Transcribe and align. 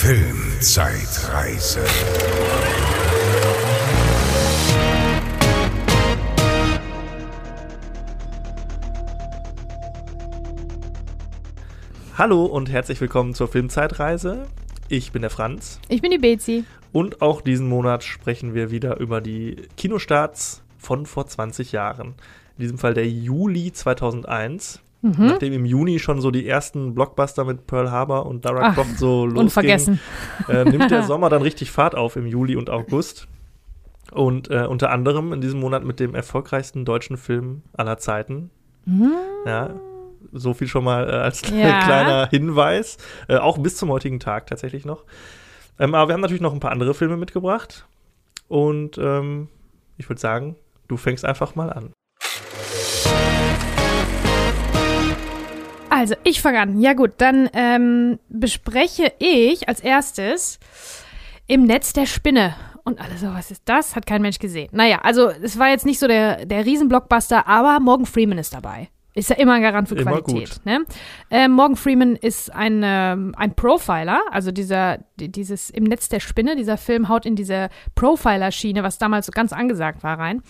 Filmzeitreise. 0.00 1.84
Hallo 12.16 12.44
und 12.44 12.70
herzlich 12.70 13.00
willkommen 13.00 13.34
zur 13.34 13.48
Filmzeitreise. 13.48 14.46
Ich 14.88 15.10
bin 15.10 15.22
der 15.22 15.32
Franz 15.32 15.80
Ich 15.88 16.00
bin 16.00 16.12
die 16.12 16.18
Bezi. 16.18 16.62
und 16.92 17.20
auch 17.20 17.40
diesen 17.40 17.68
Monat 17.68 18.04
sprechen 18.04 18.54
wir 18.54 18.70
wieder 18.70 19.00
über 19.00 19.20
die 19.20 19.56
Kinostarts 19.76 20.62
von 20.78 21.06
vor 21.06 21.26
20 21.26 21.72
Jahren. 21.72 22.14
In 22.56 22.62
diesem 22.62 22.78
Fall 22.78 22.94
der 22.94 23.08
Juli 23.08 23.72
2001. 23.72 24.80
Mhm. 25.00 25.14
Nachdem 25.18 25.52
im 25.52 25.64
Juni 25.64 25.98
schon 26.00 26.20
so 26.20 26.30
die 26.30 26.46
ersten 26.48 26.94
Blockbuster 26.94 27.44
mit 27.44 27.66
Pearl 27.66 27.90
Harbor 27.90 28.26
und 28.26 28.44
Lara 28.44 28.68
Ach, 28.70 28.74
Croft 28.74 28.98
so 28.98 29.26
losgingen, 29.26 30.00
äh, 30.48 30.64
nimmt 30.64 30.90
der 30.90 31.02
Sommer 31.04 31.28
dann 31.28 31.42
richtig 31.42 31.70
Fahrt 31.70 31.94
auf 31.94 32.16
im 32.16 32.26
Juli 32.26 32.56
und 32.56 32.68
August. 32.68 33.28
Und 34.10 34.50
äh, 34.50 34.64
unter 34.66 34.90
anderem 34.90 35.32
in 35.32 35.40
diesem 35.40 35.60
Monat 35.60 35.84
mit 35.84 36.00
dem 36.00 36.14
erfolgreichsten 36.14 36.84
deutschen 36.84 37.16
Film 37.16 37.62
aller 37.76 37.98
Zeiten. 37.98 38.50
Ja, 39.44 39.74
so 40.32 40.54
viel 40.54 40.66
schon 40.66 40.82
mal 40.82 41.08
äh, 41.08 41.12
als 41.12 41.42
Ja. 41.50 41.82
kleiner 41.84 42.28
Hinweis. 42.30 42.96
Äh, 43.28 43.36
auch 43.36 43.58
bis 43.58 43.76
zum 43.76 43.90
heutigen 43.90 44.18
Tag 44.18 44.46
tatsächlich 44.46 44.84
noch. 44.84 45.04
Ähm, 45.78 45.94
aber 45.94 46.08
wir 46.08 46.14
haben 46.14 46.22
natürlich 46.22 46.40
noch 46.40 46.54
ein 46.54 46.60
paar 46.60 46.72
andere 46.72 46.94
Filme 46.94 47.16
mitgebracht. 47.16 47.86
Und 48.48 48.96
ähm, 48.98 49.48
ich 49.98 50.08
würde 50.08 50.20
sagen, 50.20 50.56
du 50.88 50.96
fängst 50.96 51.24
einfach 51.24 51.54
mal 51.54 51.70
an. 51.70 51.92
Also, 55.98 56.14
ich 56.22 56.40
fange 56.40 56.60
an. 56.60 56.80
Ja 56.80 56.92
gut, 56.92 57.14
dann 57.18 57.50
ähm, 57.52 58.20
bespreche 58.28 59.12
ich 59.18 59.68
als 59.68 59.80
erstes 59.80 60.60
im 61.48 61.64
Netz 61.64 61.92
der 61.92 62.06
Spinne. 62.06 62.54
Und 62.84 63.00
alle 63.00 63.18
so, 63.18 63.26
was 63.34 63.50
ist 63.50 63.62
das? 63.64 63.96
Hat 63.96 64.06
kein 64.06 64.22
Mensch 64.22 64.38
gesehen. 64.38 64.68
Naja, 64.70 65.00
also 65.02 65.28
es 65.28 65.58
war 65.58 65.70
jetzt 65.70 65.84
nicht 65.84 65.98
so 65.98 66.06
der, 66.06 66.46
der 66.46 66.64
Riesenblockbuster, 66.64 67.48
aber 67.48 67.80
Morgan 67.80 68.06
Freeman 68.06 68.38
ist 68.38 68.54
dabei. 68.54 68.90
Ist 69.18 69.30
ja 69.30 69.36
immer 69.36 69.54
ein 69.54 69.62
Garant 69.62 69.88
für 69.88 69.96
Immer 69.96 70.20
Qualität. 70.22 70.60
Ne? 70.64 70.84
Ähm, 71.30 71.52
Morgan 71.52 71.76
Freeman 71.76 72.14
ist 72.16 72.54
ein, 72.54 72.82
ähm, 72.84 73.34
ein 73.36 73.54
Profiler, 73.54 74.20
also 74.30 74.52
dieser, 74.52 74.98
die- 75.18 75.30
dieses 75.32 75.70
im 75.70 75.84
Netz 75.84 76.08
der 76.08 76.20
Spinne, 76.20 76.54
dieser 76.56 76.76
Film 76.76 77.08
haut 77.08 77.26
in 77.26 77.34
diese 77.34 77.68
Profiler-Schiene, 77.96 78.82
was 78.82 78.98
damals 78.98 79.26
so 79.26 79.32
ganz 79.32 79.52
angesagt 79.52 80.02
war, 80.02 80.18
rein. 80.18 80.42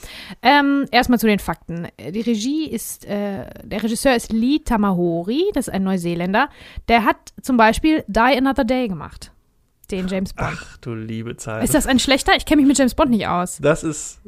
Ähm, 0.43 0.87
erstmal 0.91 1.19
zu 1.19 1.27
den 1.27 1.39
Fakten. 1.39 1.89
Die 1.99 2.21
Regie 2.21 2.69
ist, 2.69 3.05
äh, 3.07 3.47
der 3.65 3.83
Regisseur 3.83 4.15
ist 4.15 4.33
Lee 4.33 4.59
Tamahori, 4.61 5.45
das 5.55 5.69
ist 5.69 5.75
ein 5.75 5.85
Neuseeländer. 5.85 6.49
Der 6.89 7.05
hat 7.05 7.17
zum 7.43 7.57
Beispiel 7.57 8.05
Die 8.07 8.19
Another 8.21 8.65
Day 8.65 8.89
gemacht. 8.89 9.33
Den 9.91 10.07
James 10.07 10.35
Bond. 10.35 10.51
Ach 10.53 10.77
du 10.83 10.95
liebe 10.95 11.37
Zeit. 11.39 11.65
ist 11.65 11.75
das 11.75 11.87
ein 11.87 11.99
schlechter? 11.99 12.33
Ich 12.37 12.45
kenne 12.45 12.61
mich 12.61 12.69
mit 12.69 12.77
James 12.79 12.95
Bond 12.95 13.11
nicht 13.11 13.27
aus. 13.27 13.57
Das 13.63 13.83
ist, 13.83 14.21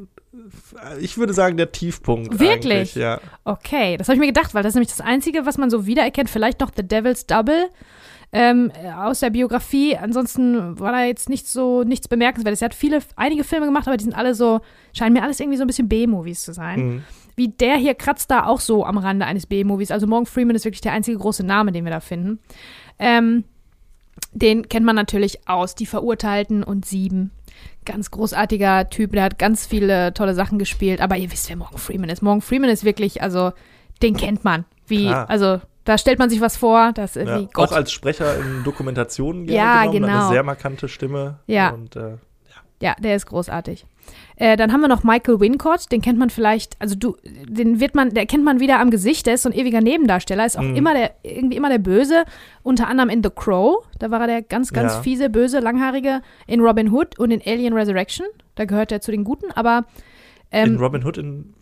ich 0.99 1.17
würde 1.17 1.33
sagen, 1.33 1.57
der 1.57 1.71
Tiefpunkt. 1.71 2.39
Wirklich? 2.39 2.95
Ja. 2.95 3.19
Okay, 3.43 3.97
das 3.97 4.07
habe 4.07 4.15
ich 4.15 4.19
mir 4.21 4.27
gedacht, 4.27 4.53
weil 4.53 4.63
das 4.63 4.71
ist 4.71 4.75
nämlich 4.75 4.89
das 4.89 5.01
Einzige, 5.01 5.45
was 5.45 5.57
man 5.57 5.69
so 5.69 5.85
wiedererkennt. 5.85 6.29
Vielleicht 6.29 6.61
noch 6.61 6.71
The 6.75 6.87
Devil's 6.87 7.25
Double 7.25 7.69
ähm, 8.31 8.71
äh, 8.81 8.91
aus 8.91 9.19
der 9.19 9.29
Biografie. 9.29 9.97
Ansonsten 9.97 10.79
war 10.79 10.93
da 10.93 11.03
jetzt 11.03 11.29
nicht 11.29 11.47
so 11.47 11.83
nichts 11.83 12.07
bemerkenswertes. 12.07 12.61
Er 12.61 12.65
hat 12.65 12.75
viele, 12.75 12.99
einige 13.15 13.43
Filme 13.43 13.65
gemacht, 13.65 13.87
aber 13.87 13.97
die 13.97 14.05
sind 14.05 14.15
alle 14.15 14.33
so, 14.33 14.61
scheinen 14.93 15.13
mir 15.13 15.23
alles 15.23 15.39
irgendwie 15.39 15.57
so 15.57 15.63
ein 15.65 15.67
bisschen 15.67 15.89
B-Movies 15.89 16.43
zu 16.43 16.53
sein. 16.53 16.79
Mhm. 16.79 17.03
Wie 17.35 17.49
der 17.49 17.75
hier 17.75 17.95
kratzt 17.95 18.31
da 18.31 18.45
auch 18.45 18.59
so 18.59 18.85
am 18.85 18.97
Rande 18.97 19.25
eines 19.25 19.47
B-Movies. 19.47 19.91
Also 19.91 20.07
Morgan 20.07 20.25
Freeman 20.25 20.55
ist 20.55 20.65
wirklich 20.65 20.81
der 20.81 20.93
einzige 20.93 21.17
große 21.17 21.45
Name, 21.45 21.71
den 21.71 21.83
wir 21.83 21.91
da 21.91 21.99
finden. 21.99 22.39
Ähm, 22.99 23.43
den 24.33 24.69
kennt 24.69 24.85
man 24.85 24.95
natürlich 24.95 25.47
aus 25.47 25.75
Die 25.75 25.85
Verurteilten 25.85 26.63
und 26.63 26.85
Sieben. 26.85 27.31
Ganz 27.85 28.11
großartiger 28.11 28.89
Typ, 28.89 29.13
der 29.13 29.23
hat 29.23 29.39
ganz 29.39 29.65
viele 29.65 30.13
tolle 30.13 30.33
Sachen 30.35 30.59
gespielt. 30.59 31.01
Aber 31.01 31.17
ihr 31.17 31.31
wisst, 31.31 31.49
wer 31.49 31.55
Morgan 31.55 31.77
Freeman 31.79 32.09
ist. 32.09 32.21
Morgan 32.21 32.41
Freeman 32.41 32.69
ist 32.69 32.83
wirklich, 32.83 33.21
also, 33.21 33.51
den 34.01 34.15
kennt 34.15 34.43
man. 34.43 34.65
Wie, 34.87 35.07
Klar. 35.07 35.29
also, 35.29 35.61
da 35.85 35.97
stellt 35.97 36.19
man 36.19 36.29
sich 36.29 36.41
was 36.41 36.57
vor, 36.57 36.91
das 36.93 37.15
ist 37.15 37.27
Ja. 37.27 37.39
wie 37.39 37.47
Gott. 37.51 37.69
Auch 37.71 37.75
als 37.75 37.91
Sprecher 37.91 38.37
in 38.37 38.63
Dokumentationen 38.63 39.45
Ja, 39.47 39.81
genommen. 39.85 40.01
genau. 40.03 40.19
Eine 40.25 40.29
sehr 40.29 40.43
markante 40.43 40.87
Stimme. 40.87 41.39
Ja. 41.47 41.69
Und, 41.71 41.95
äh, 41.95 42.17
Ja, 42.81 42.95
der 42.99 43.15
ist 43.15 43.25
großartig. 43.27 43.85
Äh, 44.35 44.57
dann 44.57 44.71
haben 44.71 44.81
wir 44.81 44.87
noch 44.87 45.03
Michael 45.03 45.39
Wincott, 45.39 45.91
den 45.91 46.01
kennt 46.01 46.17
man 46.19 46.29
vielleicht, 46.29 46.75
also 46.79 46.95
du, 46.95 47.15
den 47.47 47.79
wird 47.79 47.95
man, 47.95 48.09
der 48.13 48.25
kennt 48.25 48.43
man 48.43 48.59
wieder 48.59 48.79
am 48.79 48.89
Gesicht, 48.91 49.25
der 49.27 49.35
ist 49.35 49.43
so 49.43 49.49
ein 49.49 49.55
ewiger 49.55 49.81
Nebendarsteller, 49.81 50.45
ist 50.45 50.57
auch 50.57 50.63
Mhm. 50.63 50.75
immer 50.75 50.93
der, 50.93 51.11
irgendwie 51.23 51.57
immer 51.57 51.69
der 51.69 51.77
Böse, 51.79 52.23
unter 52.63 52.87
anderem 52.87 53.09
in 53.09 53.23
The 53.23 53.29
Crow, 53.35 53.85
da 53.99 54.09
war 54.11 54.21
er 54.21 54.27
der 54.27 54.41
ganz, 54.41 54.73
ganz 54.73 54.93
Ja. 54.95 55.01
fiese, 55.01 55.29
böse, 55.29 55.59
langhaarige, 55.59 56.21
in 56.47 56.59
Robin 56.61 56.91
Hood 56.91 57.19
und 57.19 57.31
in 57.31 57.41
Alien 57.45 57.73
Resurrection, 57.73 58.25
da 58.55 58.65
gehört 58.65 58.91
er 58.91 59.01
zu 59.01 59.11
den 59.11 59.23
Guten, 59.23 59.51
aber 59.51 59.85
in 60.51 60.75
ähm, 60.75 60.77
Robin 60.77 61.03
Hood, 61.05 61.17
in 61.17 61.53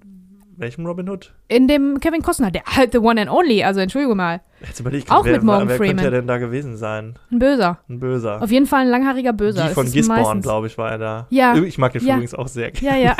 welchem 0.60 0.86
Robin 0.86 1.10
Hood? 1.10 1.34
in 1.48 1.68
dem 1.68 2.00
Kevin 2.00 2.22
Costner, 2.22 2.52
der 2.52 2.64
halt 2.66 2.92
the 2.92 3.00
one 3.00 3.20
and 3.20 3.30
only, 3.32 3.64
also 3.64 3.80
entschuldigung 3.80 4.18
mal, 4.18 4.42
Jetzt 4.62 4.80
überlege 4.80 5.06
ich 5.06 5.12
Auch 5.12 5.24
wer, 5.24 5.34
mit 5.34 5.44
Morgan 5.44 5.70
wer 5.70 5.78
könnte 5.78 5.94
Freeman. 5.94 6.06
er 6.06 6.12
denn 6.12 6.28
da 6.28 6.38
gewesen 6.38 6.76
sein? 6.76 7.18
ein 7.32 7.40
Böser. 7.40 7.80
Ein 7.90 8.00
Böser. 8.00 8.42
Auf 8.42 8.52
jeden 8.52 8.66
Fall 8.66 8.82
ein 8.82 8.90
langhaariger 8.90 9.32
Böser. 9.34 9.70
Die 9.70 9.74
von 9.74 9.90
Gisborne, 9.90 10.42
glaube 10.42 10.68
ich, 10.68 10.78
war 10.78 10.92
er 10.92 10.98
da. 10.98 11.28
Ja. 11.30 11.56
Ich 11.56 11.78
mag 11.78 11.94
den 11.94 12.06
Ja. 12.06 12.16
übrigens 12.16 12.34
auch 12.36 12.48
sehr 12.50 12.72
Ja, 12.82 12.96
ja. 12.98 13.16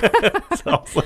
Ist 0.52 0.68
auch 0.68 0.86
so. 0.86 1.02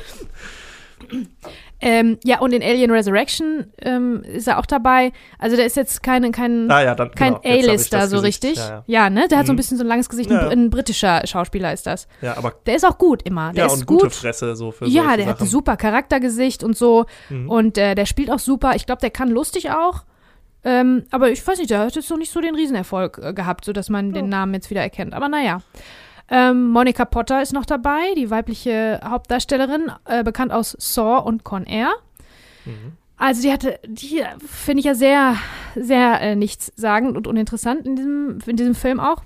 ähm, 1.81 2.19
ja, 2.25 2.39
und 2.41 2.53
in 2.53 2.63
Alien 2.63 2.91
Resurrection 2.91 3.67
ähm, 3.83 4.23
ist 4.23 4.49
er 4.49 4.59
auch 4.59 4.67
dabei. 4.67 5.13
Also 5.39 5.57
der 5.57 5.67
ist 5.67 5.77
jetzt 5.77 6.03
kein, 6.03 6.31
kein, 6.33 6.71
Ah 6.71 6.83
ja, 6.83 6.95
dann 6.95 7.11
kein 7.11 7.35
genau, 7.41 7.55
A-Lister 7.55 8.09
so 8.09 8.17
Gesicht. 8.23 8.45
richtig. 8.45 8.57
Ja, 8.59 8.83
Ja, 8.87 9.11
ne? 9.11 9.29
Der 9.29 9.39
hat 9.39 9.47
so 9.47 9.53
ein 9.53 9.55
Mhm. 9.55 9.57
bisschen 9.59 9.77
so 9.77 9.85
ein 9.85 9.89
langes 9.89 10.09
Gesicht. 10.09 10.31
Ja. 10.31 10.49
Ein, 10.49 10.59
ein 10.67 10.71
britischer 10.71 11.27
Schauspieler 11.27 11.73
ist 11.73 11.87
das. 11.87 12.09
ja. 12.23 12.29
ja 12.33 12.37
aber 12.39 12.55
Der 12.67 12.77
ist 12.77 12.85
auch 12.87 12.97
gut 12.99 13.23
immer. 13.23 13.53
Der 13.53 13.67
ja, 13.67 13.73
ist 13.73 13.81
und 13.81 13.87
gut. 13.87 14.01
gute 14.03 14.11
Fresse 14.15 14.57
so 14.57 14.71
für 14.73 14.87
ja, 14.87 15.17
der 15.17 15.27
hat 15.27 15.37
Sachen. 15.39 15.47
ein 15.47 15.51
super 15.51 15.77
Charaktergesicht 15.77 16.65
und 16.65 16.77
so. 16.77 17.05
Mhm. 17.29 17.51
Und 17.51 17.79
äh, 17.79 17.95
der 17.95 18.07
spielt 18.07 18.31
auch 18.31 18.39
super. 18.39 18.75
Ich 18.75 18.87
glaube, 18.87 19.01
der 19.03 19.11
kann 19.11 19.29
lustig 19.31 19.71
auch. 19.71 20.05
Ähm, 20.65 21.05
aber 21.11 21.31
ich 21.31 21.47
weiß 21.47 21.59
nicht, 21.59 21.71
der 21.71 21.79
hat 21.81 21.95
jetzt 21.95 22.11
noch 22.11 22.17
nicht 22.19 22.33
so 22.33 22.41
den 22.41 22.55
Riesenerfolg 22.57 23.21
äh, 23.23 23.33
gehabt, 23.35 23.65
sodass 23.67 23.89
man 23.91 24.13
den 24.13 24.29
Namen 24.29 24.53
jetzt 24.55 24.69
wieder 24.71 24.81
erkennt. 24.81 25.15
Aber 25.15 25.29
naja. 25.29 25.61
Ähm, 26.29 26.71
Monica 26.71 27.05
Potter 27.05 27.41
ist 27.41 27.53
noch 27.53 27.67
dabei, 27.67 28.15
die 28.17 28.31
weibliche 28.31 29.01
Hauptdarstellerin, 29.05 29.93
äh, 30.07 30.25
bekannt 30.25 30.53
aus 30.53 30.77
Saw 30.79 31.23
und 31.25 31.45
Con 31.45 31.65
Air. 31.65 31.93
Mhm. 32.65 32.93
Also 33.17 33.43
die 33.43 33.53
hatte, 33.53 33.79
die 33.87 34.23
finde 34.47 34.81
ich 34.81 34.87
ja 34.87 34.95
sehr, 34.95 35.37
sehr 35.75 36.21
äh, 36.21 36.37
nichtssagend 36.37 37.17
und 37.17 37.27
uninteressant 37.27 37.87
in 37.87 37.97
diesem, 37.97 38.39
in 38.47 38.57
diesem 38.57 38.75
Film 38.75 39.01
auch. 39.01 39.23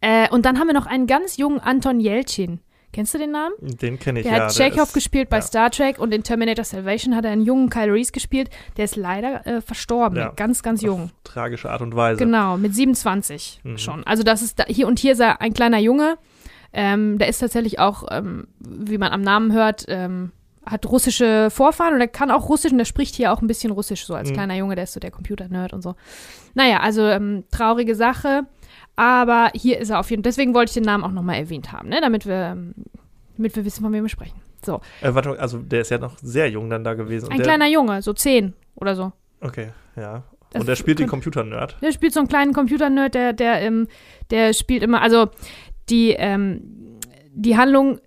Äh, 0.00 0.28
und 0.30 0.44
dann 0.44 0.58
haben 0.58 0.68
wir 0.68 0.74
noch 0.74 0.86
einen 0.86 1.06
ganz 1.06 1.38
jungen 1.38 1.58
Anton 1.58 2.00
Jelchin. 2.00 2.60
Kennst 2.92 3.12
du 3.12 3.18
den 3.18 3.32
Namen? 3.32 3.54
Den 3.60 3.98
kenne 3.98 4.20
ich 4.20 4.26
Der 4.26 4.36
ja. 4.36 4.44
hat 4.46 4.58
der 4.58 4.64
Chekhov 4.70 4.88
ist- 4.88 4.94
gespielt 4.94 5.28
bei 5.28 5.36
ja. 5.38 5.42
Star 5.42 5.70
Trek 5.70 5.98
und 5.98 6.12
in 6.14 6.22
Terminator 6.22 6.64
Salvation 6.64 7.14
hat 7.14 7.24
er 7.24 7.32
einen 7.32 7.42
jungen 7.44 7.68
Kyle 7.68 7.92
Reese 7.92 8.12
gespielt. 8.12 8.48
Der 8.76 8.86
ist 8.86 8.96
leider 8.96 9.46
äh, 9.46 9.60
verstorben, 9.60 10.18
Ja. 10.18 10.32
ganz, 10.34 10.62
ganz 10.62 10.80
jung. 10.82 11.10
Tragische 11.24 11.70
Art 11.70 11.82
und 11.82 11.94
Weise. 11.94 12.18
Genau, 12.18 12.56
mit 12.56 12.74
27 12.74 13.60
Mhm. 13.62 13.78
schon. 13.78 14.04
Also 14.06 14.22
das 14.22 14.40
ist 14.42 14.58
da, 14.58 14.64
hier 14.66 14.86
und 14.86 14.98
hier 14.98 15.12
ist 15.12 15.20
er 15.20 15.40
ein 15.42 15.52
kleiner 15.52 15.78
Junge. 15.78 16.16
Ähm, 16.72 17.18
der 17.18 17.28
ist 17.28 17.38
tatsächlich 17.38 17.78
auch, 17.78 18.04
ähm, 18.10 18.48
wie 18.60 18.98
man 18.98 19.12
am 19.12 19.20
Namen 19.22 19.52
hört, 19.52 19.84
ähm, 19.88 20.32
hat 20.66 20.84
russische 20.86 21.48
Vorfahren 21.50 21.94
und 21.94 22.00
er 22.00 22.08
kann 22.08 22.30
auch 22.30 22.48
Russisch 22.50 22.72
und 22.72 22.78
er 22.78 22.84
spricht 22.84 23.14
hier 23.14 23.32
auch 23.32 23.40
ein 23.40 23.46
bisschen 23.46 23.70
Russisch, 23.70 24.04
so 24.06 24.14
als 24.14 24.28
Mhm. 24.30 24.34
kleiner 24.34 24.54
Junge, 24.54 24.74
der 24.74 24.84
ist 24.84 24.92
so 24.92 25.00
der 25.00 25.10
Computer-Nerd 25.10 25.72
und 25.72 25.80
so. 25.82 25.94
Naja, 26.54 26.80
also 26.80 27.06
ähm, 27.06 27.44
traurige 27.50 27.94
Sache, 27.94 28.42
aber 28.98 29.52
hier 29.54 29.78
ist 29.78 29.90
er 29.90 30.00
auf 30.00 30.10
jeden 30.10 30.24
Fall, 30.24 30.30
deswegen 30.32 30.54
wollte 30.54 30.70
ich 30.70 30.74
den 30.74 30.82
Namen 30.82 31.04
auch 31.04 31.12
nochmal 31.12 31.36
erwähnt 31.36 31.70
haben, 31.70 31.88
ne? 31.88 32.00
damit, 32.00 32.26
wir, 32.26 32.34
ähm, 32.34 32.74
damit 33.36 33.54
wir 33.54 33.64
wissen, 33.64 33.80
von 33.84 33.92
wem 33.92 34.02
wir 34.02 34.08
sprechen. 34.08 34.40
So, 34.64 34.80
Äh, 35.00 35.14
warte, 35.14 35.38
also 35.38 35.58
der 35.58 35.82
ist 35.82 35.90
ja 35.92 35.98
noch 35.98 36.18
sehr 36.18 36.50
jung 36.50 36.68
dann 36.68 36.82
da 36.82 36.94
gewesen. 36.94 37.30
Ein 37.30 37.36
der, 37.36 37.46
kleiner 37.46 37.68
Junge, 37.68 38.02
so 38.02 38.12
zehn 38.12 38.54
oder 38.74 38.96
so. 38.96 39.12
Okay, 39.40 39.68
ja. 39.94 40.24
Das 40.50 40.62
Und 40.62 40.68
er 40.68 40.74
spielt 40.74 40.98
den 40.98 41.06
Computer-Nerd. 41.06 41.76
Der 41.80 41.92
spielt 41.92 42.12
so 42.12 42.18
einen 42.18 42.28
kleinen 42.28 42.52
Computer-Nerd, 42.52 43.14
der, 43.14 43.32
der, 43.34 43.60
ähm, 43.62 43.86
der 44.32 44.52
spielt 44.52 44.82
immer, 44.82 45.00
also 45.00 45.28
die, 45.90 46.10
ähm, 46.18 46.60
die 47.40 47.56
Handlung 47.56 47.98
äh, 47.98 48.00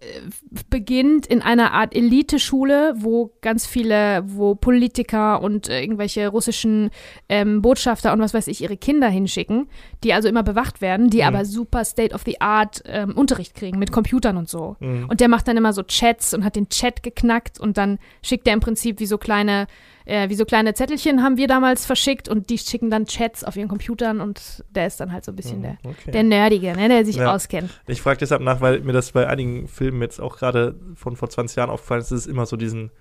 beginnt 0.70 1.26
in 1.26 1.42
einer 1.42 1.72
Art 1.72 1.96
Eliteschule, 1.96 2.94
wo 2.98 3.32
ganz 3.42 3.66
viele, 3.66 4.24
wo 4.26 4.56
Politiker 4.56 5.42
und 5.42 5.70
äh, 5.70 5.82
irgendwelche 5.82 6.28
russischen 6.28 6.90
ähm, 7.30 7.62
Botschafter 7.62 8.12
und 8.12 8.20
was 8.20 8.34
weiß 8.34 8.48
ich 8.48 8.62
ihre 8.62 8.76
Kinder 8.76 9.08
hinschicken, 9.08 9.70
die 10.04 10.14
also 10.14 10.28
immer 10.28 10.44
bewacht 10.44 10.82
werden, 10.82 11.10
die 11.10 11.20
Mhm. 11.20 11.24
aber 11.24 11.46
super 11.46 11.86
State-of-the-Art 11.86 12.84
ähm, 12.86 13.14
Unterricht 13.16 13.56
kriegen 13.56 13.80
mit 13.80 13.94
Computern 13.94 14.36
und 14.36 14.50
so. 14.50 14.76
Mhm. 14.82 15.08
Und 15.08 15.22
der 15.22 15.30
macht 15.30 15.48
dann 15.48 15.56
immer 15.56 15.72
so 15.72 15.84
Chats 15.84 16.34
und 16.34 16.44
hat 16.44 16.58
den 16.58 16.68
Chat 16.68 17.02
geknackt 17.02 17.58
und 17.58 17.78
dann 17.78 18.00
schickt 18.22 18.48
er 18.48 18.54
im 18.54 18.60
Prinzip 18.60 19.00
wie 19.00 19.06
so 19.06 19.18
kleine, 19.18 19.68
äh, 20.12 20.30
wie 20.30 20.36
so 20.36 20.46
kleine 20.46 20.74
Zettelchen 20.74 21.24
haben 21.24 21.38
wir 21.38 21.48
damals 21.48 21.86
verschickt 21.86 22.28
und 22.28 22.50
die 22.50 22.58
schicken 22.58 22.90
dann 22.90 23.06
Chats 23.06 23.44
auf 23.44 23.56
ihren 23.56 23.68
Computern 23.70 24.20
und 24.22 24.64
der 24.70 24.88
ist 24.88 25.00
dann 25.00 25.12
halt 25.14 25.24
so 25.26 25.32
ein 25.32 25.36
bisschen 25.36 25.62
der, 25.62 25.78
Okay. 25.84 26.12
der 26.12 26.24
Nerdige, 26.24 26.74
ne, 26.76 26.90
der 26.90 27.06
sich 27.06 27.16
Ja. 27.16 27.34
auskennt. 27.34 27.70
Ich 27.88 28.02
frage 28.02 28.18
deshalb 28.20 28.42
nach, 28.42 28.60
weil 28.62 28.82
mir 28.82 28.94
das 28.94 29.12
bei 29.14 29.28
einigen 29.28 29.68
Filmen 29.68 30.02
jetzt 30.02 30.20
auch 30.20 30.38
gerade 30.38 30.76
von 30.96 31.16
vor 31.16 31.30
20 31.30 31.56
Jahren 31.58 31.70
aufgefallen 31.70 32.02
ist, 32.02 32.12
dass 32.12 32.20
es 32.20 32.28
immer 32.28 32.46
so 32.46 32.58
diesen 32.58 32.92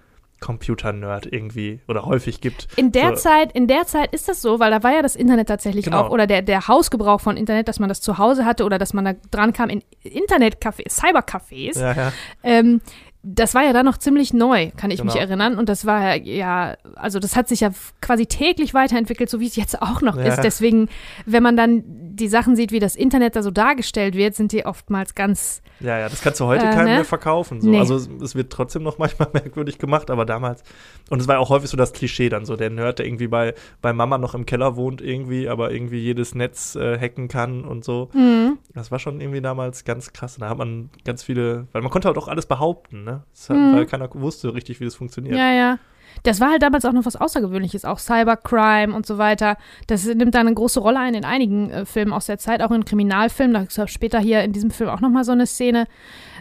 Computer-Nerd 0.41 1.27
irgendwie 1.31 1.81
oder 1.87 2.07
häufig 2.07 2.41
gibt. 2.41 2.67
In 2.77 2.93
der 2.93 3.11
so. 3.17 3.25
Zeit, 3.25 3.53
in 3.53 3.67
der 3.67 3.87
Zeit 3.87 4.13
ist 4.15 4.27
das 4.29 4.41
so, 4.41 4.59
weil 4.59 4.71
da 4.71 4.83
war 4.83 4.93
ja 4.93 5.03
das 5.03 5.15
Internet 5.17 5.49
tatsächlich 5.49 5.85
Genau. 5.85 6.01
auch 6.01 6.11
oder 6.11 6.27
der, 6.27 6.41
der 6.43 6.67
Hausgebrauch 6.67 7.21
von 7.21 7.37
Internet, 7.37 7.69
dass 7.69 7.79
man 7.79 7.89
das 7.91 8.01
zu 8.01 8.17
Hause 8.19 8.45
hatte 8.47 8.65
oder 8.65 8.79
dass 8.79 8.95
man 8.95 9.05
da 9.05 9.13
dran 9.31 9.53
kam 9.53 9.69
in 9.69 9.83
Internetcafés, 10.03 10.89
Cybercafés. 10.99 11.79
Ja, 11.79 11.93
ja. 11.93 12.13
Ähm, 12.43 12.81
das 13.23 13.55
war 13.55 13.63
ja 13.65 13.73
dann 13.75 13.85
noch 13.85 13.99
ziemlich 13.99 14.33
neu, 14.33 14.71
kann 14.77 14.91
ich 14.91 15.05
mich 15.05 15.13
Genau. 15.13 15.25
erinnern. 15.27 15.59
Und 15.59 15.69
das 15.69 15.85
war 15.85 16.17
ja, 16.17 16.77
also 16.95 17.19
das 17.19 17.37
hat 17.37 17.49
sich 17.49 17.61
ja 17.61 17.71
quasi 18.01 18.27
täglich 18.27 18.73
weiterentwickelt, 18.73 19.29
so 19.29 19.41
wie 19.41 19.47
es 19.47 19.57
jetzt 19.57 19.83
auch 19.83 20.01
noch 20.01 20.17
Ja. 20.17 20.23
ist. 20.25 20.41
Deswegen, 20.43 20.89
wenn 21.27 21.43
man 21.43 21.57
dann 21.57 22.10
die 22.21 22.29
Sachen 22.29 22.55
sieht, 22.57 22.71
wie 22.73 22.79
das 22.79 22.95
Internet 22.97 23.35
da 23.37 23.43
so 23.43 23.51
dargestellt 23.51 24.15
wird, 24.15 24.35
sind 24.35 24.53
die 24.53 24.65
oftmals 24.67 25.15
ganz, 25.15 25.63
Ja, 25.81 25.99
ja, 25.99 26.09
das 26.09 26.21
kannst 26.23 26.39
du 26.41 26.45
heute 26.47 26.67
Äh, 26.67 26.71
keinem 26.71 26.85
ne? 26.87 26.95
mehr 26.97 27.05
verkaufen. 27.05 27.61
So. 27.61 27.69
Nee. 27.69 27.79
Also 27.79 27.97
es, 27.97 28.09
es 28.23 28.35
wird 28.35 28.53
trotzdem 28.53 28.83
noch 28.83 28.99
manchmal 28.99 29.29
merkwürdig 29.33 29.79
gemacht, 29.79 30.11
aber 30.11 30.25
damals. 30.27 30.63
Und 31.09 31.21
es 31.21 31.27
war 31.29 31.39
auch 31.41 31.49
häufig 31.49 31.71
so 31.71 31.77
das 31.77 31.93
Klischee 31.93 32.29
dann 32.29 32.45
so, 32.45 32.55
der 32.57 32.71
Nerd, 32.71 32.99
der 33.01 33.07
irgendwie 33.07 33.27
bei, 33.29 33.55
bei 33.83 33.93
Mama 33.93 34.19
noch 34.19 34.35
im 34.35 34.47
Keller 34.47 34.77
wohnt 34.77 35.01
irgendwie, 35.01 35.49
aber 35.49 35.73
irgendwie 35.73 35.99
jedes 35.99 36.35
Netz 36.35 36.77
äh, 36.77 36.99
hacken 36.99 37.29
kann 37.29 37.65
und 37.65 37.85
so. 37.85 38.11
mhm. 38.13 38.59
Das 38.75 38.91
war 38.93 38.99
schon 39.01 39.21
irgendwie 39.21 39.41
damals 39.41 39.85
ganz 39.85 40.13
krass. 40.13 40.37
Da 40.39 40.49
hat 40.49 40.59
man 40.59 40.91
ganz 41.05 41.23
viele, 41.25 41.67
weil 41.73 41.83
man 41.83 41.91
konnte 41.91 42.07
halt 42.09 42.17
auch 42.19 42.29
alles 42.29 42.47
behaupten, 42.47 43.03
ne? 43.05 43.23
Hat, 43.49 43.57
Mhm. 43.57 43.75
Weil 43.75 43.87
keiner 43.87 44.09
wusste 44.15 44.55
richtig, 44.55 44.81
wie 44.81 44.85
das 44.85 44.95
funktioniert. 44.95 45.37
ja, 45.37 45.51
ja. 45.53 45.79
Das 46.23 46.41
war 46.41 46.51
halt 46.51 46.63
damals 46.63 46.85
auch 46.85 46.93
noch 46.93 47.07
was 47.07 47.17
Außergewöhnliches, 47.17 47.85
auch 47.85 47.99
Cybercrime 47.99 48.95
und 48.95 49.07
so 49.07 49.19
weiter. 49.19 49.57
Das 49.87 50.05
nimmt 50.05 50.35
da 50.35 50.41
eine 50.41 50.55
große 50.55 50.81
Rolle 50.81 50.99
ein 50.99 51.15
in 51.15 51.25
einigen 51.25 51.71
äh, 51.71 51.87
Filmen 51.87 52.13
aus 52.13 52.27
der 52.27 52.39
Zeit, 52.39 52.63
auch 52.63 52.71
in 52.71 52.85
Kriminalfilmen. 52.85 53.55
Da 53.55 53.63
ist 53.63 53.91
später 53.91 54.19
hier 54.19 54.43
in 54.43 54.53
diesem 54.53 54.71
Film 54.71 54.91
auch 54.91 55.01
nochmal 55.01 55.25
so 55.25 55.33
eine 55.33 55.47
Szene. 55.47 55.87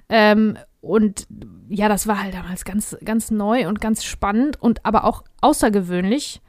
Ähm, 0.10 0.58
und 0.82 1.28
ja, 1.70 1.90
das 1.90 2.08
war 2.08 2.22
halt 2.22 2.34
damals 2.34 2.66
ganz, 2.66 2.98
ganz 3.04 3.32
neu 3.32 3.68
und 3.68 3.82
ganz 3.82 4.04
spannend 4.04 4.62
und 4.62 4.86
aber 4.86 5.04
auch 5.04 5.24
außergewöhnlich. 5.42 6.42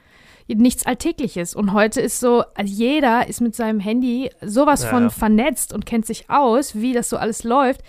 Nichts 0.47 0.85
Alltägliches. 0.85 1.55
Und 1.55 1.73
heute 1.73 2.01
ist 2.01 2.19
so, 2.19 2.43
also 2.55 2.73
jeder 2.73 3.27
ist 3.27 3.41
mit 3.41 3.55
seinem 3.55 3.79
Handy 3.79 4.29
sowas 4.41 4.83
Ja, 4.83 4.89
von 4.89 5.03
ja. 5.03 5.09
vernetzt 5.09 5.73
und 5.73 5.85
kennt 5.85 6.05
sich 6.05 6.29
aus, 6.29 6.75
wie 6.75 6.93
das 6.93 7.09
so 7.09 7.17
alles 7.17 7.43
läuft. 7.43 7.81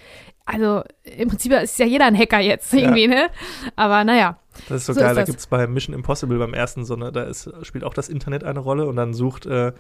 Also 0.45 0.83
im 1.05 1.29
Prinzip 1.29 1.53
ist 1.53 1.79
ja 1.79 1.87
jeder 1.87 2.05
ein 2.07 2.19
Hacker 2.19 2.41
jetzt 2.41 2.73
irgendwie, 2.75 3.07
ne? 3.07 3.29
Aber 3.77 4.05
naja. 4.05 4.39
Das 4.69 4.81
ist 4.83 4.87
so, 4.87 4.93
So 4.93 5.01
geil. 5.01 5.11
ist 5.11 5.17
da 5.17 5.23
gibt 5.25 5.39
es 5.39 5.47
bei 5.47 5.67
Mission 5.67 5.95
Impossible 5.95 6.39
beim 6.39 6.53
ersten 6.53 6.85
so 6.85 6.95
eine, 6.95 7.11
da 7.13 7.23
ist, 7.23 7.49
spielt 7.63 7.85
auch 7.85 7.95
das 7.95 8.09
Internet 8.09 8.45
eine 8.45 8.59
Rolle 8.59 8.87
und 8.87 8.97
dann 8.97 9.15
sucht 9.15 9.47
äh, 9.47 9.73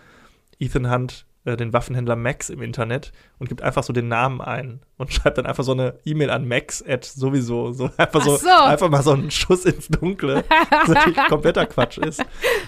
Ethan 0.58 0.90
Hunt 0.90 1.26
äh, 1.44 1.56
den 1.56 1.72
Waffenhändler 1.72 2.16
Max 2.16 2.50
im 2.50 2.62
Internet 2.62 3.12
und 3.38 3.48
gibt 3.48 3.62
einfach 3.62 3.82
so 3.82 3.92
den 3.92 4.08
Namen 4.08 4.40
ein 4.40 4.80
und 4.96 5.12
schreibt 5.12 5.38
dann 5.38 5.46
einfach 5.46 5.64
so 5.64 5.72
eine 5.72 5.98
E-Mail 6.04 6.30
an 6.30 6.46
Max 6.46 6.84
at 6.86 7.04
sowieso. 7.04 7.72
So 7.72 7.90
einfach 7.96 8.22
so, 8.22 8.36
so. 8.36 8.48
einfach 8.48 8.88
mal 8.88 9.02
so 9.02 9.12
einen 9.12 9.30
Schuss 9.30 9.64
ins 9.64 9.88
Dunkle. 9.88 10.44
Was 10.70 10.88
natürlich 10.88 11.18
kompletter 11.28 11.66
Quatsch 11.66 11.98
ist. 11.98 12.24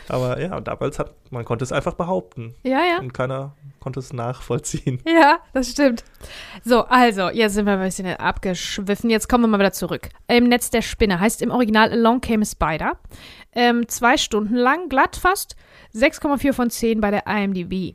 Aber 0.09 0.41
ja, 0.41 0.57
und 0.57 0.67
damals 0.67 0.99
hat, 0.99 1.15
man 1.31 1.45
konnte 1.45 1.65
es 1.65 1.73
einfach 1.73 1.95
behaupten. 1.95 2.55
Ja, 2.65 2.81
ja. 2.85 2.99
Und 2.99 3.15
keiner 3.15 3.55
konnte 3.81 4.01
es 4.01 4.13
nachvollziehen. 4.13 5.01
Ja, 5.07 5.39
das 5.53 5.71
stimmt. 5.71 6.03
So, 6.65 6.85
also, 6.87 7.29
jetzt 7.29 7.55
sind 7.55 7.67
wir 7.67 7.75
ein 7.75 7.81
bisschen 7.81 8.07
abgeschwiffen. 8.07 9.11
Jetzt 9.11 9.29
kommen 9.29 9.45
wir 9.45 9.49
mal 9.49 9.59
wieder 9.59 9.73
zurück. 9.73 10.09
Im 10.27 10.49
Netz 10.49 10.71
der 10.71 10.83
Spinne 10.83 11.21
heißt 11.21 11.43
im 11.43 11.51
Original 11.51 11.93
Along 11.93 12.21
Came 12.21 12.43
a 12.43 12.47
Spider. 12.47 12.99
Ähm, 13.53 13.87
zwei 13.89 14.17
Stunden 14.17 14.57
lang, 14.57 14.89
glatt 14.89 15.17
fast. 15.17 15.55
6,4 15.95 16.53
von 16.53 16.71
10 16.71 17.01
bei 17.01 17.11
der 17.11 17.27
IMDb. 17.27 17.95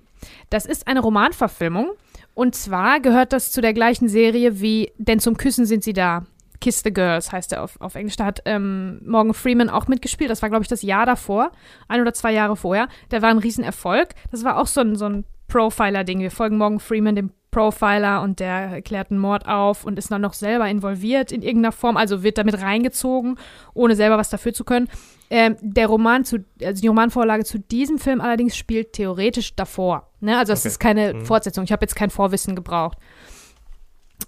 Das 0.49 0.65
ist 0.65 0.87
eine 0.87 1.01
Romanverfilmung. 1.01 1.91
Und 2.33 2.55
zwar 2.55 2.99
gehört 2.99 3.33
das 3.33 3.51
zu 3.51 3.61
der 3.61 3.73
gleichen 3.73 4.07
Serie 4.07 4.61
wie 4.61 4.91
Denn 4.97 5.19
zum 5.19 5.37
Küssen 5.37 5.65
sind 5.65 5.83
sie 5.83 5.93
da. 5.93 6.25
Kiss 6.61 6.81
the 6.83 6.93
Girls 6.93 7.31
heißt 7.31 7.53
er 7.53 7.63
auf, 7.63 7.79
auf 7.79 7.95
Englisch. 7.95 8.17
Da 8.17 8.25
hat 8.25 8.41
ähm, 8.45 9.01
Morgan 9.05 9.33
Freeman 9.33 9.69
auch 9.69 9.87
mitgespielt. 9.87 10.29
Das 10.29 10.41
war, 10.41 10.49
glaube 10.49 10.63
ich, 10.63 10.67
das 10.67 10.81
Jahr 10.81 11.05
davor. 11.05 11.51
Ein 11.87 12.01
oder 12.01 12.13
zwei 12.13 12.33
Jahre 12.33 12.55
vorher. 12.55 12.87
Der 13.11 13.21
war 13.21 13.29
ein 13.29 13.37
Riesenerfolg. 13.37 14.09
Das 14.31 14.43
war 14.43 14.57
auch 14.57 14.67
so 14.67 14.81
ein, 14.81 14.95
so 14.95 15.05
ein 15.05 15.25
Profiler-Ding. 15.47 16.19
Wir 16.19 16.31
folgen 16.31 16.57
Morgan 16.57 16.79
Freeman, 16.79 17.15
dem 17.15 17.31
Profiler, 17.51 18.21
und 18.21 18.39
der 18.39 18.81
klärt 18.81 19.09
einen 19.09 19.19
Mord 19.19 19.47
auf 19.47 19.83
und 19.83 19.97
ist 19.97 20.11
dann 20.11 20.21
noch 20.21 20.33
selber 20.33 20.69
involviert 20.69 21.31
in 21.31 21.41
irgendeiner 21.41 21.71
Form. 21.71 21.97
Also 21.97 22.23
wird 22.23 22.37
damit 22.37 22.61
reingezogen, 22.61 23.37
ohne 23.73 23.95
selber 23.95 24.17
was 24.17 24.29
dafür 24.29 24.53
zu 24.53 24.63
können. 24.63 24.87
Ähm, 25.29 25.55
der 25.61 25.87
Roman 25.87 26.25
zu, 26.25 26.45
also 26.63 26.81
die 26.81 26.87
Romanvorlage 26.87 27.45
zu 27.45 27.59
diesem 27.59 27.99
Film 27.99 28.21
allerdings 28.21 28.55
spielt 28.55 28.93
theoretisch 28.93 29.55
davor. 29.55 30.08
Ne? 30.21 30.37
Also 30.37 30.53
es 30.53 30.59
Okay. 30.61 30.67
ist 30.69 30.79
keine 30.79 31.13
Mhm. 31.13 31.25
Fortsetzung. 31.25 31.63
Ich 31.63 31.71
habe 31.71 31.83
jetzt 31.83 31.95
kein 31.95 32.09
Vorwissen 32.09 32.55
gebraucht. 32.55 32.97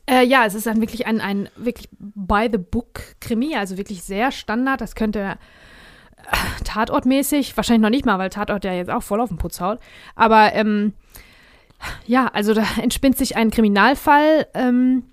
Äh, 0.08 0.24
ja, 0.26 0.46
es 0.46 0.54
ist 0.56 0.66
dann 0.66 0.82
wirklich 0.82 1.06
ein, 1.06 1.22
ein 1.22 1.50
wirklich 1.58 1.90
by-the-book-Krimi, 2.00 3.56
also 3.56 3.78
wirklich 3.78 4.04
sehr 4.04 4.32
Standard. 4.32 4.82
Das 4.82 4.96
könnte 4.96 5.20
äh, 6.18 6.64
Tatortmäßig, 6.64 7.56
wahrscheinlich 7.58 7.82
noch 7.82 7.90
nicht 7.90 8.06
mal, 8.06 8.18
weil 8.20 8.30
Tatort 8.30 8.64
ja 8.64 8.74
jetzt 8.74 8.90
auch 8.90 9.04
voll 9.04 9.22
auf 9.22 9.30
den 9.30 9.38
Putz 9.38 9.60
haut. 9.60 9.80
Aber 10.16 10.54
ähm, 10.54 10.94
ja, 12.06 12.28
also 12.28 12.54
da 12.54 12.64
entspinnt 12.82 13.18
sich 13.18 13.36
ein 13.36 13.52
Kriminalfall. 13.52 14.48
Ähm, 14.54 15.04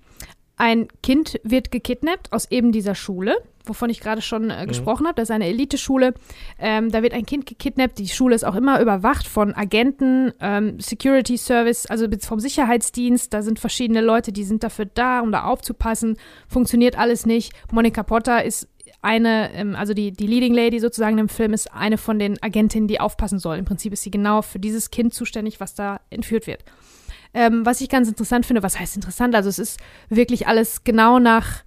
ein 0.59 0.89
Kind 1.01 1.39
wird 1.43 1.71
gekidnappt 1.71 2.33
aus 2.33 2.51
eben 2.51 2.73
dieser 2.73 2.93
Schule, 2.93 3.37
wovon 3.63 3.89
ich 3.89 4.01
gerade 4.01 4.21
schon 4.21 4.49
äh, 4.49 4.65
gesprochen 4.67 5.07
habe. 5.07 5.15
Das 5.15 5.29
ist 5.29 5.33
eine 5.33 5.47
Eliteschule. 5.47 6.13
Ähm, 6.59 6.91
da 6.91 7.01
wird 7.01 7.13
ein 7.13 7.25
Kind 7.25 7.45
gekidnappt. 7.45 7.97
Die 7.97 8.09
Schule 8.09 8.35
ist 8.35 8.43
auch 8.43 8.55
immer 8.55 8.81
überwacht 8.81 9.25
von 9.25 9.55
Agenten, 9.55 10.33
ähm, 10.41 10.77
Security 10.81 11.37
Service, 11.37 11.85
also 11.85 12.07
vom 12.27 12.41
Sicherheitsdienst. 12.41 13.33
Da 13.33 13.41
sind 13.41 13.57
verschiedene 13.57 14.01
Leute, 14.01 14.33
die 14.33 14.43
sind 14.43 14.63
dafür 14.63 14.85
da, 14.85 15.21
um 15.21 15.31
da 15.31 15.45
aufzupassen. 15.45 16.17
Funktioniert 16.49 16.97
alles 16.99 17.25
nicht. 17.25 17.53
Monica 17.71 18.03
Potter 18.03 18.43
ist 18.43 18.67
eine, 19.01 19.53
ähm, 19.53 19.75
also 19.77 19.93
die, 19.93 20.11
die 20.11 20.27
Leading 20.27 20.53
Lady 20.53 20.81
sozusagen 20.81 21.19
im 21.19 21.29
Film 21.29 21.53
ist 21.53 21.73
eine 21.73 21.97
von 21.97 22.19
den 22.19 22.41
Agentinnen, 22.43 22.89
die 22.89 22.99
aufpassen 22.99 23.39
soll. 23.39 23.57
Im 23.57 23.65
Prinzip 23.65 23.93
ist 23.93 24.03
sie 24.03 24.11
genau 24.11 24.41
für 24.41 24.59
dieses 24.59 24.91
Kind 24.91 25.13
zuständig, 25.13 25.61
was 25.61 25.73
da 25.73 26.01
entführt 26.09 26.47
wird. 26.47 26.65
Ähm, 27.33 27.65
was 27.65 27.81
ich 27.81 27.89
ganz 27.89 28.07
interessant 28.07 28.45
finde, 28.45 28.63
was 28.63 28.79
heißt 28.79 28.95
interessant? 28.95 29.35
Also 29.35 29.49
es 29.49 29.59
ist 29.59 29.79
wirklich 30.09 30.47
alles 30.47 30.83
genau 30.83 31.19
nach, 31.19 31.63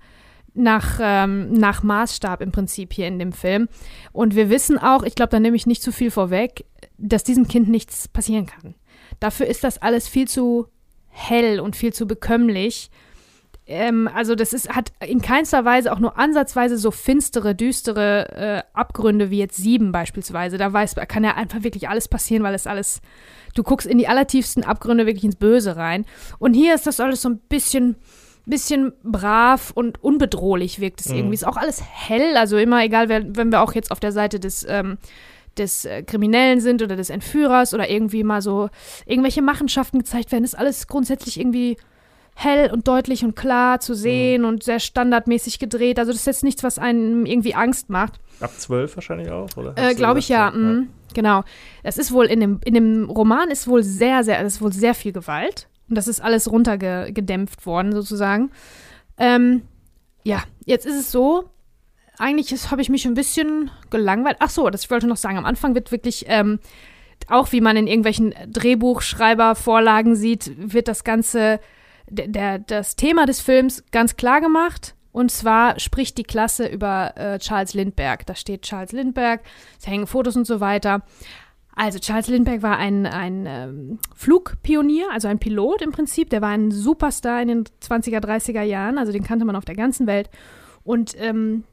nach, 0.54 0.98
ähm, 1.00 1.52
nach 1.52 1.82
Maßstab 1.82 2.40
im 2.40 2.52
Prinzip 2.52 2.92
hier 2.92 3.06
in 3.06 3.18
dem 3.18 3.32
Film. 3.32 3.68
Und 4.12 4.34
wir 4.34 4.50
wissen 4.50 4.78
auch, 4.78 5.02
ich 5.02 5.14
glaube, 5.14 5.30
da 5.30 5.40
nehme 5.40 5.56
ich 5.56 5.66
nicht 5.66 5.82
zu 5.82 5.92
viel 5.92 6.10
vorweg, 6.10 6.64
dass 6.98 7.24
diesem 7.24 7.46
Kind 7.46 7.68
nichts 7.68 8.08
passieren 8.08 8.46
kann. 8.46 8.74
Dafür 9.20 9.46
ist 9.46 9.62
das 9.62 9.78
alles 9.78 10.08
viel 10.08 10.26
zu 10.26 10.66
hell 11.08 11.60
und 11.60 11.76
viel 11.76 11.92
zu 11.92 12.06
bekömmlich. 12.06 12.90
Ähm, 13.72 14.06
also 14.14 14.34
das 14.34 14.52
ist, 14.52 14.68
hat 14.68 14.92
in 15.06 15.22
keinster 15.22 15.64
Weise 15.64 15.92
auch 15.92 15.98
nur 15.98 16.18
ansatzweise 16.18 16.76
so 16.76 16.90
finstere, 16.90 17.54
düstere 17.54 18.28
äh, 18.36 18.62
Abgründe 18.78 19.30
wie 19.30 19.38
jetzt 19.38 19.56
sieben 19.56 19.92
beispielsweise. 19.92 20.58
Da 20.58 20.70
weiß, 20.72 20.94
kann 21.08 21.24
ja 21.24 21.34
einfach 21.36 21.62
wirklich 21.62 21.88
alles 21.88 22.06
passieren, 22.06 22.42
weil 22.42 22.54
es 22.54 22.66
alles, 22.66 23.00
du 23.54 23.62
guckst 23.62 23.86
in 23.86 23.96
die 23.96 24.08
allertiefsten 24.08 24.62
Abgründe 24.62 25.06
wirklich 25.06 25.24
ins 25.24 25.36
Böse 25.36 25.76
rein. 25.76 26.04
Und 26.38 26.52
hier 26.52 26.74
ist 26.74 26.86
das 26.86 27.00
alles 27.00 27.22
so 27.22 27.30
ein 27.30 27.38
bisschen, 27.38 27.96
bisschen 28.44 28.92
brav 29.02 29.70
und 29.74 30.04
unbedrohlich 30.04 30.78
wirkt 30.78 31.00
es 31.00 31.08
Mhm. 31.08 31.16
irgendwie. 31.16 31.34
Ist 31.34 31.46
auch 31.46 31.56
alles 31.56 31.82
hell, 31.82 32.36
also 32.36 32.58
immer 32.58 32.84
egal, 32.84 33.08
wenn 33.08 33.50
wir 33.50 33.62
auch 33.62 33.72
jetzt 33.72 33.90
auf 33.90 34.00
der 34.00 34.12
Seite 34.12 34.38
des 34.38 34.66
ähm, 34.68 34.98
des 35.58 35.84
äh, 35.84 36.02
Kriminellen 36.02 36.60
sind 36.60 36.82
oder 36.82 36.96
des 36.96 37.10
Entführers 37.10 37.74
oder 37.74 37.90
irgendwie 37.90 38.24
mal 38.24 38.40
so 38.40 38.70
irgendwelche 39.04 39.42
Machenschaften 39.42 39.98
gezeigt 39.98 40.32
werden, 40.32 40.44
ist 40.44 40.58
alles 40.58 40.86
grundsätzlich 40.86 41.38
irgendwie 41.38 41.76
hell 42.34 42.70
und 42.72 42.88
deutlich 42.88 43.24
und 43.24 43.36
klar 43.36 43.80
zu 43.80 43.94
sehen 43.94 44.44
und 44.44 44.62
sehr 44.62 44.80
standardmäßig 44.80 45.58
gedreht. 45.58 45.98
Also 45.98 46.12
das 46.12 46.20
ist 46.20 46.26
jetzt 46.26 46.44
nichts, 46.44 46.62
was 46.62 46.78
einem 46.78 47.26
irgendwie 47.26 47.54
Angst 47.54 47.90
macht. 47.90 48.20
Ab 48.40 48.52
zwölf 48.56 48.96
wahrscheinlich 48.96 49.30
auch, 49.30 49.48
oder? 49.56 49.74
Äh, 49.76 49.94
Glaube 49.94 50.18
ich 50.18 50.28
ja, 50.28 50.50
mhm, 50.50 50.88
genau. 51.14 51.44
Es 51.82 51.98
ist 51.98 52.12
wohl 52.12 52.26
in 52.26 52.40
dem, 52.40 52.60
in 52.64 52.74
dem 52.74 53.10
Roman 53.10 53.50
ist 53.50 53.68
wohl 53.68 53.82
sehr, 53.82 54.24
sehr, 54.24 54.40
ist 54.42 54.62
wohl 54.62 54.72
sehr 54.72 54.94
viel 54.94 55.12
Gewalt. 55.12 55.68
Und 55.88 55.96
das 55.96 56.08
ist 56.08 56.20
alles 56.20 56.50
runtergedämpft 56.50 57.66
worden, 57.66 57.92
sozusagen. 57.92 58.50
Ähm, 59.18 59.62
ja, 60.24 60.42
jetzt 60.64 60.86
ist 60.86 60.98
es 60.98 61.12
so, 61.12 61.50
eigentlich 62.18 62.70
habe 62.70 62.82
ich 62.82 62.88
mich 62.88 63.06
ein 63.06 63.14
bisschen 63.14 63.70
gelangweilt. 63.90 64.36
Ach 64.40 64.50
so, 64.50 64.70
das 64.70 64.84
ich 64.84 64.90
wollte 64.90 65.06
noch 65.06 65.16
sagen. 65.16 65.38
Am 65.38 65.44
Anfang 65.44 65.74
wird 65.74 65.92
wirklich, 65.92 66.24
ähm, 66.28 66.60
auch 67.28 67.52
wie 67.52 67.60
man 67.60 67.76
in 67.76 67.86
irgendwelchen 67.86 68.34
Drehbuchschreibervorlagen 68.48 70.16
sieht, 70.16 70.52
wird 70.56 70.88
das 70.88 71.04
Ganze, 71.04 71.60
der, 72.12 72.58
das 72.58 72.96
Thema 72.96 73.26
des 73.26 73.40
Films 73.40 73.84
ganz 73.90 74.16
klar 74.16 74.40
gemacht. 74.40 74.94
Und 75.12 75.30
zwar 75.30 75.78
spricht 75.78 76.16
die 76.16 76.22
Klasse 76.22 76.66
über 76.66 77.16
äh, 77.16 77.38
Charles 77.38 77.74
Lindbergh. 77.74 78.24
Da 78.24 78.34
steht 78.34 78.62
Charles 78.62 78.92
Lindbergh, 78.92 79.42
es 79.78 79.86
hängen 79.86 80.06
Fotos 80.06 80.36
und 80.36 80.46
so 80.46 80.60
weiter. 80.60 81.02
Also 81.74 81.98
Charles 81.98 82.28
Lindbergh 82.28 82.62
war 82.62 82.76
ein, 82.78 83.06
ein 83.06 83.44
ähm, 83.46 83.98
Flugpionier, 84.14 85.06
also 85.10 85.28
ein 85.28 85.38
Pilot 85.38 85.82
im 85.82 85.92
Prinzip. 85.92 86.30
Der 86.30 86.42
war 86.42 86.50
ein 86.50 86.70
Superstar 86.70 87.40
in 87.40 87.48
den 87.48 87.64
20er, 87.64 88.20
30er 88.20 88.62
Jahren. 88.62 88.98
Also 88.98 89.12
den 89.12 89.22
kannte 89.22 89.44
man 89.44 89.56
auf 89.56 89.64
der 89.64 89.74
ganzen 89.74 90.06
Welt. 90.06 90.30
Und 90.84 91.14
ähm, 91.18 91.64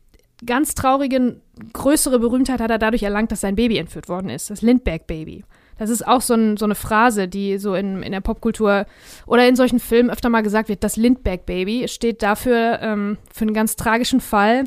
ganz 0.46 0.76
traurige, 0.76 1.42
größere 1.74 2.20
Berühmtheit 2.20 2.62
hat 2.62 2.72
er 2.72 2.78
dadurch 2.78 3.04
erlangt, 3.04 3.32
dass 3.32 3.42
sein 3.42 3.56
Baby 3.56 3.78
entführt 3.78 4.08
worden 4.08 4.30
ist. 4.30 4.50
Das 4.50 4.62
Lindbergh-Baby. 4.62 5.44
Das 5.80 5.90
ist 5.90 6.06
auch 6.06 6.22
so, 6.22 6.34
ein, 6.34 6.58
so 6.58 6.66
eine 6.66 6.76
Phrase, 6.76 7.28
die 7.28 7.58
so 7.58 7.74
in, 7.74 8.04
in 8.04 8.12
der 8.12 8.22
Popkultur 8.22 8.86
oder 9.26 9.48
in 9.48 9.56
solchen 9.56 9.80
Filmen 9.80 10.10
öfter 10.10 10.30
mal 10.30 10.42
gesagt 10.42 10.70
wird. 10.70 10.84
Das 10.84 10.98
Lindbergh-Baby 10.98 11.88
steht 11.88 12.22
dafür 12.22 12.80
ähm, 12.82 13.18
für 13.34 13.44
einen 13.44 13.54
ganz 13.54 13.78
tragischen 13.78 14.20
Fall. 14.20 14.66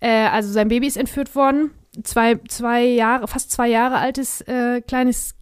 Äh, 0.00 0.26
also 0.26 0.52
sein 0.52 0.68
Baby 0.68 0.88
ist 0.88 0.96
entführt 0.96 1.34
worden. 1.34 1.70
Zwei, 2.02 2.38
zwei 2.48 2.84
Jahre, 2.84 3.28
fast 3.28 3.50
zwei 3.50 3.68
Jahre 3.68 3.98
altes 3.98 4.40
äh, 4.42 4.80
kleines, 4.80 5.34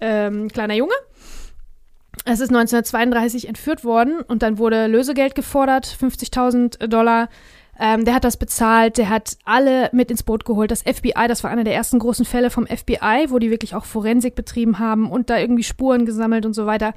ähm, 0.00 0.48
kleiner 0.48 0.74
Junge. 0.74 0.94
Es 2.24 2.40
ist 2.40 2.48
1932 2.48 3.46
entführt 3.46 3.84
worden 3.84 4.20
und 4.20 4.42
dann 4.42 4.58
wurde 4.58 4.88
Lösegeld 4.88 5.36
gefordert, 5.36 5.86
50.000 5.86 6.88
Dollar. 6.88 7.28
Ähm, 7.78 8.04
der 8.04 8.14
hat 8.14 8.24
das 8.24 8.38
bezahlt, 8.38 8.96
der 8.96 9.10
hat 9.10 9.36
alle 9.44 9.90
mit 9.92 10.10
ins 10.10 10.22
Boot 10.22 10.44
geholt. 10.44 10.70
Das 10.70 10.82
FBI, 10.82 11.28
das 11.28 11.44
war 11.44 11.50
einer 11.50 11.64
der 11.64 11.74
ersten 11.74 11.98
großen 11.98 12.24
Fälle 12.24 12.50
vom 12.50 12.66
FBI, 12.66 13.26
wo 13.28 13.38
die 13.38 13.50
wirklich 13.50 13.74
auch 13.74 13.84
Forensik 13.84 14.34
betrieben 14.34 14.78
haben 14.78 15.10
und 15.10 15.28
da 15.28 15.38
irgendwie 15.38 15.62
Spuren 15.62 16.06
gesammelt 16.06 16.46
und 16.46 16.54
so 16.54 16.64
weiter. 16.64 16.94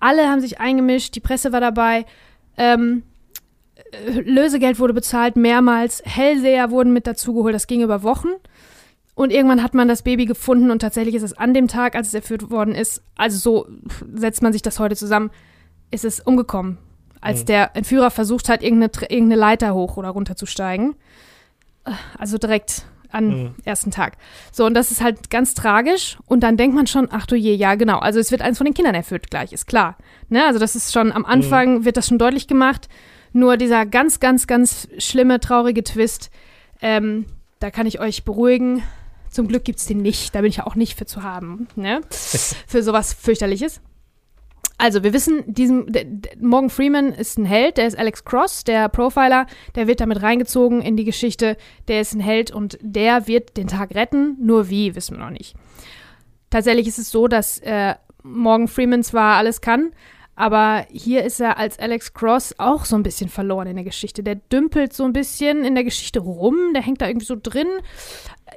Alle 0.00 0.28
haben 0.28 0.40
sich 0.40 0.60
eingemischt, 0.60 1.14
die 1.14 1.20
Presse 1.20 1.52
war 1.52 1.60
dabei. 1.60 2.06
Ähm, 2.56 3.02
äh, 3.92 4.20
Lösegeld 4.20 4.78
wurde 4.78 4.94
bezahlt, 4.94 5.36
mehrmals. 5.36 6.02
Hellseher 6.04 6.70
wurden 6.70 6.92
mit 6.92 7.06
dazugeholt, 7.06 7.54
das 7.54 7.66
ging 7.66 7.82
über 7.82 8.02
Wochen. 8.02 8.28
Und 9.14 9.30
irgendwann 9.30 9.62
hat 9.62 9.74
man 9.74 9.88
das 9.88 10.02
Baby 10.02 10.24
gefunden 10.24 10.70
und 10.70 10.80
tatsächlich 10.80 11.14
ist 11.14 11.22
es 11.22 11.34
an 11.34 11.54
dem 11.54 11.68
Tag, 11.68 11.94
als 11.94 12.08
es 12.08 12.14
erführt 12.14 12.50
worden 12.50 12.74
ist, 12.74 13.02
also 13.14 13.38
so 13.38 13.68
setzt 14.12 14.42
man 14.42 14.52
sich 14.52 14.62
das 14.62 14.80
heute 14.80 14.96
zusammen, 14.96 15.30
ist 15.92 16.04
es 16.04 16.18
umgekommen. 16.18 16.78
Als 17.24 17.40
mhm. 17.40 17.46
der 17.46 17.76
Entführer 17.76 18.10
versucht 18.10 18.48
hat, 18.48 18.62
irgendeine, 18.62 18.90
irgendeine 19.08 19.40
Leiter 19.40 19.74
hoch 19.74 19.96
oder 19.96 20.10
runter 20.10 20.36
zu 20.36 20.44
steigen. 20.44 20.94
Also 22.18 22.38
direkt 22.38 22.84
am 23.10 23.28
mhm. 23.28 23.54
ersten 23.64 23.90
Tag. 23.90 24.18
So, 24.52 24.66
und 24.66 24.74
das 24.74 24.90
ist 24.90 25.00
halt 25.00 25.30
ganz 25.30 25.54
tragisch. 25.54 26.18
Und 26.26 26.40
dann 26.40 26.56
denkt 26.56 26.76
man 26.76 26.86
schon, 26.86 27.08
ach 27.10 27.26
du 27.26 27.36
je, 27.36 27.54
ja, 27.54 27.76
genau. 27.76 27.98
Also 27.98 28.18
es 28.18 28.30
wird 28.30 28.42
eins 28.42 28.58
von 28.58 28.66
den 28.66 28.74
Kindern 28.74 28.94
erfüllt 28.94 29.30
gleich, 29.30 29.52
ist 29.52 29.66
klar. 29.66 29.96
Ne? 30.28 30.44
Also 30.44 30.58
das 30.58 30.76
ist 30.76 30.92
schon 30.92 31.12
am 31.12 31.24
Anfang 31.24 31.78
mhm. 31.78 31.84
wird 31.84 31.96
das 31.96 32.08
schon 32.08 32.18
deutlich 32.18 32.46
gemacht. 32.46 32.88
Nur 33.32 33.56
dieser 33.56 33.86
ganz, 33.86 34.20
ganz, 34.20 34.46
ganz 34.46 34.88
schlimme, 34.98 35.40
traurige 35.40 35.82
Twist, 35.82 36.30
ähm, 36.82 37.24
da 37.58 37.70
kann 37.70 37.86
ich 37.86 38.00
euch 38.00 38.24
beruhigen. 38.24 38.82
Zum 39.30 39.48
Glück 39.48 39.64
gibt 39.64 39.78
es 39.78 39.86
den 39.86 40.02
nicht. 40.02 40.34
Da 40.34 40.42
bin 40.42 40.50
ich 40.50 40.58
ja 40.58 40.66
auch 40.66 40.74
nicht 40.74 40.98
für 40.98 41.06
zu 41.06 41.22
haben. 41.22 41.68
Ne? 41.74 42.00
für 42.10 42.82
sowas 42.82 43.14
fürchterliches. 43.14 43.80
Also, 44.76 45.04
wir 45.04 45.12
wissen, 45.12 45.42
diesem, 45.46 45.86
Morgan 46.40 46.70
Freeman 46.70 47.12
ist 47.12 47.38
ein 47.38 47.44
Held, 47.44 47.76
der 47.76 47.86
ist 47.86 47.96
Alex 47.96 48.24
Cross, 48.24 48.64
der 48.64 48.88
Profiler, 48.88 49.46
der 49.76 49.86
wird 49.86 50.00
damit 50.00 50.22
reingezogen 50.22 50.82
in 50.82 50.96
die 50.96 51.04
Geschichte, 51.04 51.56
der 51.86 52.00
ist 52.00 52.14
ein 52.14 52.20
Held 52.20 52.50
und 52.50 52.78
der 52.80 53.26
wird 53.28 53.56
den 53.56 53.68
Tag 53.68 53.94
retten, 53.94 54.36
nur 54.40 54.68
wie, 54.70 54.94
wissen 54.94 55.16
wir 55.16 55.24
noch 55.24 55.30
nicht. 55.30 55.54
Tatsächlich 56.50 56.88
ist 56.88 56.98
es 56.98 57.10
so, 57.10 57.28
dass 57.28 57.58
äh, 57.60 57.94
Morgan 58.22 58.68
Freeman 58.68 59.04
zwar 59.04 59.36
alles 59.36 59.60
kann, 59.60 59.92
aber 60.36 60.86
hier 60.90 61.22
ist 61.22 61.40
er 61.40 61.58
als 61.58 61.78
Alex 61.78 62.12
Cross 62.12 62.56
auch 62.58 62.84
so 62.84 62.96
ein 62.96 63.04
bisschen 63.04 63.28
verloren 63.28 63.68
in 63.68 63.76
der 63.76 63.84
Geschichte. 63.84 64.22
Der 64.24 64.34
dümpelt 64.34 64.92
so 64.92 65.04
ein 65.04 65.12
bisschen 65.12 65.64
in 65.64 65.74
der 65.74 65.84
Geschichte 65.84 66.18
rum, 66.20 66.56
der 66.74 66.82
hängt 66.82 67.00
da 67.00 67.06
irgendwie 67.06 67.26
so 67.26 67.36
drin. 67.40 67.68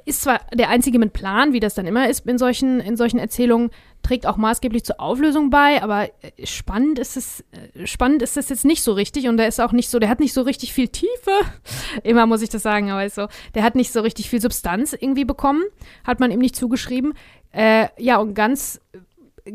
Ist 0.04 0.22
zwar 0.22 0.40
der 0.52 0.70
Einzige 0.70 0.98
mit 0.98 1.12
Plan, 1.12 1.52
wie 1.52 1.60
das 1.60 1.74
dann 1.74 1.86
immer 1.86 2.08
ist 2.08 2.26
in 2.26 2.38
solchen, 2.38 2.80
in 2.80 2.96
solchen 2.96 3.18
Erzählungen, 3.18 3.70
trägt 4.02 4.26
auch 4.26 4.36
maßgeblich 4.36 4.84
zur 4.84 5.00
Auflösung 5.00 5.50
bei, 5.50 5.82
aber 5.82 6.08
äh, 6.22 6.46
spannend 6.46 6.98
ist 6.98 7.16
es, 7.16 7.44
äh, 7.52 7.86
spannend 7.86 8.22
ist 8.22 8.36
es 8.36 8.48
jetzt 8.48 8.64
nicht 8.64 8.82
so 8.82 8.92
richtig 8.92 9.28
und 9.28 9.36
der 9.36 9.48
ist 9.48 9.60
auch 9.60 9.72
nicht 9.72 9.90
so, 9.90 9.98
der 9.98 10.08
hat 10.08 10.20
nicht 10.20 10.32
so 10.32 10.42
richtig 10.42 10.72
viel 10.72 10.88
Tiefe. 10.88 11.32
Immer 12.04 12.26
muss 12.26 12.42
ich 12.42 12.48
das 12.48 12.62
sagen, 12.62 12.90
aber 12.90 13.04
ist 13.04 13.16
so, 13.16 13.28
der 13.54 13.62
hat 13.62 13.74
nicht 13.74 13.92
so 13.92 14.00
richtig 14.00 14.30
viel 14.30 14.40
Substanz 14.40 14.92
irgendwie 14.92 15.24
bekommen, 15.24 15.62
hat 16.04 16.20
man 16.20 16.30
ihm 16.30 16.40
nicht 16.40 16.56
zugeschrieben. 16.56 17.14
Äh, 17.52 17.88
ja, 17.98 18.18
und 18.18 18.34
ganz 18.34 18.80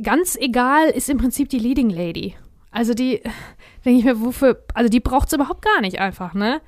ganz 0.01 0.35
egal 0.35 0.89
ist 0.89 1.09
im 1.09 1.17
Prinzip 1.17 1.50
die 1.50 1.59
Leading 1.59 1.89
Lady. 1.89 2.35
Also 2.71 2.93
die, 2.93 3.21
denke 3.85 4.00
ich 4.00 4.05
mir, 4.05 4.21
wofür, 4.21 4.63
also 4.73 4.89
die 4.89 5.00
braucht 5.00 5.27
es 5.27 5.33
überhaupt 5.33 5.63
gar 5.63 5.81
nicht 5.81 6.00
einfach, 6.00 6.33
ne? 6.33 6.62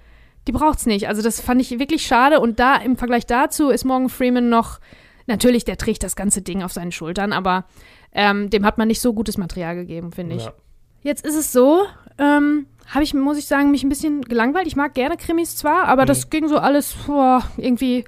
Die 0.48 0.52
braucht 0.52 0.78
es 0.78 0.86
nicht. 0.86 1.08
Also 1.08 1.24
das 1.24 1.42
fand 1.42 1.60
ich 1.60 1.80
wirklich 1.80 2.06
schade 2.06 2.40
und 2.40 2.60
da 2.60 2.76
im 2.76 2.98
Vergleich 2.98 3.26
dazu 3.26 3.70
ist 3.70 3.84
Morgan 3.84 4.10
Freeman 4.10 4.48
noch, 4.48 4.80
natürlich, 5.28 5.66
der 5.66 5.78
trägt 5.78 6.04
das 6.04 6.16
ganze 6.16 6.42
Ding 6.42 6.64
auf 6.64 6.74
seinen 6.74 6.92
Schultern, 6.92 7.34
aber 7.34 7.66
ähm, 8.12 8.50
dem 8.50 8.66
hat 8.66 8.78
man 8.78 8.88
nicht 8.88 9.02
so 9.02 9.14
gutes 9.14 9.38
Material 9.38 9.76
gegeben, 9.76 10.12
finde 10.12 10.36
ich. 10.36 10.46
Ja. 10.46 10.54
Jetzt 11.02 11.26
ist 11.26 11.36
es 11.36 11.52
so, 11.52 11.86
ähm, 12.18 12.68
habe 12.88 13.04
ich, 13.04 13.14
muss 13.14 13.38
ich 13.38 13.46
sagen, 13.46 13.72
mich 13.72 13.84
ein 13.84 13.90
bisschen 13.90 14.22
gelangweilt. 14.22 14.68
Ich 14.68 14.76
mag 14.76 14.94
gerne 14.94 15.18
Krimis 15.18 15.56
zwar, 15.56 15.86
aber 15.86 16.04
mhm. 16.04 16.08
das 16.08 16.30
ging 16.30 16.48
so 16.48 16.58
alles 16.58 16.96
boah, 17.06 17.44
irgendwie, 17.58 18.06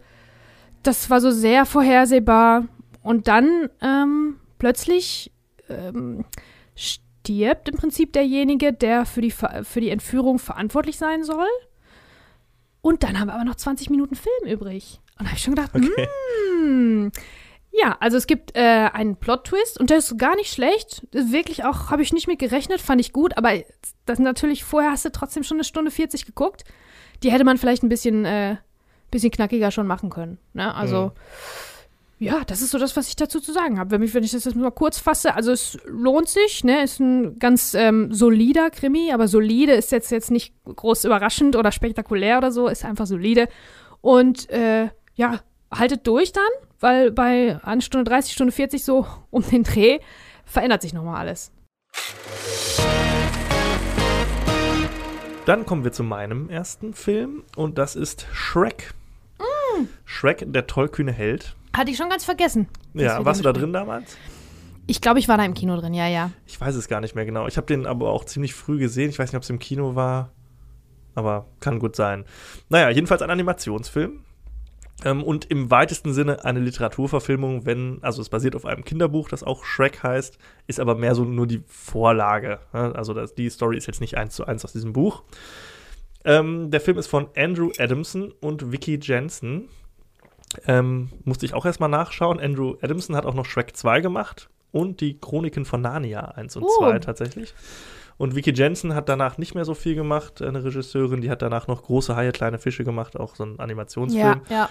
das 0.83 1.09
war 1.09 1.21
so 1.21 1.31
sehr 1.31 1.65
vorhersehbar. 1.65 2.65
Und 3.01 3.27
dann 3.27 3.69
ähm, 3.81 4.38
plötzlich 4.59 5.31
ähm, 5.69 6.25
stirbt 6.75 7.69
im 7.69 7.75
Prinzip 7.75 8.13
derjenige, 8.13 8.74
der 8.74 9.05
für 9.05 9.21
die, 9.21 9.31
für 9.31 9.81
die 9.81 9.89
Entführung 9.89 10.39
verantwortlich 10.39 10.97
sein 10.97 11.24
soll. 11.24 11.47
Und 12.81 13.03
dann 13.03 13.19
haben 13.19 13.27
wir 13.27 13.33
aber 13.33 13.43
noch 13.43 13.55
20 13.55 13.89
Minuten 13.89 14.15
Film 14.15 14.51
übrig. 14.51 15.01
Und 15.17 15.25
da 15.25 15.25
habe 15.25 15.38
ich 15.38 15.43
schon 15.43 15.55
gedacht, 15.55 15.71
okay. 15.74 16.07
Hm. 16.51 17.12
Ja, 17.71 17.97
also 18.00 18.17
es 18.17 18.25
gibt 18.25 18.55
äh, 18.55 18.89
einen 18.91 19.17
Plot-Twist 19.17 19.79
und 19.79 19.89
der 19.89 19.97
ist 19.97 20.17
gar 20.17 20.36
nicht 20.36 20.51
schlecht. 20.51 21.07
Wirklich 21.12 21.63
auch, 21.63 21.91
habe 21.91 22.01
ich 22.01 22.12
nicht 22.12 22.27
mit 22.27 22.39
gerechnet, 22.39 22.81
fand 22.81 23.00
ich 23.00 23.13
gut, 23.13 23.38
aber 23.38 23.51
das 24.05 24.17
natürlich, 24.19 24.63
vorher 24.63 24.91
hast 24.91 25.05
du 25.05 25.12
trotzdem 25.12 25.43
schon 25.43 25.57
eine 25.57 25.63
Stunde 25.63 25.91
40 25.91 26.25
geguckt. 26.25 26.63
Die 27.24 27.31
hätte 27.31 27.43
man 27.43 27.57
vielleicht 27.57 27.83
ein 27.83 27.89
bisschen, 27.89 28.25
äh, 28.25 28.57
bisschen 29.12 29.31
knackiger 29.31 29.71
schon 29.71 29.88
machen 29.88 30.09
können. 30.09 30.39
Ne? 30.53 30.74
Also. 30.74 31.07
Mhm 31.07 31.12
ja, 32.19 32.41
das 32.45 32.62
ist 32.62 32.71
so 32.71 32.79
das, 32.79 32.97
was 32.97 33.09
ich 33.09 33.15
dazu 33.15 33.39
zu 33.39 33.51
sagen 33.51 33.77
habe. 33.77 33.91
Wenn 33.91 34.01
ich, 34.01 34.13
wenn 34.13 34.24
ich 34.24 34.31
das 34.31 34.45
jetzt 34.45 34.55
mal 34.55 34.71
kurz 34.71 34.97
fasse, 34.97 35.36
also 35.36 35.51
es 35.51 35.77
lohnt 35.86 36.27
sich, 36.29 36.63
ne, 36.63 36.83
ist 36.83 37.00
ein 37.00 37.38
ganz 37.38 37.75
ähm, 37.75 38.12
solider 38.12 38.71
Krimi, 38.71 39.12
aber 39.12 39.27
solide 39.27 39.74
ist 39.74 39.91
jetzt, 39.91 40.09
jetzt 40.09 40.31
nicht 40.31 40.53
groß 40.65 41.05
überraschend 41.05 41.55
oder 41.55 41.71
spektakulär 41.71 42.39
oder 42.39 42.51
so, 42.51 42.67
ist 42.67 42.86
einfach 42.86 43.05
solide. 43.05 43.47
Und 44.01 44.50
äh, 44.50 44.89
ja, 45.17 45.39
haltet 45.71 46.07
durch 46.07 46.31
dann, 46.31 46.43
weil 46.79 47.12
bei 47.12 47.59
an 47.63 47.81
Stunde 47.81 48.09
30, 48.09 48.33
Stunde 48.33 48.53
40 48.53 48.86
so 48.86 49.05
um 49.29 49.43
den 49.43 49.63
Dreh 49.63 50.00
verändert 50.45 50.81
sich 50.81 50.93
nochmal 50.93 51.17
alles. 51.17 51.51
Dann 55.45 55.65
kommen 55.65 55.83
wir 55.83 55.91
zu 55.91 56.03
meinem 56.03 56.50
ersten 56.50 56.93
Film 56.93 57.43
und 57.55 57.77
das 57.77 57.95
ist 57.95 58.27
Shrek. 58.31 58.93
Mm. 59.39 59.86
Shrek, 60.05 60.43
der 60.45 60.67
tollkühne 60.67 61.12
Held. 61.12 61.55
Hatte 61.75 61.91
ich 61.91 61.97
schon 61.97 62.09
ganz 62.09 62.25
vergessen. 62.25 62.67
Ja, 62.93 63.24
warst 63.24 63.39
du 63.39 63.43
da 63.43 63.53
drin 63.53 63.71
damals? 63.71 64.17
Ich 64.88 65.01
glaube, 65.01 65.19
ich 65.19 65.27
war 65.27 65.38
da 65.38 65.45
im 65.45 65.53
Kino 65.53 65.75
drin, 65.77 65.93
ja, 65.93 66.07
ja. 66.07 66.31
Ich 66.45 66.59
weiß 66.59 66.75
es 66.75 66.88
gar 66.88 67.01
nicht 67.01 67.15
mehr 67.15 67.25
genau. 67.25 67.47
Ich 67.47 67.57
habe 67.57 67.67
den 67.67 67.86
aber 67.86 68.12
auch 68.12 68.25
ziemlich 68.25 68.53
früh 68.53 68.77
gesehen. 68.77 69.09
Ich 69.09 69.19
weiß 69.19 69.31
nicht, 69.31 69.38
ob 69.38 69.43
es 69.43 69.50
im 69.50 69.59
Kino 69.59 69.95
war, 69.95 70.31
aber 71.15 71.45
kann 71.59 71.79
gut 71.79 71.95
sein. 71.95 72.25
Naja, 72.69 72.89
jedenfalls 72.89 73.21
ein 73.21 73.29
Animationsfilm. 73.29 74.24
Ähm, 75.06 75.24
und 75.24 75.46
im 75.46 75.70
weitesten 75.70 76.13
Sinne 76.13 76.44
eine 76.44 76.60
Literaturverfilmung, 76.60 77.66
wenn, 77.66 78.00
also 78.01 78.22
es 78.22 78.30
basiert 78.30 78.56
auf 78.56 78.66
einem 78.66 78.84
Kinderbuch, 78.84 79.30
das 79.30 79.44
auch 79.44 79.63
Shrek 79.63 80.01
heißt, 80.01 80.38
ist 80.66 80.80
aber 80.80 80.96
mehr 80.96 81.13
so 81.13 81.24
nur 81.24 81.46
die 81.46 81.63
Vorlage. 81.68 82.60
Ne? 82.74 82.96
Also 82.96 83.13
das, 83.13 83.36
die 83.36 83.50
Story 83.50 83.77
ist 83.77 83.88
jetzt 83.88 84.01
nicht 84.01 84.18
eins 84.18 84.36
zu 84.36 84.46
eins 84.46 84.66
aus 84.66 84.74
diesem 84.74 84.94
Buch. 84.94 85.24
Ähm, 86.25 86.72
der 86.72 86.82
Film 86.82 86.98
ist 86.98 87.08
von 87.08 87.27
Andrew 87.36 87.72
Adamson 87.77 88.34
und 88.42 88.72
Vicky 88.72 89.00
Jensen. 89.01 89.70
Ähm, 90.66 91.10
musste 91.25 91.46
ich 91.46 91.54
auch 91.54 91.66
erstmal 91.66 91.89
nachschauen. 91.89 92.39
Andrew 92.39 92.75
Adamson 92.82 93.16
hat 93.16 93.25
auch 93.25 93.36
noch 93.36 93.46
Shrek 93.46 93.75
2 93.75 94.01
gemacht 94.01 94.50
und 94.72 95.01
die 95.01 95.20
Chroniken 95.20 95.66
von 95.66 95.82
Narnia 95.82 96.22
1 96.22 96.56
und 96.56 96.63
uh. 96.63 96.77
2 96.80 97.00
tatsächlich. 97.00 97.54
Und 98.17 98.36
Vicky 98.36 98.51
Jensen 98.51 98.95
hat 98.95 99.09
danach 99.09 99.38
nicht 99.38 99.53
mehr 99.53 99.65
so 99.65 99.75
viel 99.75 99.95
gemacht, 99.95 100.41
eine 100.41 100.63
Regisseurin, 100.63 101.21
die 101.21 101.29
hat 101.29 101.41
danach 101.41 101.67
noch 101.67 101.83
große 101.83 102.15
Haie, 102.15 102.31
kleine 102.31 102.57
Fische 102.57 102.83
gemacht, 102.83 103.19
auch 103.19 103.36
so 103.36 103.43
ein 103.43 103.59
Animationsfilm. 103.59 104.41
Ja, 104.50 104.55
ja. 104.55 104.69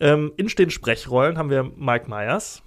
Ähm, 0.00 0.32
in 0.36 0.46
den 0.46 0.70
Sprechrollen 0.70 1.38
haben 1.38 1.50
wir 1.50 1.64
Mike 1.64 2.08
Myers, 2.08 2.62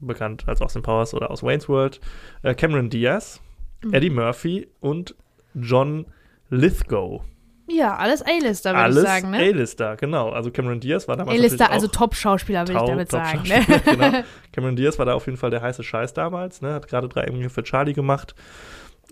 bekannt 0.00 0.44
als 0.46 0.60
Austin 0.60 0.82
Powers 0.82 1.14
oder 1.14 1.30
aus 1.30 1.42
Wayne's 1.42 1.68
World, 1.68 2.00
äh, 2.42 2.54
Cameron 2.54 2.90
Diaz, 2.90 3.40
mhm. 3.84 3.94
Eddie 3.94 4.10
Murphy 4.10 4.68
und 4.80 5.14
John 5.54 6.06
Lithgow. 6.50 7.22
Ja, 7.70 7.96
alles 7.96 8.22
A-Lister, 8.22 8.74
würde 8.74 9.00
ich 9.00 9.06
sagen. 9.06 9.30
Ne? 9.30 9.38
A-Lister, 9.38 9.96
genau. 9.96 10.30
Also 10.30 10.50
Cameron 10.50 10.80
Diaz 10.80 11.06
war 11.06 11.16
damals. 11.16 11.38
A-Lister, 11.38 11.70
also 11.70 11.86
Top-Schauspieler, 11.86 12.66
würde 12.66 12.80
ich 12.80 12.88
damit 12.88 13.10
sagen. 13.10 13.42
Ne? 13.46 13.80
genau. 13.84 14.24
Cameron 14.52 14.76
Diaz 14.76 14.98
war 14.98 15.04
da 15.04 15.12
auf 15.12 15.26
jeden 15.26 15.36
Fall 15.36 15.50
der 15.50 15.60
heiße 15.60 15.82
Scheiß 15.82 16.14
damals. 16.14 16.62
Ne? 16.62 16.72
Hat 16.72 16.88
gerade 16.88 17.08
drei 17.08 17.24
Emmy 17.24 17.48
für 17.50 17.62
Charlie 17.62 17.92
gemacht. 17.92 18.34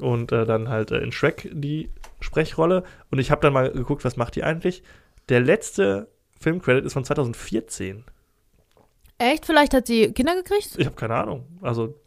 Und 0.00 0.33
äh, 0.33 0.45
dann 0.45 0.69
halt 0.69 0.91
äh, 0.91 0.99
in 0.99 1.12
Shrek 1.12 1.49
die 1.53 1.91
Sprechrolle. 2.21 2.85
Und 3.11 3.19
ich 3.19 3.31
habe 3.31 3.41
dann 3.41 3.53
mal 3.53 3.71
geguckt, 3.71 4.05
was 4.05 4.17
macht 4.17 4.37
die 4.37 4.45
eigentlich? 4.45 4.83
Der 5.29 5.41
letzte 5.41 6.09
Filmcredit 6.41 6.85
ist 6.85 6.93
von 6.93 7.05
2014. 7.05 8.05
Echt? 9.19 9.47
Vielleicht 9.47 9.73
hat 9.73 9.87
sie 9.87 10.12
Kinder 10.12 10.35
gekriegt? 10.35 10.75
Ich 10.76 10.87
habe 10.87 10.97
keine 10.97 11.15
Ahnung. 11.15 11.47
Also 11.62 11.99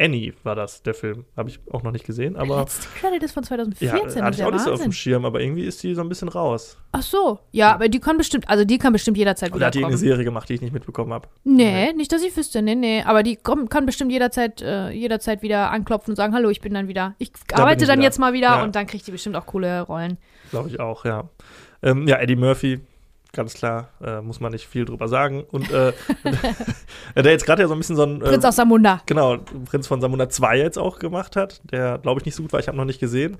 Annie 0.00 0.32
war 0.44 0.54
das, 0.54 0.82
der 0.82 0.94
Film. 0.94 1.26
Habe 1.36 1.50
ich 1.50 1.60
auch 1.70 1.82
noch 1.82 1.92
nicht 1.92 2.06
gesehen, 2.06 2.36
aber. 2.36 2.60
Letzte 2.60 2.88
Credit 2.98 3.22
ist 3.22 3.32
von 3.32 3.44
2014. 3.44 3.88
Ja, 3.88 4.24
hatte 4.24 4.36
ich 4.38 4.44
auch 4.44 4.50
nicht 4.50 4.64
so 4.64 4.72
auf 4.72 4.82
dem 4.82 4.92
Schirm, 4.92 5.24
aber 5.24 5.40
irgendwie 5.40 5.64
ist 5.64 5.82
die 5.82 5.94
so 5.94 6.00
ein 6.00 6.08
bisschen 6.08 6.28
raus. 6.28 6.78
Ach 6.92 7.02
so. 7.02 7.38
Ja, 7.52 7.74
aber 7.74 7.88
die 7.88 8.00
kann 8.00 8.16
bestimmt, 8.16 8.48
also 8.48 8.64
die 8.64 8.78
kann 8.78 8.92
bestimmt 8.92 9.18
jederzeit 9.18 9.52
Oder 9.54 9.66
hat 9.66 9.74
die 9.74 9.84
eine 9.84 9.98
Serie 9.98 10.24
gemacht, 10.24 10.48
die 10.48 10.54
ich 10.54 10.62
nicht 10.62 10.72
mitbekommen 10.72 11.12
habe? 11.12 11.28
Nee, 11.44 11.88
nee, 11.88 11.92
nicht, 11.92 12.10
dass 12.12 12.22
ich 12.22 12.36
wüsste. 12.36 12.62
Nee, 12.62 12.74
nee. 12.74 13.02
Aber 13.02 13.22
die 13.22 13.36
kann 13.36 13.84
bestimmt 13.84 14.10
jederzeit, 14.10 14.62
äh, 14.62 14.90
jederzeit 14.90 15.42
wieder 15.42 15.70
anklopfen 15.70 16.12
und 16.12 16.16
sagen: 16.16 16.34
Hallo, 16.34 16.48
ich 16.48 16.60
bin 16.60 16.72
dann 16.72 16.88
wieder. 16.88 17.14
Ich 17.18 17.32
da 17.48 17.58
arbeite 17.58 17.82
ich 17.82 17.88
dann 17.88 17.98
wieder. 17.98 18.06
jetzt 18.06 18.18
mal 18.18 18.32
wieder 18.32 18.48
ja. 18.48 18.62
und 18.62 18.74
dann 18.74 18.86
kriegt 18.86 19.06
die 19.06 19.12
bestimmt 19.12 19.36
auch 19.36 19.46
coole 19.46 19.82
Rollen. 19.82 20.16
Glaube 20.50 20.70
ich 20.70 20.80
auch, 20.80 21.04
ja. 21.04 21.28
Ähm, 21.82 22.06
ja, 22.08 22.18
Eddie 22.18 22.36
Murphy, 22.36 22.80
ganz 23.32 23.54
klar, 23.54 23.88
äh, 24.02 24.20
muss 24.20 24.40
man 24.40 24.52
nicht 24.52 24.66
viel 24.66 24.84
drüber 24.84 25.08
sagen. 25.08 25.44
Und 25.50 25.70
äh, 25.70 25.92
der 27.16 27.32
jetzt 27.32 27.46
gerade 27.46 27.62
ja 27.62 27.68
so 27.68 27.74
ein 27.74 27.78
bisschen 27.78 27.96
so 27.96 28.02
ein. 28.04 28.20
Äh, 28.20 28.24
Prinz 28.24 28.44
aus 28.44 28.56
Samunda. 28.56 29.02
Genau, 29.06 29.38
Prinz 29.66 29.86
von 29.86 30.00
Samunda 30.00 30.28
2 30.28 30.58
jetzt 30.58 30.78
auch 30.78 30.98
gemacht 30.98 31.36
hat, 31.36 31.60
der 31.70 31.98
glaube 31.98 32.20
ich 32.20 32.26
nicht 32.26 32.34
so 32.34 32.42
gut 32.42 32.52
war, 32.52 32.60
ich 32.60 32.68
habe 32.68 32.76
noch 32.76 32.84
nicht 32.84 33.00
gesehen. 33.00 33.36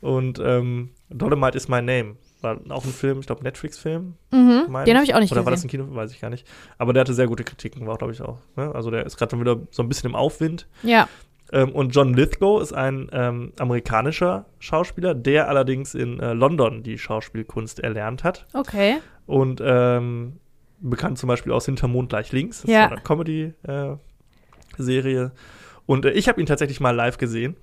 Und 0.00 0.40
ähm, 0.42 0.90
Dolomite 1.10 1.56
is 1.56 1.68
my 1.68 1.82
name. 1.82 2.16
War 2.40 2.58
auch 2.70 2.84
ein 2.86 2.92
Film, 2.92 3.20
ich 3.20 3.26
glaube 3.26 3.42
Netflix-Film. 3.42 4.14
Mhm, 4.30 4.62
den 4.86 4.94
habe 4.96 5.04
ich 5.04 5.14
auch 5.14 5.20
nicht 5.20 5.30
Oder 5.30 5.40
gesehen. 5.40 5.44
war 5.44 5.52
das 5.52 5.62
ein 5.62 5.68
Kinofilm? 5.68 5.94
Weiß 5.94 6.10
ich 6.10 6.20
gar 6.20 6.30
nicht. 6.30 6.46
Aber 6.78 6.94
der 6.94 7.02
hatte 7.02 7.12
sehr 7.12 7.26
gute 7.26 7.44
Kritiken, 7.44 7.86
war 7.86 7.98
glaube 7.98 8.14
ich 8.14 8.22
auch. 8.22 8.38
Ne? 8.56 8.74
Also 8.74 8.90
der 8.90 9.04
ist 9.04 9.18
gerade 9.18 9.38
wieder 9.38 9.58
so 9.70 9.82
ein 9.82 9.88
bisschen 9.88 10.08
im 10.08 10.16
Aufwind. 10.16 10.66
Ja. 10.82 11.06
Ähm, 11.52 11.72
und 11.72 11.94
John 11.94 12.14
Lithgow 12.14 12.62
ist 12.62 12.72
ein 12.72 13.10
ähm, 13.12 13.52
amerikanischer 13.58 14.46
Schauspieler, 14.58 15.14
der 15.14 15.48
allerdings 15.48 15.94
in 15.94 16.18
äh, 16.20 16.32
London 16.32 16.82
die 16.82 16.96
Schauspielkunst 16.96 17.80
erlernt 17.80 18.24
hat. 18.24 18.46
Okay. 18.54 18.98
Und 19.30 19.60
ähm, 19.64 20.38
bekannt 20.80 21.18
zum 21.18 21.28
Beispiel 21.28 21.52
aus 21.52 21.66
Hintermond 21.66 22.08
gleich 22.08 22.32
links. 22.32 22.62
Das 22.62 22.70
Ja. 22.70 22.86
ist 22.86 22.92
eine 22.92 23.00
Comedy-Serie. 23.02 25.32
und 25.86 26.04
äh, 26.04 26.10
ich 26.12 26.28
habe 26.28 26.40
ihn 26.40 26.46
tatsächlich 26.46 26.80
mal 26.80 26.90
live 26.94 27.18
gesehen. 27.18 27.56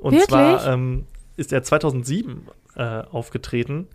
Und 0.00 0.12
Wirklich? 0.12 0.28
zwar 0.28 0.66
ähm, 0.66 1.06
ist 1.36 1.52
er 1.52 1.62
2007 1.62 2.46
äh, 2.76 3.02
aufgetreten 3.10 3.88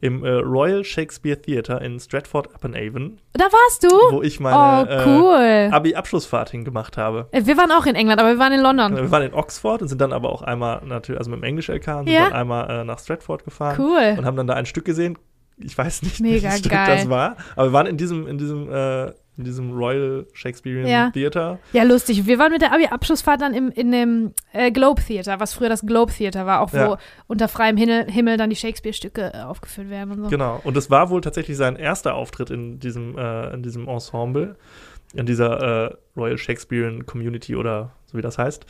im 0.00 0.24
äh, 0.24 0.30
Royal 0.30 0.84
Shakespeare 0.84 1.40
Theatre 1.42 1.84
in 1.84 1.98
Stratford 1.98 2.54
upon 2.54 2.76
Avon, 2.76 3.18
Da 3.32 3.46
warst 3.46 3.82
du? 3.82 3.88
wo 4.14 4.22
ich 4.22 4.38
oh, 4.38 4.44
meine 4.44 4.88
äh, 4.88 5.04
cool. 5.08 5.70
Abi-Abschlussfahrt 5.74 6.50
hingemacht 6.50 6.96
habe. 6.96 7.26
Äh, 7.32 7.46
wir 7.46 7.56
waren 7.56 7.72
auch 7.72 7.84
in 7.86 7.96
England, 7.96 8.20
aber 8.20 8.30
wir 8.30 8.38
waren 8.38 8.52
in 8.52 8.60
London. 8.60 8.94
Wir 8.94 9.10
waren 9.10 9.24
in 9.24 9.34
Oxford 9.34 9.82
und 9.82 9.88
sind 9.88 10.00
dann 10.00 10.12
aber 10.12 10.30
auch 10.30 10.42
einmal 10.42 10.82
natürlich, 10.86 11.18
also 11.18 11.32
mit 11.32 11.40
dem 11.40 11.44
Englisch-LK, 11.44 11.88
und 11.98 12.04
sind 12.06 12.14
Ja. 12.14 12.26
dann 12.26 12.32
einmal 12.34 12.70
äh, 12.70 12.84
nach 12.84 13.00
Stratford 13.00 13.42
gefahren 13.44 13.76
Cool. 13.80 14.14
und 14.18 14.24
haben 14.24 14.36
dann 14.36 14.46
da 14.46 14.54
ein 14.54 14.66
Stück 14.66 14.84
gesehen. 14.84 15.18
Ich 15.60 15.76
weiß 15.76 16.02
nicht, 16.02 16.20
Mega 16.20 16.44
welches 16.44 16.58
Stück 16.60 16.72
geil. 16.72 16.96
das 16.98 17.08
war, 17.08 17.36
aber 17.56 17.68
wir 17.68 17.72
waren 17.72 17.86
in 17.86 17.96
diesem, 17.96 18.26
in 18.26 18.38
diesem, 18.38 18.70
äh, 18.72 19.06
in 19.36 19.44
diesem 19.44 19.70
Royal 19.72 20.26
Shakespearean 20.32 20.86
Ja. 20.86 21.10
Theater. 21.10 21.58
Ja, 21.72 21.84
lustig. 21.84 22.26
Wir 22.26 22.38
waren 22.40 22.50
mit 22.52 22.60
der 22.62 22.72
Abi-Abschlussfahrt 22.72 23.40
dann 23.40 23.54
im, 23.54 23.70
in 23.70 23.92
dem 23.92 24.32
äh, 24.52 24.70
Globe 24.72 25.00
Theater, 25.02 25.38
was 25.38 25.54
früher 25.54 25.68
das 25.68 25.82
Globe 25.82 26.12
Theater 26.12 26.44
war, 26.44 26.60
auch 26.60 26.72
wo 26.72 26.76
Ja. 26.76 26.98
unter 27.28 27.46
freiem 27.48 27.76
Himmel, 27.76 28.10
Himmel 28.10 28.36
dann 28.36 28.50
die 28.50 28.56
Shakespeare-Stücke 28.56 29.32
äh, 29.34 29.42
aufgeführt 29.42 29.90
werden 29.90 30.12
und 30.12 30.24
so. 30.24 30.28
Genau. 30.28 30.60
Und 30.64 30.76
es 30.76 30.90
war 30.90 31.10
wohl 31.10 31.20
tatsächlich 31.20 31.56
sein 31.56 31.76
erster 31.76 32.14
Auftritt 32.14 32.50
in 32.50 32.80
diesem, 32.80 33.16
äh, 33.16 33.54
in 33.54 33.62
diesem 33.62 33.86
Ensemble, 33.88 34.56
in 35.14 35.24
dieser 35.26 35.86
äh, 35.90 35.94
Royal 36.16 36.36
Shakespearean 36.38 37.06
Community 37.06 37.54
oder 37.54 37.92
so 38.06 38.18
wie 38.18 38.22
das 38.22 38.38
heißt. 38.38 38.66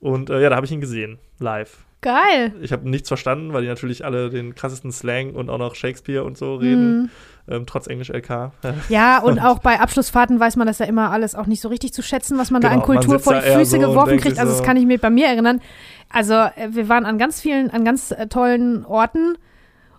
Und 0.00 0.28
äh, 0.28 0.40
ja, 0.42 0.50
da 0.50 0.56
habe 0.56 0.66
ich 0.66 0.72
ihn 0.72 0.80
gesehen, 0.82 1.18
live. 1.38 1.84
Geil. 2.02 2.52
Ich 2.60 2.72
habe 2.72 2.88
nichts 2.88 3.08
verstanden, 3.08 3.52
weil 3.52 3.62
die 3.62 3.68
natürlich 3.68 4.04
alle 4.04 4.30
den 4.30 4.54
krassesten 4.54 4.92
Slang 4.92 5.34
und 5.34 5.50
auch 5.50 5.58
noch 5.58 5.74
Shakespeare 5.74 6.22
und 6.24 6.36
so 6.38 6.54
reden, 6.56 7.02
Mhm. 7.02 7.10
ähm, 7.48 7.66
trotz 7.66 7.86
Englisch-LK. 7.88 8.52
Ja, 8.88 9.18
und 9.18 9.40
auch 9.40 9.58
bei 9.58 9.80
Abschlussfahrten 9.80 10.38
weiß 10.38 10.56
man 10.56 10.66
das 10.66 10.78
ja 10.78 10.86
immer 10.86 11.10
alles 11.10 11.34
auch 11.34 11.46
nicht 11.46 11.60
so 11.60 11.68
richtig 11.68 11.92
zu 11.92 12.02
schätzen, 12.02 12.38
was 12.38 12.50
man 12.50 12.60
da 12.62 12.68
an 12.68 12.74
Genau, 12.74 12.84
Kultur 12.86 13.18
vor 13.18 13.34
die 13.34 13.40
Füße 13.50 13.64
so 13.72 13.76
und 13.78 13.82
geworfen 13.82 14.18
kriegt. 14.18 14.38
Also 14.38 14.52
so- 14.52 14.58
das 14.58 14.66
kann 14.66 14.76
ich 14.76 14.84
mir 14.86 14.98
bei 14.98 15.10
mir 15.10 15.26
erinnern. 15.26 15.60
Also 16.10 16.34
äh, 16.34 16.68
wir 16.70 16.88
waren 16.88 17.04
an 17.06 17.18
ganz 17.18 17.40
vielen, 17.40 17.70
an 17.70 17.84
ganz 17.84 18.12
äh, 18.12 18.26
tollen 18.28 18.84
Orten 18.84 19.36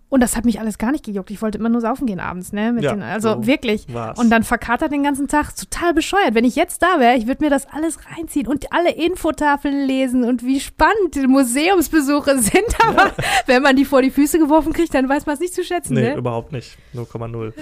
und 0.10 0.22
das 0.22 0.38
hat 0.38 0.46
mich 0.46 0.60
alles 0.60 0.78
gar 0.78 0.92
nicht 0.92 1.04
gejuckt. 1.06 1.32
Ich 1.32 1.42
wollte 1.42 1.58
immer 1.58 1.68
nur 1.70 1.82
saufen 1.82 2.08
gehen 2.08 2.20
abends, 2.20 2.54
ne? 2.54 2.76
Ja, 2.80 2.94
den, 2.94 3.02
also 3.04 3.34
so 3.34 3.46
wirklich. 3.48 3.94
war's. 3.94 4.18
Und 4.18 4.30
dann 4.30 4.44
verkatert 4.44 4.92
den 4.92 5.04
ganzen 5.04 5.28
Tag. 5.28 5.54
Total 5.56 5.94
bescheuert. 5.94 6.34
Wenn 6.34 6.46
ich 6.46 6.56
jetzt 6.56 6.82
da 6.82 7.00
wäre, 7.00 7.18
ich 7.18 7.28
würde 7.28 7.44
mir 7.44 7.50
das 7.50 7.68
alles 7.72 8.00
reinziehen 8.16 8.48
und 8.48 8.72
alle 8.72 8.92
Infotafeln 8.92 9.86
lesen 9.86 10.24
und 10.24 10.44
wie 10.46 10.60
spannend 10.62 11.16
die 11.16 11.28
Museumsbesuche 11.28 12.38
sind. 12.40 12.64
Aber 12.88 13.12
wenn 13.48 13.62
man 13.62 13.76
die 13.76 13.86
vor 13.86 14.02
die 14.02 14.12
Füße 14.12 14.40
geworfen 14.40 14.72
kriegt, 14.74 14.94
dann 14.94 15.10
weiß 15.10 15.26
man 15.26 15.34
es 15.34 15.40
nicht 15.42 15.54
zu 15.54 15.64
schätzen, 15.64 15.94
Nee, 15.96 16.02
ne? 16.12 16.16
überhaupt 16.16 16.52
nicht. 16.52 16.78
0,0. 16.96 17.54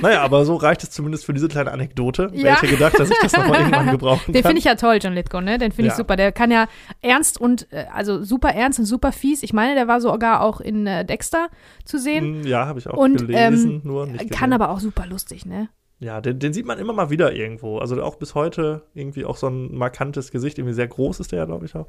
naja, 0.00 0.22
aber 0.22 0.44
so 0.44 0.56
reicht 0.56 0.82
es 0.82 0.90
zumindest 0.90 1.24
für 1.26 1.32
diese 1.34 1.48
kleine 1.48 1.70
Anekdote. 1.70 2.28
Wer 2.32 2.40
Ja. 2.40 2.54
hätte 2.62 2.68
gedacht, 2.68 2.98
dass 2.98 3.10
ich 3.10 3.18
das 3.22 3.32
nochmal 3.36 3.60
irgendwann 3.60 3.90
gebrauchen 3.90 4.32
Den 4.32 4.42
kann? 4.42 4.50
finde 4.50 4.58
ich 4.58 4.64
ja 4.64 4.74
toll, 4.74 4.98
John 5.02 5.12
Lithgow, 5.12 5.40
ne? 5.42 5.58
Den 5.58 5.70
finde 5.72 5.88
ich 5.88 5.92
Ja. 5.92 5.96
super. 5.96 6.16
Der 6.16 6.32
kann 6.32 6.50
ja 6.50 6.66
ernst 7.02 7.40
und, 7.40 7.70
äh, 7.72 7.84
also 7.92 8.22
super 8.24 8.50
ernst 8.54 8.78
und 8.78 8.84
super 8.86 9.12
fies. 9.12 9.42
Ich 9.42 9.52
meine, 9.52 9.74
der 9.74 9.86
war 9.88 10.00
sogar 10.00 10.40
auch 10.42 10.60
in 10.60 10.86
äh, 10.86 11.04
Dexter 11.04 11.48
zu 11.90 11.98
sehen. 11.98 12.40
Mm, 12.42 12.46
Ja, 12.46 12.66
habe 12.66 12.78
ich 12.78 12.88
auch 12.88 12.96
Und, 12.96 13.18
gelesen, 13.26 13.70
ähm, 13.70 13.80
nur 13.84 14.06
nicht 14.06 14.18
Kann 14.30 14.50
gesehen. 14.50 14.52
aber 14.54 14.70
auch 14.70 14.80
super 14.80 15.06
lustig, 15.06 15.44
ne? 15.46 15.68
Ja, 16.02 16.22
den, 16.22 16.38
den 16.38 16.54
sieht 16.54 16.64
man 16.64 16.78
immer 16.78 16.94
mal 16.94 17.10
wieder 17.10 17.34
irgendwo. 17.36 17.76
Also 17.76 18.02
auch 18.02 18.16
bis 18.16 18.34
heute 18.34 18.86
irgendwie 18.94 19.26
auch 19.26 19.36
so 19.36 19.48
ein 19.48 19.74
markantes 19.76 20.30
Gesicht. 20.30 20.56
Irgendwie 20.56 20.72
sehr 20.72 20.88
groß 20.88 21.20
ist 21.20 21.30
der 21.30 21.40
ja, 21.40 21.44
glaube 21.44 21.66
ich 21.66 21.74
auch. 21.74 21.88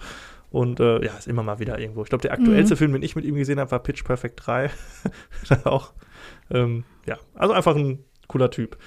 Und 0.50 0.82
äh, 0.82 1.06
ja, 1.06 1.14
ist 1.18 1.30
immer 1.30 1.44
mal 1.44 1.60
wieder 1.60 1.80
irgendwo. 1.80 2.04
Ich 2.04 2.10
glaube, 2.10 2.22
der 2.24 2.34
aktuellste 2.34 2.74
Mhm. 2.74 2.78
Film, 2.78 2.92
den 2.92 3.04
ich 3.04 3.16
mit 3.16 3.24
ihm 3.24 3.36
gesehen 3.36 3.58
habe, 3.58 3.72
war 3.72 3.80
Pitch 3.80 4.04
Perfect 4.04 4.46
3. 4.46 4.70
auch. 5.64 5.94
Ähm, 6.50 6.84
ja, 7.06 7.18
also 7.36 7.54
einfach 7.54 7.74
ein 7.74 8.00
cooler 8.28 8.52
Typ. 8.52 8.78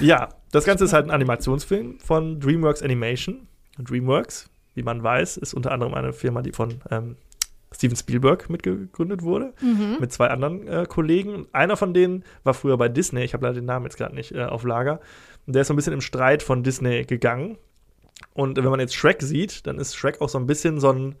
Ja, 0.00 0.28
das 0.50 0.64
Ganze 0.64 0.84
ist 0.86 0.92
halt 0.92 1.04
ein 1.06 1.12
Animationsfilm 1.12 2.00
von 2.00 2.40
DreamWorks 2.40 2.82
Animation. 2.82 3.46
DreamWorks, 3.78 4.50
wie 4.74 4.82
man 4.82 5.00
weiß, 5.04 5.36
ist 5.36 5.54
unter 5.54 5.70
anderem 5.70 5.94
eine 5.94 6.12
Firma, 6.12 6.42
die 6.42 6.50
von 6.52 6.80
ähm, 6.90 7.14
Steven 7.74 7.96
Spielberg 7.96 8.48
mitgegründet 8.50 9.22
wurde 9.22 9.52
Mhm. 9.60 9.96
mit 10.00 10.12
zwei 10.12 10.28
anderen 10.28 10.66
äh, 10.66 10.86
Kollegen. 10.88 11.46
Einer 11.52 11.76
von 11.76 11.92
denen 11.94 12.24
war 12.44 12.54
früher 12.54 12.76
bei 12.78 12.88
Disney, 12.88 13.22
ich 13.24 13.34
habe 13.34 13.44
leider 13.44 13.56
den 13.56 13.66
Namen 13.66 13.84
jetzt 13.84 13.96
gerade 13.98 14.14
nicht 14.14 14.32
äh, 14.32 14.44
auf 14.44 14.64
Lager. 14.64 15.00
Und 15.46 15.54
der 15.54 15.62
ist 15.62 15.68
so 15.68 15.74
ein 15.74 15.76
bisschen 15.76 15.92
im 15.92 16.00
Streit 16.00 16.42
von 16.42 16.62
Disney 16.62 17.04
gegangen. 17.04 17.58
Und 18.34 18.56
wenn 18.56 18.64
man 18.64 18.80
jetzt 18.80 18.94
Shrek 18.96 19.22
sieht, 19.22 19.66
dann 19.66 19.78
ist 19.78 19.94
Shrek 19.96 20.20
auch 20.20 20.28
so 20.28 20.38
ein 20.38 20.46
bisschen 20.46 20.80
so 20.80 20.90
ein 20.90 21.16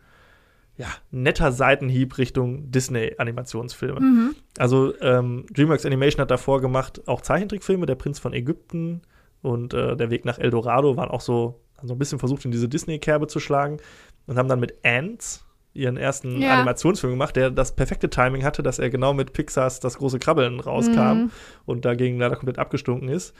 ja, 0.76 0.86
netter 1.10 1.50
Seitenhieb 1.52 2.18
Richtung 2.18 2.70
Disney-Animationsfilme. 2.70 4.00
Mhm. 4.00 4.34
Also 4.58 4.94
ähm, 5.00 5.44
DreamWorks 5.52 5.84
Animation 5.86 6.22
hat 6.22 6.30
davor 6.30 6.60
gemacht 6.60 7.02
auch 7.06 7.20
Zeichentrickfilme, 7.20 7.86
Der 7.86 7.94
Prinz 7.96 8.18
von 8.18 8.32
Ägypten 8.32 9.02
und 9.42 9.74
äh, 9.74 9.96
Der 9.96 10.10
Weg 10.10 10.24
nach 10.24 10.38
El 10.38 10.50
Dorado 10.50 10.96
waren 10.96 11.10
auch 11.10 11.20
so, 11.20 11.60
haben 11.76 11.88
so 11.88 11.94
ein 11.94 11.98
bisschen 11.98 12.18
versucht, 12.18 12.44
in 12.44 12.50
diese 12.52 12.68
Disney-Kerbe 12.68 13.26
zu 13.26 13.40
schlagen 13.40 13.78
und 14.26 14.38
haben 14.38 14.48
dann 14.48 14.60
mit 14.60 14.84
Ants 14.84 15.44
ihren 15.78 15.96
ersten 15.96 16.40
Ja. 16.42 16.54
Animationsfilm 16.54 17.12
gemacht, 17.12 17.36
der 17.36 17.50
das 17.50 17.74
perfekte 17.74 18.10
Timing 18.10 18.44
hatte, 18.44 18.62
dass 18.62 18.78
er 18.78 18.90
genau 18.90 19.14
mit 19.14 19.32
Pixars 19.32 19.80
das 19.80 19.98
große 19.98 20.18
Krabbeln 20.18 20.60
rauskam 20.60 20.98
Mhm. 21.24 21.30
und 21.66 21.84
dagegen 21.84 22.18
leider 22.18 22.36
komplett 22.36 22.58
abgestunken 22.58 23.08
ist. 23.08 23.34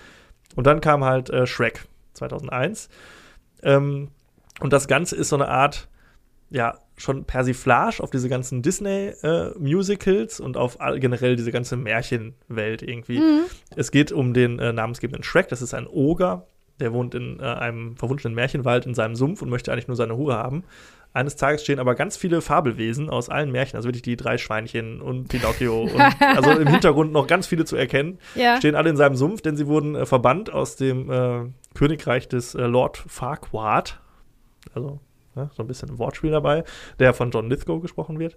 Und 0.57 0.67
dann 0.67 0.81
kam 0.81 1.05
halt 1.05 1.29
äh, 1.31 1.47
Shrek 1.47 1.87
2001. 2.15 2.89
Ähm, 3.63 4.09
und 4.61 4.73
das 4.73 4.89
Ganze 4.89 5.15
ist 5.17 5.29
so 5.29 5.37
eine 5.37 5.49
Art, 5.49 5.89
ja, 6.51 6.79
schon 6.97 7.25
Persiflage 7.25 8.03
auf 8.03 8.11
diese 8.11 8.29
ganzen 8.29 8.61
Disney-Musicals 8.63 10.41
und 10.41 10.57
auf 10.57 10.81
all, 10.81 10.99
generell 11.01 11.37
diese 11.37 11.53
ganze 11.53 11.77
Märchenwelt 11.77 12.83
irgendwie. 12.83 13.19
Mhm. 13.21 13.41
Es 13.77 13.91
geht 13.91 14.13
um 14.13 14.35
den 14.35 14.59
äh, 14.59 14.73
namensgebenden 14.73 15.23
Shrek, 15.23 15.49
das 15.49 15.63
ist 15.63 15.75
ein 15.75 15.87
Oger, 15.87 16.47
der 16.81 16.93
wohnt 16.93 17.15
in 17.15 17.41
äh, 17.41 17.43
einem 17.45 17.97
verwunschenen 17.97 18.35
Märchenwald 18.35 18.87
in 18.87 18.95
seinem 18.95 19.15
Sumpf 19.17 19.43
und 19.43 19.51
möchte 19.51 19.73
eigentlich 19.73 19.89
nur 19.89 19.97
seine 19.97 20.13
Ruhe 20.13 20.35
haben. 20.35 20.65
Eines 21.15 21.37
Tages 21.37 21.63
stehen 21.63 21.79
aber 21.81 21.95
ganz 21.95 22.17
viele 22.17 22.41
Fabelwesen 22.43 23.09
aus 23.11 23.29
allen 23.29 23.51
Märchen, 23.51 23.77
also 23.77 23.89
wirklich 23.89 24.03
die 24.03 24.17
drei 24.17 24.39
Schweinchen 24.39 25.01
und 25.01 25.29
Pinocchio 25.29 25.83
und 25.95 26.01
also 26.21 26.51
im 26.53 26.69
Hintergrund 26.69 27.13
noch 27.13 27.27
ganz 27.27 27.47
viele 27.47 27.65
zu 27.65 27.77
erkennen, 27.77 28.19
Ja. 28.35 28.59
stehen 28.59 28.75
alle 28.75 28.91
in 28.91 28.97
seinem 28.97 29.17
Sumpf, 29.17 29.41
denn 29.43 29.57
sie 29.57 29.67
wurden 29.67 29.95
äh, 29.95 30.07
verbannt 30.07 30.53
aus 30.53 30.77
dem 30.77 31.11
äh, 31.11 31.47
Königreich 31.75 32.29
des 32.29 32.55
äh, 32.55 32.63
Lord 32.67 32.99
Farquaad. 33.09 34.01
Also 34.75 35.01
ne, 35.35 35.51
so 35.57 35.63
ein 35.63 35.67
bisschen 35.67 35.91
ein 35.91 35.99
Wortspiel 35.99 36.31
dabei, 36.31 36.63
der 36.99 37.15
von 37.15 37.31
John 37.31 37.49
Lithgow 37.49 37.81
gesprochen 37.81 38.19
wird. 38.19 38.37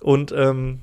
Und 0.00 0.32
ähm, 0.32 0.80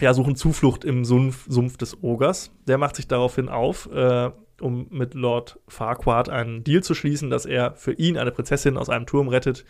ja, 0.00 0.14
suchen 0.14 0.36
Zuflucht 0.36 0.84
im 0.84 1.04
Sumpf, 1.04 1.44
Sumpf 1.48 1.76
des 1.76 2.02
Ogers. 2.02 2.50
Der 2.66 2.78
macht 2.78 2.96
sich 2.96 3.08
daraufhin 3.08 3.48
auf, 3.48 3.90
äh, 3.92 4.30
um 4.60 4.86
mit 4.90 5.14
Lord 5.14 5.58
Farquaad 5.68 6.28
einen 6.28 6.62
Deal 6.64 6.82
zu 6.82 6.94
schließen, 6.94 7.30
dass 7.30 7.46
er 7.46 7.74
für 7.74 7.92
ihn 7.92 8.16
eine 8.16 8.30
Prinzessin 8.30 8.76
aus 8.76 8.88
einem 8.88 9.06
Turm 9.06 9.28
rettet, 9.28 9.64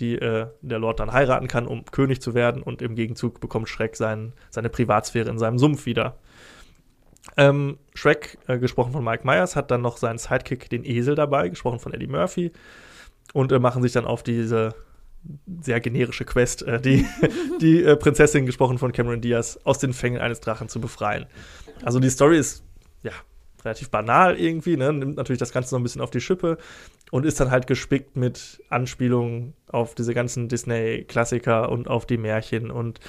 die 0.00 0.16
äh, 0.16 0.46
der 0.62 0.78
Lord 0.78 1.00
dann 1.00 1.12
heiraten 1.12 1.48
kann, 1.48 1.66
um 1.66 1.84
König 1.84 2.20
zu 2.20 2.34
werden. 2.34 2.62
Und 2.62 2.82
im 2.82 2.94
Gegenzug 2.94 3.40
bekommt 3.40 3.68
Shrek 3.68 3.96
sein, 3.96 4.32
seine 4.50 4.68
Privatsphäre 4.68 5.28
in 5.28 5.38
seinem 5.38 5.58
Sumpf 5.58 5.86
wieder. 5.86 6.16
Ähm, 7.36 7.78
Shrek, 7.94 8.38
äh, 8.46 8.58
gesprochen 8.58 8.92
von 8.92 9.04
Mike 9.04 9.26
Myers, 9.26 9.56
hat 9.56 9.70
dann 9.70 9.82
noch 9.82 9.98
seinen 9.98 10.18
Sidekick, 10.18 10.70
den 10.70 10.84
Esel, 10.84 11.14
dabei, 11.14 11.48
gesprochen 11.48 11.78
von 11.78 11.92
Eddie 11.92 12.06
Murphy. 12.06 12.52
Und 13.32 13.52
äh, 13.52 13.58
machen 13.58 13.82
sich 13.82 13.92
dann 13.92 14.06
auf 14.06 14.22
diese 14.22 14.74
sehr 15.60 15.80
generische 15.80 16.24
Quest, 16.24 16.62
äh, 16.62 16.80
die, 16.80 17.06
die 17.60 17.84
äh, 17.84 17.96
Prinzessin, 17.96 18.46
gesprochen 18.46 18.78
von 18.78 18.92
Cameron 18.92 19.20
Diaz, 19.20 19.58
aus 19.64 19.78
den 19.78 19.92
Fängen 19.92 20.20
eines 20.20 20.40
Drachen 20.40 20.68
zu 20.68 20.80
befreien. 20.80 21.26
Also 21.82 22.00
die 22.00 22.10
Story 22.10 22.38
ist, 22.38 22.64
ja, 23.02 23.12
relativ 23.64 23.90
banal 23.90 24.38
irgendwie, 24.38 24.76
ne? 24.76 24.92
nimmt 24.92 25.16
natürlich 25.16 25.38
das 25.38 25.52
Ganze 25.52 25.74
noch 25.74 25.80
ein 25.80 25.82
bisschen 25.82 26.00
auf 26.00 26.10
die 26.10 26.20
Schippe 26.20 26.56
und 27.10 27.26
ist 27.26 27.40
dann 27.40 27.50
halt 27.50 27.66
gespickt 27.66 28.16
mit 28.16 28.62
Anspielungen 28.68 29.54
auf 29.68 29.94
diese 29.94 30.14
ganzen 30.14 30.48
Disney-Klassiker 30.48 31.68
und 31.70 31.88
auf 31.88 32.06
die 32.06 32.18
Märchen. 32.18 32.70
Und 32.70 33.00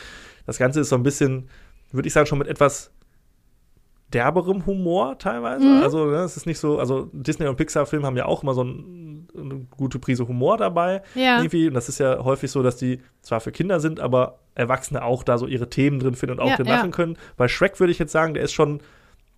das 0.46 0.58
Ganze 0.58 0.82
ist 0.82 0.90
so 0.90 0.96
ein 0.96 1.04
bisschen, 1.04 1.50
würde 1.92 2.08
ich 2.08 2.14
sagen, 2.14 2.28
schon 2.28 2.40
mit 2.40 2.48
etwas 2.48 2.92
derberem 4.14 4.66
Humor 4.66 5.18
teilweise. 5.18 5.66
Mhm. 5.66 5.84
Also, 5.84 6.06
ne, 6.06 6.18
es 6.18 6.36
ist 6.36 6.46
nicht 6.46 6.60
so, 6.60 6.80
also 6.80 7.10
Disney- 7.14 7.48
und 7.48 7.56
Pixar-Filme 7.56 8.06
haben 8.06 8.18
ja 8.18 8.26
auch 8.26 8.44
immer 8.44 8.54
so 8.54 8.64
ein, 8.64 9.28
eine 9.38 9.66
gute 9.78 10.00
Prise 10.00 10.28
Humor 10.28 10.58
dabei. 10.58 11.02
Ja. 11.16 11.38
Irgendwie. 11.38 11.68
Und 11.68 11.76
das 11.76 11.88
ist 11.88 12.00
ja 12.00 12.24
häufig 12.24 12.52
so, 12.52 12.62
dass 12.64 12.76
die 12.78 13.00
zwar 13.22 13.40
für 13.40 13.52
Kinder 13.52 13.80
sind, 13.80 14.00
aber 14.00 14.40
Erwachsene 14.56 15.04
auch 15.04 15.24
da 15.24 15.38
so 15.38 15.48
ihre 15.48 15.70
Themen 15.70 16.00
drin 16.00 16.16
finden 16.16 16.40
und 16.40 16.42
auch 16.42 16.50
Ja, 16.50 16.58
drin 16.58 16.68
ja. 16.68 16.76
lachen 16.76 16.92
können. 16.92 17.18
Bei 17.38 17.48
Shrek 17.48 17.80
würde 17.80 17.92
ich 17.92 18.00
jetzt 18.00 18.12
sagen, 18.12 18.34
der 18.34 18.44
ist 18.44 18.52
schon 18.52 18.82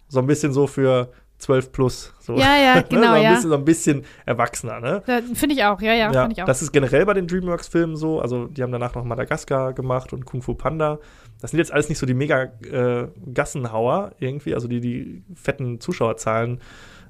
so 0.07 0.19
ein 0.19 0.27
bisschen 0.27 0.53
so 0.53 0.65
für 0.67 1.11
12 1.43 1.71
plus. 1.71 2.13
So. 2.19 2.35
Ja, 2.35 2.57
ja, 2.57 2.81
genau, 2.89 3.01
ne? 3.01 3.07
so 3.07 3.13
ein 3.13 3.23
ja. 3.23 3.33
Bisschen, 3.33 3.49
so 3.49 3.55
ein 3.55 3.65
bisschen 3.65 4.05
erwachsener, 4.25 4.79
ne? 4.79 5.03
Finde 5.33 5.55
ich 5.55 5.63
auch, 5.63 5.81
ja, 5.81 5.93
ja, 5.93 6.11
Ja, 6.11 6.29
ich 6.29 6.41
auch. 6.41 6.45
das 6.45 6.61
ist 6.61 6.71
generell 6.71 7.05
bei 7.05 7.13
den 7.13 7.27
DreamWorks-Filmen 7.27 7.95
so. 7.95 8.19
Also, 8.19 8.47
die 8.47 8.63
haben 8.63 8.71
danach 8.71 8.95
noch 8.95 9.03
Madagaskar 9.03 9.73
gemacht 9.73 10.13
und 10.13 10.25
Kung 10.25 10.41
Fu 10.41 10.55
Panda. 10.55 10.99
Das 11.41 11.51
sind 11.51 11.57
jetzt 11.59 11.73
alles 11.73 11.89
nicht 11.89 11.99
so 11.99 12.05
die 12.05 12.13
mega 12.13 12.43
äh, 12.43 13.07
Gassenhauer 13.33 14.13
irgendwie, 14.19 14.55
also 14.55 14.67
die 14.67 14.79
die 14.79 15.23
fetten 15.35 15.79
Zuschauerzahlen 15.81 16.61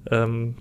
ähm, 0.09 0.55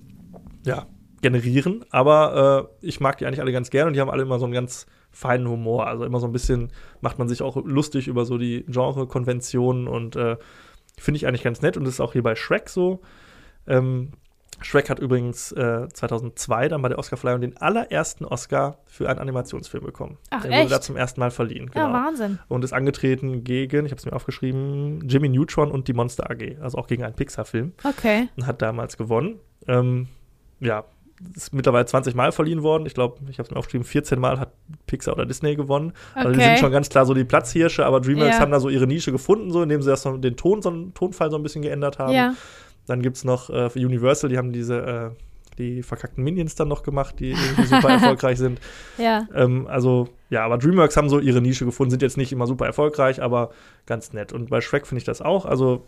ja, 0.65 0.87
generieren. 1.23 1.85
Aber 1.91 2.69
äh, 2.83 2.87
ich 2.87 3.01
mag 3.01 3.19
die 3.19 3.27
eigentlich 3.27 3.41
alle 3.41 3.53
ganz 3.53 3.71
gerne 3.71 3.89
und 3.89 3.95
die 3.95 4.01
haben 4.01 4.11
alle 4.11 4.23
immer 4.23 4.39
so 4.39 4.45
einen 4.45 4.55
ganz 4.55 4.87
feinen 5.11 5.49
Humor. 5.49 5.87
Also 5.87 6.05
immer 6.05 6.21
so 6.21 6.27
ein 6.27 6.33
bisschen 6.33 6.71
macht 7.01 7.19
man 7.19 7.29
sich 7.29 7.43
auch 7.43 7.57
lustig 7.65 8.09
über 8.09 8.25
so 8.25 8.39
die 8.39 8.65
Genre-Konventionen 8.69 9.89
und 9.89 10.17
äh, 10.17 10.37
finde 10.99 11.17
ich 11.17 11.27
eigentlich 11.27 11.43
ganz 11.43 11.63
nett. 11.63 11.77
Und 11.77 11.85
das 11.85 11.95
ist 11.95 12.01
auch 12.01 12.13
hier 12.13 12.23
bei 12.23 12.35
Shrek 12.35 12.69
so. 12.69 13.01
Ähm, 13.67 14.13
Shrek 14.61 14.91
hat 14.91 15.01
übrigens 15.01 15.51
äh, 15.53 15.89
2002 15.93 16.69
dann 16.69 16.83
bei 16.83 16.89
der 16.89 16.99
Oscarverleihung 16.99 17.41
den 17.41 17.57
allerersten 17.57 18.25
Oscar 18.25 18.79
für 18.87 19.09
einen 19.09 19.19
Animationsfilm 19.19 19.83
bekommen. 19.85 20.19
Ach, 20.31 20.43
der 20.43 20.53
wurde 20.53 20.69
da 20.69 20.77
echt? 20.77 20.85
zum 20.85 20.97
ersten 20.97 21.19
Mal 21.19 21.33
verliehen. 21.33 21.71
ja, 21.75 21.87
Genau. 21.87 21.93
Wahnsinn. 21.95 22.39
und 22.49 22.63
ist 22.63 22.73
angetreten 22.73 23.43
gegen, 23.43 23.87
ich 23.87 23.91
habe 23.93 23.99
es 23.99 24.07
mir 24.07 24.13
aufgeschrieben, 24.13 25.09
Jimmy 25.09 25.29
Neutron 25.29 25.71
und 25.73 25.89
die 25.89 25.95
Monster 25.95 26.31
AG, 26.31 26.59
also 26.61 26.79
auch 26.79 26.87
gegen 26.87 27.03
einen 27.03 27.15
Pixar-Film 27.15 27.73
Okay. 27.83 28.29
und 28.37 28.47
hat 28.47 28.63
damals 28.63 28.97
gewonnen. 28.97 29.41
Ähm, 29.67 30.07
ja, 30.61 30.85
ist 31.35 31.53
mittlerweile 31.53 31.87
20 31.87 32.15
Mal 32.15 32.31
verliehen 32.31 32.63
worden. 32.63 32.87
Ich 32.87 32.95
glaube, 32.95 33.19
ich 33.31 33.39
habe 33.39 33.47
es 33.47 33.51
mir 33.51 33.57
aufgeschrieben, 33.57 33.85
14 33.85 34.21
Mal 34.21 34.39
hat 34.39 34.53
Pixar 34.87 35.15
oder 35.15 35.27
Disney 35.27 35.57
gewonnen. 35.57 35.93
Also 36.15 36.31
die 36.31 36.37
Okay. 36.37 36.47
sind 36.49 36.59
schon 36.61 36.73
ganz 36.73 36.89
klar 36.89 37.05
so 37.07 37.15
die 37.15 37.25
Platzhirsche, 37.25 37.85
aber 37.85 38.01
DreamWorks 38.01 38.37
Ja. 38.37 38.41
haben 38.41 38.53
da 38.53 38.61
so 38.61 38.69
ihre 38.69 38.87
Nische 38.87 39.11
gefunden, 39.11 39.51
so 39.51 39.63
indem 39.63 39.83
sie 39.83 39.91
das 39.91 40.03
so, 40.03 40.17
den 40.17 40.37
Ton, 40.37 40.63
so, 40.63 40.71
Tonfall 40.95 41.31
so 41.33 41.37
ein 41.37 41.43
bisschen 41.43 41.63
geändert 41.63 41.99
haben. 41.99 42.13
Ja. 42.13 42.35
Dann 42.87 43.03
gibt 43.03 43.17
es 43.17 43.25
noch 43.25 43.51
äh, 43.51 43.71
für 43.71 43.79
Universal, 43.79 44.31
die 44.31 44.39
haben 44.39 44.53
diese 44.53 44.81
äh, 44.81 45.11
die 45.59 45.83
verkackten 45.83 46.25
Minions 46.25 46.55
dann 46.55 46.69
noch 46.69 46.83
gemacht, 46.83 47.21
die 47.21 47.33
irgendwie 47.33 47.67
super 47.67 47.91
erfolgreich 47.91 48.39
sind. 48.39 48.59
Ja. 48.97 49.27
Ähm, 49.35 49.67
also, 49.67 50.09
ja, 50.31 50.45
aber 50.45 50.57
DreamWorks 50.57 50.97
haben 50.97 51.11
so 51.11 51.19
ihre 51.19 51.43
Nische 51.43 51.65
gefunden, 51.67 51.91
sind 51.91 52.03
jetzt 52.03 52.17
nicht 52.17 52.33
immer 52.33 52.47
super 52.47 52.65
erfolgreich, 52.67 53.23
aber 53.23 53.51
ganz 53.85 54.13
nett. 54.15 54.33
Und 54.33 54.49
bei 54.49 54.61
Shrek 54.63 54.87
finde 54.87 55.01
ich 55.01 55.05
das 55.05 55.21
auch. 55.21 55.45
Also, 55.45 55.87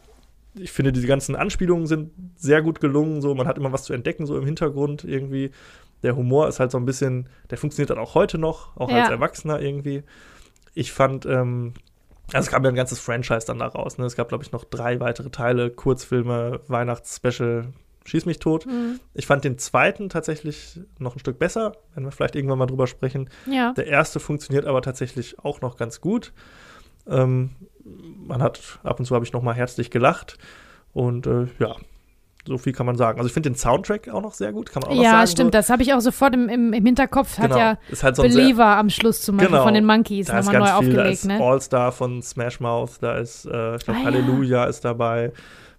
ich 0.55 0.71
finde, 0.71 0.93
diese 0.93 1.07
ganzen 1.07 1.35
Anspielungen 1.35 1.87
sind 1.87 2.11
sehr 2.37 2.61
gut 2.63 2.79
gelungen. 2.81 3.23
So, 3.23 3.35
man 3.35 3.47
hat 3.47 3.57
immer 3.59 3.73
was 3.73 3.85
zu 3.85 3.93
entdecken, 3.95 4.27
so 4.27 4.37
im 4.37 4.45
Hintergrund 4.45 5.03
irgendwie. 5.05 5.51
Der 6.03 6.15
Humor 6.15 6.47
ist 6.49 6.61
halt 6.61 6.71
so 6.71 6.77
ein 6.79 6.85
bisschen, 6.85 7.31
der 7.51 7.57
funktioniert 7.57 7.89
dann 7.91 7.99
auch 7.99 8.15
heute 8.15 8.37
noch, 8.37 8.77
auch 8.77 8.91
Ja. 8.91 9.01
als 9.05 9.11
Erwachsener 9.11 9.61
irgendwie. 9.61 10.03
Ich 10.75 10.93
fand, 10.93 11.25
ähm, 11.25 11.73
also 12.33 12.47
es 12.47 12.51
kam 12.51 12.65
ja 12.65 12.71
ein 12.71 12.75
ganzes 12.75 13.01
Franchise 13.01 13.47
dann 13.47 13.59
da 13.59 13.67
raus. 13.67 13.99
Ne? 13.99 14.07
Es 14.07 14.17
gab, 14.17 14.29
glaube 14.29 14.45
ich, 14.45 14.53
noch 14.53 14.65
drei 14.65 15.01
weitere 15.01 15.31
Teile, 15.31 15.71
Kurzfilme, 15.71 16.61
Weihnachtsspecial, 16.69 17.73
Schieß 18.07 18.27
mich 18.27 18.39
tot. 18.39 18.67
Mhm. 18.67 19.01
Ich 19.15 19.27
fand 19.27 19.45
den 19.45 19.57
zweiten 19.57 20.11
tatsächlich 20.11 20.79
noch 20.99 21.17
ein 21.17 21.19
Stück 21.19 21.39
besser, 21.39 21.73
wenn 21.95 22.05
wir 22.05 22.13
vielleicht 22.13 22.37
irgendwann 22.37 22.59
mal 22.59 22.67
drüber 22.67 22.87
sprechen. 22.87 23.31
Ja. 23.47 23.73
Der 23.73 23.87
erste 23.87 24.21
funktioniert 24.21 24.67
aber 24.67 24.83
tatsächlich 24.83 25.39
auch 25.39 25.63
noch 25.63 25.77
ganz 25.77 26.03
gut. 26.03 26.33
Ähm, 27.07 27.51
man 27.85 28.43
hat 28.43 28.79
ab 28.83 28.99
und 28.99 29.07
zu 29.07 29.15
habe 29.15 29.25
ich 29.25 29.33
noch 29.33 29.43
mal 29.43 29.55
herzlich 29.55 29.91
gelacht 29.91 30.39
und 30.93 31.27
äh, 31.27 31.47
ja, 31.59 31.77
so 32.47 32.59
viel 32.59 32.73
kann 32.73 32.87
man 32.87 32.97
sagen. 32.97 33.19
Also 33.19 33.27
ich 33.29 33.33
finde 33.33 33.51
den 33.51 33.57
Soundtrack 33.57 34.09
auch 34.09 34.21
noch 34.23 34.35
sehr 34.35 34.53
gut, 34.53 34.71
kann 34.71 34.83
man 34.83 34.91
auch 34.91 34.95
noch 34.97 35.03
Ja, 35.03 35.13
sagen. 35.13 35.27
stimmt, 35.29 35.55
das 35.55 35.71
habe 35.71 35.83
ich 35.83 35.95
auch 35.95 36.01
sofort 36.01 36.35
im, 36.35 36.49
im, 36.49 36.73
im 36.73 36.85
Hinterkopf. 36.85 37.37
so. 37.37 37.43
Hat 37.43 37.51
genau. 37.51 37.59
ja 37.59 37.79
ist 37.91 38.03
halt 38.05 38.17
so 38.17 38.23
ein 38.23 38.31
sehr, 38.31 38.43
Believer 38.43 38.67
am 38.77 38.91
Schluss 38.91 39.23
zum 39.23 39.37
Beispiel 39.37 39.53
Genau. 39.53 39.65
von 39.65 39.75
den 39.75 39.85
Monkeys 39.87 40.27
da 40.27 40.37
nochmal 40.43 40.53
ganz 40.55 40.71
neu 40.71 40.79
viel, 40.81 40.93
da 40.95 40.99
aufgelegt, 41.01 41.13
ist 41.15 41.25
ne? 41.27 41.41
All-Star 41.41 41.93
von 41.93 42.23
Smash 42.23 42.61
Mouth, 42.61 42.91
da 43.01 43.17
ist, 43.17 43.47
äh, 43.47 43.77
ich 43.77 43.85
glaube, 43.85 44.01
Ah, 44.01 44.03
ja. 44.03 44.05
Halleluja 44.05 44.65
ist 44.65 44.85
dabei. 44.85 45.33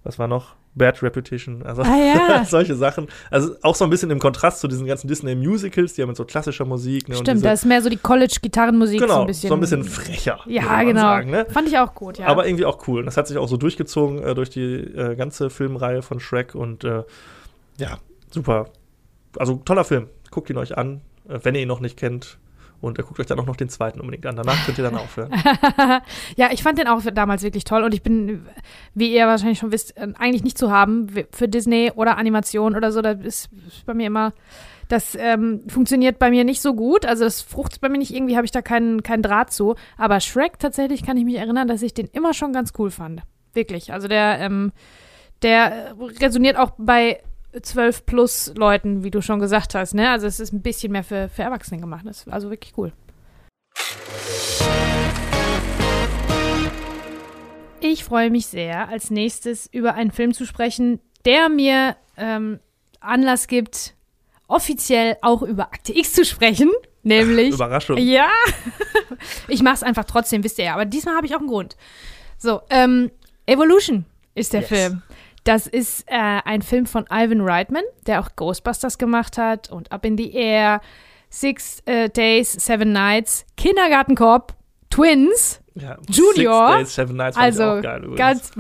Was 0.03 0.17
war 0.19 0.27
noch? 0.27 0.55
Bad 0.75 1.01
Reputation, 1.01 1.63
also 1.63 1.81
Ah 1.83 1.95
ja. 1.95 2.45
solche 2.49 2.75
Sachen. 2.75 3.07
Also 3.31 3.55
auch 3.61 3.75
so 3.75 3.85
ein 3.85 3.89
bisschen 3.89 4.11
im 4.11 4.19
Kontrast 4.19 4.59
zu 4.59 4.67
diesen 4.67 4.85
ganzen 4.85 5.07
Disney-Musicals, 5.07 5.93
die 5.93 6.01
haben 6.01 6.09
mit 6.09 6.17
so 6.17 6.25
klassischer 6.25 6.65
Musik. 6.65 7.07
Ne, 7.07 7.15
Stimmt, 7.15 7.45
da 7.45 7.53
ist 7.53 7.65
mehr 7.65 7.81
so 7.81 7.89
die 7.89 7.97
College-Gitarrenmusik 7.97 8.99
genau, 8.99 9.15
so 9.15 9.21
ein 9.21 9.27
bisschen. 9.27 9.49
so 9.49 9.53
ein 9.55 9.61
bisschen 9.61 9.83
frecher. 9.85 10.41
Ja, 10.47 10.83
genau. 10.83 11.01
Sagen, 11.01 11.31
ne? 11.31 11.45
Fand 11.49 11.69
ich 11.69 11.77
auch 11.77 11.95
gut, 11.95 12.17
ja. 12.17 12.27
Aber 12.27 12.45
irgendwie 12.45 12.65
auch 12.65 12.87
cool. 12.87 12.99
Und 12.99 13.05
das 13.05 13.15
hat 13.15 13.27
sich 13.27 13.37
auch 13.37 13.47
so 13.47 13.57
durchgezogen 13.57 14.21
äh, 14.21 14.35
durch 14.35 14.49
die 14.49 14.61
äh, 14.63 15.15
ganze 15.15 15.49
Filmreihe 15.49 16.01
von 16.01 16.19
Shrek 16.19 16.55
und 16.55 16.83
äh, 16.83 17.03
ja, 17.77 17.97
super. 18.29 18.69
Also 19.37 19.55
toller 19.65 19.85
Film. 19.85 20.09
Guckt 20.29 20.49
ihn 20.49 20.57
euch 20.57 20.77
an, 20.77 21.01
äh, 21.29 21.39
wenn 21.43 21.55
ihr 21.55 21.61
ihn 21.61 21.67
noch 21.69 21.79
nicht 21.79 21.97
kennt. 21.97 22.37
Und 22.85 22.97
guckt 22.97 23.19
euch 23.19 23.25
dann 23.25 23.39
auch 23.39 23.45
noch 23.45 23.55
den 23.55 23.69
zweiten 23.69 23.99
unbedingt 23.99 24.25
an. 24.25 24.35
Danach 24.35 24.63
könnt 24.65 24.77
ihr 24.77 24.83
dann 24.83 24.95
aufhören. 24.95 25.31
ja, 26.35 26.49
ich 26.51 26.61
fand 26.61 26.77
den 26.77 26.87
auch 26.87 27.01
damals 27.13 27.41
wirklich 27.41 27.63
toll 27.63 27.83
und 27.83 27.93
ich 27.93 28.03
bin, 28.03 28.45
wie 28.93 29.11
ihr 29.11 29.25
wahrscheinlich 29.25 29.59
schon 29.59 29.71
wisst, 29.71 29.97
äh, 29.97 30.07
eigentlich 30.19 30.43
nicht 30.43 30.57
zu 30.57 30.71
haben 30.71 31.07
für 31.31 31.47
Disney 31.47 31.91
oder 31.95 32.17
Animation 32.17 32.75
oder 32.75 32.91
so. 32.91 33.01
Das 33.01 33.19
ist 33.21 33.49
ist 33.67 33.85
bei 33.85 33.93
mir 33.93 34.07
immer, 34.07 34.33
das 34.87 35.15
ähm, 35.15 35.63
funktioniert 35.67 36.19
bei 36.19 36.29
mir 36.29 36.43
nicht 36.43 36.61
so 36.61 36.73
gut. 36.73 37.05
Also 37.05 37.23
das 37.23 37.41
fruchtet 37.41 37.81
bei 37.81 37.89
mir 37.89 37.97
nicht 37.97 38.13
irgendwie, 38.13 38.35
habe 38.35 38.45
ich 38.45 38.51
da 38.51 38.61
keinen 38.61 39.03
keinen 39.03 39.23
Draht 39.23 39.51
zu. 39.51 39.75
Aber 39.97 40.19
Shrek 40.19 40.59
tatsächlich 40.59 41.03
kann 41.03 41.17
ich 41.17 41.25
mich 41.25 41.35
erinnern, 41.35 41.67
dass 41.67 41.81
ich 41.81 41.93
den 41.93 42.07
immer 42.07 42.33
schon 42.33 42.53
ganz 42.53 42.73
cool 42.77 42.91
fand. 42.91 43.23
Wirklich. 43.53 43.93
Also 43.93 44.07
der, 44.07 44.39
ähm, 44.39 44.71
der 45.41 45.89
äh, 45.89 45.93
resoniert 46.21 46.57
auch 46.57 46.71
bei 46.77 47.21
12 47.61 48.05
plus 48.05 48.53
Leuten, 48.55 49.03
wie 49.03 49.11
du 49.11 49.21
schon 49.21 49.39
gesagt 49.39 49.75
hast. 49.75 49.93
Ne? 49.93 50.09
Also 50.09 50.27
es 50.27 50.39
ist 50.39 50.53
ein 50.53 50.61
bisschen 50.61 50.91
mehr 50.91 51.03
für, 51.03 51.29
für 51.29 51.43
Erwachsene 51.43 51.79
gemacht. 51.79 52.05
Das 52.05 52.21
ist 52.21 52.29
also 52.29 52.49
wirklich 52.49 52.73
cool. 52.77 52.91
Ich 57.81 58.03
freue 58.03 58.29
mich 58.29 58.47
sehr, 58.47 58.89
als 58.89 59.11
nächstes 59.11 59.67
über 59.67 59.93
einen 59.93 60.11
Film 60.11 60.33
zu 60.33 60.45
sprechen, 60.45 60.99
der 61.23 61.49
mir 61.49 61.95
ähm, 62.17 62.59
Anlass 62.99 63.47
gibt, 63.47 63.93
offiziell 64.47 65.17
auch 65.21 65.41
über 65.41 65.65
Akte 65.73 65.97
X 65.97 66.13
zu 66.13 66.25
sprechen. 66.25 66.71
Nämlich. 67.03 67.53
Überraschung. 67.53 67.97
Ja. 67.97 68.29
ich 69.47 69.61
mache 69.61 69.75
es 69.75 69.83
einfach 69.83 70.05
trotzdem, 70.05 70.43
wisst 70.43 70.57
ihr 70.57 70.65
ja. 70.65 70.73
Aber 70.73 70.85
diesmal 70.85 71.15
habe 71.15 71.27
ich 71.27 71.35
auch 71.35 71.39
einen 71.39 71.49
Grund. 71.49 71.77
So, 72.37 72.61
ähm, 72.71 73.11
Evolution 73.45 74.05
ist 74.33 74.53
der 74.53 74.61
Yes. 74.61 74.69
Film. 74.69 75.03
Das 75.45 75.67
ist 75.67 76.03
äh, 76.07 76.15
ein 76.43 76.61
Film 76.61 76.85
von 76.87 77.05
Ivan 77.09 77.39
Reitman, 77.41 77.83
der 78.07 78.19
auch 78.19 78.29
Ghostbusters 78.35 78.97
gemacht 78.97 79.37
hat 79.37 79.71
und 79.71 79.91
Up 79.91 80.03
in 80.05 80.17
the 80.17 80.31
Air, 80.33 80.81
Six 81.29 81.81
äh, 81.85 82.09
Days, 82.09 82.51
Seven 82.53 82.91
Nights, 82.91 83.45
Kindergartenkorb, 83.55 84.53
Twins. 84.89 85.61
Ja, 85.75 85.97
Junior. 86.09 86.69
Six 86.69 86.79
Days, 86.79 86.95
Seven 86.95 87.15
Nights 87.17 87.37
Also 87.37 87.63
auch 87.63 87.81
geil 87.81 87.99
übrigens. 88.03 88.17
ganz, 88.17 88.51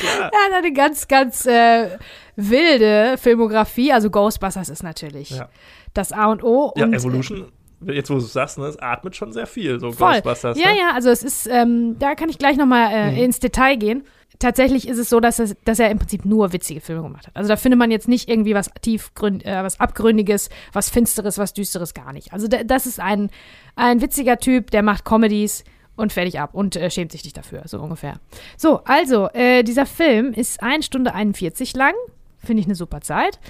Klar. 0.00 0.30
er 0.32 0.46
hat 0.46 0.52
eine 0.56 0.72
ganz, 0.72 1.06
ganz 1.06 1.44
äh, 1.46 1.98
wilde 2.36 3.16
Filmografie. 3.18 3.92
Also 3.92 4.10
Ghostbusters 4.10 4.68
ist 4.68 4.82
natürlich 4.82 5.30
Ja. 5.30 5.48
das 5.94 6.12
A 6.12 6.26
und 6.26 6.42
O. 6.42 6.72
Ja, 6.76 6.84
und, 6.86 6.94
Evolution, 6.94 7.52
jetzt 7.84 8.08
wo 8.10 8.14
du 8.14 8.20
es 8.20 8.32
sagst, 8.32 8.58
ne, 8.58 8.66
es 8.66 8.78
atmet 8.78 9.16
schon 9.16 9.32
sehr 9.32 9.46
viel, 9.46 9.78
so 9.80 9.92
Voll. 9.92 10.12
Ghostbusters. 10.14 10.58
Ja, 10.58 10.70
ne? 10.72 10.78
ja, 10.78 10.90
also 10.94 11.10
es 11.10 11.22
ist, 11.22 11.46
ähm, 11.46 11.98
da 11.98 12.14
kann 12.14 12.30
ich 12.30 12.38
gleich 12.38 12.56
nochmal 12.56 12.90
äh, 12.92 13.10
Mhm. 13.12 13.18
ins 13.18 13.38
Detail 13.40 13.76
gehen. 13.76 14.04
Tatsächlich 14.38 14.86
ist 14.88 14.98
es 14.98 15.08
so, 15.08 15.20
dass, 15.20 15.38
es, 15.38 15.56
dass 15.64 15.78
er 15.78 15.90
im 15.90 15.98
Prinzip 15.98 16.24
nur 16.24 16.52
witzige 16.52 16.80
Filme 16.80 17.02
gemacht 17.02 17.26
hat. 17.26 17.36
Also 17.36 17.48
da 17.48 17.56
findet 17.56 17.78
man 17.78 17.90
jetzt 17.90 18.08
nicht 18.08 18.28
irgendwie 18.28 18.54
was 18.54 18.70
tiefgründ, 18.82 19.44
äh, 19.44 19.62
was 19.62 19.80
abgründiges, 19.80 20.50
was 20.72 20.90
finsteres, 20.90 21.38
was 21.38 21.54
düsteres, 21.54 21.94
gar 21.94 22.12
nicht. 22.12 22.32
Also 22.32 22.48
da, 22.48 22.62
das 22.64 22.86
ist 22.86 23.00
ein, 23.00 23.30
ein 23.76 24.00
witziger 24.00 24.38
Typ, 24.38 24.70
der 24.70 24.82
macht 24.82 25.04
Comedies 25.04 25.64
und 25.96 26.12
fertig 26.12 26.38
ab 26.38 26.50
und 26.52 26.76
äh, 26.76 26.90
schämt 26.90 27.12
sich 27.12 27.24
nicht 27.24 27.36
dafür, 27.36 27.62
so 27.66 27.80
ungefähr. 27.80 28.20
So, 28.56 28.84
also, 28.84 29.28
äh, 29.32 29.62
dieser 29.62 29.86
Film 29.86 30.32
ist 30.32 30.62
1 30.62 30.84
Stunde 30.84 31.14
41 31.14 31.74
lang. 31.74 31.94
Finde 32.38 32.60
ich 32.60 32.66
eine 32.66 32.74
super 32.74 33.00
Zeit. 33.00 33.40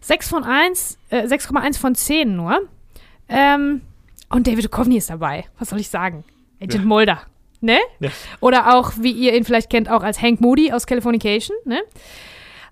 6 0.00 0.28
von 0.28 0.44
1, 0.44 0.98
äh, 1.10 1.26
6,1 1.26 1.78
von 1.78 1.94
10 1.94 2.36
nur. 2.36 2.60
Ähm, 3.28 3.82
und 4.28 4.46
David 4.46 4.64
Duchovny 4.64 4.96
ist 4.96 5.10
dabei. 5.10 5.44
Was 5.58 5.70
soll 5.70 5.80
ich 5.80 5.88
sagen? 5.88 6.24
Agent 6.60 6.74
Ja. 6.74 6.88
Mulder. 6.88 7.22
Ne? 7.62 7.78
Ja. 8.00 8.10
Oder 8.40 8.76
auch, 8.76 8.92
wie 8.98 9.12
ihr 9.12 9.34
ihn 9.34 9.44
vielleicht 9.44 9.70
kennt, 9.70 9.88
auch 9.90 10.02
als 10.02 10.20
Hank 10.20 10.40
Moody 10.40 10.72
aus 10.72 10.86
Californication. 10.86 11.56
Ne? 11.64 11.80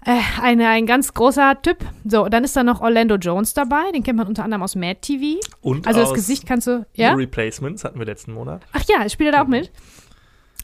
Äh, 0.04 0.18
eine, 0.42 0.68
ein 0.68 0.86
ganz 0.86 1.14
großer 1.14 1.60
Typ. 1.62 1.78
So, 2.04 2.28
dann 2.28 2.42
ist 2.44 2.56
da 2.56 2.62
noch 2.64 2.80
Orlando 2.80 3.16
Jones 3.16 3.54
dabei. 3.54 3.90
Den 3.94 4.02
kennt 4.02 4.16
man 4.18 4.26
unter 4.26 4.42
anderem 4.44 4.62
aus 4.62 4.74
Mad 4.74 4.98
TV. 5.00 5.38
Und 5.60 5.86
Also 5.86 6.00
das 6.00 6.12
Gesicht 6.14 6.46
kannst 6.46 6.66
du. 6.66 6.86
The 6.96 7.02
Ja? 7.02 7.12
Replacements 7.12 7.84
hatten 7.84 7.98
wir 7.98 8.06
letzten 8.06 8.32
Monat. 8.32 8.62
Ach 8.72 8.82
ja, 8.88 9.08
spielt 9.08 9.28
er 9.28 9.38
da 9.38 9.42
auch 9.44 9.48
mit? 9.48 9.70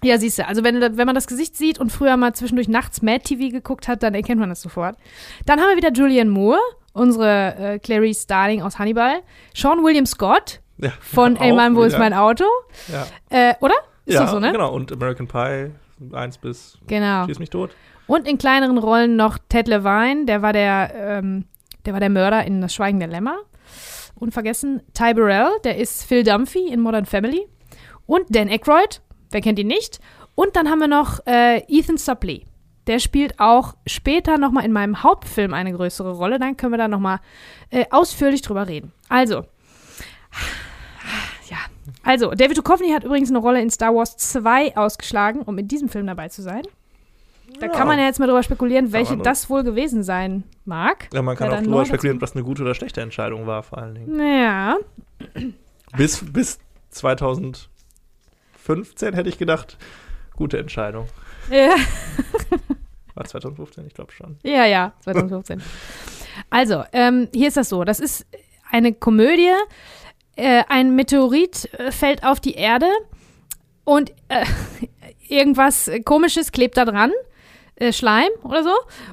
Ja, 0.02 0.18
siehst 0.18 0.38
du. 0.38 0.46
Also 0.46 0.64
wenn, 0.64 0.80
wenn 0.80 1.06
man 1.06 1.14
das 1.14 1.26
Gesicht 1.26 1.56
sieht 1.56 1.78
und 1.78 1.90
früher 1.90 2.16
mal 2.16 2.34
zwischendurch 2.34 2.68
nachts 2.68 3.00
Mad 3.02 3.20
TV 3.24 3.50
geguckt 3.50 3.88
hat, 3.88 4.02
dann 4.02 4.14
erkennt 4.14 4.40
man 4.40 4.48
das 4.48 4.60
sofort. 4.60 4.96
Dann 5.46 5.60
haben 5.60 5.68
wir 5.70 5.76
wieder 5.76 5.92
Julianne 5.92 6.30
Moore, 6.30 6.58
unsere 6.92 7.54
äh, 7.58 7.78
Clarice 7.78 8.22
Starling 8.22 8.62
aus 8.62 8.78
Hannibal. 8.78 9.20
Sean 9.54 9.82
William 9.84 10.06
Scott 10.06 10.60
Ja, 10.78 10.92
von 11.00 11.36
Ey 11.40 11.52
Mann, 11.52 11.76
wo 11.76 11.82
ist 11.82 11.98
mein 11.98 12.14
Auto? 12.14 12.44
Ja, 12.88 13.06
Äh, 13.30 13.54
oder? 13.60 13.74
Ist 14.06 14.14
ja 14.14 14.26
so, 14.28 14.38
ne? 14.38 14.52
genau. 14.52 14.72
Und 14.72 14.92
American 14.92 15.26
Pie 15.26 15.72
1 16.12 16.38
bis 16.38 16.78
Genau. 16.86 17.26
Schieß 17.26 17.38
mich 17.38 17.50
tot. 17.50 17.70
Und 18.06 18.28
in 18.28 18.38
kleineren 18.38 18.78
Rollen 18.78 19.16
noch 19.16 19.38
Ted 19.48 19.68
Levine, 19.68 20.26
der 20.26 20.42
war 20.42 20.52
der, 20.52 20.92
ähm, 20.94 21.44
der 21.84 21.92
war 21.92 22.00
der 22.00 22.10
Mörder 22.10 22.44
in 22.44 22.60
Das 22.60 22.74
Schweigen 22.74 23.00
der 23.00 23.08
Lämmer. 23.08 23.36
Unvergessen. 24.14 24.82
Ty 24.94 25.12
Burrell, 25.14 25.50
der 25.64 25.76
ist 25.76 26.04
Phil 26.04 26.22
Dunphy 26.22 26.68
in 26.68 26.80
Modern 26.80 27.04
Family. 27.04 27.46
Und 28.06 28.34
Dan 28.34 28.48
Aykroyd, 28.48 29.02
wer 29.30 29.40
kennt 29.40 29.58
ihn 29.58 29.66
nicht? 29.66 30.00
Und 30.36 30.54
dann 30.54 30.70
haben 30.70 30.78
wir 30.78 30.88
noch 30.88 31.20
äh, 31.26 31.62
Ethan 31.68 31.96
Suplee. 31.96 32.44
Der 32.86 33.00
spielt 33.00 33.40
auch 33.40 33.74
später 33.86 34.38
nochmal 34.38 34.64
in 34.64 34.72
meinem 34.72 35.02
Hauptfilm 35.02 35.52
eine 35.52 35.72
größere 35.72 36.12
Rolle. 36.12 36.38
Dann 36.38 36.56
können 36.56 36.72
wir 36.72 36.78
da 36.78 36.86
nochmal 36.86 37.18
äh, 37.70 37.84
ausführlich 37.90 38.42
drüber 38.42 38.68
reden. 38.68 38.92
Also. 39.08 39.44
Also, 42.02 42.30
David 42.30 42.58
Duchovny 42.58 42.90
hat 42.90 43.04
übrigens 43.04 43.30
eine 43.30 43.38
Rolle 43.38 43.60
in 43.60 43.70
Star 43.70 43.94
Wars 43.94 44.16
2 44.16 44.76
ausgeschlagen, 44.76 45.42
um 45.42 45.58
in 45.58 45.68
diesem 45.68 45.88
Film 45.88 46.06
dabei 46.06 46.28
zu 46.28 46.42
sein. 46.42 46.62
Da 47.60 47.68
kann 47.68 47.86
man 47.86 47.98
ja 47.98 48.04
jetzt 48.06 48.18
mal 48.18 48.26
drüber 48.26 48.42
spekulieren, 48.42 48.92
welche 48.92 49.16
das 49.16 49.48
wohl 49.48 49.62
gewesen 49.62 50.02
sein 50.02 50.44
mag. 50.64 51.08
Ja, 51.12 51.22
man 51.22 51.36
kann 51.36 51.50
auch 51.52 51.62
drüber 51.62 51.86
spekulieren, 51.86 52.16
ob 52.16 52.20
das 52.20 52.34
eine 52.34 52.42
gute 52.44 52.62
oder 52.62 52.74
schlechte 52.74 53.00
Entscheidung 53.00 53.46
war, 53.46 53.62
vor 53.62 53.78
allen 53.78 53.94
Dingen. 53.94 54.18
Ja. 54.18 54.76
Bis, 55.96 56.24
bis 56.32 56.58
2015 56.90 57.68
hätte 59.14 59.28
ich 59.28 59.38
gedacht, 59.38 59.78
gute 60.34 60.58
Entscheidung. 60.58 61.06
Ja. 61.50 61.76
War 63.14 63.24
2015? 63.24 63.86
Ich 63.86 63.94
glaube 63.94 64.12
schon. 64.12 64.36
Ja, 64.42 64.66
ja, 64.66 64.92
2015. 65.00 65.62
also, 66.50 66.84
ähm, 66.92 67.28
hier 67.32 67.48
ist 67.48 67.56
das 67.56 67.70
so: 67.70 67.84
Das 67.84 67.98
ist 68.00 68.26
eine 68.70 68.92
Komödie. 68.92 69.52
Äh, 70.36 70.64
ein 70.68 70.94
Meteorit 70.94 71.72
äh, 71.74 71.90
fällt 71.90 72.22
auf 72.24 72.40
die 72.40 72.54
Erde 72.54 72.88
und 73.84 74.12
äh, 74.28 74.44
irgendwas 75.28 75.90
Komisches 76.04 76.52
klebt 76.52 76.76
da 76.76 76.84
dran 76.84 77.12
äh, 77.76 77.92
Schleim 77.92 78.30
oder 78.42 78.62
so. 78.62 78.70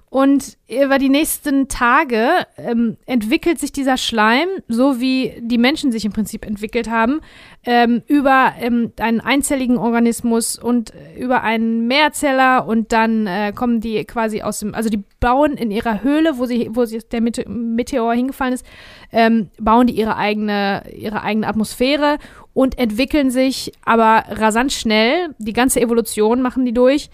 Und 0.09 0.57
über 0.69 0.97
die 0.97 1.09
nächsten 1.09 1.67
Tage 1.67 2.29
ähm, 2.57 2.97
entwickelt 3.05 3.59
sich 3.59 3.73
dieser 3.73 3.97
Schleim, 3.97 4.47
so 4.69 5.01
wie 5.01 5.33
die 5.41 5.57
Menschen 5.57 5.91
sich 5.91 6.05
im 6.05 6.13
Prinzip 6.13 6.45
entwickelt 6.45 6.89
haben, 6.89 7.19
ähm, 7.65 8.03
über 8.07 8.53
ähm, 8.59 8.93
einen 8.99 9.19
einzelligen 9.19 9.77
Organismus 9.77 10.57
und 10.57 10.93
über 11.17 11.43
einen 11.43 11.87
Mehrzeller 11.87 12.65
und 12.65 12.93
dann 12.93 13.27
äh, 13.27 13.51
kommen 13.53 13.81
die 13.81 14.05
quasi 14.05 14.41
aus 14.41 14.59
dem, 14.59 14.73
also 14.73 14.89
die 14.89 15.03
bauen 15.19 15.53
in 15.53 15.69
ihrer 15.69 16.01
Höhle, 16.01 16.37
wo 16.37 16.45
sie, 16.45 16.69
wo 16.71 16.85
sie 16.85 16.99
der 16.99 17.21
Meteor 17.21 18.13
hingefallen 18.13 18.53
ist, 18.53 18.65
ähm, 19.11 19.49
bauen 19.59 19.87
die 19.87 19.97
ihre 19.97 20.15
eigene, 20.15 20.83
ihre 20.95 21.21
eigene 21.21 21.47
Atmosphäre 21.47 22.17
und 22.53 22.77
entwickeln 22.77 23.29
sich 23.29 23.73
aber 23.83 24.23
rasant 24.29 24.71
schnell. 24.71 25.35
Die 25.37 25.53
ganze 25.53 25.81
Evolution 25.81 26.41
machen 26.41 26.65
die 26.65 26.73
durch. 26.73 27.09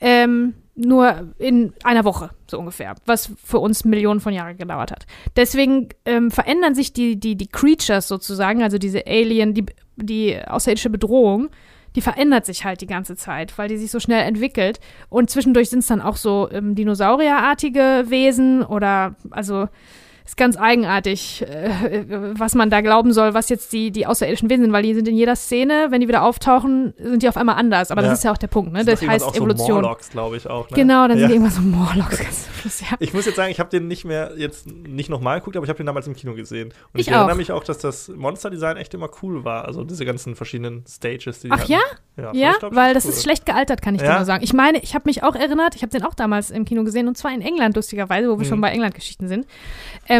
Ähm, 0.00 0.54
nur 0.74 1.34
in 1.38 1.72
einer 1.84 2.04
Woche, 2.04 2.30
so 2.46 2.58
ungefähr, 2.58 2.94
was 3.04 3.32
für 3.42 3.58
uns 3.58 3.84
Millionen 3.84 4.20
von 4.20 4.32
Jahren 4.32 4.56
gedauert 4.56 4.92
hat. 4.92 5.06
Deswegen 5.36 5.88
ähm, 6.04 6.30
verändern 6.30 6.74
sich 6.74 6.92
die, 6.92 7.18
die, 7.18 7.36
die 7.36 7.48
Creatures 7.48 8.08
sozusagen, 8.08 8.62
also 8.62 8.78
diese 8.78 9.06
Alien, 9.06 9.54
die, 9.54 9.66
die 9.96 10.38
außerirdische 10.46 10.90
Bedrohung, 10.90 11.50
die 11.96 12.00
verändert 12.00 12.46
sich 12.46 12.64
halt 12.64 12.80
die 12.80 12.86
ganze 12.86 13.16
Zeit, 13.16 13.56
weil 13.58 13.68
die 13.68 13.76
sich 13.76 13.90
so 13.90 14.00
schnell 14.00 14.22
entwickelt. 14.22 14.80
Und 15.08 15.28
zwischendurch 15.28 15.70
sind 15.70 15.80
es 15.80 15.88
dann 15.88 16.00
auch 16.00 16.16
so 16.16 16.48
ähm, 16.52 16.74
Dinosaurierartige 16.74 18.04
Wesen 18.08 18.62
oder 18.62 19.16
also 19.30 19.68
ist 20.30 20.36
ganz 20.36 20.56
eigenartig, 20.56 21.42
äh, 21.42 22.04
was 22.38 22.54
man 22.54 22.70
da 22.70 22.80
glauben 22.82 23.12
soll, 23.12 23.34
was 23.34 23.48
jetzt 23.48 23.72
die, 23.72 23.90
die 23.90 24.06
außerirdischen 24.06 24.48
Wesen 24.48 24.64
sind, 24.64 24.72
weil 24.72 24.84
die 24.84 24.94
sind 24.94 25.08
in 25.08 25.16
jeder 25.16 25.34
Szene, 25.34 25.88
wenn 25.90 26.00
die 26.00 26.08
wieder 26.08 26.22
auftauchen, 26.22 26.94
sind 26.98 27.22
die 27.22 27.28
auf 27.28 27.36
einmal 27.36 27.56
anders. 27.56 27.90
Aber 27.90 28.02
ja. 28.02 28.08
das 28.08 28.18
ist 28.18 28.24
ja 28.24 28.32
auch 28.32 28.38
der 28.38 28.46
Punkt, 28.46 28.72
ne? 28.72 28.84
Das, 28.84 29.00
das 29.00 29.08
heißt 29.08 29.36
Evolution. 29.36 29.66
So 29.66 29.74
Morlocks, 29.74 30.10
glaube 30.10 30.36
ich 30.36 30.48
auch. 30.48 30.70
Ne? 30.70 30.76
Genau, 30.76 31.08
dann 31.08 31.18
ja. 31.18 31.22
sind 31.22 31.30
die 31.30 31.36
immer 31.36 31.50
so 31.50 31.60
Morlocks. 31.60 32.18
Ganz 32.22 32.48
Schluss, 32.60 32.80
ja. 32.80 32.96
Ich 33.00 33.12
muss 33.12 33.26
jetzt 33.26 33.36
sagen, 33.36 33.50
ich 33.50 33.58
habe 33.58 33.70
den 33.70 33.88
nicht 33.88 34.04
mehr 34.04 34.32
jetzt 34.36 34.66
nicht 34.66 35.10
nochmal 35.10 35.40
geguckt, 35.40 35.56
aber 35.56 35.64
ich 35.64 35.70
habe 35.70 35.78
den 35.78 35.86
damals 35.86 36.06
im 36.06 36.14
Kino 36.14 36.34
gesehen. 36.34 36.68
Und 36.92 37.00
ich, 37.00 37.08
ich 37.08 37.12
erinnere 37.12 37.36
mich 37.36 37.50
auch, 37.50 37.64
dass 37.64 37.78
das 37.78 38.08
Monster-Design 38.08 38.76
echt 38.76 38.94
immer 38.94 39.10
cool 39.22 39.44
war. 39.44 39.64
Also 39.64 39.84
diese 39.84 40.04
ganzen 40.04 40.36
verschiedenen 40.36 40.84
Stages, 40.86 41.40
die, 41.40 41.48
die 41.48 41.52
Ach 41.52 41.60
hatten. 41.60 41.72
ja? 41.72 41.80
Ja, 42.16 42.32
ja 42.34 42.52
glaub, 42.58 42.74
weil 42.74 42.94
das 42.94 43.04
cool. 43.04 43.12
ist 43.12 43.22
schlecht 43.22 43.46
gealtert, 43.46 43.82
kann 43.82 43.94
ich 43.94 44.02
dir 44.02 44.12
nur 44.12 44.24
sagen. 44.24 44.44
Ich 44.44 44.52
meine, 44.52 44.78
ich 44.78 44.94
habe 44.94 45.04
mich 45.06 45.22
auch 45.22 45.34
erinnert, 45.34 45.74
ich 45.74 45.82
habe 45.82 45.90
den 45.90 46.04
auch 46.04 46.14
damals 46.14 46.50
im 46.50 46.64
Kino 46.64 46.84
gesehen 46.84 47.08
und 47.08 47.16
zwar 47.16 47.32
in 47.32 47.40
England, 47.40 47.76
lustigerweise, 47.76 48.28
wo 48.28 48.38
wir 48.38 48.44
mhm. 48.44 48.48
schon 48.48 48.60
bei 48.60 48.70
England-Geschichten 48.70 49.28
sind. 49.28 49.46
Ähm, 50.08 50.19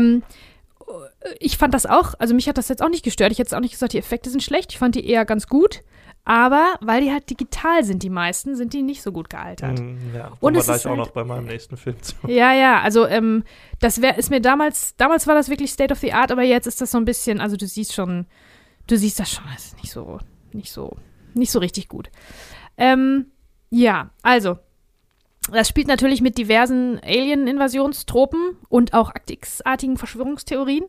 ich 1.39 1.57
fand 1.57 1.75
das 1.75 1.87
auch, 1.87 2.15
also 2.19 2.35
mich 2.35 2.49
hat 2.49 2.59
das 2.59 2.69
jetzt 2.69 2.83
auch 2.83 2.89
nicht 2.89 3.05
gestört. 3.05 3.33
Ich 3.33 3.39
hätte 3.39 3.57
auch 3.57 3.61
nicht 3.61 3.73
gesagt, 3.73 3.93
die 3.93 3.99
Effekte 3.99 4.31
sind 4.31 4.43
schlecht. 4.43 4.73
Ich 4.73 4.79
fand 4.79 4.95
die 4.95 5.07
eher 5.07 5.25
ganz 5.25 5.47
gut. 5.47 5.83
Aber 6.25 6.75
weil 6.81 7.03
die 7.03 7.11
halt 7.11 7.31
digital 7.31 7.83
sind, 7.83 8.03
die 8.03 8.11
meisten, 8.11 8.55
sind 8.55 8.75
die 8.75 8.83
nicht 8.83 9.03
so 9.03 9.11
gut 9.11 9.31
gealtert. 9.31 9.81
Mm, 9.81 10.15
ja, 10.15 10.33
und 10.41 10.55
es 10.55 10.67
gleich 10.67 10.85
auch 10.85 10.91
halt, 10.91 10.99
noch 10.99 11.11
bei 11.11 11.25
meinem 11.25 11.47
nächsten 11.47 11.77
Film 11.77 12.01
zu. 12.03 12.15
Ja, 12.27 12.53
ja, 12.53 12.81
also 12.83 13.07
ähm, 13.07 13.43
das 13.81 14.03
wär, 14.03 14.19
ist 14.19 14.31
mir 14.31 14.41
damals, 14.41 14.95
damals 14.97 15.27
war 15.27 15.35
das 15.35 15.49
wirklich 15.49 15.71
State 15.71 15.93
of 15.93 15.99
the 15.99 16.13
Art, 16.13 16.31
aber 16.31 16.43
jetzt 16.43 16.67
ist 16.67 16.81
das 16.81 16.91
so 16.91 16.99
ein 16.99 17.07
bisschen, 17.07 17.41
also 17.41 17.57
du 17.57 17.67
siehst 17.67 17.95
schon, 17.95 18.27
du 18.87 18.99
siehst 18.99 19.19
das 19.19 19.31
schon, 19.33 19.45
das 19.53 19.67
ist 19.67 19.77
nicht 19.79 19.91
so, 19.91 20.19
nicht 20.53 20.71
so, 20.71 20.95
nicht 21.33 21.51
so 21.51 21.59
richtig 21.59 21.89
gut. 21.89 22.11
Ähm, 22.77 23.33
ja, 23.71 24.11
also 24.23 24.59
das 25.53 25.69
spielt 25.69 25.89
natürlich 25.89 26.21
mit 26.21 26.39
diversen 26.39 27.01
Alien-Invasionstropen 27.05 28.57
und 28.69 28.95
auch 28.95 29.09
Arktix-artigen 29.09 29.97
Verschwörungstheorien. 29.97 30.85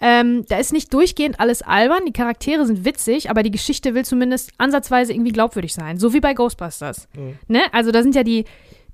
Ähm, 0.00 0.44
da 0.48 0.58
ist 0.58 0.72
nicht 0.72 0.94
durchgehend 0.94 1.40
alles 1.40 1.62
albern, 1.62 2.04
die 2.06 2.12
Charaktere 2.12 2.64
sind 2.66 2.84
witzig, 2.84 3.30
aber 3.30 3.42
die 3.42 3.50
Geschichte 3.50 3.94
will 3.94 4.04
zumindest 4.04 4.52
ansatzweise 4.58 5.12
irgendwie 5.12 5.32
glaubwürdig 5.32 5.74
sein. 5.74 5.98
So 5.98 6.12
wie 6.12 6.20
bei 6.20 6.34
Ghostbusters. 6.34 7.08
Mhm. 7.16 7.38
Ne? 7.48 7.62
Also 7.72 7.90
da 7.90 8.02
sind 8.02 8.14
ja 8.14 8.22
die, 8.22 8.44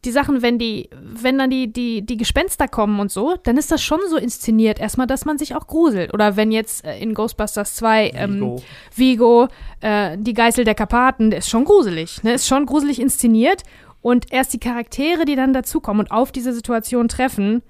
die 0.05 0.11
Sachen, 0.11 0.43
wenn 0.43 0.59
die, 0.59 0.88
wenn 0.93 1.38
dann 1.38 1.51
die, 1.51 1.73
die, 1.73 2.03
die 2.03 2.17
Gespenster 2.17 2.69
kommen 2.69 3.01
und 3.01 3.11
so, 3.11 3.37
dann 3.43 3.57
ist 3.57 3.71
das 3.71 3.83
schon 3.83 4.01
so 4.09 4.17
inszeniert, 4.17 4.79
erstmal, 4.79 5.07
dass 5.07 5.25
man 5.25 5.38
sich 5.38 5.55
auch 5.55 5.67
gruselt. 5.67 6.12
Oder 6.14 6.37
wenn 6.37 6.53
jetzt 6.53 6.85
äh, 6.85 6.99
in 6.99 7.14
Ghostbusters 7.14 7.75
2 7.75 8.11
ähm, 8.14 8.35
Vigo, 8.35 8.62
Vigo 8.95 9.49
äh, 9.81 10.17
die 10.19 10.35
Geißel 10.35 10.64
der 10.64 10.75
Karpaten, 10.75 11.31
der 11.31 11.40
ist 11.40 11.51
schon 11.51 11.64
gruselig, 11.64 12.23
ne? 12.23 12.35
Ist 12.35 12.49
schon 12.49 12.67
gruselig 12.67 13.01
inszeniert 13.01 13.62
und 14.05 14.31
erst 14.31 14.53
die 14.53 14.61
Charaktere, 14.61 15.25
die 15.25 15.35
dann 15.35 15.55
dazukommen 15.55 16.01
und 16.01 16.12
auf 16.12 16.31
diese 16.31 16.53
Situation 16.53 17.09
treffen, 17.09 17.62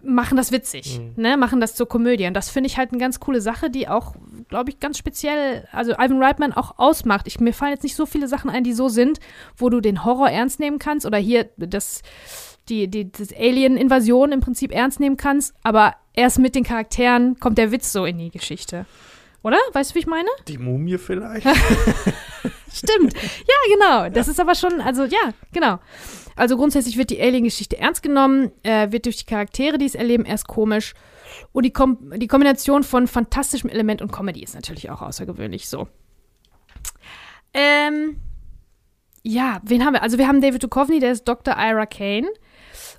machen 0.00 0.36
das 0.36 0.52
witzig, 0.52 1.00
mhm. 1.00 1.20
ne? 1.20 1.36
Machen 1.36 1.60
das 1.60 1.74
zur 1.74 1.88
Komödie. 1.88 2.28
Und 2.28 2.34
das 2.34 2.50
finde 2.50 2.68
ich 2.68 2.78
halt 2.78 2.92
eine 2.92 3.00
ganz 3.00 3.18
coole 3.18 3.40
Sache, 3.40 3.68
die 3.68 3.88
auch, 3.88 4.14
glaube 4.48 4.70
ich, 4.70 4.78
ganz 4.78 4.96
speziell, 4.96 5.66
also 5.72 5.94
Ivan 5.94 6.22
Reitman 6.22 6.52
auch 6.52 6.78
ausmacht. 6.78 7.26
Ich, 7.26 7.40
mir 7.40 7.52
fallen 7.52 7.72
jetzt 7.72 7.82
nicht 7.82 7.96
so 7.96 8.06
viele 8.06 8.28
Sachen 8.28 8.48
ein, 8.48 8.62
die 8.62 8.72
so 8.72 8.88
sind, 8.88 9.18
wo 9.56 9.70
du 9.70 9.80
den 9.80 10.04
Horror 10.04 10.30
ernst 10.30 10.60
nehmen 10.60 10.78
kannst 10.78 11.04
oder 11.04 11.18
hier 11.18 11.48
das, 11.56 12.02
die, 12.68 12.86
die, 12.86 13.10
das 13.10 13.32
Alien-Invasion 13.36 14.30
im 14.30 14.38
Prinzip 14.38 14.72
ernst 14.72 15.00
nehmen 15.00 15.16
kannst, 15.16 15.52
aber 15.64 15.96
erst 16.14 16.38
mit 16.38 16.54
den 16.54 16.62
Charakteren 16.62 17.40
kommt 17.40 17.58
der 17.58 17.72
Witz 17.72 17.90
so 17.90 18.04
in 18.04 18.18
die 18.18 18.30
Geschichte. 18.30 18.86
Oder? 19.42 19.58
Weißt 19.72 19.90
du, 19.90 19.94
wie 19.94 20.00
ich 20.00 20.06
meine? 20.06 20.28
Die 20.46 20.58
Mumie 20.58 20.98
vielleicht. 20.98 21.46
Stimmt. 22.72 23.14
Ja, 23.14 23.74
genau. 23.74 24.08
Das 24.10 24.26
ja. 24.26 24.32
ist 24.32 24.40
aber 24.40 24.54
schon, 24.54 24.80
also 24.80 25.04
ja, 25.04 25.32
genau. 25.52 25.78
Also 26.36 26.56
grundsätzlich 26.56 26.96
wird 26.96 27.10
die 27.10 27.20
Alien-Geschichte 27.20 27.78
ernst 27.78 28.02
genommen, 28.02 28.52
äh, 28.62 28.92
wird 28.92 29.06
durch 29.06 29.16
die 29.16 29.24
Charaktere, 29.24 29.78
die 29.78 29.86
es 29.86 29.94
erleben, 29.94 30.24
erst 30.24 30.46
komisch. 30.46 30.94
Und 31.52 31.64
die, 31.64 31.72
Kom 31.72 32.12
die 32.16 32.28
Kombination 32.28 32.82
von 32.82 33.06
fantastischem 33.06 33.70
Element 33.70 34.02
und 34.02 34.12
Comedy 34.12 34.42
ist 34.42 34.54
natürlich 34.54 34.90
auch 34.90 35.02
außergewöhnlich 35.02 35.68
so. 35.68 35.88
Ähm, 37.54 38.20
ja, 39.22 39.60
wen 39.64 39.84
haben 39.84 39.94
wir? 39.94 40.02
Also 40.02 40.18
wir 40.18 40.28
haben 40.28 40.40
David 40.40 40.62
Duchovny, 40.62 41.00
der 41.00 41.12
ist 41.12 41.24
Dr. 41.24 41.56
Ira 41.58 41.86
Kane 41.86 42.28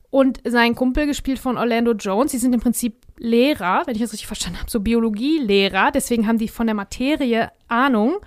und 0.09 0.41
sein 0.45 0.75
Kumpel 0.75 1.05
gespielt 1.05 1.39
von 1.39 1.57
Orlando 1.57 1.93
Jones. 1.93 2.31
Sie 2.31 2.37
sind 2.37 2.53
im 2.53 2.59
Prinzip 2.59 2.95
Lehrer, 3.19 3.83
wenn 3.85 3.95
ich 3.95 4.01
das 4.01 4.13
richtig 4.13 4.27
verstanden 4.27 4.59
habe, 4.59 4.71
so 4.71 4.79
Biologielehrer. 4.79 5.91
Deswegen 5.91 6.27
haben 6.27 6.37
die 6.37 6.47
von 6.47 6.67
der 6.67 6.75
Materie 6.75 7.51
Ahnung. 7.67 8.17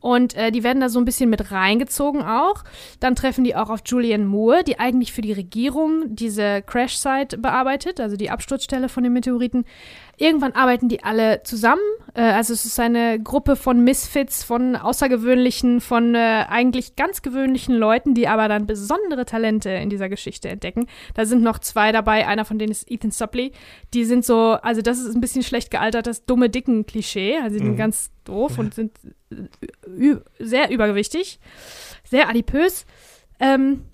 Und 0.00 0.34
äh, 0.34 0.52
die 0.52 0.62
werden 0.62 0.80
da 0.80 0.88
so 0.88 1.00
ein 1.00 1.04
bisschen 1.04 1.28
mit 1.28 1.50
reingezogen 1.50 2.22
auch. 2.22 2.62
Dann 3.00 3.16
treffen 3.16 3.42
die 3.42 3.56
auch 3.56 3.68
auf 3.68 3.80
Julianne 3.84 4.24
Moore, 4.24 4.62
die 4.62 4.78
eigentlich 4.78 5.12
für 5.12 5.22
die 5.22 5.32
Regierung 5.32 6.14
diese 6.14 6.62
Crash-Site 6.62 7.38
bearbeitet, 7.38 8.00
also 8.00 8.16
die 8.16 8.30
Absturzstelle 8.30 8.88
von 8.88 9.02
den 9.02 9.12
Meteoriten. 9.12 9.64
Irgendwann 10.18 10.52
arbeiten 10.52 10.88
die 10.88 11.04
alle 11.04 11.42
zusammen. 11.44 11.80
Äh, 12.14 12.22
also 12.22 12.52
es 12.52 12.64
ist 12.64 12.78
eine 12.80 13.20
Gruppe 13.22 13.54
von 13.54 13.84
Misfits, 13.84 14.42
von 14.42 14.74
außergewöhnlichen, 14.74 15.80
von 15.80 16.14
äh, 16.16 16.44
eigentlich 16.48 16.96
ganz 16.96 17.22
gewöhnlichen 17.22 17.76
Leuten, 17.76 18.14
die 18.14 18.26
aber 18.26 18.48
dann 18.48 18.66
besondere 18.66 19.24
Talente 19.24 19.70
in 19.70 19.90
dieser 19.90 20.08
Geschichte 20.08 20.48
entdecken. 20.48 20.86
Da 21.14 21.24
sind 21.24 21.42
noch 21.42 21.60
zwei 21.60 21.92
dabei. 21.92 22.26
Einer 22.26 22.44
von 22.44 22.58
denen 22.58 22.72
ist 22.72 22.90
Ethan 22.90 23.12
Suppley. 23.12 23.52
Die 23.94 24.04
sind 24.04 24.24
so, 24.24 24.58
also 24.60 24.82
das 24.82 24.98
ist 24.98 25.14
ein 25.14 25.20
bisschen 25.20 25.44
schlecht 25.44 25.70
gealtert, 25.70 26.08
das 26.08 26.24
dumme 26.24 26.50
Dicken-Klischee. 26.50 27.38
Also 27.38 27.56
die 27.58 27.64
sind 27.64 27.74
mhm. 27.74 27.78
ganz 27.78 28.10
doof 28.24 28.58
und 28.58 28.74
sind 28.74 28.98
äh, 29.30 30.16
sehr 30.40 30.70
übergewichtig, 30.70 31.38
sehr 32.02 32.28
adipös. 32.28 32.86
Ähm, 33.38 33.84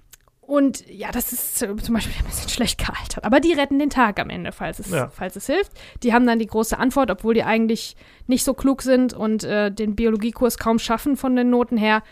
und 0.46 0.88
ja, 0.88 1.10
das 1.10 1.32
ist 1.32 1.58
zum 1.58 1.76
Beispiel 1.76 2.14
ein 2.18 2.24
bisschen 2.26 2.48
schlecht 2.48 2.78
gealtert. 2.78 3.24
Aber 3.24 3.40
die 3.40 3.52
retten 3.52 3.78
den 3.78 3.90
Tag 3.90 4.20
am 4.20 4.30
Ende, 4.30 4.52
falls 4.52 4.78
es, 4.78 4.90
ja. 4.90 5.08
falls 5.08 5.36
es 5.36 5.46
hilft. 5.46 5.72
Die 6.02 6.12
haben 6.12 6.26
dann 6.26 6.38
die 6.38 6.46
große 6.46 6.78
Antwort, 6.78 7.10
obwohl 7.10 7.34
die 7.34 7.42
eigentlich 7.42 7.96
nicht 8.26 8.44
so 8.44 8.54
klug 8.54 8.82
sind 8.82 9.14
und 9.14 9.44
äh, 9.44 9.70
den 9.70 9.94
Biologiekurs 9.96 10.58
kaum 10.58 10.78
schaffen 10.78 11.16
von 11.16 11.36
den 11.36 11.50
Noten 11.50 11.76
her, 11.76 12.02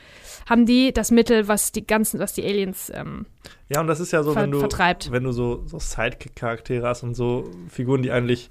haben 0.48 0.66
die 0.66 0.92
das 0.92 1.10
Mittel, 1.10 1.48
was 1.48 1.72
die 1.72 1.86
ganzen, 1.86 2.18
was 2.18 2.32
die 2.32 2.44
Aliens 2.44 2.90
ähm, 2.94 3.26
Ja, 3.68 3.80
und 3.80 3.86
das 3.86 4.00
ist 4.00 4.12
ja 4.12 4.22
so, 4.22 4.32
ver 4.32 4.42
wenn 4.42 4.50
du, 4.50 4.60
vertreibt. 4.60 5.10
wenn 5.12 5.24
du 5.24 5.32
so, 5.32 5.62
so 5.66 5.78
Sidekick-Charaktere 5.78 6.86
hast 6.86 7.02
und 7.02 7.14
so 7.14 7.50
Figuren, 7.68 8.02
die 8.02 8.10
eigentlich 8.10 8.50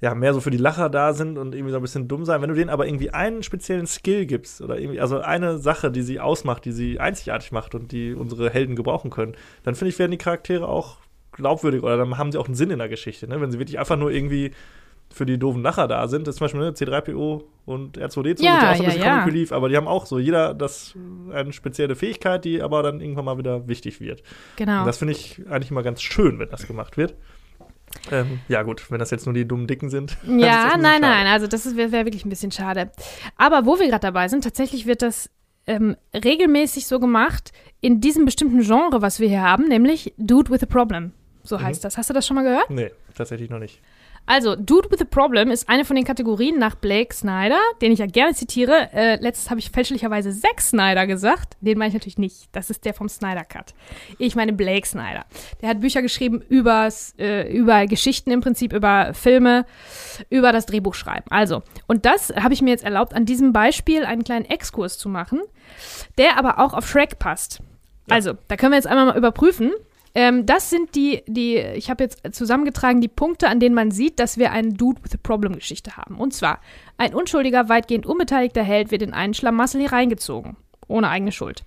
ja, 0.00 0.14
mehr 0.14 0.34
so 0.34 0.40
für 0.40 0.50
die 0.50 0.58
Lacher 0.58 0.90
da 0.90 1.14
sind 1.14 1.38
und 1.38 1.54
irgendwie 1.54 1.72
so 1.72 1.78
ein 1.78 1.82
bisschen 1.82 2.06
dumm 2.06 2.24
sein. 2.24 2.42
Wenn 2.42 2.50
du 2.50 2.54
denen 2.54 2.70
aber 2.70 2.86
irgendwie 2.86 3.10
einen 3.10 3.42
speziellen 3.42 3.86
Skill 3.86 4.26
gibst 4.26 4.60
oder 4.60 4.78
irgendwie, 4.78 5.00
also 5.00 5.20
eine 5.20 5.58
Sache, 5.58 5.90
die 5.90 6.02
sie 6.02 6.20
ausmacht, 6.20 6.64
die 6.66 6.72
sie 6.72 7.00
einzigartig 7.00 7.50
macht 7.50 7.74
und 7.74 7.92
die 7.92 8.12
unsere 8.12 8.50
Helden 8.50 8.76
gebrauchen 8.76 9.10
können, 9.10 9.34
dann 9.62 9.74
finde 9.74 9.90
ich, 9.90 9.98
werden 9.98 10.10
die 10.10 10.18
Charaktere 10.18 10.68
auch 10.68 10.98
glaubwürdig 11.32 11.82
oder 11.82 11.96
dann 11.96 12.18
haben 12.18 12.30
sie 12.30 12.38
auch 12.38 12.46
einen 12.46 12.54
Sinn 12.54 12.70
in 12.70 12.78
der 12.78 12.88
Geschichte. 12.88 13.26
Ne? 13.26 13.40
Wenn 13.40 13.50
sie 13.50 13.58
wirklich 13.58 13.78
einfach 13.78 13.96
nur 13.96 14.10
irgendwie 14.10 14.52
für 15.08 15.24
die 15.24 15.38
doofen 15.38 15.62
Lacher 15.62 15.88
da 15.88 16.08
sind, 16.08 16.26
das 16.26 16.34
ist 16.34 16.38
zum 16.38 16.46
Beispiel 16.46 16.60
ne, 16.60 16.70
C3PO 16.72 17.44
und 17.64 17.98
R2D2 17.98 18.42
Ja, 18.42 18.60
sind 18.60 18.68
auch 18.68 18.76
so 18.76 18.82
ein 18.82 18.82
ja, 18.82 18.84
bisschen 18.84 19.00
ja. 19.00 19.10
Comic 19.10 19.26
Relief, 19.26 19.52
aber 19.52 19.68
die 19.68 19.76
haben 19.76 19.88
auch 19.88 20.04
so 20.04 20.18
jeder 20.18 20.52
das 20.52 20.94
eine 21.32 21.52
spezielle 21.52 21.94
Fähigkeit, 21.94 22.44
die 22.44 22.60
aber 22.60 22.82
dann 22.82 23.00
irgendwann 23.00 23.24
mal 23.24 23.38
wieder 23.38 23.68
wichtig 23.68 24.00
wird. 24.00 24.22
Genau. 24.56 24.80
Und 24.80 24.86
das 24.86 24.98
finde 24.98 25.12
ich 25.12 25.40
eigentlich 25.48 25.70
immer 25.70 25.82
ganz 25.82 26.02
schön, 26.02 26.38
wenn 26.38 26.50
das 26.50 26.66
gemacht 26.66 26.96
wird. 26.96 27.14
Ähm, 28.10 28.40
ja, 28.48 28.62
gut, 28.62 28.90
wenn 28.90 28.98
das 28.98 29.10
jetzt 29.10 29.26
nur 29.26 29.34
die 29.34 29.46
dummen 29.46 29.66
Dicken 29.66 29.90
sind. 29.90 30.16
Ja, 30.26 30.76
nein, 30.76 30.80
schade. 30.80 31.00
nein, 31.00 31.26
also 31.26 31.46
das 31.46 31.76
wäre 31.76 31.92
wär 31.92 32.04
wirklich 32.04 32.24
ein 32.24 32.28
bisschen 32.30 32.52
schade. 32.52 32.90
Aber 33.36 33.66
wo 33.66 33.78
wir 33.78 33.86
gerade 33.88 34.00
dabei 34.00 34.28
sind, 34.28 34.44
tatsächlich 34.44 34.86
wird 34.86 35.02
das 35.02 35.30
ähm, 35.66 35.96
regelmäßig 36.14 36.86
so 36.86 37.00
gemacht 37.00 37.52
in 37.80 38.00
diesem 38.00 38.24
bestimmten 38.24 38.60
Genre, 38.62 39.02
was 39.02 39.18
wir 39.20 39.28
hier 39.28 39.42
haben, 39.42 39.68
nämlich 39.68 40.14
Dude 40.16 40.50
with 40.50 40.62
a 40.62 40.66
Problem. 40.66 41.12
So 41.42 41.58
Mhm. 41.58 41.62
heißt 41.64 41.84
das. 41.84 41.96
Hast 41.98 42.10
du 42.10 42.14
das 42.14 42.26
schon 42.26 42.34
mal 42.36 42.42
gehört? 42.44 42.70
Nee, 42.70 42.90
tatsächlich 43.16 43.50
noch 43.50 43.58
nicht. 43.58 43.80
Also, 44.26 44.56
Dude 44.56 44.90
with 44.90 45.00
a 45.00 45.04
Problem 45.04 45.50
ist 45.52 45.68
eine 45.68 45.84
von 45.84 45.94
den 45.94 46.04
Kategorien 46.04 46.58
nach 46.58 46.74
Blake 46.74 47.14
Snyder, 47.14 47.60
den 47.80 47.92
ich 47.92 48.00
ja 48.00 48.06
gerne 48.06 48.34
zitiere. 48.34 48.92
Äh, 48.92 49.16
letztes 49.22 49.50
habe 49.50 49.60
ich 49.60 49.70
fälschlicherweise 49.70 50.36
Zack 50.36 50.60
Snyder 50.60 51.06
gesagt. 51.06 51.56
Den 51.60 51.78
meine 51.78 51.88
ich 51.88 51.94
natürlich 51.94 52.18
nicht. 52.18 52.48
Das 52.50 52.68
ist 52.68 52.84
der 52.84 52.92
vom 52.92 53.08
Snyder 53.08 53.44
Cut. 53.44 53.74
Ich 54.18 54.34
meine 54.34 54.52
Blake 54.52 54.86
Snyder. 54.86 55.24
Der 55.62 55.68
hat 55.68 55.80
Bücher 55.80 56.02
geschrieben 56.02 56.42
übers, 56.48 57.14
äh, 57.18 57.48
über 57.56 57.86
Geschichten 57.86 58.32
im 58.32 58.40
Prinzip, 58.40 58.72
über 58.72 59.14
Filme, 59.14 59.64
über 60.28 60.50
das 60.50 60.66
Drehbuchschreiben. 60.66 61.30
Also, 61.30 61.62
und 61.86 62.04
das 62.04 62.30
habe 62.30 62.52
ich 62.52 62.62
mir 62.62 62.70
jetzt 62.70 62.84
erlaubt, 62.84 63.14
an 63.14 63.26
diesem 63.26 63.52
Beispiel 63.52 64.04
einen 64.04 64.24
kleinen 64.24 64.44
Exkurs 64.44 64.98
zu 64.98 65.08
machen, 65.08 65.40
der 66.18 66.36
aber 66.36 66.58
auch 66.58 66.74
auf 66.74 66.88
Shrek 66.88 67.20
passt. 67.20 67.60
Ja. 68.08 68.16
Also, 68.16 68.34
da 68.48 68.56
können 68.56 68.72
wir 68.72 68.76
jetzt 68.76 68.88
einmal 68.88 69.06
mal 69.06 69.16
überprüfen. 69.16 69.72
Ähm, 70.16 70.46
das 70.46 70.70
sind 70.70 70.94
die, 70.94 71.22
die, 71.26 71.58
ich 71.58 71.90
habe 71.90 72.04
jetzt 72.04 72.34
zusammengetragen, 72.34 73.02
die 73.02 73.08
Punkte, 73.08 73.48
an 73.48 73.60
denen 73.60 73.74
man 73.74 73.90
sieht, 73.90 74.18
dass 74.18 74.38
wir 74.38 74.50
eine 74.50 74.72
Dude 74.72 75.04
with 75.04 75.12
a 75.12 75.18
Problem-Geschichte 75.22 75.98
haben. 75.98 76.16
Und 76.16 76.32
zwar, 76.32 76.60
ein 76.96 77.14
unschuldiger, 77.14 77.68
weitgehend 77.68 78.06
unbeteiligter 78.06 78.62
Held 78.62 78.90
wird 78.90 79.02
in 79.02 79.12
einen 79.12 79.34
Schlamassel 79.34 79.82
hereingezogen. 79.82 80.56
Ohne 80.88 81.10
eigene 81.10 81.32
Schuld. 81.32 81.64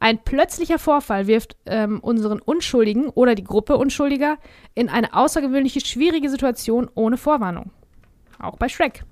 Ein 0.00 0.18
plötzlicher 0.18 0.80
Vorfall 0.80 1.28
wirft 1.28 1.56
ähm, 1.64 2.00
unseren 2.00 2.40
Unschuldigen 2.40 3.08
oder 3.08 3.36
die 3.36 3.44
Gruppe 3.44 3.76
Unschuldiger 3.76 4.38
in 4.74 4.88
eine 4.88 5.14
außergewöhnliche, 5.14 5.80
schwierige 5.80 6.28
Situation 6.28 6.90
ohne 6.96 7.16
Vorwarnung. 7.16 7.70
Auch 8.40 8.56
bei 8.56 8.68
Shrek. 8.68 9.04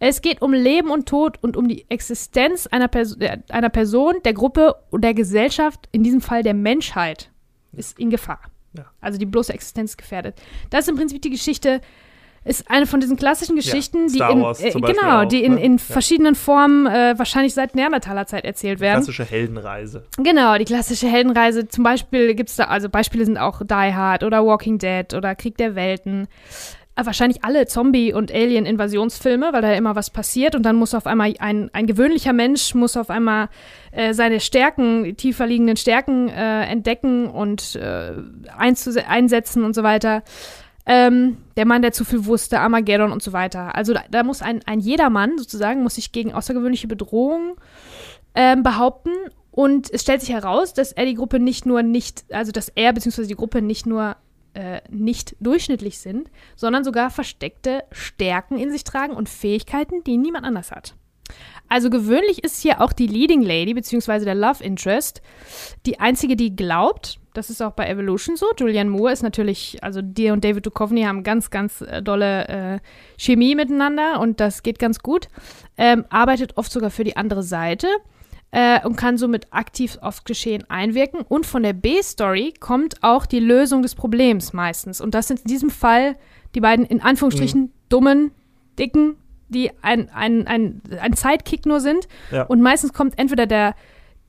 Es 0.00 0.20
geht 0.20 0.42
um 0.42 0.52
Leben 0.52 0.90
und 0.90 1.08
Tod 1.08 1.38
und 1.42 1.56
um 1.56 1.66
die 1.66 1.86
Existenz 1.88 2.66
einer, 2.66 2.88
Pers 2.88 3.16
der, 3.16 3.42
einer 3.48 3.70
Person, 3.70 4.16
der 4.22 4.34
Gruppe 4.34 4.74
der 4.92 5.14
Gesellschaft, 5.14 5.88
in 5.92 6.02
diesem 6.02 6.20
Fall 6.20 6.42
der 6.42 6.54
Menschheit, 6.54 7.30
ist 7.72 7.98
in 7.98 8.10
Gefahr. 8.10 8.40
Ja. 8.76 8.86
Also 9.00 9.18
die 9.18 9.26
bloße 9.26 9.52
Existenz 9.52 9.96
gefährdet. 9.96 10.40
Das 10.70 10.82
ist 10.82 10.88
im 10.88 10.96
Prinzip 10.96 11.22
die 11.22 11.30
Geschichte, 11.30 11.80
ist 12.44 12.70
eine 12.70 12.86
von 12.86 13.00
diesen 13.00 13.16
klassischen 13.16 13.56
Geschichten, 13.56 14.08
die 14.08 14.14
Star 14.14 14.30
in, 14.30 14.40
äh, 14.40 14.72
genau, 14.72 15.22
auch, 15.22 15.24
die 15.26 15.42
in, 15.42 15.54
ne? 15.54 15.62
in 15.62 15.72
Ja. 15.72 15.78
verschiedenen 15.78 16.34
Formen 16.34 16.86
äh, 16.86 17.14
wahrscheinlich 17.18 17.52
seit 17.52 17.74
Neandertaler 17.74 18.26
Zeit 18.26 18.44
erzählt 18.44 18.80
werden. 18.80 18.98
Klassische 18.98 19.24
Heldenreise. 19.24 20.04
Genau, 20.16 20.56
die 20.56 20.64
klassische 20.64 21.08
Heldenreise. 21.08 21.68
Zum 21.68 21.84
Beispiel 21.84 22.34
gibt 22.34 22.50
es 22.50 22.56
da, 22.56 22.64
also 22.64 22.88
Beispiele 22.88 23.24
sind 23.24 23.38
auch 23.38 23.60
Die 23.62 23.74
Hard 23.94 24.22
oder 24.22 24.44
Walking 24.46 24.78
Dead 24.78 25.12
oder 25.14 25.34
Krieg 25.34 25.56
der 25.58 25.74
Welten. 25.74 26.28
Äh, 26.98 27.06
Wahrscheinlich 27.06 27.44
alle 27.44 27.66
Zombie- 27.66 28.12
und 28.12 28.32
Alien-Invasionsfilme, 28.32 29.52
weil 29.52 29.62
da 29.62 29.72
immer 29.72 29.94
was 29.94 30.10
passiert 30.10 30.54
und 30.54 30.62
dann 30.64 30.76
muss 30.76 30.94
auf 30.94 31.06
einmal 31.06 31.34
ein, 31.38 31.70
ein 31.72 31.86
gewöhnlicher 31.86 32.32
Mensch 32.32 32.74
muss 32.74 32.96
auf 32.96 33.10
einmal 33.10 33.48
äh, 33.92 34.12
seine 34.14 34.40
Stärken, 34.40 35.16
tiefer 35.16 35.46
liegenden 35.46 35.76
Stärken 35.76 36.28
äh, 36.28 36.64
entdecken 36.64 37.28
und 37.28 37.76
äh, 37.76 38.12
einsetzen 38.56 39.64
und 39.64 39.74
so 39.74 39.82
weiter. 39.82 40.22
Ähm, 40.86 41.36
der 41.56 41.66
Mann, 41.66 41.82
der 41.82 41.92
zu 41.92 42.04
viel 42.04 42.24
wusste, 42.24 42.60
Armageddon 42.60 43.12
und 43.12 43.22
so 43.22 43.32
weiter. 43.32 43.74
Also 43.74 43.92
da, 43.92 44.04
da 44.10 44.22
muss 44.22 44.40
ein, 44.40 44.60
ein 44.64 44.80
Jedermann 44.80 45.36
sozusagen, 45.36 45.82
muss 45.82 45.96
sich 45.96 46.12
gegen 46.12 46.32
außergewöhnliche 46.32 46.88
Bedrohungen 46.88 47.54
ähm, 48.34 48.62
behaupten. 48.62 49.10
Und 49.50 49.92
es 49.92 50.02
stellt 50.02 50.22
sich 50.22 50.30
heraus, 50.30 50.72
dass 50.72 50.92
er 50.92 51.04
die 51.04 51.14
Gruppe 51.14 51.40
nicht 51.40 51.66
nur 51.66 51.82
nicht, 51.82 52.24
also 52.32 52.52
dass 52.52 52.70
er 52.70 52.92
bzw. 52.92 53.26
die 53.26 53.34
Gruppe 53.34 53.60
nicht 53.60 53.86
nur 53.86 54.16
äh, 54.54 54.80
nicht 54.90 55.36
durchschnittlich 55.40 55.98
sind, 55.98 56.30
sondern 56.56 56.84
sogar 56.84 57.10
versteckte 57.10 57.84
Stärken 57.92 58.58
in 58.58 58.70
sich 58.70 58.84
tragen 58.84 59.14
und 59.14 59.28
Fähigkeiten, 59.28 60.02
die 60.04 60.16
niemand 60.16 60.44
anders 60.44 60.70
hat. 60.70 60.94
Also 61.68 61.90
gewöhnlich 61.90 62.42
ist 62.42 62.62
hier 62.62 62.80
auch 62.80 62.92
die 62.92 63.06
Leading 63.06 63.42
Lady 63.42 63.74
bzw. 63.74 64.24
der 64.24 64.34
Love 64.34 64.64
Interest 64.64 65.20
die 65.84 66.00
einzige, 66.00 66.34
die 66.34 66.56
glaubt. 66.56 67.20
Das 67.34 67.50
ist 67.50 67.62
auch 67.62 67.72
bei 67.72 67.88
Evolution 67.88 68.36
so. 68.36 68.46
Julianne 68.58 68.90
Moore 68.90 69.12
ist 69.12 69.22
natürlich, 69.22 69.78
also 69.82 70.00
die 70.02 70.30
und 70.30 70.44
David 70.44 70.64
Duchovny 70.64 71.02
haben 71.02 71.22
ganz, 71.22 71.50
ganz 71.50 71.82
äh, 71.82 72.02
dolle 72.02 72.48
äh, 72.48 72.78
Chemie 73.18 73.54
miteinander 73.54 74.18
und 74.20 74.40
das 74.40 74.62
geht 74.62 74.78
ganz 74.78 75.00
gut. 75.00 75.28
Ähm, 75.76 76.06
arbeitet 76.08 76.56
oft 76.56 76.72
sogar 76.72 76.90
für 76.90 77.04
die 77.04 77.16
andere 77.16 77.42
Seite 77.42 77.86
äh, 78.50 78.84
und 78.86 78.96
kann 78.96 79.18
somit 79.18 79.52
aktiv 79.52 79.98
aufs 80.00 80.24
Geschehen 80.24 80.68
einwirken. 80.70 81.20
Und 81.20 81.46
von 81.46 81.62
der 81.62 81.72
B-Story 81.72 82.54
kommt 82.58 83.02
auch 83.02 83.26
die 83.26 83.40
Lösung 83.40 83.82
des 83.82 83.94
Problems 83.94 84.52
meistens. 84.52 85.00
Und 85.00 85.14
das 85.14 85.28
sind 85.28 85.40
in 85.40 85.48
diesem 85.48 85.70
Fall 85.70 86.16
die 86.54 86.60
beiden 86.60 86.86
in 86.86 87.02
Anführungsstrichen 87.02 87.72
dummen, 87.88 88.30
dicken, 88.78 89.16
die 89.48 89.70
ein, 89.82 90.10
ein, 90.10 90.46
ein, 90.46 90.82
ein 91.00 91.12
Sidekick 91.14 91.66
nur 91.66 91.80
sind. 91.80 92.08
Ja. 92.30 92.44
Und 92.44 92.60
meistens 92.60 92.92
kommt 92.92 93.18
entweder 93.18 93.46
der, 93.46 93.74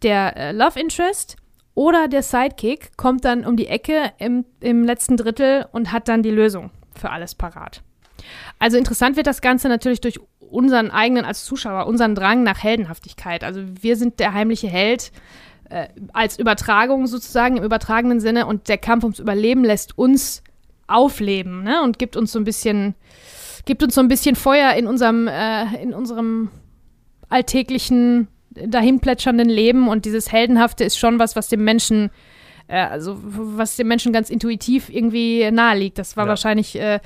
der 0.02 0.36
äh, 0.36 0.52
Love 0.52 0.80
Interest 0.80 1.38
oder 1.76 2.08
der 2.08 2.24
Sidekick 2.24 2.98
kommt 2.98 3.26
dann 3.26 3.46
um 3.46 3.56
die 3.56 3.68
Ecke 3.68 4.12
im, 4.18 4.46
im 4.60 4.84
letzten 4.84 5.18
Drittel 5.18 5.66
und 5.72 5.92
hat 5.92 6.08
dann 6.08 6.24
die 6.24 6.32
Lösung 6.32 6.72
für 6.96 7.10
alles 7.10 7.36
parat. 7.36 7.82
Also 8.60 8.78
interessant 8.78 9.16
wird 9.16 9.28
das 9.28 9.42
Ganze 9.42 9.70
natürlich 9.70 10.02
durch 10.02 10.20
unseren 10.50 10.92
eigenen 10.92 11.26
als 11.26 11.46
Zuschauer, 11.46 11.88
unseren 11.88 12.16
Drang 12.16 12.44
nach 12.44 12.64
Heldenhaftigkeit. 12.64 13.44
Also 13.44 13.62
wir 13.82 13.96
sind 13.96 14.20
der 14.20 14.34
heimliche 14.34 14.68
Held 14.68 15.12
äh, 15.70 15.88
als 16.14 16.40
Übertragung 16.40 17.08
sozusagen 17.08 17.58
im 17.58 17.64
übertragenen 17.64 18.20
Sinne 18.20 18.46
und 18.46 18.68
der 18.70 18.78
Kampf 18.78 19.04
ums 19.04 19.20
Überleben 19.20 19.64
lässt 19.64 19.98
uns 19.98 20.44
aufleben 20.88 21.64
ne? 21.64 21.84
und 21.84 22.00
gibt 22.00 22.16
uns 22.18 22.32
so 22.32 22.40
ein 22.40 22.46
bisschen, 22.46 22.96
gibt 23.66 23.84
uns 23.84 23.94
so 23.96 24.02
ein 24.02 24.08
bisschen 24.08 24.36
Feuer 24.36 24.74
in 24.74 24.88
unserem, 24.88 25.28
äh, 25.28 25.66
in 25.82 25.94
unserem 25.94 26.50
alltäglichen, 27.30 28.28
dahinplätschernden 28.56 29.48
Leben 29.48 29.88
und 29.88 30.06
dieses 30.06 30.32
Heldenhafte 30.32 30.84
ist 30.84 30.98
schon 30.98 31.20
was, 31.20 31.36
was 31.36 31.48
dem 31.48 31.64
Menschen 31.64 32.10
äh, 32.68 32.80
also 32.80 33.18
was 33.22 33.76
dem 33.76 33.88
Menschen 33.88 34.12
ganz 34.12 34.30
intuitiv 34.30 34.90
irgendwie 34.90 35.50
nahe 35.52 35.78
liegt. 35.78 35.98
Das 35.98 36.18
war 36.18 36.26
Ja. 36.26 36.30
wahrscheinlich 36.30 36.80
äh, 36.80 37.00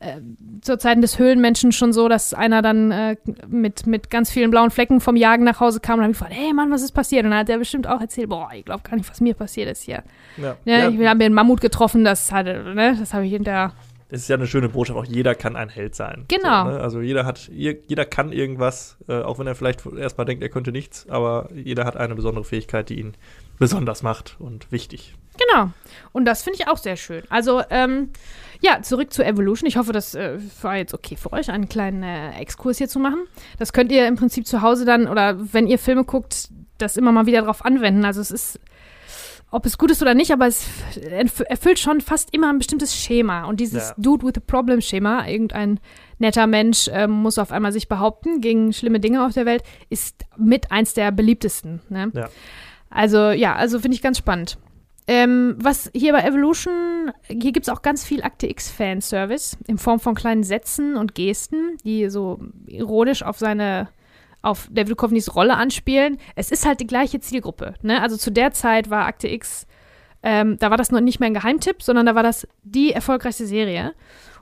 äh, 0.00 0.20
zur 0.60 0.78
Zeiten 0.78 1.00
des 1.02 1.18
Höhlenmenschen 1.18 1.72
schon 1.72 1.92
so, 1.92 2.08
dass 2.08 2.32
einer 2.34 2.62
dann 2.62 2.90
äh, 2.92 3.16
mit, 3.48 3.86
mit 3.86 4.10
ganz 4.10 4.30
vielen 4.30 4.50
blauen 4.50 4.70
Flecken 4.70 5.00
vom 5.00 5.16
Jagen 5.16 5.44
nach 5.44 5.60
Hause 5.60 5.80
kam 5.80 5.98
und 5.98 6.02
hat 6.04 6.10
mich 6.10 6.18
gefragt, 6.18 6.34
hey 6.36 6.52
Mann, 6.52 6.70
was 6.70 6.82
ist 6.82 6.92
passiert? 6.92 7.24
Und 7.24 7.30
dann 7.30 7.40
hat 7.40 7.48
er 7.48 7.58
bestimmt 7.58 7.86
auch 7.88 8.00
erzählt, 8.00 8.28
boah, 8.28 8.48
ich 8.52 8.64
glaube 8.64 8.82
gar 8.88 8.96
nicht, 8.96 9.10
was 9.10 9.20
mir 9.20 9.34
passiert 9.34 9.68
ist 9.68 9.82
hier. 9.82 10.02
Ja. 10.36 10.56
Ja, 10.64 10.78
Ja, 10.78 10.88
Ich 10.88 11.06
habe 11.06 11.24
einen 11.24 11.34
Mammut 11.34 11.60
getroffen, 11.60 12.04
das 12.04 12.30
hatte, 12.30 12.74
ne, 12.74 12.96
das 12.98 13.12
habe 13.12 13.26
ich 13.26 13.32
hinterher. 13.32 13.72
es 14.08 14.20
ist 14.22 14.28
ja 14.28 14.36
eine 14.36 14.46
schöne 14.46 14.68
Botschaft, 14.68 14.98
auch 14.98 15.04
jeder 15.04 15.34
kann 15.34 15.56
ein 15.56 15.68
Held 15.68 15.94
sein. 15.94 16.24
Genau. 16.28 16.64
So, 16.64 16.70
ne? 16.70 16.80
Also 16.80 17.00
jeder 17.00 17.26
hat, 17.26 17.48
jeder 17.52 18.04
kann 18.04 18.32
irgendwas, 18.32 18.96
äh, 19.08 19.20
auch 19.20 19.38
wenn 19.38 19.46
er 19.46 19.54
vielleicht 19.54 19.84
erstmal 19.84 20.24
denkt, 20.26 20.42
er 20.42 20.48
könnte 20.48 20.70
nichts, 20.72 21.08
aber 21.08 21.48
jeder 21.52 21.84
hat 21.84 21.96
eine 21.96 22.14
besondere 22.14 22.44
Fähigkeit, 22.44 22.88
die 22.88 23.00
ihn 23.00 23.14
besonders 23.58 24.02
macht 24.02 24.36
und 24.38 24.70
wichtig. 24.70 25.14
Genau. 25.52 25.70
Und 26.12 26.24
das 26.24 26.42
finde 26.42 26.58
ich 26.60 26.68
auch 26.68 26.78
sehr 26.78 26.96
schön. 26.96 27.22
Also, 27.28 27.62
ähm, 27.70 28.10
ja, 28.60 28.82
zurück 28.82 29.12
zu 29.12 29.24
Evolution. 29.24 29.68
Ich 29.68 29.76
hoffe, 29.76 29.92
das 29.92 30.14
äh, 30.14 30.38
war 30.62 30.76
jetzt 30.76 30.94
okay 30.94 31.16
für 31.16 31.32
euch, 31.32 31.50
einen 31.50 31.68
kleinen 31.68 32.02
äh, 32.02 32.38
Exkurs 32.40 32.78
hier 32.78 32.88
zu 32.88 32.98
machen. 32.98 33.20
Das 33.58 33.72
könnt 33.72 33.92
ihr 33.92 34.06
im 34.06 34.16
Prinzip 34.16 34.46
zu 34.46 34.62
Hause 34.62 34.84
dann, 34.84 35.06
oder 35.08 35.36
wenn 35.52 35.66
ihr 35.66 35.78
Filme 35.78 36.04
guckt, 36.04 36.48
das 36.78 36.96
immer 36.96 37.12
mal 37.12 37.26
wieder 37.26 37.42
drauf 37.42 37.64
anwenden. 37.64 38.04
Also 38.04 38.20
es 38.20 38.30
ist, 38.30 38.60
ob 39.50 39.64
es 39.66 39.78
gut 39.78 39.90
ist 39.90 40.02
oder 40.02 40.14
nicht, 40.14 40.32
aber 40.32 40.46
es 40.46 40.66
erf- 40.96 41.42
erfüllt 41.44 41.78
schon 41.78 42.00
fast 42.00 42.34
immer 42.34 42.50
ein 42.50 42.58
bestimmtes 42.58 42.94
Schema. 42.94 43.44
Und 43.44 43.60
dieses 43.60 43.88
Ja. 43.90 43.94
Dude 43.96 44.26
with 44.26 44.34
a 44.36 44.40
Problem 44.46 44.80
Schema, 44.80 45.26
irgendein 45.26 45.80
netter 46.18 46.46
Mensch 46.46 46.88
ähm, 46.92 47.10
muss 47.10 47.38
auf 47.38 47.52
einmal 47.52 47.72
sich 47.72 47.88
behaupten 47.88 48.40
gegen 48.40 48.72
schlimme 48.72 49.00
Dinge 49.00 49.24
auf 49.24 49.32
der 49.34 49.46
Welt, 49.46 49.62
ist 49.88 50.24
mit 50.36 50.70
eins 50.70 50.94
der 50.94 51.12
beliebtesten. 51.12 51.80
Ne? 51.88 52.10
Ja. 52.14 52.28
Also 52.90 53.30
ja, 53.30 53.54
also 53.54 53.80
finde 53.80 53.94
ich 53.94 54.02
ganz 54.02 54.18
spannend. 54.18 54.58
Ähm, 55.10 55.56
was 55.58 55.90
hier 55.94 56.12
bei 56.12 56.20
Evolution, 56.20 57.12
hier 57.26 57.52
gibt 57.52 57.66
es 57.66 57.72
auch 57.72 57.80
ganz 57.80 58.04
viel 58.04 58.22
Akte 58.22 58.46
X-Fanservice 58.46 59.56
in 59.66 59.78
Form 59.78 60.00
von 60.00 60.14
kleinen 60.14 60.44
Sätzen 60.44 60.96
und 60.96 61.14
Gesten, 61.14 61.78
die 61.82 62.10
so 62.10 62.38
ironisch 62.66 63.22
auf 63.22 63.38
seine, 63.38 63.88
auf 64.42 64.68
David 64.70 64.92
Duchovnys 64.92 65.34
Rolle 65.34 65.56
anspielen. 65.56 66.18
Es 66.36 66.50
ist 66.50 66.66
halt 66.66 66.80
die 66.80 66.86
gleiche 66.86 67.20
Zielgruppe. 67.20 67.72
Ne? 67.80 68.02
Also 68.02 68.18
zu 68.18 68.30
der 68.30 68.52
Zeit 68.52 68.90
war 68.90 69.06
Akte 69.06 69.28
X, 69.28 69.66
ähm, 70.22 70.58
da 70.58 70.68
war 70.68 70.76
das 70.76 70.90
noch 70.90 71.00
nicht 71.00 71.20
mehr 71.20 71.28
ein 71.28 71.34
Geheimtipp, 71.34 71.82
sondern 71.82 72.04
da 72.04 72.14
war 72.14 72.22
das 72.22 72.46
die 72.62 72.92
erfolgreichste 72.92 73.46
Serie. 73.46 73.94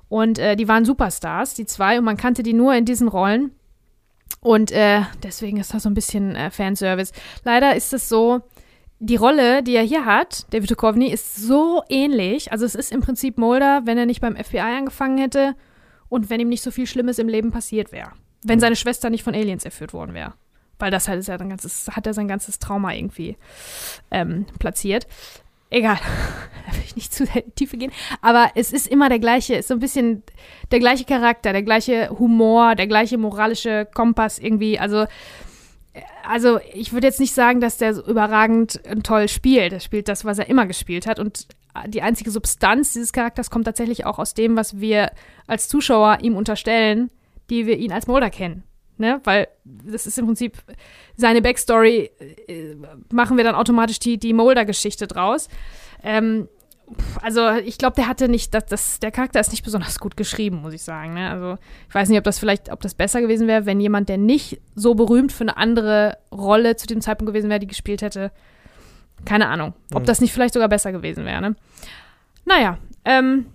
Und 0.09 0.41
äh, 0.41 0.57
die 0.57 0.67
waren 0.67 0.85
Superstars, 0.85 1.55
die 1.55 1.67
zwei, 1.67 1.97
und 1.97 2.05
man 2.05 2.17
kannte 2.17 2.43
die 2.43 2.55
nur 2.55 2.75
in 2.75 2.85
diesen 2.85 3.07
Rollen. 3.07 3.53
Und 4.41 4.73
äh, 4.73 5.03
deswegen 5.23 5.59
ist 5.59 5.73
das 5.73 5.85
so 5.85 5.91
ein 5.91 5.95
bisschen 5.95 6.35
äh, 6.35 6.51
Fanservice. 6.51 7.12
Leider 7.45 7.77
ist 7.77 7.93
es 7.93 8.09
so, 8.09 8.43
die 8.99 9.17
Rolle, 9.17 9.63
die 9.63 9.77
er 9.77 9.83
hier 9.83 10.05
hat, 10.05 10.47
David 10.53 10.71
Duchovny, 10.71 11.09
ist 11.09 11.37
so 11.37 11.83
ähnlich. 11.89 12.53
Also 12.53 12.65
es 12.65 12.75
ist 12.75 12.93
im 12.93 13.03
Prinzip 13.03 13.37
Mulder, 13.39 13.83
wenn 13.85 13.99
er 13.99 14.07
nicht 14.07 14.21
beim 14.21 14.37
FBI 14.37 14.59
angefangen 14.59 15.19
hätte 15.19 15.55
und 16.09 16.31
wenn 16.31 16.41
ihm 16.41 16.49
nicht 16.49 16.63
so 16.63 16.71
viel 16.71 16.87
Schlimmes 16.87 17.19
im 17.19 17.29
Leben 17.29 17.51
passiert 17.51 17.93
wäre. 17.93 18.13
Wenn 18.43 18.61
seine 18.61 18.77
Schwester 18.77 19.11
nicht 19.11 19.25
von 19.25 19.35
Aliens 19.35 19.65
erführt 19.65 19.93
worden 19.93 20.15
wäre. 20.15 20.35
Weil 20.79 20.91
das 20.91 21.09
halt 21.09 21.21
ist 21.21 21.29
ja 21.29 21.37
ganzes, 21.37 21.89
hat 21.91 22.07
er 22.07 22.15
sein 22.15 22.29
ganzes 22.29 22.59
Trauma 22.59 22.95
irgendwie 22.95 23.37
ähm, 24.11 24.47
platziert. 24.59 25.07
Egal, 25.69 25.99
da 26.67 26.73
will 26.75 26.83
ich 26.85 26.97
nicht 26.97 27.13
zu 27.13 27.27
sehr 27.27 27.43
gehen. 27.43 27.93
Aber 28.21 28.51
es 28.55 28.73
ist 28.73 28.87
immer 28.87 29.09
der 29.09 29.19
gleiche, 29.19 29.57
ist 29.57 29.69
so 29.69 29.75
ein 29.75 29.81
bisschen 29.81 30.23
der 30.71 30.79
gleiche 30.79 31.05
Charakter, 31.05 31.53
der 31.53 31.63
gleiche 31.63 32.11
Humor, 32.19 32.77
der 32.77 32.87
gleiche 32.87 33.19
moralische 33.19 33.87
Kompass 33.93 34.39
irgendwie. 34.39 34.79
Also, 34.79 35.07
also 36.27 36.61
ich 36.73 36.93
würde 36.93 37.07
jetzt 37.07 37.21
nicht 37.21 37.35
sagen, 37.35 37.61
dass 37.61 37.79
der 37.79 37.95
so 37.95 38.05
überragend 38.05 38.81
toll 39.03 39.29
spielt. 39.29 39.73
Er 39.73 39.81
spielt 39.81 40.09
das, 40.09 40.25
was 40.25 40.39
er 40.39 40.49
immer 40.49 40.67
gespielt 40.67 41.07
hat. 41.07 41.19
Und 41.19 41.49
die 41.87 42.03
einzige 42.03 42.31
Substanz 42.31 42.93
dieses 42.93 43.13
Charakters 43.13 43.51
kommt 43.51 43.67
tatsächlich 43.67 44.07
auch 44.07 44.19
aus 44.19 44.35
dem, 44.35 44.57
was 44.57 44.81
wir 44.81 45.11
als 45.47 45.69
Zuschauer 45.69 46.19
ihm 46.23 46.37
unterstellen, 46.37 47.11
die 47.51 47.67
wir 47.67 47.77
ihn 47.77 47.93
als 47.93 48.07
Mulder 48.07 48.31
kennen. 48.31 48.65
Ne? 48.99 49.21
Weil 49.25 49.49
das 49.65 50.07
ist 50.07 50.19
im 50.19 50.27
Prinzip 50.27 50.57
seine 51.17 51.43
Backstory, 51.43 52.11
äh, 52.49 52.75
machen 53.13 53.37
wir 53.37 53.45
dann 53.45 53.55
automatisch 53.55 53.99
die, 53.99 54.19
die 54.19 54.33
Mulder-Geschichte 54.33 55.07
draus. 55.07 55.49
Ähm, 56.03 56.49
also 57.22 57.51
ich 57.51 57.78
glaube, 57.78 57.97
der 57.97 58.07
hatte 58.09 58.28
nicht, 58.28 58.55
das, 58.55 58.66
das, 58.66 59.01
der 59.01 59.11
Charakter 59.11 59.41
ist 59.41 59.51
nicht 59.51 59.64
besonders 59.64 59.99
gut 59.99 60.16
geschrieben, 60.16 60.62
muss 60.62 60.72
ich 60.72 60.82
sagen. 60.82 61.14
Ne? 61.14 61.30
Also 61.30 61.59
ich 61.89 61.95
weiß 61.95 62.09
nicht, 62.09 62.18
ob 62.18 62.24
das 62.24 62.39
vielleicht, 62.39 62.70
ob 62.70 62.80
das 62.80 62.95
besser 62.95 63.20
gewesen 63.20 63.49
wäre, 63.49 63.66
wenn 63.66 63.80
jemand, 63.80 64.09
der 64.09 64.18
nicht 64.18 64.61
so 64.74 64.95
berühmt 64.95 65.32
für 65.32 65.45
eine 65.45 65.57
andere 65.57 66.18
Rolle 66.32 66.76
zu 66.76 66.87
dem 66.87 67.01
Zeitpunkt 67.01 67.32
gewesen 67.32 67.51
wäre, 67.51 67.61
die 67.61 67.66
gespielt 67.66 68.03
hätte. 68.03 68.30
Keine 69.24 69.49
Ahnung, 69.49 69.74
ob 69.93 70.03
Mhm. 70.03 70.07
das 70.07 70.20
nicht 70.20 70.32
vielleicht 70.32 70.55
sogar 70.55 70.68
besser 70.68 70.93
gewesen 70.93 71.24
wäre. 71.24 71.41
Ne? 71.41 71.57
Naja, 72.45 72.78
ähm, 73.05 73.47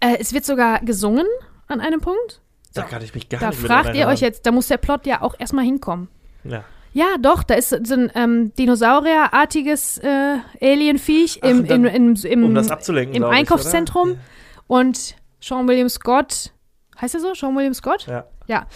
äh, 0.00 0.16
es 0.20 0.32
wird 0.32 0.44
sogar 0.44 0.80
gesungen 0.80 1.26
an 1.66 1.80
einem 1.80 2.00
Punkt. 2.00 2.40
Da 2.74 2.82
kann 2.82 3.02
ich 3.02 3.14
mich 3.14 3.28
gar 3.28 3.40
Da 3.40 3.48
nicht 3.50 3.60
mehr 3.62 3.68
fragt 3.68 3.96
ihr 3.96 4.06
euch 4.06 4.20
jetzt, 4.20 4.44
da 4.46 4.52
muss 4.52 4.68
der 4.68 4.76
Plot 4.76 5.06
ja 5.06 5.22
auch 5.22 5.34
erstmal 5.38 5.64
hinkommen. 5.64 6.08
Ja. 6.44 6.62
Ja, 6.96 7.18
doch, 7.20 7.42
da 7.42 7.52
ist 7.56 7.68
so 7.86 7.92
ein 7.94 8.10
ähm, 8.14 8.54
Dinosaurierartiges 8.54 9.98
äh, 9.98 10.38
Alienviech 10.62 11.40
Ach, 11.42 11.48
im, 11.50 11.66
dann, 11.66 11.84
im, 11.84 12.14
im, 12.14 12.16
im, 12.24 12.44
um 12.44 12.56
im 12.56 13.12
ich, 13.12 13.24
Einkaufszentrum. 13.24 14.12
oder? 14.12 14.18
und 14.66 15.14
Sean 15.38 15.68
William 15.68 15.90
Scott, 15.90 16.54
heißt 16.98 17.12
er 17.12 17.20
so? 17.20 17.34
Sean 17.34 17.54
William 17.54 17.74
Scott? 17.74 18.06
Ja. 18.06 18.24
Ja. 18.46 18.66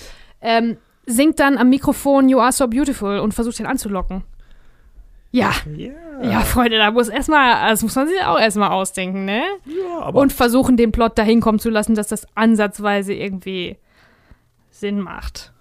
Ähm, 0.43 0.77
singt 1.07 1.41
dann 1.41 1.57
am 1.57 1.71
Mikrofon 1.71 2.29
You 2.29 2.41
Are 2.41 2.53
So 2.53 2.69
Beautiful 2.69 3.21
und 3.21 3.33
versucht 3.33 3.59
ihn 3.59 3.65
anzulocken. 3.65 4.23
Ja, 5.31 5.53
Ja. 5.75 5.93
ja, 6.23 6.41
Freunde, 6.41 6.77
da 6.77 6.91
muss 6.91 7.09
erstmal, 7.09 7.71
das 7.71 7.83
muss 7.83 7.97
man 7.97 8.07
sich 8.07 8.21
auch 8.23 8.39
erstmal 8.39 8.69
ausdenken, 8.73 9.25
ne? 9.25 9.45
ja 9.65 9.99
aber 10.01 10.21
Und 10.21 10.35
versuchen, 10.35 10.77
den 10.77 10.93
Plot 10.93 11.17
dahin 11.17 11.41
kommen 11.41 11.59
zu 11.59 11.71
lassen, 11.71 11.95
dass 11.95 12.09
das 12.09 12.27
ansatzweise 12.35 13.15
irgendwie 13.15 13.79
Sinn 14.69 15.01
macht. 15.01 15.55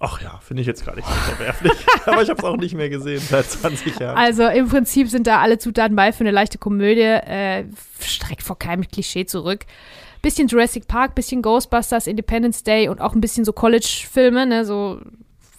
Ach 0.00 0.20
ja, 0.20 0.40
finde 0.42 0.62
ich 0.62 0.66
jetzt 0.66 0.84
gar 0.84 0.96
nicht 0.96 1.06
so 1.06 1.14
verwerflich. 1.14 1.72
aber 2.06 2.22
ich 2.22 2.30
habe 2.30 2.38
es 2.38 2.44
auch 2.44 2.56
nicht 2.56 2.74
mehr 2.74 2.88
gesehen 2.88 3.20
seit 3.20 3.46
20 3.46 4.00
Jahren. 4.00 4.16
Also 4.16 4.46
im 4.48 4.68
Prinzip 4.68 5.08
sind 5.08 5.26
da 5.26 5.40
alle 5.40 5.58
Zutaten 5.58 5.94
bei 5.94 6.12
für 6.12 6.20
eine 6.20 6.30
leichte 6.32 6.58
Komödie, 6.58 7.02
äh, 7.02 7.64
streckt 8.00 8.42
vor 8.42 8.58
keinem 8.58 8.88
Klischee 8.88 9.26
zurück. 9.26 9.60
Bisschen 10.22 10.48
Jurassic 10.48 10.88
Park, 10.88 11.14
bisschen 11.14 11.42
Ghostbusters, 11.42 12.06
Independence 12.06 12.62
Day 12.62 12.88
und 12.88 13.00
auch 13.00 13.14
ein 13.14 13.20
bisschen 13.20 13.44
so 13.44 13.52
College-Filme, 13.52 14.46
ne, 14.46 14.64
so, 14.64 15.00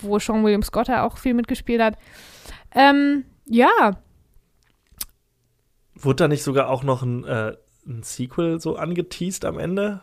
wo 0.02 0.20
Sean 0.20 0.44
William 0.44 0.62
Scott 0.62 0.88
ja 0.88 1.06
auch 1.06 1.18
viel 1.18 1.34
mitgespielt 1.34 1.82
hat. 1.82 1.98
Ähm, 2.74 3.26
ja, 3.46 3.98
Wurde 6.04 6.24
da 6.24 6.28
nicht 6.28 6.44
sogar 6.44 6.70
auch 6.70 6.84
noch 6.84 7.04
ein, 7.04 7.24
äh, 7.26 7.56
ein 7.86 8.02
Sequel 8.04 8.60
so 8.60 8.76
angeteased 8.76 9.46
am 9.46 9.60
Ende? 9.60 10.02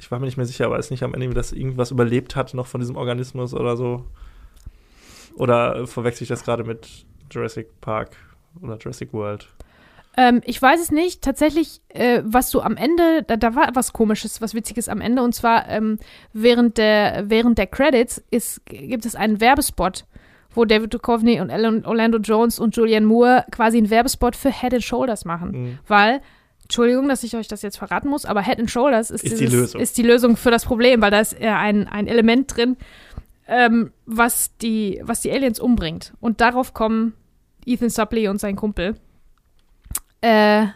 Ich 0.00 0.10
war 0.10 0.18
mir 0.18 0.24
nicht 0.24 0.38
mehr 0.38 0.46
sicher, 0.46 0.64
aber 0.64 0.78
ist 0.78 0.90
nicht 0.90 1.02
am 1.02 1.12
Ende, 1.12 1.28
dass 1.34 1.52
irgendwas 1.52 1.90
überlebt 1.90 2.34
hat 2.34 2.54
noch 2.54 2.66
von 2.66 2.80
diesem 2.80 2.96
Organismus 2.96 3.52
oder 3.52 3.76
so? 3.76 4.06
Oder 5.36 5.76
äh, 5.76 5.86
verwechsel 5.86 6.22
ich 6.22 6.30
das 6.30 6.42
gerade 6.42 6.64
mit 6.64 7.04
Jurassic 7.30 7.80
Park 7.82 8.16
oder 8.62 8.78
Jurassic 8.78 9.12
World? 9.12 9.46
Ähm, 10.16 10.40
ich 10.44 10.60
weiß 10.60 10.80
es 10.80 10.90
nicht. 10.90 11.22
Tatsächlich, 11.22 11.82
äh, 11.88 12.22
was 12.24 12.50
du 12.50 12.60
am 12.62 12.78
Ende, 12.78 13.22
da, 13.26 13.36
da 13.36 13.54
war 13.54 13.68
was 13.74 13.92
Komisches, 13.92 14.40
was 14.40 14.54
Witziges 14.54 14.88
am 14.88 15.02
Ende. 15.02 15.22
Und 15.22 15.34
zwar 15.34 15.68
ähm, 15.68 15.98
während, 16.32 16.78
der, 16.78 17.24
während 17.28 17.58
der 17.58 17.66
Credits 17.66 18.24
ist, 18.30 18.64
gibt 18.66 19.04
es 19.04 19.14
einen 19.14 19.40
Werbespot, 19.40 20.06
wo 20.54 20.64
David 20.64 20.94
Duchovny 20.94 21.40
und 21.40 21.50
Orlando 21.50 22.18
Jones 22.18 22.58
und 22.58 22.74
Julianne 22.74 23.06
Moore 23.06 23.44
quasi 23.50 23.76
einen 23.76 23.90
Werbespot 23.90 24.34
für 24.34 24.50
Head 24.50 24.74
and 24.74 24.82
Shoulders 24.82 25.26
machen. 25.26 25.50
Mhm. 25.50 25.78
Weil, 25.86 26.22
Entschuldigung, 26.70 27.08
dass 27.08 27.24
ich 27.24 27.34
euch 27.34 27.48
das 27.48 27.62
jetzt 27.62 27.78
verraten 27.78 28.08
muss, 28.08 28.24
aber 28.24 28.42
Head 28.42 28.60
and 28.60 28.70
Shoulders 28.70 29.10
ist, 29.10 29.24
Ist 29.24 29.40
die 29.40 29.44
dieses, 29.46 29.60
Lösung. 29.60 29.80
ist 29.80 29.98
die 29.98 30.02
Lösung 30.04 30.36
für 30.36 30.52
das 30.52 30.64
Problem, 30.64 31.02
weil 31.02 31.10
da 31.10 31.18
ist 31.18 31.36
ein, 31.40 31.88
ein 31.88 32.06
Element 32.06 32.56
drin, 32.56 32.76
ähm, 33.48 33.90
was, 34.06 34.56
die, 34.58 35.00
was 35.02 35.20
die 35.20 35.32
Aliens 35.32 35.58
umbringt. 35.58 36.12
Und 36.20 36.40
darauf 36.40 36.72
kommen 36.72 37.14
Ethan 37.66 37.90
Suppley 37.90 38.28
und 38.28 38.38
sein 38.40 38.54
Kumpel. 38.54 38.94
Äh, 40.20 40.66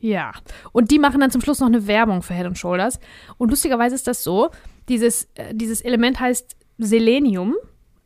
ja. 0.00 0.32
Und 0.72 0.90
die 0.90 0.98
machen 0.98 1.20
dann 1.20 1.30
zum 1.30 1.40
Schluss 1.40 1.60
noch 1.60 1.68
eine 1.68 1.86
Werbung 1.86 2.22
für 2.22 2.34
Head 2.34 2.46
and 2.46 2.58
Shoulders. 2.58 2.98
Und 3.38 3.50
lustigerweise 3.50 3.94
ist 3.94 4.08
das 4.08 4.24
so, 4.24 4.50
dieses, 4.88 5.28
äh, 5.36 5.54
dieses 5.54 5.82
Element 5.82 6.18
heißt 6.18 6.56
Selenium. 6.78 7.54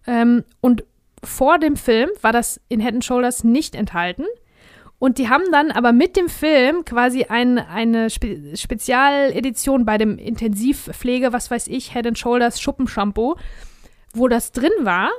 Ähm, 0.07 0.45
und 0.61 0.85
vor 1.25 1.59
dem 1.59 1.77
Film 1.77 2.11
war 2.21 2.33
das 2.35 2.61
in 2.69 2.81
Head 2.81 2.93
and 2.93 3.05
Shoulders 3.07 3.43
nicht 3.43 3.75
enthalten. 3.75 4.25
Und 4.99 5.19
die 5.19 5.29
haben 5.29 5.45
dann 5.53 5.71
aber 5.71 5.93
mit 5.93 6.17
dem 6.17 6.29
Film 6.29 6.85
quasi 6.85 7.25
ein, 7.25 7.59
eine 7.59 8.11
Spe 8.11 8.57
Spezialedition 8.57 9.85
bei 9.85 9.97
dem 9.97 10.19
Intensivpflege, 10.19 11.33
was 11.33 11.51
weiß 11.51 11.69
ich, 11.69 11.93
Head 11.93 12.07
and 12.07 12.19
Shoulders 12.19 12.61
Schuppenshampoo, 12.61 13.37
wo 14.13 14.29
das 14.29 14.51
drin 14.51 14.73
war, 14.81 15.11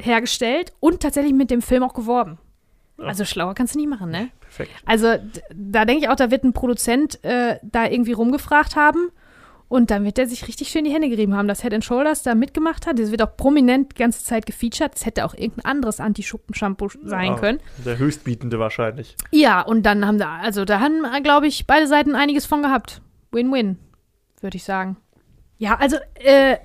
hergestellt 0.00 0.72
und 0.80 1.00
tatsächlich 1.00 1.32
mit 1.32 1.50
dem 1.50 1.62
Film 1.62 1.84
auch 1.84 1.94
geworben. 1.94 2.38
Ja. 2.98 3.04
Also 3.04 3.24
schlauer 3.24 3.54
kannst 3.54 3.74
du 3.74 3.78
nicht 3.78 3.88
machen, 3.88 4.10
ne? 4.10 4.30
Perfekt. 4.40 4.70
Also 4.84 5.14
da 5.54 5.84
denke 5.84 6.04
ich 6.04 6.08
auch, 6.08 6.16
da 6.16 6.30
wird 6.30 6.42
ein 6.42 6.52
Produzent 6.52 7.22
äh, 7.24 7.58
da 7.62 7.86
irgendwie 7.86 8.12
rumgefragt 8.12 8.74
haben 8.74 9.10
und 9.70 9.92
dann 9.92 10.04
wird 10.04 10.18
der 10.18 10.26
sich 10.26 10.48
richtig 10.48 10.68
schön 10.68 10.84
die 10.84 10.92
Hände 10.92 11.08
gerieben 11.08 11.36
haben, 11.36 11.46
dass 11.46 11.62
Head 11.62 11.72
and 11.72 11.84
Shoulders 11.84 12.24
da 12.24 12.34
mitgemacht 12.34 12.88
hat. 12.88 12.98
Das 12.98 13.12
wird 13.12 13.22
auch 13.22 13.36
prominent 13.36 13.92
die 13.92 13.98
ganze 14.00 14.24
Zeit 14.24 14.44
gefeatured. 14.44 14.92
Das 14.92 15.06
hätte 15.06 15.24
auch 15.24 15.32
irgendein 15.32 15.64
anderes 15.64 16.00
Anti-Schuppen-Shampoo 16.00 16.88
sein 17.04 17.34
Ja, 17.34 17.38
können. 17.38 17.60
Der 17.86 17.96
Höchstbietende 17.96 18.58
wahrscheinlich. 18.58 19.14
Ja, 19.30 19.60
und 19.60 19.84
dann 19.84 20.04
haben 20.04 20.18
da, 20.18 20.38
also 20.38 20.64
da 20.64 20.80
haben, 20.80 21.04
glaube 21.22 21.46
ich, 21.46 21.68
beide 21.68 21.86
Seiten 21.86 22.16
einiges 22.16 22.46
von 22.46 22.62
gehabt. 22.62 23.00
Win-win, 23.30 23.78
würde 24.40 24.56
ich 24.56 24.64
sagen. 24.64 24.96
Ja, 25.58 25.76
also, 25.76 25.98
äh, 26.16 26.56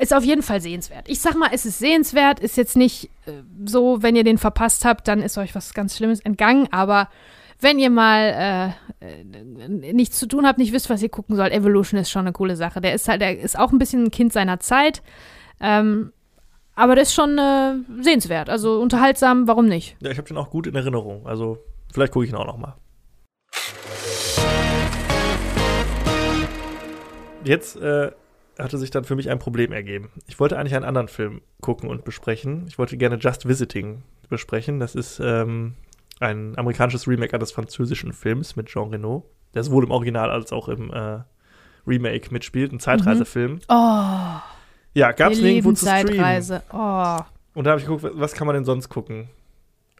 ist 0.00 0.12
auf 0.12 0.24
jeden 0.24 0.42
Fall 0.42 0.60
sehenswert. 0.60 1.08
Ich 1.08 1.20
sag 1.20 1.36
mal, 1.36 1.50
es 1.52 1.64
ist 1.64 1.78
sehenswert, 1.78 2.40
ist 2.40 2.56
jetzt 2.56 2.76
nicht 2.76 3.08
äh, 3.26 3.42
so, 3.66 4.02
wenn 4.02 4.16
ihr 4.16 4.24
den 4.24 4.38
verpasst 4.38 4.84
habt, 4.84 5.06
dann 5.06 5.22
ist 5.22 5.38
euch 5.38 5.54
was 5.54 5.74
ganz 5.74 5.96
Schlimmes 5.96 6.18
entgangen, 6.18 6.66
aber 6.72 7.08
wenn 7.60 7.78
ihr 7.78 7.90
mal 7.90 8.74
äh, 9.00 9.06
äh, 9.06 9.92
nichts 9.92 10.18
zu 10.18 10.26
tun 10.26 10.46
habt, 10.46 10.58
nicht 10.58 10.72
wisst, 10.72 10.90
was 10.90 11.02
ihr 11.02 11.08
gucken 11.08 11.36
sollt, 11.36 11.52
Evolution 11.52 12.00
ist 12.00 12.10
schon 12.10 12.22
eine 12.22 12.32
coole 12.32 12.56
Sache. 12.56 12.80
Der 12.80 12.94
ist 12.94 13.08
halt, 13.08 13.20
der 13.20 13.38
ist 13.38 13.58
auch 13.58 13.72
ein 13.72 13.78
bisschen 13.78 14.04
ein 14.04 14.10
Kind 14.10 14.32
seiner 14.32 14.60
Zeit. 14.60 15.02
Ähm, 15.60 16.12
aber 16.74 16.94
der 16.94 17.02
ist 17.02 17.14
schon 17.14 17.38
äh, 17.38 17.74
sehenswert. 18.02 18.48
Also 18.48 18.80
unterhaltsam, 18.80 19.46
warum 19.46 19.66
nicht? 19.66 19.96
Ja, 20.00 20.10
ich 20.10 20.18
habe 20.18 20.28
den 20.28 20.38
auch 20.38 20.50
gut 20.50 20.66
in 20.66 20.74
Erinnerung. 20.74 21.26
Also 21.26 21.58
vielleicht 21.92 22.12
gucke 22.12 22.24
ich 22.24 22.30
ihn 22.30 22.36
auch 22.36 22.46
noch 22.46 22.56
mal. 22.56 22.76
Jetzt 27.44 27.76
äh, 27.76 28.10
hatte 28.58 28.78
sich 28.78 28.90
dann 28.90 29.04
für 29.04 29.16
mich 29.16 29.30
ein 29.30 29.38
Problem 29.38 29.72
ergeben. 29.72 30.10
Ich 30.26 30.40
wollte 30.40 30.58
eigentlich 30.58 30.74
einen 30.74 30.84
anderen 30.84 31.08
Film 31.08 31.42
gucken 31.60 31.88
und 31.90 32.04
besprechen. 32.04 32.64
Ich 32.68 32.78
wollte 32.78 32.96
gerne 32.96 33.16
Just 33.16 33.46
Visiting 33.46 34.02
besprechen. 34.28 34.80
Das 34.80 34.94
ist 34.94 35.20
ähm, 35.22 35.74
ein 36.20 36.56
amerikanisches 36.56 37.08
Remake 37.08 37.34
eines 37.34 37.50
französischen 37.52 38.12
Films 38.12 38.56
mit 38.56 38.66
Jean 38.66 38.90
Reno, 38.90 39.28
der 39.54 39.64
sowohl 39.64 39.84
im 39.84 39.90
Original 39.90 40.30
als 40.30 40.52
auch 40.52 40.68
im 40.68 40.92
äh, 40.92 41.20
Remake 41.86 42.32
mitspielt. 42.32 42.72
Ein 42.72 42.80
Zeitreisefilm. 42.80 43.60
Oh. 43.68 44.40
Ja, 44.94 45.12
gab's 45.12 45.38
Wir 45.38 45.44
nirgendwo 45.44 45.72
zu 45.72 45.86
streamen. 45.86 46.08
Zeitreise. 46.08 46.62
Oh. 46.72 47.16
Und 47.54 47.64
da 47.64 47.70
habe 47.70 47.80
ich 47.80 47.86
geguckt, 47.86 48.06
was 48.14 48.34
kann 48.34 48.46
man 48.46 48.54
denn 48.54 48.64
sonst 48.64 48.88
gucken? 48.88 49.28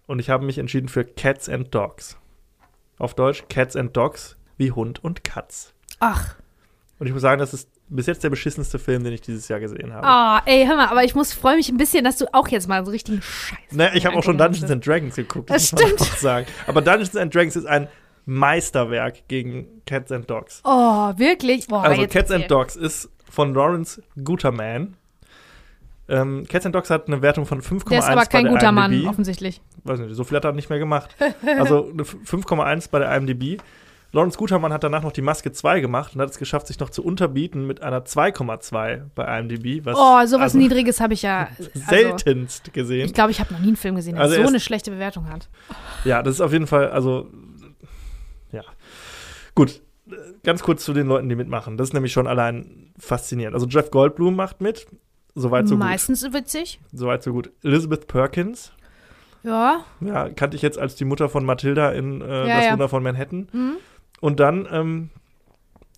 Und 0.06 0.18
ich 0.18 0.30
habe 0.30 0.44
mich 0.44 0.58
entschieden 0.58 0.88
für 0.88 1.04
Cats 1.04 1.48
and 1.48 1.74
Dogs. 1.74 2.16
Auf 2.98 3.14
Deutsch 3.14 3.44
Cats 3.48 3.76
and 3.76 3.96
Dogs 3.96 4.36
wie 4.56 4.72
Hund 4.72 5.02
und 5.02 5.24
Katz. 5.24 5.72
Ach. 6.00 6.36
Und 6.98 7.06
ich 7.06 7.12
muss 7.12 7.22
sagen, 7.22 7.38
das 7.38 7.54
ist 7.54 7.70
bis 7.90 8.06
jetzt 8.06 8.22
der 8.24 8.30
beschissenste 8.30 8.78
Film, 8.78 9.04
den 9.04 9.12
ich 9.12 9.20
dieses 9.20 9.48
Jahr 9.48 9.60
gesehen 9.60 9.92
habe. 9.92 10.06
Ah, 10.06 10.42
ey, 10.46 10.64
hör 10.66 10.76
mal, 10.76 10.86
aber 10.88 11.04
ich 11.04 11.14
muss 11.14 11.32
freue 11.32 11.56
mich 11.56 11.68
ein 11.68 11.76
bisschen, 11.76 12.04
dass 12.04 12.16
du 12.16 12.32
auch 12.32 12.48
jetzt 12.48 12.68
mal 12.68 12.84
so 12.84 12.90
richtigen 12.90 13.20
Scheiß. 13.20 13.58
Ne, 13.72 13.90
ich 13.94 14.06
habe 14.06 14.16
auch 14.16 14.22
schon 14.22 14.38
Dungeons 14.38 14.70
and 14.70 14.86
Dragons 14.86 15.16
geguckt, 15.16 15.50
Das 15.50 15.72
muss 15.72 15.82
man 15.82 15.90
stimmt. 15.98 16.18
sagen. 16.18 16.46
Aber 16.66 16.80
Dungeons 16.82 17.16
and 17.16 17.34
Dragons 17.34 17.56
ist 17.56 17.66
ein 17.66 17.88
Meisterwerk 18.26 19.26
gegen 19.28 19.66
Cats 19.86 20.12
and 20.12 20.30
Dogs. 20.30 20.60
Oh, 20.64 21.12
wirklich? 21.16 21.66
Boah, 21.66 21.82
also 21.82 22.06
Cats 22.06 22.30
and 22.30 22.50
Dogs 22.50 22.76
ist 22.76 23.10
von 23.28 23.54
Lawrence 23.54 24.02
Guterman. 24.22 24.96
Ähm, 26.08 26.44
Cats 26.48 26.66
and 26.66 26.74
Dogs 26.74 26.90
hat 26.90 27.06
eine 27.06 27.22
Wertung 27.22 27.46
von 27.46 27.60
5,1 27.62 27.88
Der 27.88 27.98
ist 28.00 28.04
aber 28.06 28.26
kein 28.26 28.44
bei 28.44 28.50
guter 28.50 28.72
Mann, 28.72 28.92
IMDb. 28.92 29.08
offensichtlich. 29.08 29.60
Weiß 29.84 30.00
nicht, 30.00 30.14
so 30.14 30.24
viel 30.24 30.36
hat 30.36 30.44
er 30.44 30.52
nicht 30.52 30.68
mehr 30.70 30.78
gemacht. 30.80 31.14
Also 31.58 31.88
eine 31.92 32.02
5,1 32.04 32.88
bei 32.90 32.98
der 32.98 33.16
IMDb. 33.16 33.60
Lawrence 34.12 34.36
Gutermann 34.36 34.72
hat 34.72 34.82
danach 34.82 35.02
noch 35.02 35.12
die 35.12 35.22
Maske 35.22 35.52
2 35.52 35.80
gemacht 35.80 36.14
und 36.14 36.20
hat 36.20 36.30
es 36.30 36.38
geschafft, 36.38 36.66
sich 36.66 36.80
noch 36.80 36.90
zu 36.90 37.04
unterbieten 37.04 37.66
mit 37.66 37.82
einer 37.82 38.04
2,2 38.04 39.02
bei 39.14 39.38
IMDb. 39.38 39.84
Was 39.84 39.96
Oh, 39.96 40.26
sowas 40.26 40.42
also 40.42 40.58
Niedriges 40.58 41.00
habe 41.00 41.14
ich 41.14 41.22
ja. 41.22 41.48
Also, 41.58 41.70
seltenst 41.88 42.72
gesehen. 42.72 43.06
ich 43.06 43.14
glaube, 43.14 43.30
ich 43.30 43.38
habe 43.40 43.52
noch 43.52 43.60
nie 43.60 43.68
einen 43.68 43.76
Film 43.76 43.94
gesehen, 43.94 44.14
der 44.14 44.24
Also 44.24 44.42
so 44.42 44.48
eine 44.48 44.58
schlechte 44.60 44.90
Bewertung 44.90 45.28
hat. 45.28 45.48
Ja, 46.04 46.22
das 46.22 46.34
ist 46.34 46.40
auf 46.40 46.52
jeden 46.52 46.66
Fall, 46.66 46.90
also, 46.90 47.28
ja. 48.52 48.62
Gut, 49.54 49.80
ganz 50.42 50.62
kurz 50.62 50.84
zu 50.84 50.92
den 50.92 51.06
Leuten, 51.06 51.28
die 51.28 51.36
mitmachen. 51.36 51.76
Das 51.76 51.88
ist 51.90 51.92
nämlich 51.94 52.12
schon 52.12 52.26
allein 52.26 52.92
faszinierend. 52.98 53.54
Also, 53.54 53.66
Jeff 53.66 53.90
Goldblum 53.90 54.34
macht 54.34 54.60
mit. 54.60 54.86
Soweit 55.36 55.68
so 55.68 55.76
Meistens 55.76 56.24
witzig. 56.32 56.80
gut. 56.90 56.98
Soweit 56.98 57.22
so 57.22 57.32
gut. 57.32 57.52
Elizabeth 57.62 58.08
Perkins, 58.08 58.72
Ja. 59.44 59.84
ja, 60.00 60.28
kannte 60.30 60.56
ich 60.56 60.62
jetzt 60.62 60.76
als 60.78 60.96
die 60.96 61.04
Mutter 61.04 61.28
von 61.28 61.44
Matilda 61.44 61.92
in 61.92 62.20
äh, 62.20 62.48
Ja, 62.48 62.56
Das 62.56 62.64
ja. 62.66 62.72
Wunder 62.72 62.88
von 62.88 63.02
Manhattan. 63.04 63.48
Mhm. 63.52 63.76
Und 64.20 64.40
dann, 64.40 64.68
ähm, 64.70 65.10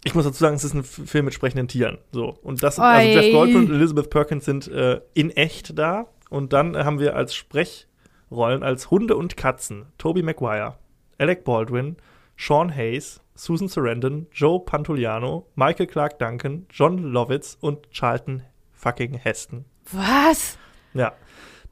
ich 0.04 0.14
muss 0.14 0.24
dazu 0.24 0.38
sagen, 0.38 0.54
es 0.54 0.64
ist 0.64 0.74
ein 0.74 0.84
Film 0.84 1.26
mit 1.26 1.34
sprechenden 1.34 1.68
Tieren. 1.68 1.98
So. 2.12 2.38
Und 2.42 2.62
das, 2.62 2.78
also 2.78 3.08
Oi. 3.08 3.12
Jeff 3.12 3.32
Goldblum 3.32 3.66
und 3.66 3.74
Elizabeth 3.74 4.10
Perkins 4.10 4.44
sind 4.44 4.68
äh, 4.68 5.00
in 5.14 5.30
echt 5.30 5.78
da. 5.78 6.06
Und 6.30 6.52
dann 6.52 6.74
äh, 6.74 6.84
haben 6.84 6.98
wir 6.98 7.16
als 7.16 7.34
Sprechrollen, 7.34 8.62
als 8.62 8.90
Hunde 8.90 9.16
und 9.16 9.36
Katzen, 9.36 9.86
Tobey 9.98 10.22
Maguire, 10.22 10.76
Alec 11.18 11.44
Baldwin, 11.44 11.96
Sean 12.36 12.74
Hayes, 12.74 13.20
Susan 13.34 13.68
Sarandon, 13.68 14.26
Joe 14.32 14.60
Pantoliano, 14.60 15.46
Michael 15.54 15.86
Clark 15.86 16.18
Duncan, 16.18 16.66
John 16.70 16.98
Lovitz 16.98 17.58
und 17.60 17.90
Charlton 17.90 18.42
fucking 18.72 19.14
Heston. 19.14 19.64
Was? 19.92 20.58
Ja. 20.94 21.12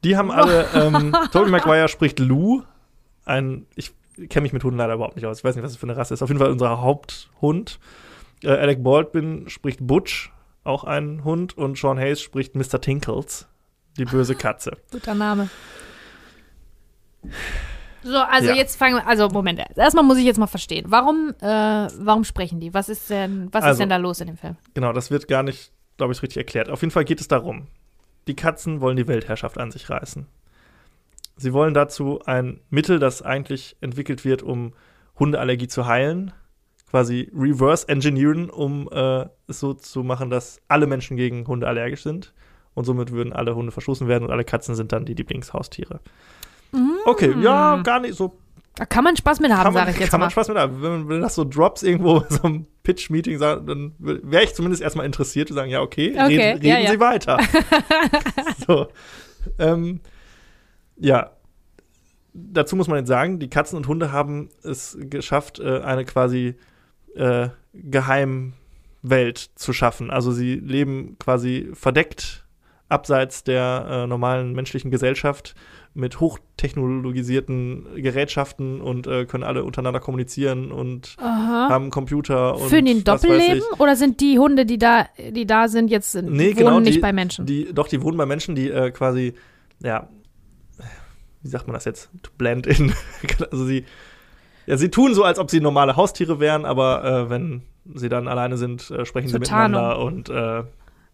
Die 0.03 0.17
haben 0.17 0.31
alle, 0.31 0.67
ähm, 0.73 1.15
Tobey 1.31 1.49
Maguire 1.49 1.87
spricht 1.87 2.19
Lou, 2.19 2.63
ein, 3.25 3.67
ich 3.75 3.93
kenne 4.29 4.43
mich 4.43 4.53
mit 4.53 4.63
Hunden 4.63 4.77
leider 4.77 4.93
überhaupt 4.95 5.15
nicht 5.15 5.25
aus, 5.25 5.39
ich 5.39 5.43
weiß 5.43 5.55
nicht, 5.55 5.63
was 5.63 5.71
das 5.73 5.79
für 5.79 5.85
eine 5.87 5.97
Rasse 5.97 6.13
ist, 6.13 6.21
auf 6.21 6.29
jeden 6.29 6.39
Fall 6.39 6.51
unser 6.51 6.81
Haupthund. 6.81 7.79
Äh, 8.43 8.49
Alec 8.49 8.83
Baldwin 8.83 9.49
spricht 9.49 9.79
Butch, 9.85 10.31
auch 10.63 10.83
ein 10.83 11.23
Hund, 11.23 11.57
und 11.57 11.77
Sean 11.77 11.97
Hayes 11.97 12.21
spricht 12.21 12.55
Mr. 12.55 12.81
Tinkles, 12.81 13.47
die 13.97 14.05
böse 14.05 14.35
Katze. 14.35 14.71
Guter 14.91 15.13
Name. 15.15 15.49
So, 18.03 18.17
also 18.17 18.49
Ja. 18.49 18.55
jetzt 18.55 18.77
fangen 18.77 18.95
wir, 18.95 19.07
also 19.07 19.27
Moment, 19.29 19.61
erstmal 19.75 20.03
muss 20.03 20.17
ich 20.17 20.25
jetzt 20.25 20.39
mal 20.39 20.47
verstehen. 20.47 20.85
Warum, 20.89 21.35
äh, 21.39 21.45
warum 21.45 22.23
sprechen 22.23 22.59
die? 22.59 22.73
Was 22.73 22.89
ist 22.89 23.09
denn, 23.11 23.49
was 23.51 23.63
ist 23.63 23.67
Also- 23.67 23.79
denn 23.79 23.89
da 23.89 23.97
los 23.97 24.19
in 24.21 24.27
dem 24.27 24.37
Film? 24.37 24.55
Genau, 24.73 24.91
das 24.91 25.11
wird 25.11 25.27
gar 25.27 25.43
nicht, 25.43 25.71
glaube 25.97 26.13
ich, 26.13 26.21
richtig 26.23 26.37
erklärt. 26.37 26.69
Auf 26.69 26.81
jeden 26.81 26.91
Fall 26.91 27.05
geht 27.05 27.21
es 27.21 27.27
darum, 27.27 27.67
die 28.27 28.35
Katzen 28.35 28.81
wollen 28.81 28.97
die 28.97 29.07
Weltherrschaft 29.07 29.59
an 29.59 29.69
sich 29.69 29.89
reißen. 29.89 30.25
Sie 31.37 31.53
wollen 31.53 31.73
dazu 31.73 32.19
ein 32.25 32.61
Mittel, 32.69 32.99
das 32.99 33.21
eigentlich 33.21 33.75
entwickelt 33.81 34.25
wird, 34.25 34.43
um 34.43 34.73
Hundeallergie 35.17 35.67
zu 35.67 35.87
heilen, 35.87 36.33
quasi 36.89 37.31
reverse 37.35 37.87
engineeren, 37.87 38.49
um 38.49 38.89
äh, 38.91 39.25
es 39.47 39.59
so 39.59 39.73
zu 39.73 40.03
machen, 40.03 40.29
dass 40.29 40.61
alle 40.67 40.87
Menschen 40.87 41.17
gegen 41.17 41.47
Hunde 41.47 41.67
allergisch 41.67 42.03
sind. 42.03 42.33
Und 42.73 42.85
somit 42.85 43.11
würden 43.11 43.33
alle 43.33 43.55
Hunde 43.55 43.71
verstoßen 43.71 44.07
werden 44.07 44.23
und 44.23 44.31
alle 44.31 44.45
Katzen 44.45 44.75
sind 44.75 44.93
dann 44.93 45.03
die 45.05 45.13
Lieblingshaustiere. 45.13 45.99
Okay, 47.05 47.35
ja, 47.41 47.81
gar 47.81 47.99
nicht 47.99 48.15
so 48.15 48.37
Da 48.75 48.85
kann 48.85 49.03
man 49.03 49.17
Spaß 49.17 49.41
mit 49.41 49.51
haben, 49.51 49.63
kann 49.63 49.73
sage 49.73 49.91
ich 49.91 49.99
jetzt 49.99 50.11
kann 50.11 50.19
mal. 50.19 50.27
man 50.27 50.31
Spaß 50.31 50.47
mit 50.47 50.57
haben. 50.57 50.81
Wenn, 50.81 51.09
wenn 51.09 51.21
das 51.21 51.35
so 51.35 51.43
Drops 51.43 51.83
irgendwo 51.83 52.19
in 52.19 52.29
so 52.29 52.43
einem 52.43 52.67
Pitch-Meeting 52.83 53.37
sagt, 53.39 53.67
dann 53.67 53.93
wäre 53.99 54.43
ich 54.43 54.53
zumindest 54.53 54.81
erstmal 54.81 55.05
interessiert 55.05 55.49
zu 55.49 55.53
sagen, 55.53 55.69
ja, 55.69 55.81
okay, 55.81 56.11
Okay, 56.11 56.23
reden, 56.23 56.61
reden 56.61 56.65
ja, 56.65 56.79
ja. 56.79 56.91
Sie 56.91 56.99
weiter. 56.99 57.39
so. 58.67 58.87
Ähm, 59.59 59.99
ja. 61.01 61.31
Dazu 62.33 62.77
muss 62.77 62.87
man 62.87 62.97
jetzt 62.99 63.09
sagen, 63.09 63.39
die 63.39 63.49
Katzen 63.49 63.75
und 63.75 63.89
Hunde 63.89 64.13
haben 64.13 64.47
es 64.63 64.97
geschafft, 65.01 65.59
äh, 65.59 65.79
eine 65.81 66.05
quasi 66.05 66.55
äh, 67.13 67.49
Geheimwelt 67.73 69.49
zu 69.55 69.73
schaffen. 69.73 70.09
Also 70.09 70.31
sie 70.31 70.55
leben 70.55 71.17
quasi 71.19 71.69
verdeckt 71.73 72.45
abseits 72.87 73.43
der 73.43 73.85
äh, 73.89 74.07
normalen 74.07 74.53
menschlichen 74.53 74.91
Gesellschaft 74.91 75.55
mit 75.93 76.21
hochtechnologisierten 76.21 77.85
Gerätschaften 77.95 78.79
und 78.81 79.07
äh, 79.07 79.25
können 79.25 79.43
alle 79.43 79.63
untereinander 79.65 79.99
kommunizieren 79.99 80.71
und 80.71 81.15
Aha. 81.19 81.67
haben 81.69 81.89
Computer 81.89 82.55
und 82.55 82.69
Für 82.69 82.81
den 82.81 83.05
was 83.05 83.23
weiß 83.23 83.29
Doppelleben? 83.29 83.63
Oder 83.79 83.95
sind 83.95 84.21
die 84.21 84.39
Hunde, 84.39 84.65
die 84.65 84.77
da, 84.77 85.07
die 85.31 85.45
da 85.45 85.67
sind, 85.67 85.89
jetzt 85.89 86.15
Nee, 86.15 86.21
wohnen 86.51 86.55
genau, 86.55 86.79
nicht 86.79 86.95
die- 86.95 87.01
bei 87.01 87.11
Menschen? 87.13 87.45
Die, 87.45 87.73
doch, 87.73 87.87
die 87.87 88.01
wohnen 88.01 88.17
bei 88.17 88.25
Menschen, 88.25 88.55
die 88.55 88.69
äh, 88.69 88.91
quasi, 88.91 89.33
ja, 89.83 90.07
wie 91.41 91.49
sagt 91.49 91.67
man 91.67 91.73
das 91.73 91.85
jetzt? 91.85 92.09
To 92.23 92.31
blend 92.37 92.67
in. 92.67 92.93
also 93.51 93.65
sie, 93.65 93.85
ja, 94.65 94.77
sie 94.77 94.89
tun 94.89 95.13
so, 95.13 95.23
als 95.23 95.39
ob 95.39 95.49
sie 95.49 95.59
normale 95.59 95.95
Haustiere 95.95 96.39
wären, 96.39 96.65
aber 96.65 97.03
äh, 97.03 97.29
wenn 97.29 97.63
sie 97.95 98.09
dann 98.09 98.27
alleine 98.27 98.57
sind, 98.57 98.91
äh, 98.91 99.05
sprechen 99.05 99.27
sie 99.27 99.33
Zur 99.33 99.39
miteinander 99.39 99.99
und 99.99 100.29
äh, 100.29 100.63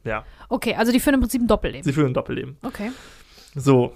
ja, 0.04 0.24
okay, 0.50 0.76
also 0.76 0.92
die 0.92 1.00
führen 1.00 1.16
im 1.16 1.22
Prinzip 1.22 1.42
ein 1.42 1.48
Doppelleben. 1.48 1.84
sie 1.84 1.94
führen 1.94 2.08
ein 2.08 2.14
Doppelleben. 2.14 2.58
Okay. 2.64 2.92
So. 3.56 3.94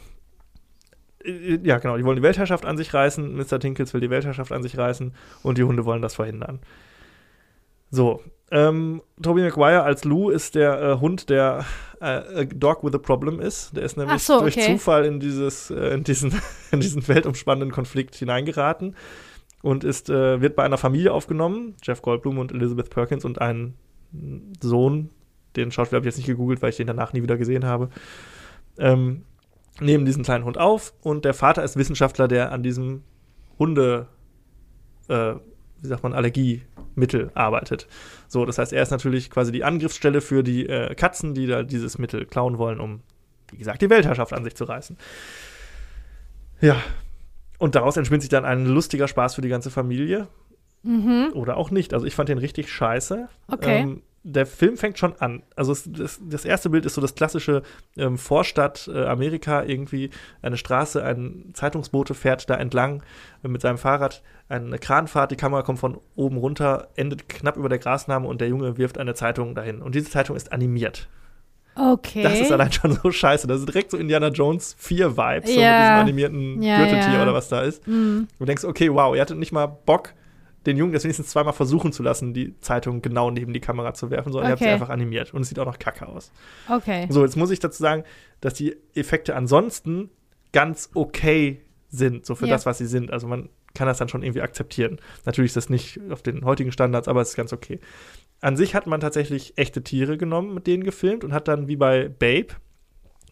Äh, 1.23 1.59
Ja, 1.63 1.77
genau, 1.79 1.97
die 1.97 2.03
wollen 2.03 2.17
die 2.17 2.23
Weltherrschaft 2.23 2.65
an 2.65 2.77
sich 2.77 2.93
reißen. 2.93 3.35
Mr. 3.35 3.59
Tinkles 3.59 3.93
will 3.93 4.01
die 4.01 4.09
Weltherrschaft 4.09 4.51
an 4.51 4.63
sich 4.63 4.77
reißen 4.77 5.13
und 5.43 5.57
die 5.57 5.63
Hunde 5.63 5.85
wollen 5.85 6.01
das 6.01 6.15
verhindern. 6.15 6.59
So. 7.91 8.21
Ähm, 8.53 9.01
Tobey 9.21 9.43
Maguire 9.43 9.83
als 9.83 10.03
Lou 10.03 10.29
ist 10.29 10.55
der 10.55 10.81
äh, 10.81 10.99
Hund, 10.99 11.29
der 11.29 11.63
äh, 12.01 12.05
a 12.05 12.43
Dog 12.43 12.83
with 12.83 12.93
a 12.93 12.97
Problem 12.97 13.39
ist. 13.39 13.75
Der 13.77 13.83
ist 13.83 13.95
nämlich 13.95 14.23
so, 14.23 14.41
durch 14.41 14.57
okay. 14.57 14.73
Zufall 14.73 15.05
in, 15.05 15.21
dieses, 15.21 15.69
äh, 15.69 15.93
in, 15.93 16.03
diesen, 16.03 16.33
in 16.71 16.81
diesen 16.81 17.07
weltumspannenden 17.07 17.71
Konflikt 17.71 18.15
hineingeraten 18.15 18.95
und 19.61 19.83
ist, 19.83 20.09
äh, 20.09 20.41
wird 20.41 20.55
bei 20.55 20.63
einer 20.63 20.77
Familie 20.77 21.13
aufgenommen. 21.13 21.75
Jeff 21.81 22.01
Goldblum 22.01 22.39
und 22.39 22.51
Elizabeth 22.51 22.89
Perkins 22.89 23.23
und 23.23 23.39
ein 23.39 23.75
Sohn, 24.61 25.09
den 25.55 25.71
Schauspieler 25.71 25.97
habe 25.97 26.05
ich 26.07 26.13
jetzt 26.13 26.17
nicht 26.17 26.27
gegoogelt, 26.27 26.61
weil 26.61 26.71
ich 26.71 26.77
den 26.77 26.87
danach 26.87 27.13
nie 27.13 27.23
wieder 27.23 27.37
gesehen 27.37 27.65
habe. 27.65 27.89
Ähm, 28.77 29.23
nehmen 29.79 30.05
diesen 30.05 30.23
kleinen 30.23 30.43
Hund 30.43 30.57
auf 30.57 30.93
und 31.01 31.23
der 31.23 31.33
Vater 31.33 31.63
ist 31.63 31.77
Wissenschaftler, 31.77 32.27
der 32.27 32.51
an 32.51 32.63
diesem 32.63 33.03
Hunde, 33.57 34.07
äh, 35.07 35.35
wie 35.81 35.87
sagt 35.87 36.03
man, 36.03 36.13
Allergiemittel 36.13 37.31
arbeitet. 37.33 37.87
So, 38.27 38.45
das 38.45 38.57
heißt, 38.57 38.73
er 38.73 38.83
ist 38.83 38.91
natürlich 38.91 39.29
quasi 39.29 39.51
die 39.51 39.63
Angriffsstelle 39.63 40.21
für 40.21 40.43
die 40.43 40.67
äh, 40.67 40.93
Katzen, 40.95 41.33
die 41.33 41.47
da 41.47 41.63
dieses 41.63 41.97
Mittel 41.97 42.25
klauen 42.25 42.57
wollen, 42.57 42.79
um, 42.79 43.01
wie 43.51 43.57
gesagt, 43.57 43.81
die 43.81 43.89
Weltherrschaft 43.89 44.33
an 44.33 44.43
sich 44.43 44.55
zu 44.55 44.65
reißen. 44.65 44.97
Ja. 46.61 46.77
Und 47.57 47.75
daraus 47.75 47.97
entspinnt 47.97 48.23
sich 48.23 48.29
dann 48.29 48.45
ein 48.45 48.65
lustiger 48.65 49.07
Spaß 49.07 49.35
für 49.35 49.41
die 49.41 49.49
ganze 49.49 49.69
Familie. 49.69 50.27
Mhm. 50.83 51.31
Oder 51.33 51.57
auch 51.57 51.69
nicht. 51.69 51.93
Also 51.93 52.05
ich 52.05 52.15
fand 52.15 52.29
den 52.29 52.39
richtig 52.39 52.71
scheiße. 52.71 53.27
Okay. 53.47 53.79
Ähm, 53.81 54.01
der 54.23 54.45
Film 54.45 54.77
fängt 54.77 54.99
schon 54.99 55.15
an. 55.19 55.43
Also 55.55 55.71
es, 55.71 55.89
das, 55.91 56.19
das 56.23 56.45
erste 56.45 56.69
Bild 56.69 56.85
ist 56.85 56.93
so 56.93 57.01
das 57.01 57.15
klassische 57.15 57.63
ähm, 57.97 58.17
Vorstadt 58.17 58.89
äh, 58.93 59.05
Amerika 59.05 59.63
irgendwie 59.63 60.11
eine 60.41 60.57
Straße, 60.57 61.03
ein 61.03 61.51
Zeitungsbote 61.53 62.13
fährt 62.13 62.49
da 62.49 62.55
entlang 62.55 63.03
äh, 63.43 63.47
mit 63.47 63.61
seinem 63.61 63.77
Fahrrad, 63.77 64.21
eine 64.47 64.77
Kranfahrt, 64.77 65.31
die 65.31 65.37
Kamera 65.37 65.63
kommt 65.63 65.79
von 65.79 65.99
oben 66.15 66.37
runter, 66.37 66.89
endet 66.95 67.29
knapp 67.29 67.57
über 67.57 67.69
der 67.69 67.79
Grasnahme 67.79 68.27
und 68.27 68.41
der 68.41 68.49
Junge 68.49 68.77
wirft 68.77 68.97
eine 68.97 69.13
Zeitung 69.15 69.55
dahin. 69.55 69.81
Und 69.81 69.95
diese 69.95 70.09
Zeitung 70.09 70.35
ist 70.35 70.51
animiert. 70.51 71.07
Okay. 71.73 72.21
Das 72.21 72.39
ist 72.39 72.51
allein 72.51 72.71
schon 72.71 72.91
so 73.01 73.11
scheiße. 73.11 73.47
Das 73.47 73.59
ist 73.59 73.67
direkt 73.67 73.91
so 73.91 73.97
Indiana 73.97 74.27
Jones 74.27 74.75
4 74.77 75.15
Vibes, 75.17 75.49
so 75.49 75.55
mit 75.55 75.69
diesem 75.69 75.95
animierten 75.95 76.61
Ja, 76.61 76.77
Gürteltier 76.77 77.13
ja. 77.13 77.23
oder 77.23 77.33
was 77.33 77.47
da 77.47 77.61
ist. 77.61 77.87
Mhm. 77.87 78.27
Du 78.37 78.45
denkst, 78.45 78.65
okay, 78.65 78.93
wow, 78.93 79.15
ihr 79.15 79.21
hattet 79.21 79.37
nicht 79.37 79.53
mal 79.53 79.67
Bock, 79.67 80.13
den 80.65 80.77
Jungen 80.77 80.93
das 80.93 81.03
wenigstens 81.03 81.27
zweimal 81.29 81.53
versuchen 81.53 81.91
zu 81.91 82.03
lassen, 82.03 82.33
die 82.33 82.59
Zeitung 82.61 83.01
genau 83.01 83.31
neben 83.31 83.51
die 83.53 83.59
Kamera 83.59 83.93
zu 83.93 84.09
werfen, 84.11 84.31
sondern 84.31 84.49
ihr 84.49 84.51
habt 84.51 84.59
sie 84.59 84.65
Okay. 84.65 84.73
einfach 84.73 84.89
animiert. 84.89 85.33
Und 85.33 85.41
es 85.41 85.49
sieht 85.49 85.57
auch 85.59 85.65
noch 85.65 85.79
kacke 85.79 86.07
aus. 86.07 86.31
Okay. 86.69 87.07
So, 87.09 87.23
jetzt 87.23 87.35
muss 87.35 87.49
ich 87.51 87.59
dazu 87.59 87.81
sagen, 87.81 88.03
dass 88.41 88.53
die 88.53 88.75
Effekte 88.93 89.35
ansonsten 89.35 90.09
ganz 90.53 90.89
okay 90.93 91.61
sind, 91.89 92.25
so 92.25 92.35
für 92.35 92.45
Ja. 92.45 92.53
das, 92.53 92.65
was 92.65 92.77
sie 92.77 92.85
sind. 92.85 93.11
Also 93.11 93.27
man 93.27 93.49
kann 93.73 93.87
das 93.87 93.97
dann 93.97 94.09
schon 94.09 94.21
irgendwie 94.23 94.41
akzeptieren. 94.41 94.99
Natürlich 95.25 95.49
ist 95.49 95.57
das 95.57 95.69
nicht 95.69 95.99
auf 96.09 96.21
den 96.21 96.43
heutigen 96.45 96.71
Standards, 96.71 97.07
aber 97.07 97.21
es 97.21 97.29
ist 97.29 97.35
ganz 97.35 97.53
okay. 97.53 97.79
An 98.41 98.57
sich 98.57 98.75
hat 98.75 98.85
man 98.87 98.99
tatsächlich 98.99 99.57
echte 99.57 99.81
Tiere 99.83 100.17
genommen, 100.17 100.53
mit 100.53 100.67
denen 100.67 100.83
gefilmt 100.83 101.23
und 101.23 101.33
hat 101.33 101.47
dann 101.47 101.67
wie 101.67 101.75
bei 101.75 102.07
Babe 102.09 102.47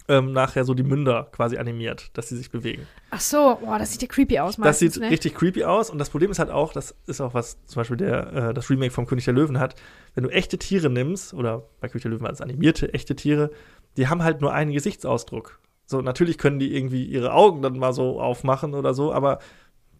ähm, 0.10 0.34
nachher 0.34 0.66
so 0.66 0.74
die 0.74 0.84
Münder 0.84 1.30
quasi 1.32 1.57
animiert, 1.57 2.10
dass 2.18 2.28
sie 2.28 2.36
sich 2.36 2.51
bewegen. 2.51 2.86
Ach 3.12 3.22
so, 3.22 3.60
boah, 3.62 3.80
das 3.80 3.93
sieht 3.93 4.01
ja 4.01 4.07
creepy 4.07 4.39
aus 4.39 4.55
Das 4.55 4.57
meistens, 4.57 4.95
sieht 4.95 5.03
ne? 5.03 5.12
richtig 5.12 5.36
creepy 5.36 5.64
aus 5.64 5.89
und 5.89 5.99
das 5.99 6.10
Problem 6.10 6.32
ist 6.32 6.39
halt 6.39 6.49
auch, 6.49 6.74
das 6.74 6.95
ist 7.05 7.22
auch 7.22 7.34
was 7.34 7.64
zum 7.66 7.80
Beispiel 7.80 7.97
der, 7.97 8.34
äh, 8.34 8.53
das 8.53 8.70
Remake 8.70 8.91
vom 8.91 9.05
König 9.05 9.26
der 9.26 9.36
Löwen 9.36 9.60
hat, 9.60 9.76
wenn 10.16 10.24
du 10.24 10.30
echte 10.30 10.57
Tiere 10.57 10.89
nimmst, 10.89 11.34
oder 11.34 11.64
bei 11.80 11.88
König 11.88 12.01
der 12.01 12.12
Löwen 12.12 12.26
als 12.26 12.41
animierte 12.41 12.93
echte 12.93 13.16
Tiere, 13.16 13.51
die 13.95 14.07
haben 14.07 14.24
halt 14.24 14.41
nur 14.41 14.53
einen 14.53 14.74
Gesichtsausdruck. 14.74 15.60
So, 15.86 16.01
natürlich 16.01 16.38
können 16.38 16.60
die 16.60 16.76
irgendwie 16.76 17.05
ihre 17.05 17.34
Augen 17.34 17.62
dann 17.62 17.78
mal 17.78 17.93
so 17.93 18.20
aufmachen 18.20 18.74
oder 18.74 18.93
so, 18.93 19.14
aber 19.14 19.39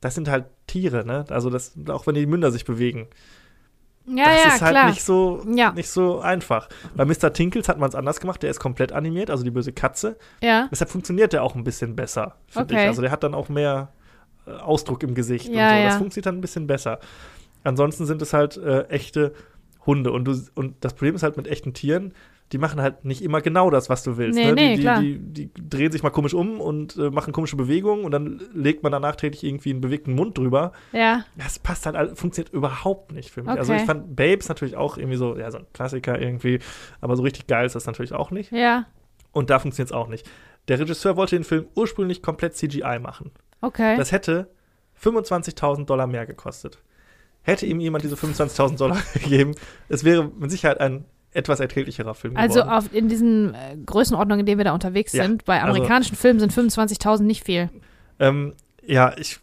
das 0.02 0.16
sind 0.16 0.30
halt 0.30 0.46
Tiere, 0.68 1.06
ne? 1.06 1.26
Also 1.30 1.50
das, 1.50 1.74
auch 1.90 2.08
wenn 2.08 2.16
die 2.16 2.26
Münder 2.26 2.52
sich 2.52 2.66
bewegen. 2.66 3.08
Ja, 4.16 4.26
das 4.26 4.44
ja, 4.46 4.54
ist 4.56 4.62
halt 4.62 4.72
klar. 4.72 4.90
nicht 4.90 5.04
so, 5.04 5.42
Ja. 5.54 5.72
nicht 5.72 5.90
so 5.90 6.20
einfach. 6.20 6.68
Bei 6.96 7.06
Mr. 7.06 7.32
Tinkles 7.34 7.70
hat 7.70 7.78
man 7.80 7.90
es 7.90 7.96
anders 7.96 8.20
gemacht, 8.20 8.42
der 8.42 8.50
ist 8.50 8.60
komplett 8.60 8.92
animiert, 8.92 9.30
also 9.30 9.44
die 9.44 9.52
böse 9.52 9.72
Katze. 9.74 10.18
ja. 10.42 10.68
Deshalb 10.72 10.90
funktioniert 10.90 11.32
der 11.34 11.44
auch 11.44 11.56
ein 11.56 11.64
bisschen 11.64 11.96
besser, 11.96 12.36
finde 12.48 12.74
Okay. 12.74 12.84
ich. 12.84 12.88
Also 12.90 13.02
der 13.02 13.12
hat 13.12 13.24
dann 13.24 13.34
auch 13.34 13.50
mehr 13.50 13.90
äh, 14.48 14.52
Ausdruck 14.52 15.04
im 15.04 15.14
Gesicht 15.16 15.48
Ja, 15.50 15.70
und 15.70 15.78
so. 15.78 15.84
Das 15.84 15.94
ja. 15.94 15.98
funktioniert 16.00 16.26
dann 16.26 16.38
ein 16.38 16.42
bisschen 16.42 16.66
besser. 16.68 17.00
Ansonsten 17.64 18.06
sind 18.06 18.22
es 18.22 18.34
halt 18.34 18.58
äh, 18.58 18.84
echte 18.90 19.34
Hunde. 19.86 20.12
Und, 20.12 20.26
du, 20.26 20.34
und 20.56 20.76
das 20.82 20.94
Problem 20.94 21.16
ist 21.16 21.24
halt 21.24 21.38
mit 21.38 21.48
echten 21.48 21.74
Tieren, 21.74 22.14
die 22.52 22.58
machen 22.58 22.82
halt 22.82 23.06
nicht 23.06 23.22
immer 23.22 23.42
genau 23.42 23.70
das, 23.70 23.90
was 23.90 24.04
du 24.04 24.18
willst. 24.18 24.38
Nee, 24.38 24.46
ne? 24.48 24.54
nee, 24.54 24.76
die, 24.76 24.82
klar. 24.82 25.02
die, 25.02 25.20
die, 25.20 25.54
die 25.54 25.70
drehen 25.70 25.92
sich 25.92 26.02
mal 26.02 26.10
komisch 26.10 26.34
um 26.34 26.60
und 26.60 26.98
äh, 26.98 27.12
machen 27.12 27.32
komische 27.32 27.56
Bewegungen 27.56 28.06
und 28.06 28.12
dann 28.12 28.42
legt 28.54 28.82
man 28.82 28.92
dann 28.92 29.04
nachträglich 29.04 29.44
irgendwie 29.44 29.70
einen 29.70 29.82
bewegten 29.82 30.16
Mund 30.16 30.38
drüber. 30.38 30.72
Ja. 30.92 31.26
Das 31.38 31.60
passt 31.60 31.86
halt, 31.86 32.18
funktioniert 32.18 32.52
überhaupt 32.52 33.12
nicht 33.12 33.30
für 33.30 33.44
mich. 33.44 33.52
Also 33.52 33.72
Okay. 33.72 33.82
ich 33.82 33.86
fand 33.86 34.16
Babes 34.16 34.50
natürlich 34.50 34.78
auch 34.78 34.98
irgendwie 34.98 35.18
so, 35.18 35.38
ja, 35.38 35.52
so 35.52 35.60
ein 35.60 35.68
Klassiker 35.74 36.20
irgendwie, 36.20 36.60
aber 37.02 37.16
so 37.16 37.22
richtig 37.24 37.46
geil 37.46 37.68
ist 37.68 37.76
das 37.76 37.86
natürlich 37.86 38.14
auch 38.14 38.32
nicht. 38.32 38.52
Ja. 38.52 38.88
Und 39.32 39.52
da 39.52 39.60
funktioniert 39.60 39.92
es 39.92 39.96
auch 39.96 40.08
nicht. 40.08 40.28
Der 40.70 40.80
Regisseur 40.80 41.18
wollte 41.18 41.36
den 41.36 41.44
Film 41.44 41.68
ursprünglich 41.76 42.24
komplett 42.24 42.56
CGI 42.56 42.98
machen. 43.00 43.32
Okay. 43.62 43.96
Das 43.98 44.12
hätte 44.12 44.50
25.000 45.02 45.86
Dollar 45.86 46.08
mehr 46.08 46.26
gekostet. 46.26 46.80
Hätte 47.44 47.66
ihm 47.68 47.80
jemand 47.80 48.04
diese 48.04 48.16
25.000 48.16 48.78
Dollar 48.78 48.98
gegeben, 49.14 49.54
es 49.88 50.04
wäre 50.04 50.32
mit 50.38 50.52
Sicherheit 50.52 50.80
ein 50.80 51.06
etwas 51.32 51.60
erträglicherer 51.60 52.14
Film 52.16 52.36
also 52.38 52.62
geworden. 52.62 52.70
auf, 52.78 52.94
in 52.94 53.08
diesen 53.08 53.54
äh, 53.54 53.78
Größenordnungen, 53.86 54.42
in 54.42 54.46
denen 54.46 54.58
wir 54.58 54.66
da 54.66 54.74
unterwegs 54.74 55.14
Ja, 55.14 55.24
sind, 55.26 55.46
bei 55.46 55.62
also- 55.62 55.74
amerikanischen 55.76 56.16
Filmen 56.16 56.40
sind 56.40 56.52
25.000 56.54 57.22
nicht 57.24 57.44
viel. 57.46 57.70
Ähm, 58.20 58.54
ja, 58.86 59.14
ich. 59.18 59.40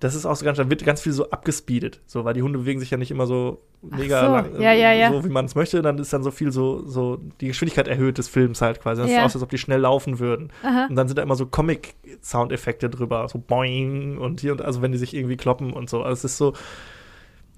Das 0.00 0.16
ist 0.16 0.26
auch 0.26 0.34
so 0.34 0.44
ganz, 0.44 0.58
da 0.58 0.68
wird 0.68 0.84
ganz 0.84 1.00
viel 1.00 1.12
so 1.12 1.30
abgespeedet, 1.30 2.00
so, 2.06 2.24
weil 2.24 2.34
die 2.34 2.42
Hunde 2.42 2.58
bewegen 2.58 2.80
sich 2.80 2.90
ja 2.90 2.96
nicht 2.96 3.12
immer 3.12 3.26
so 3.28 3.62
mega 3.82 4.26
so, 4.26 4.32
lang, 4.32 4.60
ja, 4.60 4.72
ja, 4.72 4.92
ja. 4.92 5.12
so 5.12 5.24
wie 5.24 5.28
man 5.28 5.44
es 5.44 5.54
möchte, 5.54 5.80
dann 5.80 5.96
ist 5.98 6.12
dann 6.12 6.24
so 6.24 6.32
viel 6.32 6.50
so, 6.50 6.84
so 6.88 7.20
die 7.40 7.46
Geschwindigkeit 7.46 7.86
erhöht 7.86 8.18
des 8.18 8.28
Films 8.28 8.60
halt 8.62 8.80
quasi. 8.80 9.02
Das 9.02 9.10
Ja. 9.12 9.18
ist 9.18 9.24
aus, 9.26 9.36
als 9.36 9.42
ob 9.44 9.50
die 9.50 9.58
schnell 9.58 9.78
laufen 9.80 10.18
würden. 10.18 10.52
Aha. 10.64 10.86
Und 10.88 10.96
dann 10.96 11.06
sind 11.06 11.18
da 11.18 11.22
immer 11.22 11.36
so 11.36 11.46
Comic-Soundeffekte 11.46 12.90
drüber, 12.90 13.28
so 13.28 13.38
boing 13.38 14.18
und 14.18 14.40
hier 14.40 14.50
und 14.52 14.62
also 14.62 14.82
wenn 14.82 14.90
die 14.90 14.98
sich 14.98 15.14
irgendwie 15.14 15.36
kloppen 15.36 15.72
und 15.72 15.88
so. 15.88 16.02
Also 16.02 16.14
es 16.14 16.24
ist 16.24 16.36
so 16.36 16.52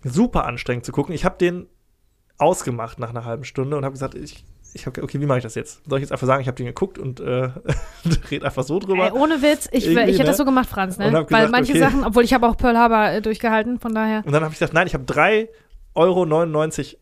super 0.02 0.44
anstrengend 0.44 0.84
zu 0.84 0.92
gucken. 0.92 1.14
Ich 1.14 1.24
habe 1.24 1.38
den 1.38 1.66
ausgemacht 2.38 2.98
nach 2.98 3.10
einer 3.10 3.24
halben 3.24 3.44
Stunde 3.44 3.76
und 3.76 3.84
habe 3.84 3.92
gesagt, 3.92 4.14
ich, 4.14 4.44
ich 4.74 4.86
hab, 4.86 4.98
okay, 4.98 5.20
wie 5.20 5.26
mache 5.26 5.38
ich 5.38 5.44
das 5.44 5.54
jetzt? 5.54 5.82
Soll 5.88 5.98
ich 5.98 6.02
jetzt 6.02 6.12
einfach 6.12 6.26
sagen, 6.26 6.40
ich 6.42 6.48
habe 6.48 6.56
den 6.56 6.66
geguckt 6.66 6.98
und 6.98 7.20
äh, 7.20 7.50
red 8.30 8.44
einfach 8.44 8.64
so 8.64 8.78
drüber? 8.78 9.06
Ey, 9.06 9.12
ohne 9.12 9.40
Witz, 9.40 9.68
ich, 9.70 9.86
ich 9.86 9.96
hätte 9.96 10.18
ne? 10.18 10.24
das 10.24 10.36
so 10.36 10.44
gemacht, 10.44 10.68
Franz, 10.68 10.98
ne? 10.98 11.12
Weil 11.12 11.24
gesagt, 11.24 11.52
manche 11.52 11.72
okay. 11.72 11.80
Sachen, 11.80 12.04
obwohl 12.04 12.24
ich 12.24 12.34
habe 12.34 12.48
auch 12.48 12.56
Pearl 12.56 12.76
Harbor 12.76 13.08
äh, 13.10 13.22
durchgehalten, 13.22 13.78
von 13.78 13.94
daher. 13.94 14.22
Und 14.26 14.32
dann 14.32 14.42
habe 14.42 14.52
ich 14.52 14.58
gesagt, 14.58 14.74
nein, 14.74 14.86
ich 14.88 14.94
habe 14.94 15.04
3,99 15.04 15.48
Euro 15.94 16.26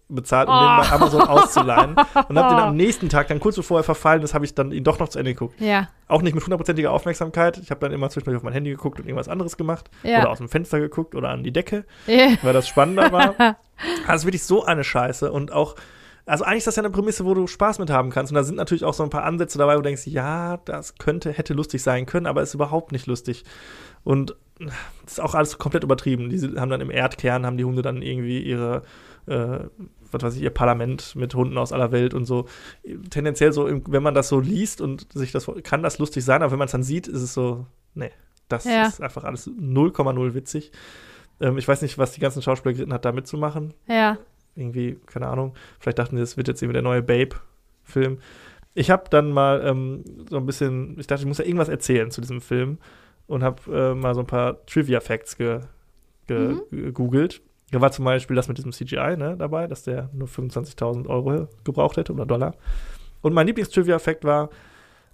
bezahlt, 0.08 0.48
um 0.48 0.54
Oh. 0.54 0.60
den 0.60 0.76
bei 0.82 0.90
Amazon 0.92 1.22
auszuleihen. 1.22 1.96
Und 2.28 2.38
habe 2.38 2.54
den 2.54 2.62
am 2.62 2.76
nächsten 2.76 3.08
Tag, 3.08 3.28
dann 3.28 3.40
kurz 3.40 3.56
bevor 3.56 3.80
er 3.80 3.84
verfallen 3.84 4.22
ist, 4.22 4.34
habe 4.34 4.44
ich 4.44 4.54
dann 4.54 4.70
ihn 4.70 4.84
doch 4.84 4.98
noch 4.98 5.08
zu 5.08 5.18
Ende 5.18 5.32
geguckt. 5.32 5.58
Ja. 5.58 5.88
Auch 6.08 6.20
nicht 6.20 6.34
mit 6.34 6.44
hundertprozentiger 6.44 6.92
Aufmerksamkeit. 6.92 7.56
Ich 7.56 7.70
habe 7.70 7.80
dann 7.80 7.92
immer 7.92 8.10
zwischendurch 8.10 8.36
auf 8.36 8.42
mein 8.42 8.52
Handy 8.52 8.70
geguckt 8.70 9.00
und 9.00 9.06
irgendwas 9.06 9.28
anderes 9.28 9.56
gemacht. 9.56 9.88
Ja. 10.02 10.20
Oder 10.20 10.30
aus 10.30 10.38
dem 10.38 10.50
Fenster 10.50 10.78
geguckt 10.78 11.14
oder 11.14 11.30
an 11.30 11.42
die 11.42 11.52
Decke, 11.52 11.86
Ja. 12.06 12.32
weil 12.42 12.52
das 12.52 12.68
spannender 12.68 13.10
war. 13.10 13.56
Also 14.06 14.26
wirklich 14.26 14.44
so 14.44 14.64
eine 14.64 14.84
Scheiße. 14.84 15.30
Und 15.32 15.52
auch, 15.52 15.74
also 16.26 16.44
eigentlich 16.44 16.58
ist 16.58 16.66
das 16.68 16.76
ja 16.76 16.82
eine 16.82 16.90
Prämisse, 16.90 17.24
wo 17.24 17.34
du 17.34 17.46
Spaß 17.46 17.78
mit 17.78 17.90
haben 17.90 18.10
kannst. 18.10 18.32
Und 18.32 18.36
da 18.36 18.44
sind 18.44 18.56
natürlich 18.56 18.84
auch 18.84 18.94
so 18.94 19.02
ein 19.02 19.10
paar 19.10 19.24
Ansätze 19.24 19.58
dabei, 19.58 19.74
wo 19.74 19.78
du 19.78 19.84
denkst, 19.84 20.06
ja, 20.06 20.58
das 20.64 20.96
könnte, 20.96 21.32
hätte 21.32 21.54
lustig 21.54 21.82
sein 21.82 22.06
können, 22.06 22.26
aber 22.26 22.42
ist 22.42 22.54
überhaupt 22.54 22.92
nicht 22.92 23.06
lustig. 23.06 23.44
Und 24.04 24.36
das 24.58 25.12
ist 25.14 25.20
auch 25.20 25.34
alles 25.34 25.58
komplett 25.58 25.82
übertrieben. 25.84 26.28
Die 26.28 26.38
haben 26.58 26.70
dann 26.70 26.80
im 26.80 26.90
Erdkern, 26.90 27.44
haben 27.46 27.56
die 27.56 27.64
Hunde 27.64 27.82
dann 27.82 28.02
irgendwie 28.02 28.40
ihre, 28.40 28.82
äh, 29.26 29.58
was 30.12 30.22
weiß 30.22 30.36
ich, 30.36 30.42
ihr 30.42 30.50
Parlament 30.50 31.16
mit 31.16 31.34
Hunden 31.34 31.58
aus 31.58 31.72
aller 31.72 31.90
Welt 31.90 32.14
und 32.14 32.26
so. 32.26 32.46
Tendenziell 33.10 33.52
so, 33.52 33.68
wenn 33.86 34.02
man 34.02 34.14
das 34.14 34.28
so 34.28 34.38
liest 34.38 34.80
und 34.80 35.12
sich 35.12 35.32
das, 35.32 35.50
kann 35.64 35.82
das 35.82 35.98
lustig 35.98 36.24
sein, 36.24 36.42
aber 36.42 36.52
wenn 36.52 36.58
man 36.58 36.66
es 36.66 36.72
dann 36.72 36.82
sieht, 36.82 37.08
ist 37.08 37.22
es 37.22 37.34
so, 37.34 37.66
nee, 37.94 38.10
das 38.48 38.64
Ja. 38.64 38.86
ist 38.86 39.00
einfach 39.00 39.24
alles 39.24 39.48
0,0 39.48 40.34
witzig. 40.34 40.70
Ähm, 41.40 41.58
ich 41.58 41.66
weiß 41.68 41.82
nicht, 41.82 41.98
was 41.98 42.12
die 42.12 42.20
ganzen 42.20 42.42
Schauspieler 42.42 42.72
geritten 42.74 42.92
hat, 42.92 43.04
da 43.04 43.12
mitzumachen 43.12 43.74
Ja. 43.88 44.18
irgendwie, 44.54 44.98
keine 45.06 45.28
Ahnung, 45.28 45.54
vielleicht 45.80 45.98
dachten 45.98 46.16
sie, 46.16 46.22
das 46.22 46.36
wird 46.36 46.48
jetzt 46.48 46.62
irgendwie 46.62 46.74
der 46.74 46.82
neue 46.82 47.02
Babe-Film. 47.02 48.18
Ich 48.74 48.90
habe 48.90 49.04
dann 49.10 49.30
mal 49.32 49.62
ähm, 49.66 50.04
so 50.30 50.36
ein 50.38 50.46
bisschen, 50.46 50.98
ich 50.98 51.06
dachte, 51.06 51.22
ich 51.22 51.28
muss 51.28 51.38
ja 51.38 51.44
irgendwas 51.44 51.68
erzählen 51.68 52.10
zu 52.10 52.20
diesem 52.20 52.40
Film 52.40 52.78
und 53.26 53.42
habe 53.42 53.60
äh, 53.70 53.94
mal 53.94 54.14
so 54.14 54.20
ein 54.20 54.26
paar 54.26 54.64
Trivia-Facts 54.66 55.36
ge, 55.36 55.60
ge, 56.26 56.54
Mhm. 56.54 56.62
gegoogelt. 56.70 57.42
Da 57.70 57.80
war 57.80 57.90
zum 57.92 58.04
Beispiel 58.04 58.36
das 58.36 58.48
mit 58.48 58.58
diesem 58.58 58.72
CGI 58.72 59.16
ne, 59.16 59.34
dabei, 59.38 59.66
dass 59.66 59.82
der 59.82 60.10
nur 60.12 60.28
25.000 60.28 61.06
Euro 61.08 61.48
gebraucht 61.64 61.96
hätte 61.96 62.12
oder 62.12 62.26
Dollar. 62.26 62.54
Und 63.22 63.32
mein 63.34 63.46
Lieblings-Trivia-Fact 63.46 64.24
war, 64.24 64.50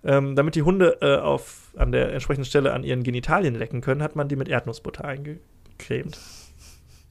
ähm, 0.04 0.34
damit 0.36 0.54
die 0.54 0.62
Hunde 0.62 0.98
äh, 1.00 1.16
auf, 1.18 1.72
an 1.76 1.92
der 1.92 2.12
entsprechenden 2.12 2.44
Stelle 2.46 2.72
an 2.72 2.84
ihren 2.84 3.02
Genitalien 3.02 3.54
lecken 3.56 3.80
können, 3.80 4.02
hat 4.02 4.16
man 4.16 4.28
die 4.28 4.36
mit 4.36 4.48
Erdnussbutter 4.48 5.04
eingecremt. 5.78 6.18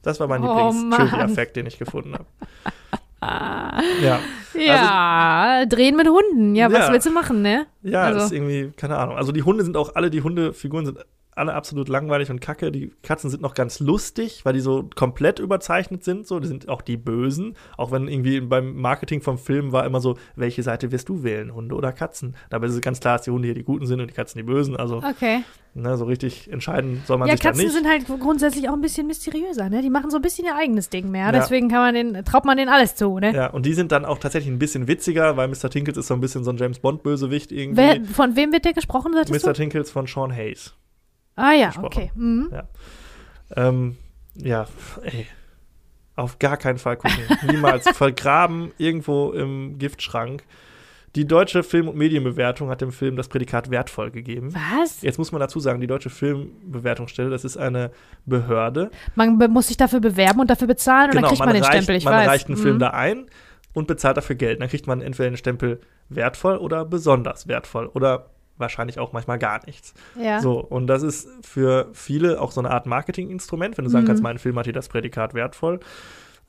Das 0.02 0.20
war 0.20 0.28
mein 0.28 0.42
Oh, 0.44 0.70
Lieblings-Trivia-Fact, 0.70 1.56
den 1.56 1.66
ich 1.66 1.78
gefunden 1.78 2.14
habe. 2.14 2.26
Ah. 3.20 3.80
Ja, 4.02 4.20
Ja, 4.54 5.66
drehen 5.66 5.96
mit 5.96 6.08
Hunden. 6.08 6.54
Ja, 6.54 6.70
was 6.72 6.86
Ja. 6.86 6.92
willst 6.92 7.06
du 7.06 7.10
machen, 7.10 7.42
ne? 7.42 7.66
ja, 7.82 8.02
Also- 8.02 8.18
das 8.18 8.26
ist 8.26 8.32
irgendwie, 8.32 8.72
keine 8.76 8.96
Ahnung. 8.96 9.16
Also 9.16 9.32
die 9.32 9.42
Hunde 9.42 9.64
sind 9.64 9.76
auch 9.76 9.94
alle, 9.94 10.10
die 10.10 10.22
Hundefiguren 10.22 10.86
sind 10.86 10.98
alle 11.38 11.54
absolut 11.54 11.88
langweilig 11.88 12.30
und 12.30 12.40
kacke. 12.40 12.70
Die 12.72 12.92
Katzen 13.02 13.30
sind 13.30 13.40
noch 13.42 13.54
ganz 13.54 13.80
lustig, 13.80 14.44
weil 14.44 14.52
die 14.52 14.60
so 14.60 14.88
komplett 14.94 15.38
überzeichnet 15.38 16.04
sind. 16.04 16.26
So, 16.26 16.40
die 16.40 16.48
sind 16.48 16.68
auch 16.68 16.82
die 16.82 16.96
Bösen. 16.96 17.54
Auch 17.76 17.90
wenn 17.92 18.08
irgendwie 18.08 18.40
beim 18.40 18.74
Marketing 18.76 19.20
vom 19.22 19.38
Film 19.38 19.72
war 19.72 19.86
immer 19.86 20.00
so, 20.00 20.16
welche 20.36 20.62
Seite 20.62 20.92
wirst 20.92 21.08
du 21.08 21.22
wählen, 21.22 21.54
Hunde 21.54 21.74
oder 21.74 21.92
Katzen? 21.92 22.36
Dabei 22.50 22.66
ist 22.66 22.74
es 22.74 22.80
ganz 22.80 23.00
klar, 23.00 23.16
dass 23.16 23.24
die 23.24 23.30
Hunde 23.30 23.46
hier 23.46 23.54
die 23.54 23.64
Guten 23.64 23.86
sind 23.86 24.00
und 24.00 24.10
die 24.10 24.14
Katzen 24.14 24.38
die 24.38 24.42
Bösen. 24.44 24.76
Also, 24.76 24.98
Okay. 24.98 25.42
ne, 25.74 25.96
so 25.96 26.04
richtig 26.04 26.50
entscheiden 26.52 27.02
soll 27.06 27.18
man 27.18 27.28
Ja, 27.28 27.34
sich 27.34 27.40
da 27.40 27.50
Katzen 27.50 27.64
nicht. 27.64 27.74
sind 27.74 27.86
halt 27.88 28.06
grundsätzlich 28.20 28.68
auch 28.68 28.74
ein 28.74 28.80
bisschen 28.80 29.06
mysteriöser, 29.06 29.68
ne? 29.70 29.80
Die 29.82 29.90
machen 29.90 30.10
so 30.10 30.16
ein 30.16 30.22
bisschen 30.22 30.44
ihr 30.44 30.56
eigenes 30.56 30.88
Ding 30.90 31.10
mehr. 31.10 31.26
Ja. 31.26 31.32
Deswegen 31.32 31.68
kann 31.68 31.78
man 31.80 31.94
den, 31.94 32.24
traut 32.24 32.44
man 32.44 32.56
denen 32.56 32.68
alles 32.70 32.94
zu, 32.96 33.18
ne? 33.18 33.32
ja, 33.34 33.46
und 33.48 33.64
die 33.64 33.74
sind 33.74 33.92
dann 33.92 34.04
auch 34.04 34.18
tatsächlich 34.18 34.52
ein 34.52 34.58
bisschen 34.58 34.88
witziger, 34.88 35.36
weil 35.36 35.48
Mr. 35.48 35.70
Tinkles 35.70 35.96
ist 35.96 36.08
so 36.08 36.14
ein 36.14 36.20
bisschen 36.20 36.44
so 36.44 36.50
ein 36.50 36.56
James 36.56 36.78
Bond-Bösewicht 36.80 37.52
irgendwie. 37.52 37.76
Wer, 37.80 38.04
von 38.04 38.34
wem 38.36 38.52
wird 38.52 38.64
der 38.64 38.72
gesprochen, 38.72 39.12
Mr. 39.12 39.24
du? 39.24 39.52
Tinkles 39.52 39.90
von 39.90 40.06
Sean 40.06 40.34
Hayes. 40.34 40.74
Ah 41.38 41.52
ja, 41.52 41.70
okay. 41.80 42.10
Mhm. 42.14 42.50
Ähm, 43.56 43.96
ja, 44.34 44.66
ey. 45.02 45.26
Auf 46.16 46.38
gar 46.40 46.56
keinen 46.56 46.78
Fall 46.78 46.96
gucken. 46.96 47.16
Niemals 47.46 47.88
vergraben 47.96 48.72
irgendwo 48.76 49.30
im 49.32 49.78
Giftschrank. 49.78 50.42
Die 51.14 51.26
deutsche 51.26 51.62
Film- 51.62 51.88
und 51.88 51.96
Medienbewertung 51.96 52.68
hat 52.70 52.80
dem 52.80 52.92
Film 52.92 53.16
das 53.16 53.28
Prädikat 53.28 53.70
wertvoll 53.70 54.10
gegeben. 54.10 54.52
Was? 54.52 55.00
Jetzt 55.02 55.18
muss 55.18 55.32
man 55.32 55.40
dazu 55.40 55.58
sagen, 55.60 55.80
die 55.80 55.86
deutsche 55.86 56.10
Filmbewertungsstelle, 56.10 57.30
das 57.30 57.44
ist 57.44 57.56
eine 57.56 57.92
Behörde. 58.26 58.90
Man 59.14 59.38
be- 59.38 59.48
muss 59.48 59.68
sich 59.68 59.76
dafür 59.76 60.00
bewerben 60.00 60.40
und 60.40 60.50
dafür 60.50 60.66
bezahlen 60.66 61.10
und 61.10 61.16
dann 61.16 61.24
kriegt 61.24 61.38
man, 61.38 61.54
den 61.54 61.62
reicht, 61.62 61.72
Stempel, 61.84 61.96
ich 61.96 62.02
Genau, 62.04 62.16
man 62.16 62.20
weiß. 62.24 62.28
reicht 62.28 62.48
einen 62.48 62.56
Film 62.56 62.74
Mhm. 62.74 62.80
da 62.80 62.90
ein 62.90 63.26
und 63.72 63.86
bezahlt 63.86 64.16
dafür 64.16 64.36
Geld. 64.36 64.60
Dann 64.60 64.68
kriegt 64.68 64.86
man 64.86 65.00
entweder 65.00 65.30
den 65.30 65.36
Stempel 65.36 65.80
wertvoll 66.08 66.56
oder 66.58 66.84
besonders 66.84 67.46
wertvoll 67.48 67.86
oder 67.86 68.26
wahrscheinlich 68.58 68.98
auch 68.98 69.12
manchmal 69.12 69.38
gar 69.38 69.64
nichts. 69.66 69.94
Ja. 70.20 70.40
So, 70.40 70.60
und 70.60 70.86
das 70.86 71.02
ist 71.02 71.28
für 71.42 71.88
viele 71.92 72.40
auch 72.40 72.52
so 72.52 72.60
eine 72.60 72.70
Art 72.70 72.86
Marketinginstrument, 72.86 73.76
wenn 73.78 73.84
du 73.84 73.90
sagen 73.90 74.04
Mhm. 74.04 74.08
kannst, 74.08 74.22
mein 74.22 74.38
Film 74.38 74.58
hat 74.58 74.64
hier 74.66 74.72
das 74.72 74.88
Prädikat 74.88 75.34
wertvoll, 75.34 75.80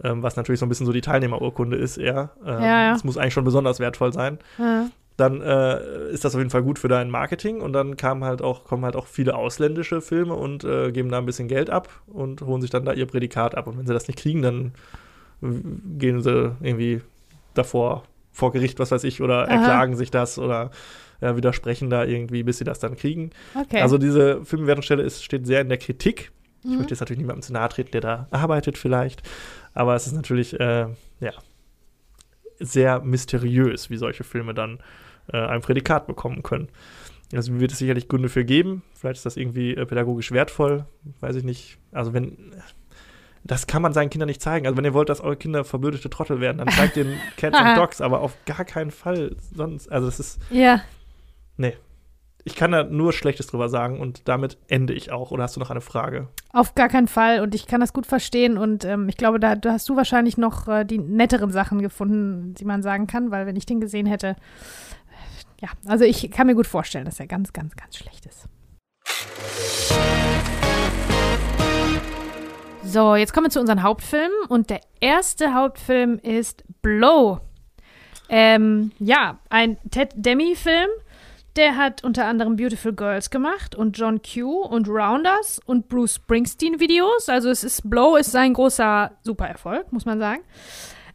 ähm, 0.04 0.24
was 0.24 0.36
natürlich 0.36 0.60
so 0.60 0.66
ein 0.66 0.70
bisschen 0.70 0.86
so 0.86 0.92
die 0.94 1.02
Teilnehmerurkunde 1.02 1.78
ist 1.78 1.98
eher. 1.98 2.32
Ähm, 2.46 2.54
Ja, 2.62 2.84
ja. 2.84 2.96
Es 2.96 3.04
muss 3.04 3.18
eigentlich 3.18 3.34
schon 3.34 3.44
besonders 3.46 3.80
wertvoll 3.80 4.14
sein. 4.14 4.40
Ja. 4.58 4.88
Dann 5.18 5.42
äh, 5.42 6.10
ist 6.12 6.24
das 6.24 6.34
auf 6.34 6.40
jeden 6.40 6.50
Fall 6.50 6.64
gut 6.64 6.80
für 6.80 6.88
dein 6.88 7.10
Marketing 7.10 7.60
und 7.60 7.74
dann 7.74 7.98
kamen 7.98 8.24
halt 8.24 8.42
auch, 8.42 8.64
kommen 8.64 8.86
halt 8.86 8.96
auch 8.96 9.06
viele 9.06 9.36
ausländische 9.36 10.00
Filme 10.00 10.34
und 10.34 10.64
äh, 10.64 10.94
geben 10.94 11.10
da 11.10 11.18
ein 11.18 11.26
bisschen 11.26 11.50
Geld 11.50 11.70
ab 11.70 11.90
und 12.08 12.42
holen 12.42 12.62
sich 12.62 12.70
dann 12.70 12.86
da 12.86 12.94
ihr 12.94 13.06
Prädikat 13.06 13.54
ab. 13.56 13.68
Und 13.68 13.78
wenn 13.78 13.86
sie 13.86 13.94
das 13.94 14.08
nicht 14.08 14.18
kriegen, 14.20 14.42
dann 14.42 14.72
gehen 15.42 16.22
sie 16.22 16.56
irgendwie 16.62 17.02
davor 17.54 18.04
vor 18.32 18.52
Gericht, 18.54 18.80
was 18.80 18.92
weiß 18.92 19.04
ich, 19.04 19.22
oder 19.22 19.40
Aha. 19.44 19.56
erklagen 19.56 19.96
sich 19.98 20.12
das 20.12 20.40
oder 20.40 20.72
ja, 21.22 21.36
widersprechen 21.36 21.90
da 21.90 22.04
irgendwie, 22.06 22.44
bis 22.44 22.58
sie 22.60 22.64
das 22.64 22.80
dann 22.80 22.96
kriegen. 22.96 23.32
Okay. 23.56 23.82
Also 23.82 23.98
diese 23.98 24.44
Filmbewertungsstelle 24.46 25.04
ist, 25.04 25.24
steht 25.24 25.46
sehr 25.46 25.62
in 25.62 25.70
der 25.70 25.78
Kritik. 25.78 26.32
Ich 26.64 26.70
Mhm. 26.72 26.78
möchte 26.78 26.92
jetzt 26.94 27.00
natürlich 27.00 27.20
niemandem 27.20 27.42
zu 27.44 27.54
nahe 27.54 27.70
treten, 27.70 27.92
der 27.92 28.02
da 28.02 28.28
arbeitet 28.32 28.78
vielleicht. 28.78 29.22
Aber 29.74 29.96
es 29.96 30.08
ist 30.08 30.14
natürlich, 30.14 30.60
äh, 30.60 30.88
ja, 31.20 31.32
sehr 32.60 33.00
mysteriös, 33.02 33.90
wie 33.90 33.98
solche 33.98 34.24
Filme 34.24 34.54
dann 34.54 34.80
äh, 35.32 35.38
ein 35.38 35.62
Prädikat 35.62 36.08
bekommen 36.08 36.44
können. 36.44 36.68
Also 37.34 37.60
wird 37.60 37.72
es 37.72 37.78
sicherlich 37.78 38.08
Gründe 38.08 38.28
für 38.30 38.44
geben. 38.44 38.82
Vielleicht 38.96 39.18
ist 39.18 39.26
das 39.26 39.38
irgendwie 39.38 39.76
äh, 39.76 39.86
pädagogisch 39.86 40.32
wertvoll. 40.32 40.86
Weiß 41.20 41.36
ich 41.36 41.44
nicht. 41.44 41.78
Also 41.92 42.14
wenn, 42.14 42.54
das 43.44 43.68
kann 43.68 43.82
man 43.82 43.94
seinen 43.94 44.10
Kindern 44.10 44.28
nicht 44.28 44.42
zeigen. 44.42 44.66
Also 44.66 44.76
wenn 44.76 44.84
ihr 44.86 44.94
wollt, 44.94 45.10
dass 45.10 45.22
eure 45.22 45.38
Kinder 45.38 45.64
verbürdete 45.64 46.10
Trottel 46.10 46.42
werden, 46.42 46.58
dann 46.58 46.70
zeigt 46.70 46.96
den 46.96 47.14
Cats 47.38 47.58
and 47.58 47.78
Dogs, 47.78 48.02
aber 48.02 48.22
auf 48.22 48.34
gar 48.46 48.66
keinen 48.66 48.92
Fall 48.92 49.36
sonst. 49.56 49.90
Also 49.92 50.08
das 50.08 50.20
ist, 50.20 50.40
ja. 50.50 50.82
Ich 52.50 52.56
kann 52.56 52.72
da 52.72 52.84
nur 52.84 53.14
Schlechtes 53.14 53.48
drüber 53.48 53.70
sagen 53.70 54.00
und 54.00 54.28
damit 54.28 54.58
ende 54.68 54.94
ich 54.94 55.12
auch. 55.12 55.32
Oder 55.32 55.44
hast 55.44 55.56
du 55.56 55.60
noch 55.60 55.70
eine 55.70 55.82
Frage? 55.82 56.30
Auf 56.52 56.74
gar 56.74 56.88
keinen 56.88 57.08
Fall 57.08 57.42
und 57.42 57.54
ich 57.54 57.68
kann 57.68 57.80
das 57.80 57.94
gut 57.94 58.06
verstehen 58.06 58.58
und 58.58 58.86
ähm, 58.86 59.08
ich 59.10 59.18
glaube, 59.18 59.40
da, 59.40 59.56
hast 59.66 59.88
du 59.90 59.96
wahrscheinlich 59.96 60.38
noch 60.38 60.68
äh, 60.68 60.86
die 60.86 60.98
netteren 60.98 61.52
Sachen 61.52 61.82
gefunden, 61.82 62.56
die 62.56 62.66
man 62.66 62.82
sagen 62.82 63.08
kann, 63.08 63.32
weil 63.32 63.46
wenn 63.46 63.56
ich 63.56 63.66
den 63.66 63.80
gesehen 63.80 64.06
hätte, 64.06 64.36
ja, 65.62 65.70
also 65.86 66.06
ich 66.06 66.32
kann 66.32 66.48
mir 66.48 66.56
gut 66.56 66.68
vorstellen, 66.68 67.06
dass 67.06 67.20
er 67.20 67.28
ganz, 67.28 67.54
ganz, 67.54 67.76
ganz 67.76 67.98
schlecht 67.98 68.26
ist. 68.26 68.48
So, 72.84 73.16
jetzt 73.16 73.34
kommen 73.34 73.48
wir 73.48 73.52
zu 73.52 73.60
unseren 73.60 73.84
Hauptfilmen 73.84 74.48
und 74.48 74.70
der 74.70 74.82
erste 75.00 75.54
Hauptfilm 75.54 76.18
ist 76.18 76.64
Blow. 76.82 77.42
Ähm, 78.30 78.92
ja, 79.00 79.38
ein 79.50 79.78
Ted 79.92 80.14
Demi-Film. 80.16 80.90
Der 81.56 81.78
hat 81.78 82.04
unter 82.04 82.26
anderem 82.26 82.56
Beautiful 82.56 82.94
Girls 82.94 83.30
gemacht 83.30 83.76
und 83.76 83.98
John 83.98 84.22
Q 84.22 84.62
und 84.62 84.88
Rounders 84.88 85.60
und 85.66 85.90
Bruce 85.90 86.16
Springsteen 86.16 86.80
Videos. 86.80 87.28
Also 87.28 87.50
es 87.50 87.64
ist 87.64 87.90
Blow 87.90 88.16
ist 88.16 88.32
sein 88.32 88.54
großer 88.54 89.12
Supererfolg, 89.24 89.92
muss 89.92 90.06
man 90.06 90.20
sagen. 90.20 90.44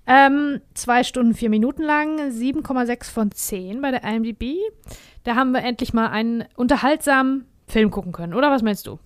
Ähm, 0.06 0.60
zwei 0.74 1.02
Stunden, 1.02 1.34
vier 1.34 1.48
Minuten 1.48 1.82
lang, 1.82 2.18
7,6 2.30 3.10
von 3.10 3.30
10 3.30 3.80
bei 3.80 3.90
der 3.90 4.04
IMDb. 4.04 4.56
Da 5.22 5.34
haben 5.34 5.52
wir 5.52 5.62
endlich 5.62 5.94
mal 5.94 6.08
einen 6.08 6.44
unterhaltsamen 6.56 7.46
Film 7.66 7.90
gucken 7.90 8.12
können, 8.12 8.34
oder 8.34 8.50
was 8.50 8.62
meinst 8.62 8.86
du? 8.86 8.98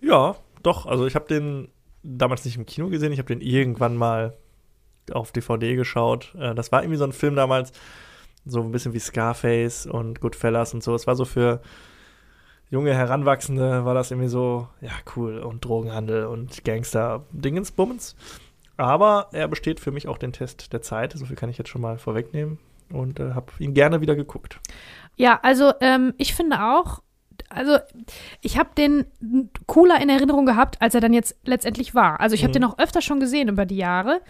Ja, 0.00 0.36
doch. 0.62 0.86
Also 0.86 1.06
ich 1.06 1.14
habe 1.14 1.26
den 1.28 1.68
damals 2.02 2.44
nicht 2.44 2.56
im 2.56 2.64
Kino 2.64 2.88
gesehen, 2.88 3.12
ich 3.12 3.18
habe 3.18 3.28
den 3.28 3.42
irgendwann 3.42 3.96
mal 3.96 4.34
auf 5.12 5.32
DVD 5.32 5.76
geschaut. 5.76 6.34
Äh, 6.38 6.54
das 6.54 6.72
war 6.72 6.82
irgendwie 6.82 6.98
so 6.98 7.04
ein 7.04 7.12
Film 7.12 7.36
damals, 7.36 7.72
so 8.46 8.60
ein 8.60 8.72
bisschen 8.72 8.92
wie 8.92 8.98
Scarface 8.98 9.86
und 9.86 10.20
Goodfellas 10.20 10.74
und 10.74 10.82
so. 10.82 10.94
Es 10.94 11.06
war 11.06 11.16
so 11.16 11.24
für 11.24 11.60
junge 12.70 12.94
Heranwachsende, 12.94 13.84
war 13.84 13.94
das 13.94 14.10
irgendwie 14.10 14.28
so, 14.28 14.68
ja, 14.80 14.90
cool. 15.16 15.38
Und 15.38 15.64
Drogenhandel 15.64 16.26
und 16.26 16.64
Gangster-Dingensbummens. 16.64 18.16
Aber 18.76 19.28
er 19.32 19.48
besteht 19.48 19.80
für 19.80 19.92
mich 19.92 20.08
auch 20.08 20.18
den 20.18 20.32
Test 20.32 20.72
der 20.72 20.82
Zeit. 20.82 21.12
So 21.12 21.26
viel 21.26 21.36
kann 21.36 21.50
ich 21.50 21.58
jetzt 21.58 21.68
schon 21.70 21.82
mal 21.82 21.98
vorwegnehmen. 21.98 22.58
Und 22.90 23.20
äh, 23.20 23.32
habe 23.32 23.52
ihn 23.58 23.74
gerne 23.74 24.00
wieder 24.00 24.16
geguckt. 24.16 24.60
Ja, 25.16 25.38
also 25.42 25.72
ähm, 25.80 26.14
ich 26.18 26.34
finde 26.34 26.62
auch, 26.62 27.02
also 27.48 27.78
ich 28.40 28.58
habe 28.58 28.70
den 28.76 29.06
cooler 29.66 30.00
in 30.02 30.08
Erinnerung 30.08 30.44
gehabt, 30.44 30.82
als 30.82 30.94
er 30.94 31.00
dann 31.00 31.12
jetzt 31.12 31.36
letztendlich 31.44 31.94
war. 31.94 32.20
Also 32.20 32.34
ich 32.34 32.42
habe 32.42 32.50
mhm. 32.50 32.54
den 32.54 32.64
auch 32.64 32.78
öfter 32.78 33.00
schon 33.00 33.20
gesehen 33.20 33.48
über 33.48 33.64
die 33.64 33.76
Jahre. 33.76 34.20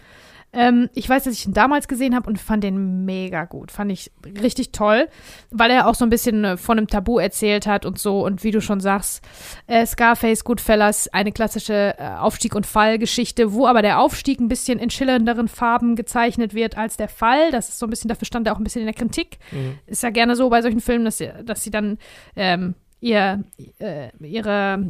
Ähm, 0.55 0.89
ich 0.93 1.07
weiß, 1.07 1.25
dass 1.25 1.33
ich 1.33 1.45
ihn 1.45 1.53
damals 1.53 1.87
gesehen 1.87 2.15
habe 2.15 2.29
und 2.29 2.39
fand 2.39 2.63
den 2.63 3.05
mega 3.05 3.43
gut. 3.45 3.71
Fand 3.71 3.91
ich 3.91 4.11
richtig 4.41 4.71
toll, 4.71 5.07
weil 5.51 5.69
er 5.69 5.87
auch 5.87 5.95
so 5.95 6.05
ein 6.05 6.09
bisschen 6.09 6.43
äh, 6.43 6.57
von 6.57 6.77
einem 6.77 6.87
Tabu 6.87 7.19
erzählt 7.19 7.67
hat 7.67 7.85
und 7.85 7.99
so. 7.99 8.25
Und 8.25 8.43
wie 8.43 8.51
du 8.51 8.61
schon 8.61 8.79
sagst, 8.79 9.23
äh, 9.67 9.85
Scarface, 9.85 10.43
Goodfellas, 10.43 11.09
eine 11.09 11.31
klassische 11.31 11.95
äh, 11.97 12.07
Aufstieg- 12.17 12.55
und 12.55 12.65
Fallgeschichte, 12.65 13.53
wo 13.53 13.67
aber 13.67 13.81
der 13.81 13.99
Aufstieg 13.99 14.39
ein 14.39 14.47
bisschen 14.47 14.79
in 14.79 14.89
schillernderen 14.89 15.47
Farben 15.47 15.95
gezeichnet 15.95 16.53
wird 16.53 16.77
als 16.77 16.95
der 16.97 17.09
Fall. 17.09 17.51
Das 17.51 17.69
ist 17.69 17.79
so 17.79 17.85
ein 17.85 17.89
bisschen, 17.89 18.07
dafür 18.07 18.25
stand 18.25 18.47
er 18.47 18.53
auch 18.53 18.59
ein 18.59 18.63
bisschen 18.63 18.81
in 18.81 18.87
der 18.87 18.95
Kritik. 18.95 19.37
Mhm. 19.51 19.77
Ist 19.87 20.03
ja 20.03 20.09
gerne 20.09 20.35
so 20.35 20.49
bei 20.49 20.61
solchen 20.61 20.79
Filmen, 20.79 21.05
dass 21.05 21.17
sie, 21.17 21.29
dass 21.43 21.63
sie 21.63 21.71
dann 21.71 21.97
ähm, 22.37 22.75
ihr, 23.01 23.43
äh, 23.79 24.09
ihre, 24.19 24.83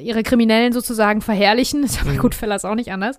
ihre 0.00 0.22
Kriminellen 0.22 0.72
sozusagen 0.72 1.20
verherrlichen. 1.22 1.82
Das 1.82 1.90
ist 1.92 1.96
ja 1.98 2.04
bei 2.04 2.12
mhm. 2.12 2.18
Goodfellas 2.18 2.64
auch 2.64 2.74
nicht 2.74 2.92
anders. 2.92 3.18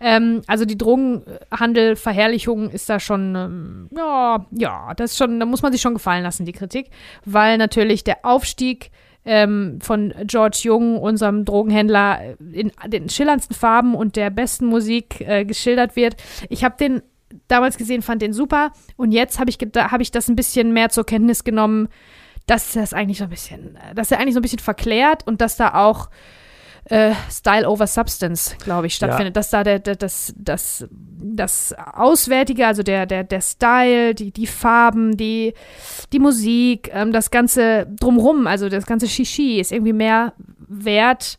Ähm, 0.00 0.42
also 0.46 0.64
die 0.64 0.78
Drogenhandel-Verherrlichung 0.78 2.70
ist 2.70 2.88
da 2.88 3.00
schon, 3.00 3.34
ähm, 3.34 3.88
ja, 3.96 4.46
ja, 4.50 4.94
das 4.94 5.12
ist 5.12 5.18
schon, 5.18 5.40
da 5.40 5.46
muss 5.46 5.62
man 5.62 5.72
sich 5.72 5.80
schon 5.80 5.94
gefallen 5.94 6.22
lassen, 6.22 6.44
die 6.44 6.52
Kritik, 6.52 6.90
weil 7.24 7.56
natürlich 7.58 8.04
der 8.04 8.24
Aufstieg 8.24 8.90
ähm, 9.24 9.78
von 9.80 10.14
George 10.24 10.60
Jung, 10.62 10.98
unserem 10.98 11.44
Drogenhändler, 11.44 12.36
in 12.52 12.72
den 12.86 13.08
schillerndsten 13.08 13.56
Farben 13.56 13.94
und 13.94 14.16
der 14.16 14.30
besten 14.30 14.66
Musik 14.66 15.20
äh, 15.20 15.44
geschildert 15.44 15.96
wird. 15.96 16.16
Ich 16.48 16.62
habe 16.62 16.76
den 16.78 17.02
damals 17.48 17.76
gesehen, 17.76 18.02
fand 18.02 18.22
den 18.22 18.32
super 18.32 18.72
und 18.96 19.12
jetzt 19.12 19.40
habe 19.40 19.50
ich, 19.50 19.58
hab 19.58 20.00
ich 20.00 20.10
das 20.10 20.28
ein 20.28 20.36
bisschen 20.36 20.72
mehr 20.72 20.90
zur 20.90 21.04
Kenntnis 21.04 21.42
genommen, 21.42 21.88
dass 22.46 22.74
das 22.74 22.92
eigentlich 22.92 23.18
so 23.18 23.24
ein 23.24 23.30
bisschen, 23.30 23.76
dass 23.94 24.12
er 24.12 24.20
eigentlich 24.20 24.34
so 24.34 24.40
ein 24.40 24.42
bisschen 24.42 24.60
verklärt 24.60 25.26
und 25.26 25.40
dass 25.40 25.56
da 25.56 25.74
auch 25.74 26.08
äh, 26.88 27.14
Style 27.30 27.68
over 27.68 27.86
Substance, 27.86 28.56
glaube 28.58 28.86
ich, 28.86 28.94
stattfindet. 28.94 29.34
Ja. 29.34 29.40
Dass 29.40 29.50
da 29.50 29.64
der, 29.64 29.78
der, 29.80 29.96
das, 29.96 30.32
das, 30.36 30.86
das 30.90 31.74
Auswärtige, 31.94 32.66
also 32.66 32.82
der, 32.82 33.06
der, 33.06 33.24
der 33.24 33.40
Style, 33.40 34.14
die, 34.14 34.30
die 34.30 34.46
Farben, 34.46 35.16
die, 35.16 35.54
die 36.12 36.18
Musik, 36.18 36.90
ähm, 36.92 37.12
das 37.12 37.30
Ganze 37.30 37.86
drumrum, 37.98 38.46
also 38.46 38.68
das 38.68 38.86
ganze 38.86 39.08
Shishi 39.08 39.58
ist 39.58 39.72
irgendwie 39.72 39.92
mehr 39.92 40.32
wert 40.68 41.38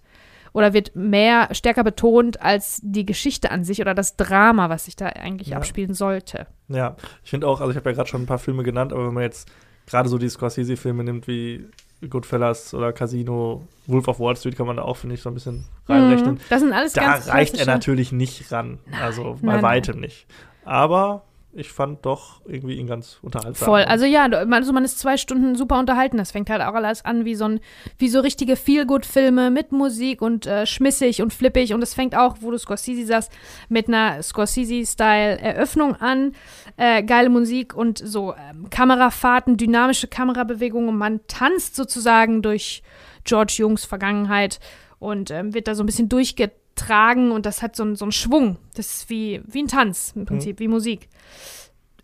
oder 0.51 0.73
wird 0.73 0.95
mehr 0.95 1.47
stärker 1.51 1.83
betont 1.83 2.41
als 2.41 2.79
die 2.83 3.05
Geschichte 3.05 3.51
an 3.51 3.63
sich 3.63 3.79
oder 3.79 3.93
das 3.93 4.17
Drama, 4.17 4.69
was 4.69 4.85
sich 4.85 4.95
da 4.95 5.07
eigentlich 5.07 5.49
ja. 5.49 5.57
abspielen 5.57 5.93
sollte. 5.93 6.47
Ja, 6.67 6.97
ich 7.23 7.29
finde 7.29 7.47
auch, 7.47 7.61
also 7.61 7.71
ich 7.71 7.77
habe 7.77 7.89
ja 7.89 7.95
gerade 7.95 8.09
schon 8.09 8.23
ein 8.23 8.27
paar 8.27 8.39
Filme 8.39 8.63
genannt, 8.63 8.91
aber 8.91 9.07
wenn 9.07 9.13
man 9.13 9.23
jetzt 9.23 9.49
gerade 9.85 10.09
so 10.09 10.17
die 10.17 10.29
Scorsese-Filme 10.29 11.03
nimmt 11.03 11.27
wie 11.27 11.67
Goodfellas 12.07 12.73
oder 12.73 12.93
Casino, 12.93 13.67
Wolf 13.87 14.07
of 14.07 14.19
Wall 14.19 14.35
Street 14.35 14.55
kann 14.55 14.67
man 14.67 14.75
da 14.77 14.83
auch, 14.83 14.97
finde 14.97 15.15
ich, 15.15 15.21
so 15.21 15.29
ein 15.29 15.33
bisschen 15.33 15.65
reinrechnen. 15.87 16.35
Mhm. 16.35 16.39
Das 16.49 16.61
sind 16.61 16.73
alles 16.73 16.93
da 16.93 17.15
reicht 17.15 17.57
er 17.57 17.65
natürlich 17.65 18.11
nicht 18.11 18.51
ran. 18.51 18.79
Nein, 18.85 19.01
also 19.01 19.37
bei 19.41 19.53
nein, 19.53 19.63
weitem 19.63 19.95
nein. 19.95 20.01
nicht. 20.01 20.27
Aber 20.63 21.23
ich 21.57 21.71
fand 21.71 22.05
doch 22.05 22.39
irgendwie 22.45 22.75
ihn 22.75 22.85
ganz 22.85 23.17
unterhaltsam. 23.23 23.65
Voll. 23.65 23.81
Also 23.81 24.05
ja, 24.05 24.25
also 24.25 24.73
man 24.73 24.85
ist 24.85 24.99
zwei 24.99 25.17
Stunden 25.17 25.55
super 25.55 25.79
unterhalten. 25.79 26.17
Das 26.17 26.31
fängt 26.31 26.51
halt 26.51 26.61
auch 26.61 26.75
alles 26.75 27.03
an 27.03 27.25
wie 27.25 27.33
so 27.33 27.45
ein, 27.45 27.59
wie 27.97 28.09
so 28.09 28.19
richtige 28.19 28.55
Feel-Good-Filme 28.55 29.49
mit 29.49 29.71
Musik 29.71 30.21
und 30.21 30.45
äh, 30.45 30.67
schmissig 30.67 31.23
und 31.23 31.33
flippig. 31.33 31.73
Und 31.73 31.81
es 31.81 31.95
fängt 31.95 32.15
auch, 32.15 32.37
wo 32.41 32.51
du 32.51 32.59
Scorsese 32.59 33.07
sagst, 33.07 33.31
mit 33.69 33.87
einer 33.87 34.21
Scorsese-Style-Eröffnung 34.21 35.95
an. 35.95 36.33
Äh, 36.77 37.01
geile 37.01 37.29
Musik 37.29 37.73
und 37.73 37.97
so 37.97 38.35
ähm, 38.35 38.69
Kamerafahrten, 38.69 39.57
dynamische 39.57 40.07
Kamerabewegungen. 40.07 40.95
Man 40.95 41.21
tanzt 41.27 41.75
sozusagen 41.75 42.43
durch 42.43 42.83
George 43.23 43.55
Jungs 43.57 43.83
Vergangenheit 43.83 44.59
und 44.99 45.31
ähm, 45.31 45.55
wird 45.55 45.67
da 45.67 45.73
so 45.73 45.81
ein 45.81 45.87
bisschen 45.87 46.07
durchgetragen 46.07 46.56
tragen 46.77 47.31
und 47.31 47.45
das 47.45 47.61
hat 47.61 47.75
so, 47.75 47.95
so 47.95 48.05
einen 48.05 48.11
Schwung. 48.11 48.57
Das 48.75 48.87
ist 48.87 49.09
wie, 49.09 49.41
wie 49.45 49.63
ein 49.63 49.67
Tanz 49.67 50.13
im 50.15 50.25
Prinzip, 50.25 50.57
mhm. 50.57 50.63
wie 50.63 50.67
Musik. 50.67 51.09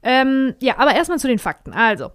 Ähm, 0.03 0.55
ja, 0.59 0.77
aber 0.77 0.93
erstmal 0.93 1.19
zu 1.19 1.27
den 1.27 1.39
Fakten. 1.39 1.71
Also, 1.71 2.11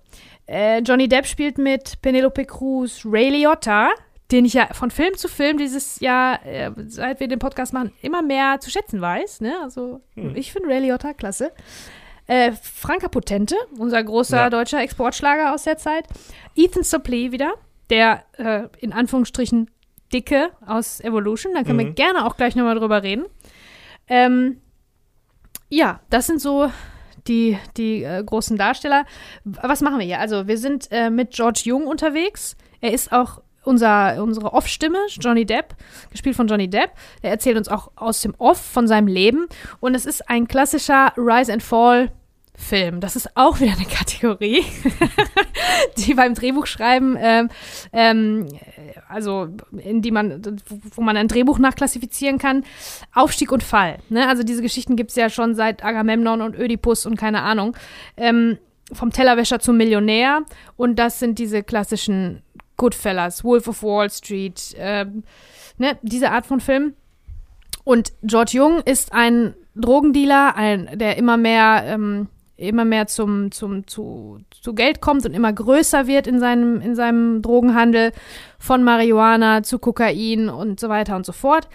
äh, 0.46 0.80
Johnny 0.80 1.08
Depp 1.08 1.26
spielt 1.26 1.58
mit 1.58 2.00
Penelope 2.02 2.44
Cruz 2.44 3.02
Ray 3.04 3.30
Liotta, 3.30 3.90
den 4.30 4.44
ich 4.44 4.54
ja 4.54 4.66
von 4.72 4.90
Film 4.90 5.16
zu 5.16 5.28
Film 5.28 5.56
dieses 5.56 6.00
Jahr, 6.00 6.44
äh, 6.44 6.70
seit 6.86 7.20
wir 7.20 7.28
den 7.28 7.38
Podcast 7.38 7.72
machen, 7.72 7.92
immer 8.02 8.22
mehr 8.22 8.60
zu 8.60 8.70
schätzen 8.70 9.00
weiß. 9.00 9.40
Ne? 9.40 9.54
Also, 9.62 10.02
mhm. 10.14 10.36
ich 10.36 10.52
finde 10.52 10.68
Ray 10.68 10.80
Liotta 10.80 11.14
klasse. 11.14 11.52
Äh, 12.26 12.52
Franka 12.52 13.08
Potente, 13.08 13.56
unser 13.78 14.04
großer 14.04 14.36
ja. 14.36 14.50
deutscher 14.50 14.82
Exportschlager 14.82 15.54
aus 15.54 15.62
der 15.62 15.78
Zeit. 15.78 16.04
Ethan 16.54 16.82
Suplee 16.82 17.32
wieder, 17.32 17.54
der 17.88 18.24
äh, 18.36 18.68
in 18.80 18.92
Anführungsstrichen 18.92 19.70
Dicke 20.12 20.50
aus 20.66 21.00
Evolution. 21.00 21.54
Da 21.54 21.62
können 21.62 21.76
mhm. 21.76 21.86
wir 21.88 21.92
gerne 21.92 22.26
auch 22.26 22.36
gleich 22.36 22.56
nochmal 22.56 22.78
drüber 22.78 23.02
reden. 23.02 23.24
Ähm, 24.08 24.60
ja, 25.68 26.00
das 26.10 26.26
sind 26.26 26.40
so 26.40 26.70
die, 27.26 27.58
die 27.76 28.02
äh, 28.02 28.22
großen 28.24 28.56
Darsteller. 28.56 29.04
Was 29.44 29.80
machen 29.82 29.98
wir 29.98 30.06
hier? 30.06 30.20
Also, 30.20 30.46
wir 30.46 30.58
sind 30.58 30.88
äh, 30.90 31.10
mit 31.10 31.32
George 31.32 31.62
Jung 31.64 31.86
unterwegs. 31.86 32.56
Er 32.80 32.92
ist 32.92 33.12
auch 33.12 33.42
unser, 33.64 34.22
unsere 34.22 34.54
Off-Stimme, 34.54 34.98
Johnny 35.20 35.44
Depp, 35.44 35.76
gespielt 36.10 36.36
von 36.36 36.48
Johnny 36.48 36.68
Depp. 36.68 36.92
Er 37.20 37.30
erzählt 37.30 37.58
uns 37.58 37.68
auch 37.68 37.90
aus 37.96 38.22
dem 38.22 38.34
Off 38.38 38.58
von 38.58 38.88
seinem 38.88 39.08
Leben. 39.08 39.46
Und 39.80 39.94
es 39.94 40.06
ist 40.06 40.28
ein 40.30 40.48
klassischer 40.48 41.12
Rise 41.16 41.52
and 41.52 41.62
Fall 41.62 42.10
Film. 42.58 43.00
Das 43.00 43.14
ist 43.14 43.36
auch 43.36 43.60
wieder 43.60 43.72
eine 43.72 43.86
Kategorie, 43.86 44.64
die 45.96 46.14
beim 46.14 46.34
Drehbuchschreiben, 46.34 47.16
ähm, 47.18 47.48
ähm, 47.92 48.48
also 49.08 49.48
in 49.76 50.02
die 50.02 50.10
man, 50.10 50.60
wo 50.94 51.00
man 51.00 51.16
ein 51.16 51.28
Drehbuch 51.28 51.58
nachklassifizieren 51.58 52.38
kann, 52.38 52.64
Aufstieg 53.14 53.52
und 53.52 53.62
Fall. 53.62 53.98
Ne? 54.08 54.28
Also 54.28 54.42
diese 54.42 54.60
Geschichten 54.60 54.96
gibt 54.96 55.10
es 55.10 55.16
ja 55.16 55.30
schon 55.30 55.54
seit 55.54 55.84
Agamemnon 55.84 56.42
und 56.42 56.58
Ödipus 56.58 57.06
und 57.06 57.16
keine 57.16 57.42
Ahnung. 57.42 57.76
Ähm, 58.16 58.58
vom 58.92 59.12
Tellerwäscher 59.12 59.60
zum 59.60 59.76
Millionär. 59.76 60.42
Und 60.76 60.98
das 60.98 61.18
sind 61.18 61.38
diese 61.38 61.62
klassischen 61.62 62.42
Goodfellas, 62.76 63.44
Wolf 63.44 63.68
of 63.68 63.82
Wall 63.82 64.10
Street, 64.10 64.74
ähm, 64.78 65.24
ne? 65.78 65.98
diese 66.02 66.30
Art 66.30 66.46
von 66.46 66.60
Film. 66.60 66.94
Und 67.84 68.12
George 68.22 68.52
Jung 68.54 68.80
ist 68.80 69.12
ein 69.12 69.54
Drogendealer, 69.74 70.56
ein, 70.56 70.98
der 70.98 71.16
immer 71.16 71.36
mehr 71.36 71.84
ähm, 71.86 72.28
immer 72.58 72.84
mehr 72.84 73.06
zum, 73.06 73.50
zum, 73.52 73.86
zu, 73.86 74.40
zu 74.50 74.74
Geld 74.74 75.00
kommt 75.00 75.24
und 75.24 75.32
immer 75.32 75.52
größer 75.52 76.06
wird 76.06 76.26
in 76.26 76.40
seinem, 76.40 76.80
in 76.80 76.94
seinem 76.94 77.40
Drogenhandel, 77.40 78.12
von 78.58 78.82
Marihuana 78.82 79.62
zu 79.62 79.78
Kokain 79.78 80.48
und 80.48 80.80
so 80.80 80.88
weiter 80.88 81.16
und 81.16 81.24
so 81.24 81.32
fort. 81.32 81.68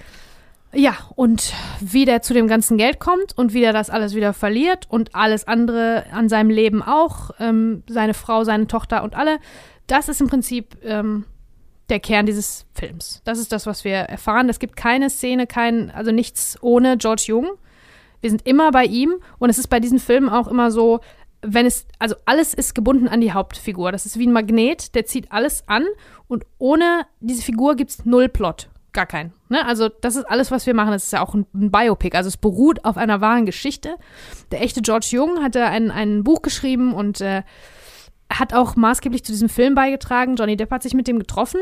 Ja, 0.73 0.95
und 1.15 1.53
wie 1.79 2.05
der 2.05 2.21
zu 2.21 2.33
dem 2.33 2.47
ganzen 2.47 2.77
Geld 2.77 2.99
kommt 2.99 3.37
und 3.37 3.53
wie 3.53 3.61
der 3.61 3.73
das 3.73 3.89
alles 3.89 4.15
wieder 4.15 4.33
verliert 4.33 4.87
und 4.89 5.15
alles 5.15 5.47
andere 5.47 6.05
an 6.11 6.29
seinem 6.29 6.49
Leben 6.49 6.81
auch, 6.81 7.31
ähm, 7.39 7.83
seine 7.87 8.13
Frau, 8.13 8.43
seine 8.43 8.67
Tochter 8.67 9.03
und 9.03 9.15
alle, 9.15 9.37
das 9.87 10.09
ist 10.09 10.19
im 10.19 10.27
Prinzip 10.27 10.75
ähm, 10.83 11.25
der 11.89 11.99
Kern 11.99 12.25
dieses 12.25 12.65
Films. 12.73 13.21
Das 13.23 13.39
ist 13.39 13.51
das, 13.51 13.67
was 13.67 13.83
wir 13.83 13.95
erfahren. 13.95 14.49
Es 14.49 14.59
gibt 14.59 14.75
keine 14.75 15.09
Szene, 15.09 15.47
kein, 15.47 15.91
also 15.91 16.11
nichts 16.11 16.57
ohne 16.61 16.97
George 16.97 17.25
Jung. 17.27 17.51
Wir 18.23 18.29
sind 18.29 18.47
immer 18.47 18.71
bei 18.71 18.85
ihm 18.85 19.15
und 19.37 19.49
es 19.49 19.57
ist 19.57 19.67
bei 19.67 19.81
diesen 19.81 19.99
Filmen 19.99 20.29
auch 20.29 20.47
immer 20.47 20.71
so, 20.71 21.01
wenn 21.41 21.65
es, 21.65 21.85
also 21.99 22.15
alles 22.23 22.53
ist 22.53 22.73
gebunden 22.73 23.09
an 23.09 23.19
die 23.19 23.33
Hauptfigur. 23.33 23.91
Das 23.91 24.05
ist 24.05 24.17
wie 24.17 24.25
ein 24.25 24.31
Magnet, 24.31 24.95
der 24.95 25.05
zieht 25.05 25.33
alles 25.33 25.67
an 25.67 25.85
und 26.29 26.45
ohne 26.57 27.05
diese 27.19 27.41
Figur 27.41 27.75
gibt 27.75 27.91
es 27.91 28.05
null 28.05 28.29
Plot. 28.29 28.69
Gar 28.93 29.07
keinen. 29.07 29.33
Ne? 29.49 29.65
Also, 29.65 29.89
das 29.89 30.15
ist 30.15 30.23
alles, 30.23 30.51
was 30.51 30.65
wir 30.65 30.73
machen. 30.73 30.91
Das 30.91 31.03
ist 31.03 31.11
ja 31.11 31.21
auch 31.21 31.33
ein, 31.33 31.45
ein, 31.53 31.69
Biopic. 31.69 32.15
Also, 32.15 32.29
es 32.29 32.37
beruht 32.37 32.85
auf 32.85 32.95
einer 32.95 33.19
wahren 33.19 33.45
Geschichte. 33.45 33.97
Der 34.51 34.61
echte 34.61 34.81
George 34.81 35.07
Jung 35.09 35.43
hatte 35.43 35.65
ein, 35.65 35.91
ein 35.91 36.23
Buch 36.23 36.43
geschrieben 36.43 36.93
und 36.93 37.19
äh, 37.19 37.41
hat 38.31 38.53
auch 38.53 38.77
maßgeblich 38.77 39.25
zu 39.25 39.33
diesem 39.33 39.49
Film 39.49 39.75
beigetragen. 39.75 40.37
Johnny 40.37 40.55
Depp 40.55 40.71
hat 40.71 40.83
sich 40.83 40.93
mit 40.93 41.07
dem 41.07 41.19
getroffen 41.19 41.59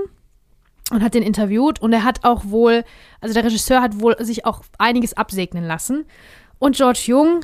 und 0.91 1.01
hat 1.01 1.13
den 1.13 1.23
interviewt 1.23 1.81
und 1.81 1.93
er 1.93 2.03
hat 2.03 2.23
auch 2.23 2.43
wohl, 2.45 2.83
also 3.21 3.33
der 3.33 3.45
Regisseur 3.45 3.81
hat 3.81 3.99
wohl 3.99 4.15
sich 4.23 4.45
auch 4.45 4.61
einiges 4.77 5.15
absegnen 5.15 5.63
lassen. 5.63 6.05
Und 6.61 6.75
George 6.75 7.05
Jung, 7.07 7.39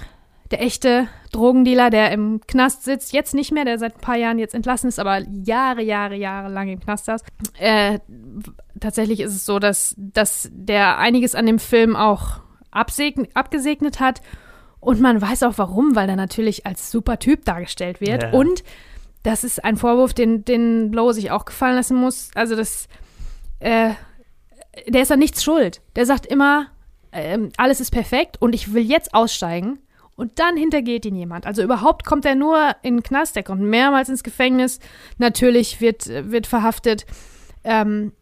der 0.52 0.62
echte 0.62 1.08
Drogendealer, 1.32 1.90
der 1.90 2.12
im 2.12 2.40
Knast 2.46 2.84
sitzt, 2.84 3.14
jetzt 3.14 3.34
nicht 3.34 3.52
mehr, 3.52 3.66
der 3.66 3.80
seit 3.80 3.96
ein 3.96 4.00
paar 4.00 4.16
Jahren 4.16 4.38
jetzt 4.38 4.54
entlassen 4.54 4.90
ist, 4.90 5.00
aber 5.00 5.24
Jahre, 5.44 5.82
Jahre, 5.82 6.16
Jahre 6.16 6.54
lang 6.54 6.68
im 6.70 6.80
Knast 6.80 7.06
saß. 7.06 7.24
Äh, 7.58 7.98
tatsächlich 8.80 9.22
ist 9.22 9.34
es 9.34 9.44
so, 9.44 9.58
dass, 9.58 9.96
dass 9.98 10.52
der 10.54 11.00
einiges 11.00 11.34
an 11.34 11.48
dem 11.48 11.58
Film 11.58 11.96
auch 11.96 12.42
abgesegnet 12.70 14.00
hat. 14.00 14.22
Und 14.80 15.02
man 15.02 15.20
weiß 15.20 15.42
auch 15.42 15.58
warum, 15.58 15.96
weil 15.96 16.08
er 16.08 16.16
natürlich 16.16 16.68
als 16.68 16.92
super 16.92 17.18
Typ 17.18 17.44
dargestellt 17.44 18.00
wird. 18.00 18.22
Ja. 18.22 18.30
Und 18.34 18.64
das 19.24 19.44
ist 19.44 19.66
ein 19.66 19.78
Vorwurf, 19.78 20.14
den, 20.14 20.46
den 20.46 20.92
Blow 20.92 21.12
sich 21.12 21.32
auch 21.32 21.46
gefallen 21.46 21.76
lassen 21.76 21.98
muss. 21.98 22.30
Also 22.36 22.56
das, 22.56 22.88
äh, 23.62 23.94
der 24.88 25.02
ist 25.02 25.12
an 25.12 25.18
nichts 25.18 25.44
schuld. 25.44 25.82
Der 25.96 26.06
sagt 26.06 26.28
immer, 26.28 26.68
äh, 27.18 27.50
alles 27.58 27.80
ist 27.80 27.92
perfekt 27.92 28.38
und 28.40 28.54
ich 28.54 28.74
will 28.74 28.84
jetzt 28.84 29.14
aussteigen. 29.14 29.80
Und 30.16 30.40
dann 30.40 30.58
hintergeht 30.58 31.06
ihn 31.06 31.16
jemand. 31.16 31.46
Also 31.46 31.62
überhaupt 31.62 32.04
kommt 32.04 32.26
er 32.26 32.34
nur 32.34 32.76
in 32.82 32.98
den 32.98 33.04
Knast, 33.04 33.36
der 33.36 33.44
kommt 33.44 33.62
mehrmals 33.62 34.10
ins 34.10 34.24
Gefängnis. 34.24 34.80
Natürlich 35.20 35.80
wird, 35.80 36.08
wird 36.08 36.48
verhaftet. 36.48 37.06
Ähm, 37.64 38.14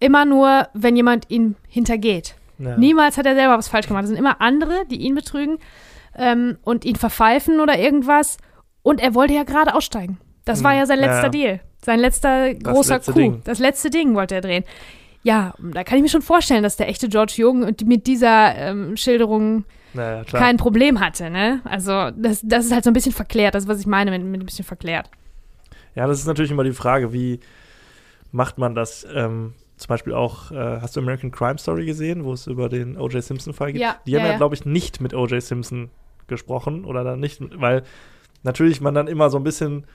immer 0.00 0.24
nur, 0.24 0.66
wenn 0.74 0.96
jemand 0.96 1.30
ihn 1.30 1.54
hintergeht. 1.68 2.34
Ja. 2.58 2.76
Niemals 2.76 3.18
hat 3.18 3.26
er 3.26 3.36
selber 3.36 3.56
was 3.56 3.68
falsch 3.68 3.86
gemacht. 3.86 4.02
Es 4.02 4.08
sind 4.08 4.18
immer 4.18 4.40
andere, 4.40 4.84
die 4.90 4.96
ihn 4.96 5.14
betrügen 5.14 5.58
ähm, 6.16 6.58
und 6.62 6.84
ihn 6.84 6.96
verpfeifen 6.96 7.60
oder 7.60 7.78
irgendwas. 7.78 8.36
Und 8.82 9.00
er 9.00 9.14
wollte 9.14 9.34
ja 9.34 9.44
gerade 9.44 9.74
aussteigen. 9.74 10.18
Das 10.44 10.58
hm. 10.58 10.64
war 10.64 10.74
ja 10.74 10.86
sein 10.86 10.98
letzter 10.98 11.24
ja. 11.24 11.28
Deal. 11.28 11.60
Sein 11.84 12.00
letzter 12.00 12.54
das 12.54 12.74
großer 12.74 12.98
Coup. 12.98 13.14
Ding. 13.14 13.42
Das 13.44 13.60
letzte 13.60 13.90
Ding 13.90 14.14
wollte 14.14 14.34
er 14.34 14.40
drehen. 14.40 14.64
Ja, 15.24 15.54
da 15.58 15.84
kann 15.84 15.98
ich 15.98 16.02
mir 16.02 16.08
schon 16.08 16.22
vorstellen, 16.22 16.62
dass 16.62 16.76
der 16.76 16.88
echte 16.88 17.08
George 17.08 17.34
Jung 17.36 17.74
mit 17.84 18.06
dieser 18.06 18.56
ähm, 18.56 18.96
Schilderung 18.96 19.64
naja, 19.94 20.24
kein 20.24 20.56
Problem 20.56 21.00
hatte. 21.00 21.30
Ne? 21.30 21.60
Also 21.64 22.10
das, 22.10 22.40
das 22.42 22.66
ist 22.66 22.72
halt 22.72 22.84
so 22.84 22.90
ein 22.90 22.94
bisschen 22.94 23.12
verklärt. 23.12 23.54
Das 23.54 23.64
ist, 23.64 23.68
was 23.68 23.80
ich 23.80 23.86
meine 23.86 24.10
mit, 24.10 24.22
mit 24.24 24.40
ein 24.40 24.46
bisschen 24.46 24.64
verklärt. 24.64 25.10
Ja, 25.94 26.06
das 26.06 26.18
ist 26.18 26.26
natürlich 26.26 26.50
immer 26.50 26.64
die 26.64 26.72
Frage, 26.72 27.12
wie 27.12 27.40
macht 28.32 28.58
man 28.58 28.74
das? 28.74 29.06
Ähm, 29.14 29.54
zum 29.76 29.88
Beispiel 29.88 30.14
auch, 30.14 30.50
äh, 30.50 30.80
hast 30.80 30.96
du 30.96 31.00
American 31.00 31.30
Crime 31.30 31.58
Story 31.58 31.86
gesehen, 31.86 32.24
wo 32.24 32.32
es 32.32 32.46
über 32.46 32.68
den 32.68 32.96
O.J. 32.96 33.22
Simpson-Fall 33.22 33.72
geht? 33.72 33.82
Ja, 33.82 33.96
die 34.06 34.16
haben 34.16 34.24
ja, 34.24 34.32
ja. 34.32 34.36
glaube 34.36 34.54
ich, 34.54 34.64
nicht 34.64 35.00
mit 35.00 35.12
O.J. 35.12 35.42
Simpson 35.42 35.90
gesprochen 36.28 36.84
oder 36.84 37.04
dann 37.04 37.20
nicht, 37.20 37.40
weil 37.60 37.82
natürlich 38.42 38.80
man 38.80 38.94
dann 38.94 39.08
immer 39.08 39.28
so 39.28 39.38
ein 39.38 39.44
bisschen 39.44 39.86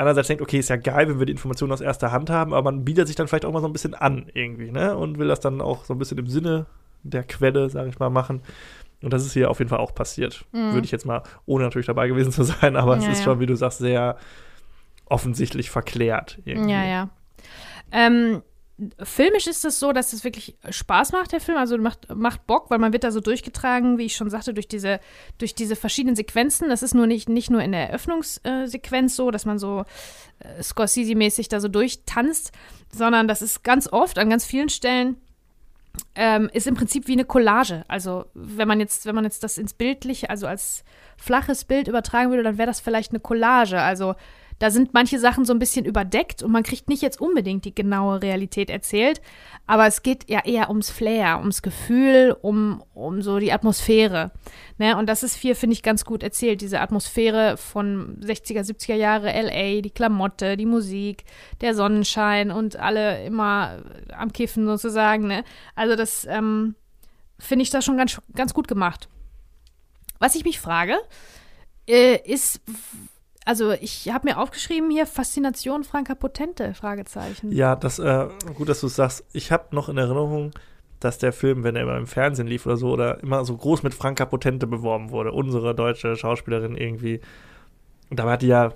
einerseits 0.00 0.28
denkt, 0.28 0.42
okay, 0.42 0.58
ist 0.58 0.70
ja 0.70 0.76
geil, 0.76 1.08
wenn 1.08 1.18
wir 1.18 1.26
die 1.26 1.32
Informationen 1.32 1.72
aus 1.72 1.80
erster 1.80 2.10
Hand 2.10 2.30
haben, 2.30 2.54
aber 2.54 2.70
man 2.70 2.84
bietet 2.84 3.06
sich 3.06 3.16
dann 3.16 3.28
vielleicht 3.28 3.44
auch 3.44 3.52
mal 3.52 3.60
so 3.60 3.66
ein 3.66 3.72
bisschen 3.72 3.94
an 3.94 4.26
irgendwie, 4.32 4.70
ne? 4.70 4.96
Und 4.96 5.18
will 5.18 5.28
das 5.28 5.40
dann 5.40 5.60
auch 5.60 5.84
so 5.84 5.94
ein 5.94 5.98
bisschen 5.98 6.18
im 6.18 6.26
Sinne 6.26 6.66
der 7.02 7.22
Quelle, 7.22 7.68
sage 7.70 7.90
ich 7.90 7.98
mal, 7.98 8.10
machen. 8.10 8.42
Und 9.02 9.12
das 9.12 9.24
ist 9.24 9.32
hier 9.32 9.50
auf 9.50 9.58
jeden 9.58 9.68
Fall 9.68 9.78
auch 9.78 9.94
passiert. 9.94 10.44
Mhm. 10.52 10.72
Würde 10.72 10.84
ich 10.84 10.90
jetzt 10.90 11.06
mal, 11.06 11.22
ohne 11.46 11.64
natürlich 11.64 11.86
dabei 11.86 12.08
gewesen 12.08 12.32
zu 12.32 12.44
sein, 12.44 12.76
aber 12.76 12.96
ja, 12.96 13.02
es 13.02 13.08
ist 13.08 13.18
ja. 13.18 13.24
schon, 13.24 13.40
wie 13.40 13.46
du 13.46 13.54
sagst, 13.54 13.78
sehr 13.78 14.16
offensichtlich 15.06 15.70
verklärt. 15.70 16.38
Irgendwie. 16.44 16.72
Ja, 16.72 16.84
ja. 16.84 17.08
Ähm, 17.92 18.42
filmisch 19.02 19.46
ist 19.46 19.64
es 19.64 19.78
so, 19.78 19.92
dass 19.92 20.12
es 20.12 20.24
wirklich 20.24 20.56
Spaß 20.68 21.12
macht, 21.12 21.32
der 21.32 21.40
Film. 21.40 21.58
Also 21.58 21.76
macht, 21.78 22.14
macht 22.14 22.46
Bock, 22.46 22.70
weil 22.70 22.78
man 22.78 22.92
wird 22.92 23.04
da 23.04 23.10
so 23.10 23.20
durchgetragen, 23.20 23.98
wie 23.98 24.06
ich 24.06 24.16
schon 24.16 24.30
sagte, 24.30 24.54
durch 24.54 24.68
diese, 24.68 25.00
durch 25.38 25.54
diese 25.54 25.76
verschiedenen 25.76 26.16
Sequenzen. 26.16 26.68
Das 26.68 26.82
ist 26.82 26.94
nur 26.94 27.06
nicht, 27.06 27.28
nicht 27.28 27.50
nur 27.50 27.62
in 27.62 27.72
der 27.72 27.88
Eröffnungssequenz 27.88 29.16
so, 29.16 29.30
dass 29.30 29.44
man 29.44 29.58
so 29.58 29.84
äh, 30.38 30.62
Scorsese-mäßig 30.62 31.48
da 31.48 31.60
so 31.60 31.68
durchtanzt, 31.68 32.52
sondern 32.92 33.28
das 33.28 33.42
ist 33.42 33.62
ganz 33.62 33.92
oft 33.92 34.18
an 34.18 34.30
ganz 34.30 34.44
vielen 34.44 34.68
Stellen 34.68 35.16
ähm, 36.14 36.48
ist 36.52 36.66
im 36.66 36.74
Prinzip 36.74 37.08
wie 37.08 37.12
eine 37.12 37.24
Collage. 37.24 37.84
Also 37.88 38.26
wenn 38.34 38.68
man 38.68 38.80
jetzt, 38.80 39.06
wenn 39.06 39.14
man 39.14 39.24
jetzt 39.24 39.42
das 39.42 39.58
ins 39.58 39.74
Bildliche, 39.74 40.30
also 40.30 40.46
als 40.46 40.84
flaches 41.16 41.64
Bild 41.64 41.88
übertragen 41.88 42.30
würde, 42.30 42.42
dann 42.42 42.58
wäre 42.58 42.66
das 42.66 42.80
vielleicht 42.80 43.10
eine 43.10 43.20
Collage. 43.20 43.80
Also 43.80 44.14
da 44.60 44.70
sind 44.70 44.92
manche 44.92 45.18
Sachen 45.18 45.46
so 45.46 45.54
ein 45.54 45.58
bisschen 45.58 45.86
überdeckt 45.86 46.42
und 46.42 46.52
man 46.52 46.62
kriegt 46.62 46.90
nicht 46.90 47.00
jetzt 47.00 47.18
unbedingt 47.18 47.64
die 47.64 47.74
genaue 47.74 48.20
Realität 48.20 48.68
erzählt, 48.68 49.22
aber 49.66 49.86
es 49.86 50.02
geht 50.02 50.28
ja 50.28 50.40
eher 50.44 50.68
ums 50.68 50.90
Flair, 50.90 51.38
ums 51.38 51.62
Gefühl, 51.62 52.36
um, 52.42 52.84
um 52.92 53.22
so 53.22 53.38
die 53.38 53.52
Atmosphäre. 53.52 54.32
Ne? 54.76 54.98
Und 54.98 55.06
das 55.08 55.22
ist 55.22 55.34
hier, 55.34 55.56
finde 55.56 55.72
ich, 55.72 55.82
ganz 55.82 56.04
gut 56.04 56.22
erzählt, 56.22 56.60
diese 56.60 56.80
Atmosphäre 56.80 57.56
von 57.56 58.20
60er, 58.20 58.60
70er 58.60 58.96
Jahre 58.96 59.32
LA, 59.32 59.80
die 59.80 59.90
Klamotte, 59.90 60.58
die 60.58 60.66
Musik, 60.66 61.24
der 61.62 61.74
Sonnenschein 61.74 62.50
und 62.50 62.76
alle 62.76 63.24
immer 63.24 63.82
am 64.12 64.30
Kiffen 64.30 64.66
sozusagen. 64.66 65.26
Ne? 65.26 65.42
Also 65.74 65.96
das 65.96 66.26
ähm, 66.28 66.74
finde 67.38 67.62
ich 67.62 67.70
da 67.70 67.80
schon 67.80 67.96
ganz, 67.96 68.20
ganz 68.34 68.52
gut 68.52 68.68
gemacht. 68.68 69.08
Was 70.18 70.34
ich 70.34 70.44
mich 70.44 70.60
frage, 70.60 70.98
äh, 71.88 72.16
ist, 72.30 72.60
also 73.50 73.72
ich 73.72 74.08
habe 74.08 74.28
mir 74.28 74.38
aufgeschrieben 74.38 74.92
hier 74.92 75.06
Faszination 75.06 75.82
Franka 75.82 76.14
Potente, 76.14 76.72
Fragezeichen. 76.72 77.50
Ja, 77.50 77.74
das, 77.74 77.98
äh, 77.98 78.28
gut, 78.54 78.68
dass 78.68 78.80
du 78.80 78.86
es 78.86 78.94
sagst. 78.94 79.24
Ich 79.32 79.50
habe 79.50 79.74
noch 79.74 79.88
in 79.88 79.98
Erinnerung, 79.98 80.52
dass 81.00 81.18
der 81.18 81.32
Film, 81.32 81.64
wenn 81.64 81.74
er 81.74 81.82
immer 81.82 81.96
im 81.96 82.06
Fernsehen 82.06 82.46
lief 82.46 82.64
oder 82.64 82.76
so, 82.76 82.92
oder 82.92 83.20
immer 83.24 83.44
so 83.44 83.56
groß 83.56 83.82
mit 83.82 83.92
Franka 83.92 84.24
Potente 84.24 84.68
beworben 84.68 85.10
wurde. 85.10 85.32
Unsere 85.32 85.74
deutsche 85.74 86.14
Schauspielerin 86.14 86.76
irgendwie. 86.76 87.20
Und 88.08 88.20
dabei 88.20 88.34
hat 88.34 88.42
die 88.42 88.46
ja, 88.46 88.72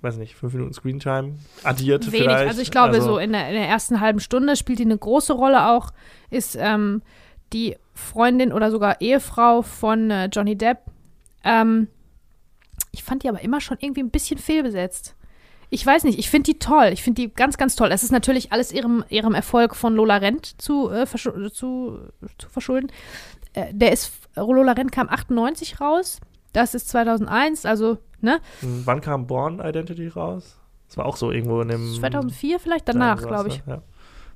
weiß 0.00 0.16
nicht, 0.16 0.36
fünf 0.36 0.54
Minuten 0.54 0.72
Screentime 0.72 1.34
addiert 1.62 2.06
Wenig. 2.06 2.22
vielleicht. 2.22 2.48
Also 2.48 2.62
ich 2.62 2.70
glaube, 2.70 2.94
also, 2.94 3.06
so 3.06 3.18
in 3.18 3.32
der, 3.32 3.48
in 3.48 3.54
der, 3.56 3.68
ersten 3.68 4.00
halben 4.00 4.20
Stunde 4.20 4.56
spielt 4.56 4.78
die 4.78 4.84
eine 4.84 4.96
große 4.96 5.34
Rolle 5.34 5.68
auch, 5.68 5.90
ist 6.30 6.56
ähm, 6.58 7.02
die 7.52 7.76
Freundin 7.92 8.54
oder 8.54 8.70
sogar 8.70 9.02
Ehefrau 9.02 9.60
von 9.60 10.10
äh, 10.10 10.30
Johnny 10.32 10.56
Depp. 10.56 10.78
Ähm, 11.44 11.88
ich 12.94 13.04
fand 13.04 13.22
die 13.22 13.28
aber 13.28 13.40
immer 13.42 13.60
schon 13.60 13.76
irgendwie 13.80 14.02
ein 14.02 14.10
bisschen 14.10 14.38
fehlbesetzt. 14.38 15.14
Ich 15.70 15.84
weiß 15.84 16.04
nicht, 16.04 16.18
ich 16.18 16.30
finde 16.30 16.52
die 16.52 16.58
toll. 16.58 16.90
Ich 16.92 17.02
finde 17.02 17.22
die 17.22 17.34
ganz, 17.34 17.56
ganz 17.56 17.74
toll. 17.74 17.90
Es 17.90 18.02
ist 18.04 18.12
natürlich 18.12 18.52
alles 18.52 18.72
ihrem, 18.72 19.04
ihrem 19.08 19.34
Erfolg 19.34 19.74
von 19.74 19.94
Lola 19.94 20.16
Rent 20.18 20.60
zu, 20.62 20.90
äh, 20.90 21.06
zu, 21.52 21.98
zu 22.38 22.48
verschulden. 22.48 22.92
Äh, 23.54 23.74
der 23.74 23.92
ist, 23.92 24.12
Lola 24.36 24.72
Rent 24.72 24.92
kam 24.92 25.08
98 25.08 25.80
raus. 25.80 26.20
Das 26.52 26.74
ist 26.74 26.88
2001, 26.90 27.66
also, 27.66 27.98
ne? 28.20 28.38
Wann 28.60 29.00
kam 29.00 29.26
Born 29.26 29.58
Identity 29.58 30.06
raus? 30.06 30.56
Das 30.86 30.96
war 30.96 31.06
auch 31.06 31.16
so 31.16 31.32
irgendwo 31.32 31.60
in 31.60 31.68
dem. 31.68 31.94
2004 31.94 32.60
vielleicht, 32.60 32.88
danach, 32.88 33.20
glaube 33.20 33.48
ich. 33.48 33.62
Ja. 33.66 33.82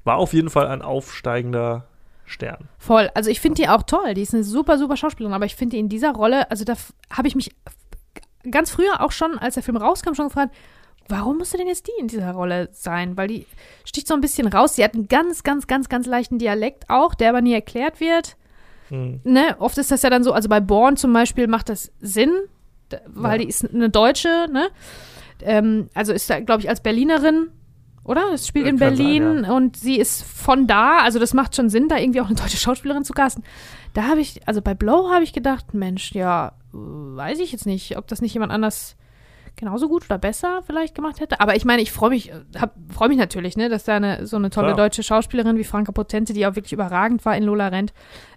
War 0.03 0.17
auf 0.17 0.33
jeden 0.33 0.51
Fall 0.51 0.67
ein 0.67 0.83
aufsteigender 0.83 1.87
Stern. 2.25 2.69
Voll. 2.79 3.11
Also 3.15 3.31
ich 3.31 3.41
finde 3.41 3.63
die 3.63 3.69
auch 3.69 3.83
toll. 3.83 4.15
Die 4.15 4.23
ist 4.23 4.35
eine 4.35 4.45
super, 4.45 4.79
super 4.79 4.97
Schauspielerin, 4.97 5.35
aber 5.35 5.47
ich 5.47 5.57
finde 5.57 5.77
die 5.77 5.81
in 5.81 5.89
dieser 5.89 6.13
Rolle, 6.13 6.51
also 6.51 6.65
da 6.65 6.75
habe 7.11 7.29
ich 7.29 7.35
mich 7.35 7.55
ganz 8.51 8.71
früher 8.71 9.01
auch 9.01 9.13
schon, 9.13 9.39
als 9.39 9.55
der 9.55 9.63
Film 9.63 9.77
rauskam, 9.77 10.15
schon 10.15 10.29
gefragt, 10.29 10.55
warum 11.09 11.39
musste 11.39 11.57
denn 11.57 11.67
jetzt 11.67 11.87
die 11.87 12.01
in 12.01 12.09
dieser 12.09 12.33
Rolle 12.33 12.69
sein? 12.73 13.17
Weil 13.17 13.29
die 13.29 13.47
sticht 13.85 14.07
so 14.07 14.15
ein 14.15 14.21
bisschen 14.21 14.47
raus. 14.47 14.77
Sie 14.77 14.85
hat 14.85 14.95
einen 14.95 15.09
ganz, 15.09 15.43
ganz, 15.43 15.67
ganz, 15.67 15.89
ganz 15.89 16.07
leichten 16.07 16.39
Dialekt 16.39 16.85
auch, 16.89 17.15
der 17.15 17.31
aber 17.31 17.41
nie 17.41 17.55
erklärt 17.55 18.01
wird. 18.01 18.37
Hm. 18.89 19.21
Ne? 19.25 19.57
Oft 19.59 19.79
ist 19.79 19.91
das 19.91 20.03
ja 20.03 20.11
dann 20.11 20.25
so, 20.25 20.33
also 20.33 20.49
bei 20.49 20.61
Born 20.61 20.97
zum 20.97 21.13
Beispiel 21.13 21.47
macht 21.47 21.69
das 21.69 21.93
Sinn, 22.01 22.33
weil 23.07 23.39
ja. 23.41 23.45
die 23.45 23.49
ist 23.49 23.75
eine 23.75 23.91
Deutsche, 23.91 24.49
ne? 24.51 24.69
Ähm, 25.41 25.89
also 25.95 26.13
ist 26.13 26.29
da, 26.31 26.41
glaube 26.41 26.63
ich, 26.63 26.69
als 26.69 26.83
Berlinerin, 26.83 27.51
oder? 28.03 28.33
Es 28.33 28.47
spielt 28.47 28.67
in 28.67 28.77
Berlin 28.77 29.23
sein, 29.23 29.45
ja. 29.45 29.53
und 29.53 29.77
sie 29.77 29.97
ist 29.97 30.23
von 30.23 30.67
da, 30.67 31.01
also 31.01 31.19
das 31.19 31.35
macht 31.35 31.55
schon 31.55 31.69
Sinn, 31.69 31.89
da 31.89 31.99
irgendwie 31.99 32.21
auch 32.21 32.27
eine 32.27 32.35
deutsche 32.37 32.57
Schauspielerin 32.57 33.05
zu 33.05 33.13
casten. 33.13 33.45
Da 33.99 34.05
habe 34.07 34.21
ich, 34.21 34.47
also 34.47 34.63
bei 34.63 34.75
Blow 34.75 35.11
habe 35.11 35.25
ich 35.25 35.33
gedacht, 35.33 35.75
Mensch, 35.75 36.13
ja, 36.13 36.53
weiß 36.71 37.41
ich 37.41 37.51
jetzt 37.51 37.67
nicht, 37.67 37.97
ob 37.99 38.07
das 38.07 38.23
nicht 38.23 38.33
jemand 38.33 38.53
anders 38.53 38.95
genauso 39.57 39.89
gut 39.89 40.05
oder 40.05 40.19
besser 40.19 40.63
vielleicht 40.65 40.95
gemacht 40.95 41.19
hätte. 41.19 41.41
Aber 41.41 41.57
ich 41.57 41.65
meine, 41.65 41.83
ich 41.83 41.91
freue 41.91 42.11
mich, 42.11 42.31
freue 42.95 43.09
mich 43.09 43.19
natürlich, 43.19 43.57
ne, 43.57 43.69
dass 43.69 43.83
da 43.83 43.97
eine, 43.97 44.25
so 44.25 44.37
eine 44.37 44.51
tolle 44.51 44.69
Klar. 44.75 44.77
deutsche 44.89 45.03
Schauspielerin 45.03 45.57
wie 45.57 45.65
Franka 45.65 45.91
Potente, 45.91 46.33
die 46.33 46.47
auch 46.47 46.55
wirklich 46.55 46.73
überragend 46.73 47.25
war 47.25 47.37
in 47.37 47.43
Lola 47.43 47.67
Rent, 47.67 47.93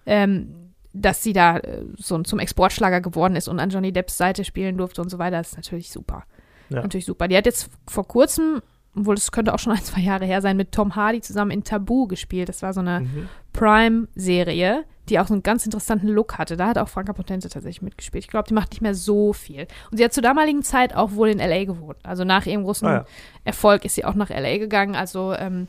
ähm, 0.08 0.72
dass 0.94 1.22
sie 1.22 1.34
da 1.34 1.58
äh, 1.58 1.86
so 1.96 2.18
zum 2.24 2.40
Exportschlager 2.40 3.00
geworden 3.00 3.36
ist 3.36 3.48
und 3.48 3.60
an 3.60 3.70
Johnny 3.70 3.92
Depps 3.92 4.18
Seite 4.18 4.44
spielen 4.44 4.78
durfte 4.78 5.00
und 5.04 5.10
so 5.10 5.20
weiter, 5.20 5.40
ist 5.40 5.58
natürlich 5.58 5.92
super. 5.92 6.24
Ja. 6.70 6.82
Natürlich 6.82 7.06
super. 7.06 7.28
Die 7.28 7.38
hat 7.38 7.46
jetzt 7.46 7.70
vor 7.88 8.08
kurzem, 8.08 8.64
obwohl 8.98 9.14
es 9.14 9.32
könnte 9.32 9.54
auch 9.54 9.60
schon 9.60 9.74
ein, 9.78 9.84
zwei 9.84 10.02
Jahre 10.02 10.26
her 10.26 10.42
sein, 10.42 10.58
mit 10.58 10.72
Tom 10.72 10.96
Hardy 10.96 11.22
zusammen 11.22 11.52
in 11.52 11.64
Tabu 11.64 12.08
gespielt. 12.08 12.50
Das 12.50 12.64
war 12.64 12.74
so 12.74 12.80
eine 12.80 13.02
Mhm. 13.02 13.30
Prime-Serie, 13.54 14.86
die 15.12 15.20
auch 15.20 15.28
so 15.28 15.34
einen 15.34 15.44
ganz 15.44 15.66
interessanten 15.66 16.08
Look 16.08 16.40
hatte. 16.40 16.58
Da 16.58 16.68
hat 16.68 16.78
auch 16.80 16.90
Franka 16.90 17.14
Potente 17.14 17.48
tatsächlich 17.50 17.84
mitgespielt. 17.84 18.24
Ich 18.24 18.30
glaube, 18.30 18.48
die 18.48 18.54
macht 18.56 18.72
nicht 18.72 18.82
mehr 18.82 18.96
so 18.96 19.34
viel. 19.34 19.68
Und 19.92 19.98
sie 19.98 20.04
hat 20.04 20.14
zur 20.14 20.24
damaligen 20.24 20.64
Zeit 20.64 20.96
auch 20.96 21.12
wohl 21.12 21.30
in 21.30 21.40
L.A. 21.40 21.66
gewohnt. 21.66 21.98
Also 22.04 22.24
nach 22.24 22.46
ihrem 22.48 22.64
großen 22.64 22.88
Ah, 22.88 22.94
ja. 22.94 23.06
Erfolg 23.44 23.86
ist 23.86 23.96
sie 23.96 24.06
auch 24.06 24.16
nach 24.16 24.32
L.A. 24.32 24.58
gegangen. 24.58 24.96
Also 24.96 25.34
ähm, 25.34 25.68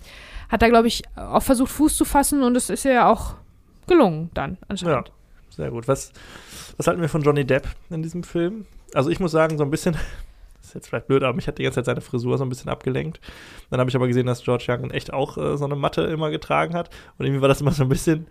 hat 0.49 0.63
da, 0.63 0.69
glaube 0.69 0.89
ich, 0.89 1.03
auch 1.17 1.43
versucht, 1.43 1.71
Fuß 1.73 1.97
zu 1.97 2.05
fassen 2.07 2.43
und 2.43 2.57
es 2.57 2.71
ist 2.71 2.85
ihr 2.87 2.93
ja 2.95 3.11
auch 3.11 3.35
gelungen 3.87 4.31
dann 4.35 4.53
Ja, 4.53 4.59
anscheinend. 4.69 5.13
sehr 5.51 5.71
gut. 5.71 5.89
Was, 5.89 6.13
was 6.77 6.87
halten 6.87 7.01
wir 7.01 7.09
von 7.09 7.23
Johnny 7.23 7.45
Depp 7.45 7.67
in 7.91 8.03
diesem 8.03 8.23
Film? 8.23 8.67
Also 8.95 9.11
ich 9.11 9.21
muss 9.21 9.33
sagen, 9.33 9.59
so 9.59 9.65
ein 9.65 9.71
bisschen, 9.71 9.95
das 10.61 10.69
ist 10.69 10.75
jetzt 10.75 10.89
vielleicht 10.89 11.07
blöd, 11.09 11.23
aber 11.25 11.35
mich 11.35 11.49
hat 11.49 11.59
die 11.59 11.65
ganze 11.65 11.77
Zeit 11.81 11.87
seine 11.87 12.01
Frisur 12.01 12.39
so 12.39 12.45
ein 12.45 12.49
bisschen 12.49 12.69
abgelenkt. 12.71 13.21
Dann 13.71 13.81
habe 13.81 13.91
ich 13.91 13.97
aber 13.97 14.07
gesehen, 14.07 14.27
dass 14.27 14.43
George 14.45 14.67
Young 14.69 14.91
echt 14.91 15.13
auch 15.13 15.37
äh, 15.39 15.57
so 15.57 15.65
eine 15.65 15.75
Matte 15.77 16.03
immer 16.03 16.31
getragen 16.31 16.75
hat. 16.75 16.91
Und 17.19 17.27
irgendwie 17.27 17.41
war 17.43 17.49
das 17.49 17.61
immer 17.61 17.73
so 17.73 17.83
ein 17.83 17.89
bisschen, 17.89 18.27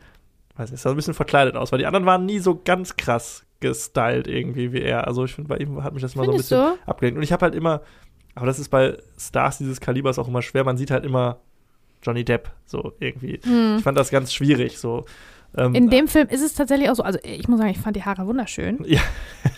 weiß 0.61 0.71
nicht, 0.71 0.81
sah 0.81 0.89
ein 0.91 0.95
bisschen 0.95 1.13
verkleidet 1.13 1.55
aus, 1.55 1.71
weil 1.71 1.79
die 1.79 1.85
anderen 1.85 2.05
waren 2.05 2.25
nie 2.25 2.39
so 2.39 2.59
ganz 2.63 2.95
krass 2.95 3.43
gestylt 3.59 4.27
irgendwie 4.27 4.71
wie 4.73 4.81
er. 4.81 5.07
Also 5.07 5.25
ich 5.25 5.33
finde, 5.33 5.49
bei 5.49 5.57
ihm 5.57 5.83
hat 5.83 5.93
mich 5.93 6.01
das 6.01 6.15
immer 6.15 6.23
Findest 6.25 6.49
so 6.49 6.55
ein 6.55 6.61
bisschen 6.71 6.79
du? 6.85 6.89
abgelenkt. 6.89 7.17
Und 7.17 7.23
ich 7.23 7.31
habe 7.31 7.43
halt 7.43 7.55
immer, 7.55 7.81
aber 8.35 8.45
das 8.45 8.59
ist 8.59 8.69
bei 8.69 8.97
Stars 9.19 9.57
dieses 9.59 9.79
Kalibers 9.81 10.17
auch 10.17 10.27
immer 10.27 10.41
schwer, 10.41 10.63
man 10.63 10.77
sieht 10.77 10.91
halt 10.91 11.05
immer 11.05 11.39
Johnny 12.03 12.23
Depp 12.25 12.49
so 12.65 12.93
irgendwie. 12.99 13.39
Hm. 13.43 13.75
Ich 13.77 13.83
fand 13.83 13.97
das 13.97 14.09
ganz 14.09 14.33
schwierig 14.33 14.79
so. 14.79 15.05
Ähm, 15.55 15.75
In 15.75 15.89
dem 15.89 16.07
Film 16.07 16.27
ist 16.29 16.41
es 16.41 16.53
tatsächlich 16.55 16.89
auch 16.89 16.95
so. 16.95 17.03
Also 17.03 17.19
ich 17.23 17.47
muss 17.47 17.59
sagen, 17.59 17.69
ich 17.71 17.77
fand 17.77 17.95
die 17.95 18.03
Haare 18.03 18.25
wunderschön. 18.25 18.83
Ja, 18.87 19.01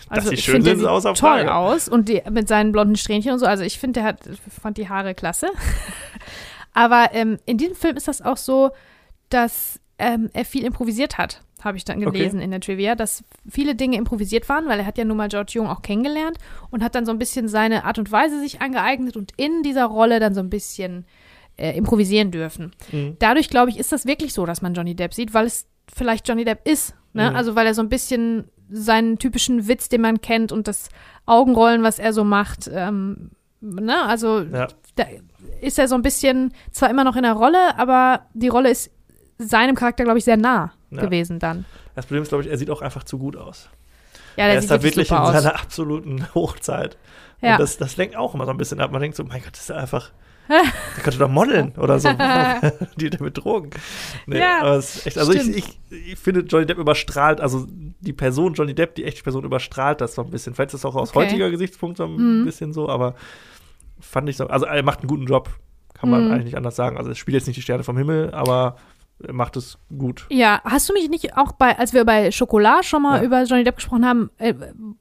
Also 0.08 0.28
die 0.30 0.34
ich 0.36 0.44
schön 0.44 0.60
sind, 0.60 0.80
ist 0.80 0.84
außer 0.84 1.14
toll 1.14 1.30
Frage. 1.30 1.54
aus 1.54 1.88
und 1.88 2.08
die, 2.08 2.20
mit 2.30 2.48
seinen 2.48 2.72
blonden 2.72 2.96
Strähnchen 2.96 3.32
und 3.32 3.38
so. 3.38 3.46
Also 3.46 3.62
ich 3.64 3.78
finde, 3.78 4.00
der 4.00 4.04
hat, 4.08 4.18
fand 4.60 4.76
die 4.76 4.88
Haare 4.88 5.14
klasse. 5.14 5.48
Aber 6.74 7.10
ähm, 7.12 7.38
in 7.46 7.56
diesem 7.58 7.74
Film 7.76 7.96
ist 7.96 8.08
das 8.08 8.20
auch 8.20 8.36
so, 8.36 8.70
dass 9.30 9.80
ähm, 10.12 10.30
er 10.32 10.44
viel 10.44 10.64
improvisiert 10.64 11.18
hat, 11.18 11.42
habe 11.62 11.76
ich 11.76 11.84
dann 11.84 11.96
Okay. 11.98 12.10
gelesen 12.18 12.40
in 12.40 12.50
der 12.50 12.60
Trivia, 12.60 12.94
dass 12.94 13.24
viele 13.48 13.74
Dinge 13.74 13.96
improvisiert 13.96 14.48
waren, 14.48 14.66
weil 14.68 14.78
er 14.80 14.86
hat 14.86 14.98
ja 14.98 15.04
nun 15.04 15.16
mal 15.16 15.28
George 15.28 15.52
Jung 15.54 15.68
auch 15.68 15.82
kennengelernt 15.82 16.38
und 16.70 16.82
hat 16.84 16.94
dann 16.94 17.06
so 17.06 17.12
ein 17.12 17.18
bisschen 17.18 17.48
seine 17.48 17.84
Art 17.84 17.98
und 17.98 18.12
Weise 18.12 18.38
sich 18.40 18.60
angeeignet 18.60 19.16
und 19.16 19.32
in 19.36 19.62
dieser 19.62 19.86
Rolle 19.86 20.20
dann 20.20 20.34
so 20.34 20.40
ein 20.40 20.50
bisschen 20.50 21.06
äh, 21.56 21.76
improvisieren 21.76 22.30
dürfen. 22.30 22.72
Mhm. 22.92 23.16
Dadurch, 23.18 23.48
glaube 23.48 23.70
ich, 23.70 23.78
ist 23.78 23.92
das 23.92 24.04
wirklich 24.06 24.34
so, 24.34 24.44
dass 24.46 24.60
man 24.62 24.74
Johnny 24.74 24.94
Depp 24.94 25.14
sieht, 25.14 25.32
weil 25.34 25.46
es 25.46 25.66
vielleicht 25.92 26.28
Johnny 26.28 26.44
Depp 26.44 26.66
ist. 26.68 26.94
Ne? 27.12 27.30
Mhm. 27.30 27.36
Also 27.36 27.54
weil 27.54 27.66
er 27.66 27.74
so 27.74 27.82
ein 27.82 27.88
bisschen 27.88 28.44
seinen 28.70 29.18
typischen 29.18 29.68
Witz, 29.68 29.88
den 29.88 30.00
man 30.00 30.20
kennt 30.20 30.50
und 30.52 30.66
das 30.68 30.88
Augenrollen, 31.26 31.82
was 31.82 31.98
er 31.98 32.12
so 32.12 32.24
macht, 32.24 32.68
ähm, 32.72 33.30
ne? 33.60 34.02
Also 34.04 34.40
Ja. 34.40 34.68
da 34.96 35.04
ist 35.60 35.78
er 35.78 35.86
so 35.88 35.94
ein 35.94 36.02
bisschen 36.02 36.52
zwar 36.72 36.90
immer 36.90 37.04
noch 37.04 37.16
in 37.16 37.22
der 37.22 37.34
Rolle, 37.34 37.78
aber 37.78 38.26
die 38.34 38.48
Rolle 38.48 38.70
ist 38.70 38.90
seinem 39.38 39.74
Charakter, 39.74 40.04
glaube 40.04 40.18
ich, 40.18 40.24
sehr 40.24 40.36
nah 40.36 40.72
Ja. 40.90 41.00
gewesen 41.02 41.38
dann. 41.38 41.64
Das 41.94 42.06
Problem 42.06 42.22
ist, 42.22 42.28
glaube 42.28 42.44
ich, 42.44 42.50
er 42.50 42.58
sieht 42.58 42.70
auch 42.70 42.82
einfach 42.82 43.04
zu 43.04 43.18
gut 43.18 43.36
aus. 43.36 43.68
Ja, 44.36 44.44
er 44.44 44.48
der 44.50 44.58
ist 44.58 44.62
sieht 44.62 44.70
da 44.70 44.82
wirklich 44.82 45.10
in 45.10 45.16
aus. 45.16 45.32
seiner 45.32 45.54
absoluten 45.60 46.26
Hochzeit. 46.34 46.96
Ja. 47.40 47.52
Und 47.52 47.60
das, 47.60 47.76
das 47.78 47.96
lenkt 47.96 48.16
auch 48.16 48.34
immer 48.34 48.46
so 48.46 48.50
ein 48.50 48.56
bisschen 48.56 48.80
ab. 48.80 48.90
Man 48.90 49.00
denkt 49.00 49.16
so, 49.16 49.24
mein 49.24 49.42
Gott, 49.42 49.52
das 49.52 49.60
ist 49.62 49.70
einfach. 49.72 50.10
Der 50.48 51.02
könnte 51.02 51.18
doch 51.18 51.28
modeln 51.30 51.72
oder 51.78 51.98
so. 51.98 52.10
die 52.96 53.10
mit 53.20 53.38
Drogen. 53.38 53.70
Nee, 54.26 54.40
Ja, 54.40 54.60
aber 54.60 54.74
es 54.76 54.96
ist 54.96 55.06
echt, 55.06 55.18
also 55.18 55.32
ich, 55.32 55.48
ich, 55.56 55.80
ich 55.90 56.18
finde, 56.18 56.40
Johnny 56.40 56.66
Depp 56.66 56.76
überstrahlt, 56.76 57.40
also 57.40 57.66
die 57.68 58.12
Person 58.12 58.52
Johnny 58.52 58.74
Depp, 58.74 58.94
die 58.94 59.04
echte 59.04 59.22
Person 59.22 59.44
überstrahlt 59.44 60.02
das 60.02 60.14
so 60.14 60.22
ein 60.22 60.30
bisschen. 60.30 60.54
Vielleicht 60.54 60.74
ist 60.74 60.84
das 60.84 60.90
auch 60.90 60.96
aus 60.96 61.10
Okay. 61.10 61.20
heutiger 61.20 61.50
Gesichtspunkt 61.50 61.96
so 61.96 62.04
ein 62.04 62.40
Mhm. 62.40 62.44
bisschen 62.44 62.74
so, 62.74 62.90
aber 62.90 63.14
fand 64.00 64.28
ich 64.28 64.36
so. 64.36 64.46
Also 64.48 64.66
er 64.66 64.82
macht 64.82 64.98
einen 65.00 65.08
guten 65.08 65.24
Job, 65.26 65.48
kann 65.94 66.10
man 66.10 66.26
Mhm. 66.26 66.30
eigentlich 66.32 66.44
nicht 66.46 66.56
anders 66.58 66.76
sagen. 66.76 66.98
Also 66.98 67.08
er 67.10 67.14
spielt 67.16 67.36
jetzt 67.36 67.46
nicht 67.46 67.56
die 67.56 67.62
Sterne 67.62 67.82
vom 67.84 67.96
Himmel, 67.96 68.32
aber 68.34 68.76
er 68.76 68.76
macht 69.30 69.56
es 69.56 69.78
gut. 69.96 70.26
Ja, 70.30 70.60
hast 70.64 70.88
du 70.88 70.92
mich 70.92 71.08
nicht 71.08 71.36
auch 71.36 71.52
bei, 71.52 71.78
als 71.78 71.92
wir 71.92 72.04
bei 72.04 72.30
Schokolade 72.30 72.82
schon 72.84 73.02
mal 73.02 73.18
Ja. 73.18 73.24
über 73.24 73.42
Johnny 73.44 73.64
Depp 73.64 73.76
gesprochen 73.76 74.06
haben, 74.06 74.30
äh, 74.38 74.54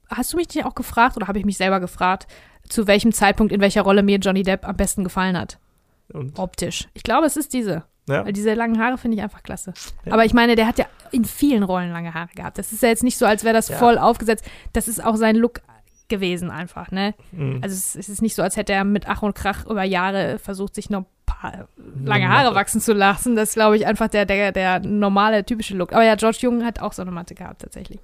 hast 0.09 0.32
du 0.34 0.38
mich 0.38 0.47
nicht 0.53 0.66
auch 0.66 0.76
gefragt 0.76 1.18
oder 1.18 1.28
habe 1.28 1.39
ich 1.39 1.45
mich 1.45 1.57
selber 1.57 1.80
gefragt, 1.80 2.28
zu 2.70 2.88
welchem 2.88 3.11
Zeitpunkt 3.11 3.51
in 3.51 3.59
welcher 3.61 3.82
Rolle 3.82 4.03
mir 4.03 4.18
Johnny 4.20 4.43
Depp 4.43 4.68
am 4.68 4.78
besten 4.78 5.03
gefallen 5.03 5.38
hat? 5.38 5.57
Und 6.11 6.38
Optisch. 6.39 6.88
Ich 6.93 7.03
glaube, 7.03 7.26
es 7.26 7.36
ist 7.38 7.53
diese. 7.53 7.84
ja, 8.07 8.26
Weil 8.26 8.34
diese 8.34 8.53
langen 8.53 8.80
Haare 8.80 8.97
finde 8.97 9.18
ich 9.18 9.24
einfach 9.24 9.41
klasse. 9.43 9.74
Ja. 10.05 10.14
Aber 10.14 10.26
ich 10.26 10.34
meine, 10.34 10.55
der 10.55 10.68
hat 10.68 10.78
ja 10.78 10.86
in 11.11 11.26
vielen 11.26 11.64
Rollen 11.64 11.91
lange 11.91 12.14
Haare 12.14 12.30
gehabt. 12.36 12.57
Das 12.57 12.72
ist 12.72 12.84
ja 12.84 12.89
jetzt 12.89 13.03
nicht 13.03 13.18
so, 13.18 13.26
als 13.26 13.43
wäre 13.43 13.53
das 13.53 13.70
voll 13.72 13.97
aufgesetzt. 13.97 14.45
Das 14.74 14.88
ist 14.88 15.03
auch 15.03 15.16
sein 15.16 15.36
Look 15.36 15.61
gewesen 16.07 16.51
einfach, 16.51 16.91
ne? 16.91 17.13
mh. 17.31 17.59
Also 17.61 17.75
es, 17.75 17.95
es 17.95 18.09
ist 18.09 18.21
nicht 18.21 18.35
so, 18.35 18.41
als 18.41 18.57
hätte 18.57 18.73
er 18.73 18.83
mit 18.83 19.07
Ach 19.07 19.21
und 19.21 19.35
Krach 19.35 19.65
über 19.65 19.83
Jahre 19.83 20.39
versucht, 20.39 20.75
sich 20.75 20.89
noch 20.89 21.01
ein 21.01 21.05
paar 21.25 21.67
lange 22.03 22.29
Haare 22.29 22.55
wachsen 22.55 22.81
zu 22.81 22.93
lassen. 22.93 23.35
Das 23.35 23.49
ist, 23.49 23.55
glaube 23.55 23.77
ich, 23.77 23.87
einfach 23.87 24.07
der, 24.07 24.25
der, 24.25 24.51
der 24.51 24.79
normale, 24.79 25.45
typische 25.45 25.75
Look. 25.75 25.93
Aber 25.93 26.03
ja, 26.03 26.15
George 26.15 26.39
Jung 26.41 26.63
hat 26.65 26.79
auch 26.79 26.93
so 26.93 27.01
eine 27.01 27.11
Matte 27.11 27.35
gehabt, 27.35 27.61
tatsächlich. 27.61 27.99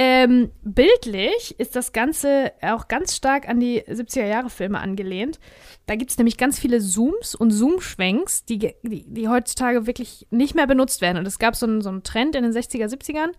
Ähm, 0.00 0.52
bildlich 0.62 1.58
ist 1.58 1.74
das 1.74 1.92
Ganze 1.92 2.52
auch 2.62 2.86
ganz 2.86 3.16
stark 3.16 3.48
an 3.48 3.58
die 3.58 3.82
70er-Jahre-Filme 3.82 4.78
angelehnt. 4.78 5.40
Da 5.86 5.96
gibt 5.96 6.12
es 6.12 6.18
nämlich 6.18 6.36
ganz 6.36 6.58
viele 6.58 6.80
Zooms 6.80 7.34
und 7.34 7.50
Zoomschwenks, 7.50 8.44
die, 8.44 8.58
die, 8.82 9.04
die 9.08 9.28
heutzutage 9.28 9.86
wirklich 9.88 10.26
nicht 10.30 10.54
mehr 10.54 10.68
benutzt 10.68 11.00
werden. 11.00 11.18
Und 11.18 11.26
es 11.26 11.40
gab 11.40 11.56
so 11.56 11.66
einen, 11.66 11.80
so 11.80 11.88
einen 11.88 12.04
Trend 12.04 12.36
in 12.36 12.44
den 12.44 12.52
60er, 12.52 12.86
70ern, 12.86 13.30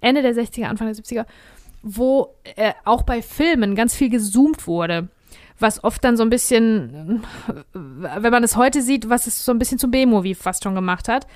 Ende 0.00 0.22
der 0.22 0.34
60er, 0.34 0.66
Anfang 0.66 0.86
der 0.86 0.94
70er, 0.94 1.26
wo 1.84 2.34
äh, 2.56 2.72
auch 2.84 3.02
bei 3.02 3.22
Filmen 3.22 3.74
ganz 3.76 3.94
viel 3.94 4.08
gezoomt 4.08 4.66
wurde. 4.66 5.08
Was 5.60 5.84
oft 5.84 6.02
dann 6.02 6.16
so 6.16 6.24
ein 6.24 6.30
bisschen, 6.30 7.22
äh, 7.46 7.82
wenn 8.18 8.32
man 8.32 8.42
es 8.42 8.56
heute 8.56 8.82
sieht, 8.82 9.08
was 9.08 9.28
es 9.28 9.44
so 9.44 9.52
ein 9.52 9.58
bisschen 9.58 9.78
zum 9.78 9.92
B-Movie 9.92 10.34
fast 10.34 10.64
schon 10.64 10.74
gemacht 10.74 11.08
hat. 11.08 11.28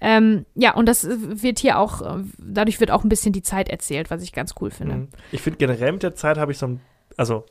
Ähm, 0.00 0.44
ja, 0.56 0.74
und 0.74 0.86
das 0.86 1.06
wird 1.08 1.60
hier 1.60 1.78
auch, 1.78 2.02
äh, 2.02 2.24
dadurch 2.38 2.80
wird 2.80 2.90
auch 2.90 3.04
ein 3.04 3.08
bisschen 3.08 3.32
die 3.32 3.42
Zeit 3.42 3.68
erzählt, 3.68 4.10
was 4.10 4.22
ich 4.22 4.32
ganz 4.32 4.54
cool 4.60 4.70
finde. 4.70 4.94
Mhm. 4.94 5.08
Ich 5.30 5.42
finde 5.42 5.58
generell 5.58 5.92
mit 5.92 6.02
der 6.02 6.16
Zeit 6.16 6.38
habe 6.38 6.50
ich 6.50 6.58
so 6.58 6.66
ein, 6.66 6.80
also 7.16 7.44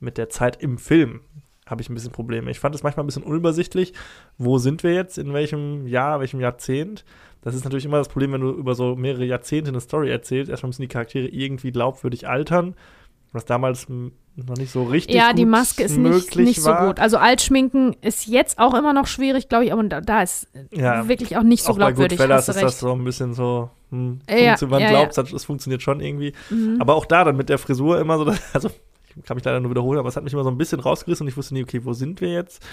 mit 0.00 0.18
der 0.18 0.28
Zeit 0.28 0.60
im 0.60 0.76
Film 0.76 1.20
habe 1.66 1.80
ich 1.80 1.88
ein 1.88 1.94
bisschen 1.94 2.12
Probleme. 2.12 2.50
Ich 2.50 2.60
fand 2.60 2.74
es 2.74 2.82
manchmal 2.82 3.04
ein 3.04 3.06
bisschen 3.06 3.22
unübersichtlich. 3.22 3.94
Wo 4.36 4.58
sind 4.58 4.82
wir 4.82 4.92
jetzt? 4.92 5.16
In 5.16 5.32
welchem 5.32 5.86
Jahr, 5.86 6.20
welchem 6.20 6.40
Jahrzehnt? 6.40 7.04
Das 7.44 7.54
ist 7.54 7.64
natürlich 7.64 7.84
immer 7.84 7.98
das 7.98 8.08
Problem, 8.08 8.32
wenn 8.32 8.40
du 8.40 8.50
über 8.50 8.74
so 8.74 8.96
mehrere 8.96 9.26
Jahrzehnte 9.26 9.68
eine 9.68 9.80
Story 9.80 10.10
erzählst. 10.10 10.50
Erstmal 10.50 10.68
müssen 10.68 10.80
die 10.80 10.88
Charaktere 10.88 11.28
irgendwie 11.28 11.72
glaubwürdig 11.72 12.26
altern. 12.26 12.74
Was 13.32 13.44
damals 13.44 13.86
noch 13.88 14.56
nicht 14.56 14.70
so 14.70 14.84
richtig 14.84 15.14
Ja, 15.14 15.34
die 15.34 15.44
Maske 15.44 15.82
ist 15.82 15.98
nicht, 15.98 16.36
nicht 16.36 16.62
so 16.62 16.72
gut. 16.72 17.00
Also 17.00 17.18
Altschminken 17.18 17.96
ist 18.00 18.26
jetzt 18.26 18.58
auch 18.58 18.72
immer 18.72 18.94
noch 18.94 19.06
schwierig, 19.06 19.48
glaube 19.50 19.66
ich, 19.66 19.72
aber 19.72 19.82
da, 19.84 20.00
da 20.00 20.22
ist 20.22 20.48
Ja, 20.70 21.06
wirklich 21.06 21.36
auch 21.36 21.42
nicht 21.42 21.64
so 21.64 21.72
auch 21.72 21.76
bei 21.76 21.86
glaubwürdig. 21.88 22.16
Goodfellas 22.16 22.48
hast 22.48 22.56
ist 22.56 22.62
das 22.62 22.80
so 22.80 22.92
ein 22.92 23.04
bisschen 23.04 23.34
so, 23.34 23.68
hm, 23.90 24.20
Ja, 24.28 24.56
man 24.68 24.80
ja, 24.80 24.88
glaubt, 24.88 25.18
es 25.18 25.44
funktioniert 25.44 25.82
schon 25.82 26.00
irgendwie. 26.00 26.32
Mhm. 26.48 26.78
Aber 26.80 26.94
auch 26.94 27.04
da 27.04 27.24
dann 27.24 27.36
mit 27.36 27.50
der 27.50 27.58
Frisur 27.58 28.00
immer 28.00 28.16
so, 28.18 28.32
also 28.54 28.70
ich 29.16 29.24
kann 29.24 29.36
mich 29.36 29.44
leider 29.44 29.60
nur 29.60 29.70
wiederholen, 29.70 29.98
aber 29.98 30.08
es 30.08 30.16
hat 30.16 30.24
mich 30.24 30.32
immer 30.32 30.44
so 30.44 30.50
ein 30.50 30.58
bisschen 30.58 30.80
rausgerissen 30.80 31.24
und 31.24 31.28
ich 31.28 31.36
wusste 31.36 31.54
nie, 31.54 31.62
okay, 31.62 31.84
wo 31.84 31.92
sind 31.92 32.20
wir 32.20 32.32
jetzt? 32.32 32.64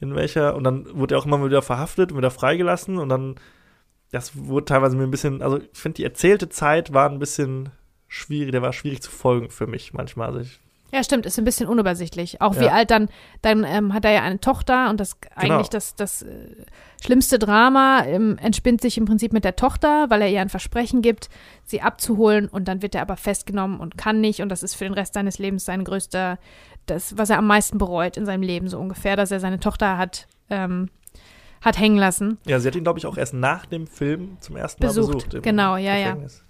In 0.00 0.14
welcher? 0.14 0.54
Und 0.54 0.64
dann 0.64 0.86
wurde 0.92 1.14
er 1.14 1.18
auch 1.18 1.26
immer 1.26 1.44
wieder 1.44 1.62
verhaftet 1.62 2.12
und 2.12 2.18
wieder 2.18 2.30
freigelassen 2.30 2.98
und 2.98 3.08
dann, 3.08 3.36
das 4.10 4.32
wurde 4.36 4.66
teilweise 4.66 4.96
mir 4.96 5.04
ein 5.04 5.10
bisschen, 5.10 5.42
also 5.42 5.58
ich 5.58 5.68
finde, 5.78 5.96
die 5.96 6.04
erzählte 6.04 6.48
Zeit 6.48 6.92
war 6.92 7.08
ein 7.10 7.18
bisschen 7.18 7.70
schwierig, 8.06 8.52
der 8.52 8.62
war 8.62 8.72
schwierig 8.72 9.02
zu 9.02 9.10
folgen 9.10 9.50
für 9.50 9.66
mich 9.66 9.92
manchmal. 9.92 10.28
Also 10.28 10.40
ich, 10.40 10.58
Ja, 10.90 11.04
stimmt, 11.04 11.26
ist 11.26 11.38
ein 11.38 11.44
bisschen 11.44 11.68
unübersichtlich. 11.68 12.40
Auch 12.40 12.56
wie 12.58 12.64
Ja. 12.64 12.72
alt 12.72 12.90
dann, 12.90 13.10
dann 13.42 13.64
ähm, 13.64 13.92
hat 13.92 14.06
er 14.06 14.12
ja 14.12 14.22
eine 14.22 14.40
Tochter 14.40 14.88
und 14.88 14.98
das 14.98 15.20
Genau. 15.20 15.56
eigentlich 15.56 15.68
das, 15.68 15.94
das 15.94 16.22
äh, 16.22 16.48
schlimmste 17.04 17.38
Drama 17.38 18.04
ähm, 18.06 18.38
entspinnt 18.40 18.80
sich 18.80 18.96
im 18.96 19.04
Prinzip 19.04 19.34
mit 19.34 19.44
der 19.44 19.56
Tochter, 19.56 20.06
weil 20.08 20.22
er 20.22 20.30
ihr 20.30 20.40
ein 20.40 20.48
Versprechen 20.48 21.02
gibt, 21.02 21.28
sie 21.66 21.82
abzuholen 21.82 22.48
und 22.48 22.66
dann 22.68 22.80
wird 22.80 22.94
er 22.94 23.02
aber 23.02 23.18
festgenommen 23.18 23.78
und 23.80 23.98
kann 23.98 24.22
nicht 24.22 24.40
und 24.40 24.48
das 24.48 24.62
ist 24.62 24.74
für 24.74 24.84
den 24.84 24.94
Rest 24.94 25.12
seines 25.12 25.38
Lebens 25.38 25.66
sein 25.66 25.84
größter, 25.84 26.38
das, 26.86 27.18
was 27.18 27.28
er 27.28 27.36
am 27.36 27.46
meisten 27.46 27.76
bereut 27.76 28.16
in 28.16 28.24
seinem 28.24 28.42
Leben, 28.42 28.68
so 28.68 28.78
ungefähr, 28.78 29.14
dass 29.16 29.30
er 29.30 29.40
seine 29.40 29.60
Tochter 29.60 29.98
hat, 29.98 30.26
ähm, 30.48 30.88
hat 31.60 31.78
hängen 31.78 31.98
lassen. 31.98 32.38
ja, 32.46 32.58
sie 32.60 32.68
hat 32.68 32.76
ihn, 32.76 32.84
glaube 32.84 32.98
ich, 32.98 33.06
auch 33.06 33.16
erst 33.16 33.34
nach 33.34 33.66
dem 33.66 33.86
Film 33.86 34.36
zum 34.40 34.56
ersten 34.56 34.82
Mal 34.82 34.88
Besucht, 34.88 35.12
besucht. 35.12 35.34
im 35.34 35.42
genau, 35.42 35.76
ja, 35.76 35.96
ja. 35.96 36.06
Gefängnis. 36.10 36.44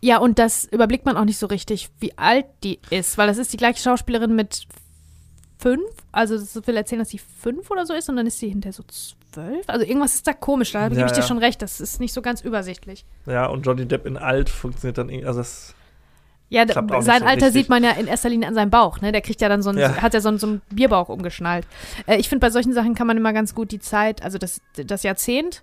Ja, 0.00 0.18
und 0.18 0.38
das 0.38 0.64
überblickt 0.64 1.06
man 1.06 1.16
auch 1.16 1.24
nicht 1.24 1.38
so 1.38 1.46
richtig, 1.46 1.90
wie 2.00 2.16
alt 2.18 2.46
die 2.64 2.80
ist, 2.90 3.18
weil 3.18 3.28
das 3.28 3.38
ist 3.38 3.52
die 3.52 3.56
gleiche 3.56 3.80
Schauspielerin 3.80 4.34
mit 4.34 4.66
fünf. 5.58 5.84
Also 6.10 6.36
das 6.36 6.54
will 6.66 6.76
erzählen, 6.76 6.98
dass 6.98 7.10
sie 7.10 7.18
fünf 7.18 7.70
oder 7.70 7.86
so 7.86 7.94
ist 7.94 8.08
und 8.08 8.16
dann 8.16 8.26
ist 8.26 8.38
sie 8.40 8.48
hinterher 8.48 8.72
so 8.72 8.82
zwölf. 8.82 9.64
Also 9.68 9.86
irgendwas 9.86 10.14
ist 10.16 10.26
da 10.26 10.32
komisch, 10.32 10.72
da 10.72 10.88
gebe 10.88 11.00
Ja, 11.00 11.06
ich 11.06 11.12
dir 11.12 11.20
ja. 11.20 11.26
schon 11.26 11.38
recht, 11.38 11.62
das 11.62 11.80
ist 11.80 12.00
nicht 12.00 12.12
so 12.12 12.20
ganz 12.20 12.40
übersichtlich. 12.40 13.06
Ja, 13.26 13.46
und 13.46 13.64
Johnny 13.64 13.86
Depp 13.86 14.04
in 14.06 14.16
alt 14.16 14.50
funktioniert 14.50 14.98
dann 14.98 15.08
irgendwie, 15.08 15.26
also 15.26 15.38
das 15.40 15.74
Ja, 16.52 16.66
sein 16.66 17.02
so 17.02 17.10
Alter 17.10 17.30
richtig. 17.32 17.52
sieht 17.52 17.68
man 17.70 17.82
ja 17.82 17.92
in 17.92 18.06
erster 18.06 18.28
Linie 18.28 18.46
an 18.46 18.54
seinem 18.54 18.70
Bauch, 18.70 19.00
ne? 19.00 19.10
Der 19.10 19.22
kriegt 19.22 19.40
ja 19.40 19.48
dann 19.48 19.62
so 19.62 19.70
einen, 19.70 19.78
Ja. 19.78 20.02
hat 20.02 20.12
ja 20.12 20.20
so 20.20 20.28
einen, 20.28 20.38
so 20.38 20.46
einen 20.46 20.62
Bierbauch 20.70 21.08
umgeschnallt. 21.08 21.66
Äh, 22.06 22.16
ich 22.16 22.28
finde, 22.28 22.40
bei 22.46 22.50
solchen 22.50 22.72
Sachen 22.74 22.94
kann 22.94 23.06
man 23.06 23.16
immer 23.16 23.32
ganz 23.32 23.54
gut 23.54 23.70
die 23.70 23.80
Zeit, 23.80 24.22
also 24.22 24.36
das, 24.36 24.60
das 24.76 25.02
Jahrzehnt, 25.02 25.62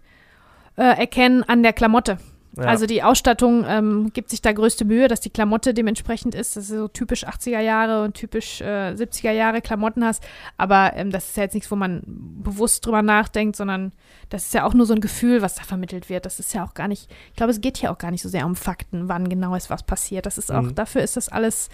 äh, 0.78 0.82
erkennen 0.98 1.44
an 1.44 1.62
der 1.62 1.74
Klamotte. 1.74 2.18
Ja. 2.58 2.64
Also 2.64 2.86
die 2.88 3.04
Ausstattung 3.04 3.64
ähm, 3.68 4.12
gibt 4.14 4.30
sich 4.32 4.42
da 4.42 4.52
größte 4.52 4.84
Mühe, 4.84 5.08
dass 5.08 5.22
die 5.22 5.30
Klamotte 5.30 5.74
dementsprechend 5.74 6.34
ist, 6.36 6.56
dass 6.56 6.68
du 6.68 6.78
so 6.80 6.88
typisch 6.88 7.26
80er 7.28 7.60
Jahre 7.60 8.04
und 8.04 8.16
typisch 8.16 8.60
äh, 8.62 8.94
70er 8.96 9.32
Jahre 9.32 9.62
Klamotten 9.62 10.04
hast. 10.04 10.24
Aber 10.58 10.94
ähm, 10.96 11.12
das 11.12 11.30
ist 11.30 11.38
ja 11.38 11.44
jetzt 11.44 11.54
nichts, 11.54 11.70
wo 11.72 11.76
man 11.76 12.02
bewusst 12.06 12.86
drüber 12.86 13.02
nachdenkt, 13.04 13.56
sondern 13.56 13.92
das 14.30 14.46
ist 14.48 14.54
ja 14.54 14.66
auch 14.66 14.74
nur 14.74 14.86
so 14.88 14.94
ein 14.94 15.02
Gefühl, 15.02 15.42
was 15.42 15.56
da 15.56 15.64
vermittelt 15.64 16.10
wird. 16.10 16.26
Das 16.26 16.40
ist 16.40 16.54
ja 16.54 16.64
auch 16.66 16.74
gar 16.74 16.88
nicht, 16.88 17.10
ich 17.30 17.36
glaube, 17.36 17.52
es 17.52 17.62
geht 17.62 17.78
hier 17.78 17.92
auch 17.92 17.98
gar 17.98 18.12
nicht 18.12 18.22
so 18.24 18.30
sehr 18.30 18.46
um 18.46 18.56
Fakten, 18.56 19.08
wann 19.08 19.30
genau 19.30 19.56
ist 19.56 19.70
was 19.70 19.84
passiert. 19.84 20.26
Das 20.26 20.38
ist 20.38 20.52
auch, 20.52 20.64
Mhm. 20.64 20.76
dafür 20.76 21.02
ist 21.04 21.18
das 21.18 21.30
alles 21.30 21.70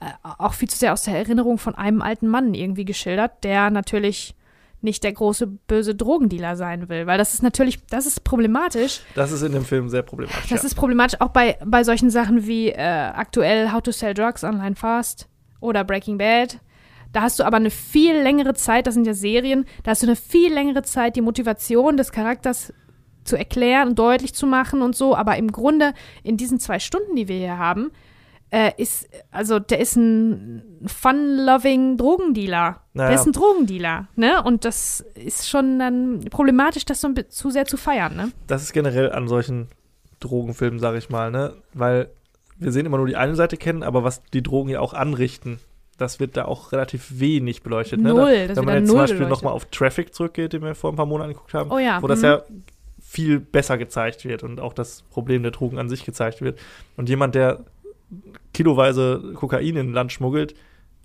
äh, 0.00 0.06
auch 0.38 0.52
viel 0.54 0.68
zu 0.68 0.76
sehr 0.78 0.92
aus 0.92 1.02
der 1.02 1.16
Erinnerung 1.16 1.58
von 1.58 1.74
einem 1.74 2.02
alten 2.02 2.28
Mann 2.28 2.54
irgendwie 2.54 2.84
geschildert, 2.84 3.44
der 3.44 3.70
natürlich 3.70 4.34
nicht 4.82 5.04
der 5.04 5.12
große 5.12 5.46
böse 5.46 5.94
Drogendealer 5.94 6.56
sein 6.56 6.88
will, 6.88 7.06
weil 7.06 7.18
das 7.18 7.34
ist 7.34 7.42
natürlich, 7.42 7.84
das 7.86 8.06
ist 8.06 8.24
problematisch, 8.24 9.00
das 9.14 9.32
ist 9.32 9.42
in 9.42 9.52
dem 9.52 9.64
Film 9.64 9.88
sehr 9.88 10.02
problematisch. 10.02 10.48
das 10.48 10.62
ja. 10.62 10.66
ist 10.66 10.74
problematisch 10.74 11.20
auch 11.20 11.30
bei, 11.30 11.56
bei 11.64 11.84
solchen 11.84 12.10
Sachen 12.10 12.46
wie 12.46 12.68
äh, 12.68 12.80
aktuell 12.80 13.72
How 13.72 13.82
to 13.82 13.92
Sell 13.92 14.14
Drugs 14.14 14.44
Online 14.44 14.74
Fast 14.74 15.28
oder 15.60 15.84
Breaking 15.84 16.18
Bad. 16.18 16.58
Da 17.12 17.22
hast 17.22 17.38
du 17.38 17.44
aber 17.44 17.58
eine 17.58 17.70
viel 17.70 18.16
längere 18.16 18.54
Zeit, 18.54 18.86
das 18.86 18.94
sind 18.94 19.06
ja 19.06 19.14
Serien, 19.14 19.66
da 19.82 19.90
hast 19.90 20.02
du 20.02 20.06
eine 20.06 20.16
viel 20.16 20.52
längere 20.52 20.82
Zeit, 20.82 21.14
die 21.16 21.20
Motivation 21.20 21.96
des 21.96 22.10
Charakters 22.10 22.72
zu 23.24 23.36
erklären 23.36 23.90
und 23.90 23.98
deutlich 23.98 24.34
zu 24.34 24.46
machen 24.46 24.82
und 24.82 24.96
so. 24.96 25.14
Aber 25.14 25.36
im 25.36 25.52
Grunde 25.52 25.92
in 26.22 26.36
diesen 26.36 26.58
zwei 26.58 26.78
Stunden, 26.78 27.14
die 27.14 27.28
wir 27.28 27.36
hier 27.36 27.58
haben, 27.58 27.92
äh, 28.52 28.70
ist, 28.76 29.08
also 29.30 29.58
der 29.58 29.80
ist 29.80 29.96
ein 29.96 30.62
fun-loving 30.86 31.96
Drogendealer. 31.96 32.80
Der 32.94 33.04
Naja. 33.06 33.14
ist 33.14 33.26
ein 33.26 33.32
Drogendealer, 33.32 34.08
ne? 34.14 34.42
Und 34.44 34.66
das 34.66 35.00
ist 35.14 35.48
schon 35.48 35.78
dann 35.78 36.20
problematisch, 36.30 36.84
das 36.84 37.00
so 37.00 37.08
ein 37.08 37.14
zu 37.28 37.50
sehr 37.50 37.64
zu 37.64 37.76
feiern, 37.76 38.14
ne? 38.14 38.30
das 38.46 38.62
ist 38.62 38.72
generell 38.72 39.10
an 39.10 39.26
solchen 39.26 39.68
Drogenfilmen, 40.20 40.78
sage 40.78 40.98
ich 40.98 41.08
mal, 41.08 41.30
ne? 41.30 41.54
Weil 41.72 42.10
wir 42.58 42.72
sehen 42.72 42.84
immer 42.84 42.98
nur 42.98 43.06
die 43.06 43.16
eine 43.16 43.34
Seite 43.34 43.56
kennen, 43.56 43.82
aber 43.82 44.04
was 44.04 44.22
die 44.34 44.42
Drogen 44.42 44.68
ja 44.68 44.80
auch 44.80 44.92
anrichten, 44.92 45.58
das 45.96 46.20
wird 46.20 46.36
da 46.36 46.44
auch 46.44 46.72
relativ 46.72 47.18
wenig 47.20 47.62
beleuchtet. 47.62 48.00
Ne? 48.00 48.10
Null, 48.10 48.32
da, 48.32 48.46
das 48.48 48.56
wenn 48.58 48.64
man 48.66 48.74
jetzt 48.76 48.88
zum 48.88 48.98
Beispiel 48.98 49.26
nochmal 49.26 49.54
auf 49.54 49.64
Traffic 49.66 50.14
zurückgeht, 50.14 50.52
den 50.52 50.62
wir 50.62 50.74
vor 50.74 50.92
ein 50.92 50.96
paar 50.96 51.06
Monaten 51.06 51.30
angeguckt 51.30 51.54
haben, 51.54 51.70
Oh 51.70 51.78
ja. 51.78 52.02
wo 52.02 52.06
das 52.06 52.20
mhm. 52.20 52.24
ja 52.26 52.42
viel 53.00 53.40
besser 53.40 53.78
gezeigt 53.78 54.24
wird 54.24 54.42
und 54.42 54.60
auch 54.60 54.72
das 54.74 55.02
Problem 55.10 55.42
der 55.42 55.52
Drogen 55.52 55.78
an 55.78 55.88
sich 55.88 56.04
gezeigt 56.04 56.40
wird. 56.40 56.58
Und 56.96 57.08
jemand, 57.08 57.34
der 57.34 57.64
kiloweise 58.54 59.32
Kokain 59.34 59.76
in 59.76 59.92
Land 59.92 60.12
schmuggelt, 60.12 60.54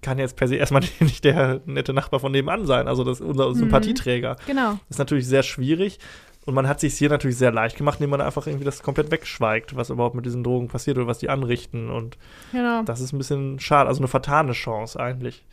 kann 0.01 0.19
jetzt 0.19 0.35
per 0.35 0.47
se 0.47 0.55
erstmal 0.55 0.83
nicht 0.99 1.23
der 1.23 1.61
nette 1.65 1.93
Nachbar 1.93 2.19
von 2.19 2.31
nebenan 2.31 2.65
sein, 2.65 2.87
also 2.87 3.03
das 3.03 3.21
unser 3.21 3.53
Sympathieträger. 3.55 4.35
Genau. 4.45 4.71
Das 4.71 4.91
ist 4.91 4.99
natürlich 4.99 5.27
sehr 5.27 5.43
schwierig. 5.43 5.99
Und 6.45 6.53
man 6.53 6.67
hat 6.69 6.79
sich 6.79 6.93
hier 6.93 7.09
natürlich 7.09 7.37
sehr 7.37 7.51
leicht 7.51 7.75
gemacht, 7.75 7.99
indem 7.99 8.11
man 8.11 8.21
einfach 8.21 8.47
irgendwie 8.47 8.63
das 8.63 8.81
komplett 8.81 9.11
wegschweigt, 9.11 9.75
was 9.75 9.89
überhaupt 9.89 10.15
mit 10.15 10.25
diesen 10.25 10.45
Drogen 10.45 10.69
passiert 10.69 10.97
oder 10.97 11.05
was 11.05 11.19
die 11.19 11.27
anrichten. 11.29 11.89
Und 11.89 12.17
Genau. 12.53 12.83
das 12.83 13.01
ist 13.01 13.11
ein 13.11 13.17
bisschen 13.17 13.59
schade, 13.59 13.89
also 13.89 13.99
eine 13.99 14.07
vertane 14.07 14.53
Chance 14.53 14.97
eigentlich. 14.97 15.43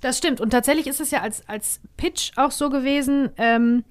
Das 0.00 0.16
stimmt. 0.16 0.40
Und 0.40 0.50
tatsächlich 0.50 0.86
ist 0.86 1.00
es 1.00 1.10
ja 1.10 1.20
als, 1.20 1.46
als 1.48 1.80
Pitch 1.98 2.32
auch 2.36 2.50
so 2.50 2.70
gewesen, 2.70 3.30
ähm, 3.36 3.84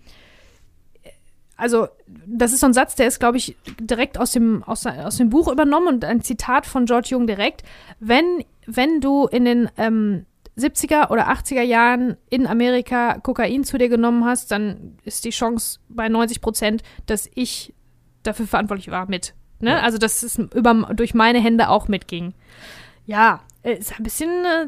also 1.57 1.87
das 2.25 2.51
ist 2.53 2.59
so 2.59 2.67
ein 2.67 2.73
Satz, 2.73 2.95
der 2.95 3.07
ist, 3.07 3.19
glaube 3.19 3.37
ich, 3.37 3.55
direkt 3.79 4.17
aus 4.17 4.31
dem, 4.31 4.63
aus, 4.63 4.85
aus 4.85 5.17
dem 5.17 5.29
Buch 5.29 5.47
übernommen 5.47 5.87
und 5.87 6.05
ein 6.05 6.21
Zitat 6.21 6.65
von 6.65 6.85
George 6.85 7.09
Jung 7.11 7.27
direkt. 7.27 7.63
Wenn, 7.99 8.43
wenn 8.65 8.99
du 8.99 9.27
in 9.27 9.45
den 9.45 9.69
ähm, 9.77 10.25
70er 10.57 11.11
oder 11.11 11.29
80er 11.29 11.61
Jahren 11.61 12.17
in 12.29 12.47
Amerika 12.47 13.19
Kokain 13.19 13.63
zu 13.63 13.77
dir 13.77 13.89
genommen 13.89 14.25
hast, 14.25 14.51
dann 14.51 14.97
ist 15.03 15.25
die 15.25 15.31
Chance 15.31 15.79
bei 15.89 16.09
90 16.09 16.41
Prozent, 16.41 16.83
dass 17.05 17.29
ich 17.35 17.73
dafür 18.23 18.47
verantwortlich 18.47 18.91
war 18.91 19.09
mit. 19.09 19.33
Ne? 19.59 19.71
Ja. 19.71 19.79
Also, 19.79 19.97
dass 19.97 20.23
es 20.23 20.37
über, 20.37 20.73
durch 20.93 21.13
meine 21.13 21.39
Hände 21.39 21.69
auch 21.69 21.87
mitging. 21.87 22.33
Ja, 23.05 23.41
ist 23.63 23.97
ein 23.97 24.03
bisschen 24.03 24.29
äh, 24.45 24.67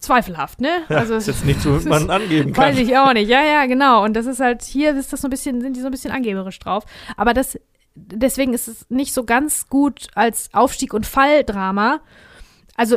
zweifelhaft, 0.00 0.60
ne? 0.60 0.82
Ja, 0.88 0.98
also, 0.98 1.14
ist 1.16 1.26
jetzt 1.26 1.44
nichts, 1.44 1.64
womit 1.66 1.86
man 1.86 2.10
angeben 2.10 2.52
kann. 2.52 2.64
Weiß 2.64 2.78
ich 2.78 2.96
auch 2.96 3.12
nicht. 3.12 3.28
Ja, 3.28 3.44
ja, 3.44 3.66
genau. 3.66 4.04
Und 4.04 4.14
das 4.14 4.26
ist 4.26 4.40
halt, 4.40 4.62
hier 4.62 4.96
ist 4.96 5.12
das 5.12 5.20
so 5.20 5.28
ein 5.28 5.30
bisschen, 5.30 5.60
sind 5.60 5.76
die 5.76 5.80
so 5.80 5.86
ein 5.86 5.92
bisschen 5.92 6.10
angeberisch 6.10 6.58
drauf. 6.58 6.84
Aber 7.16 7.34
das, 7.34 7.58
deswegen 7.94 8.54
ist 8.54 8.68
es 8.68 8.86
nicht 8.88 9.12
so 9.12 9.24
ganz 9.24 9.68
gut 9.68 10.08
als 10.14 10.50
Aufstieg- 10.52 10.94
und 10.94 11.06
Falldrama. 11.06 12.00
Also, 12.76 12.96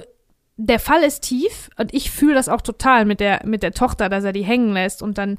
der 0.58 0.80
Fall 0.80 1.02
ist 1.02 1.22
tief 1.22 1.70
und 1.78 1.93
ich 1.93 2.12
fühle 2.12 2.36
das 2.36 2.49
auch 2.49 2.62
total 2.62 3.06
mit 3.06 3.20
der, 3.20 3.41
mit 3.45 3.64
der 3.64 3.74
Tochter, 3.74 4.10
dass 4.10 4.24
er 4.24 4.34
die 4.34 4.43
hängen 4.43 4.74
lässt 4.74 5.02
und 5.02 5.18
dann 5.18 5.38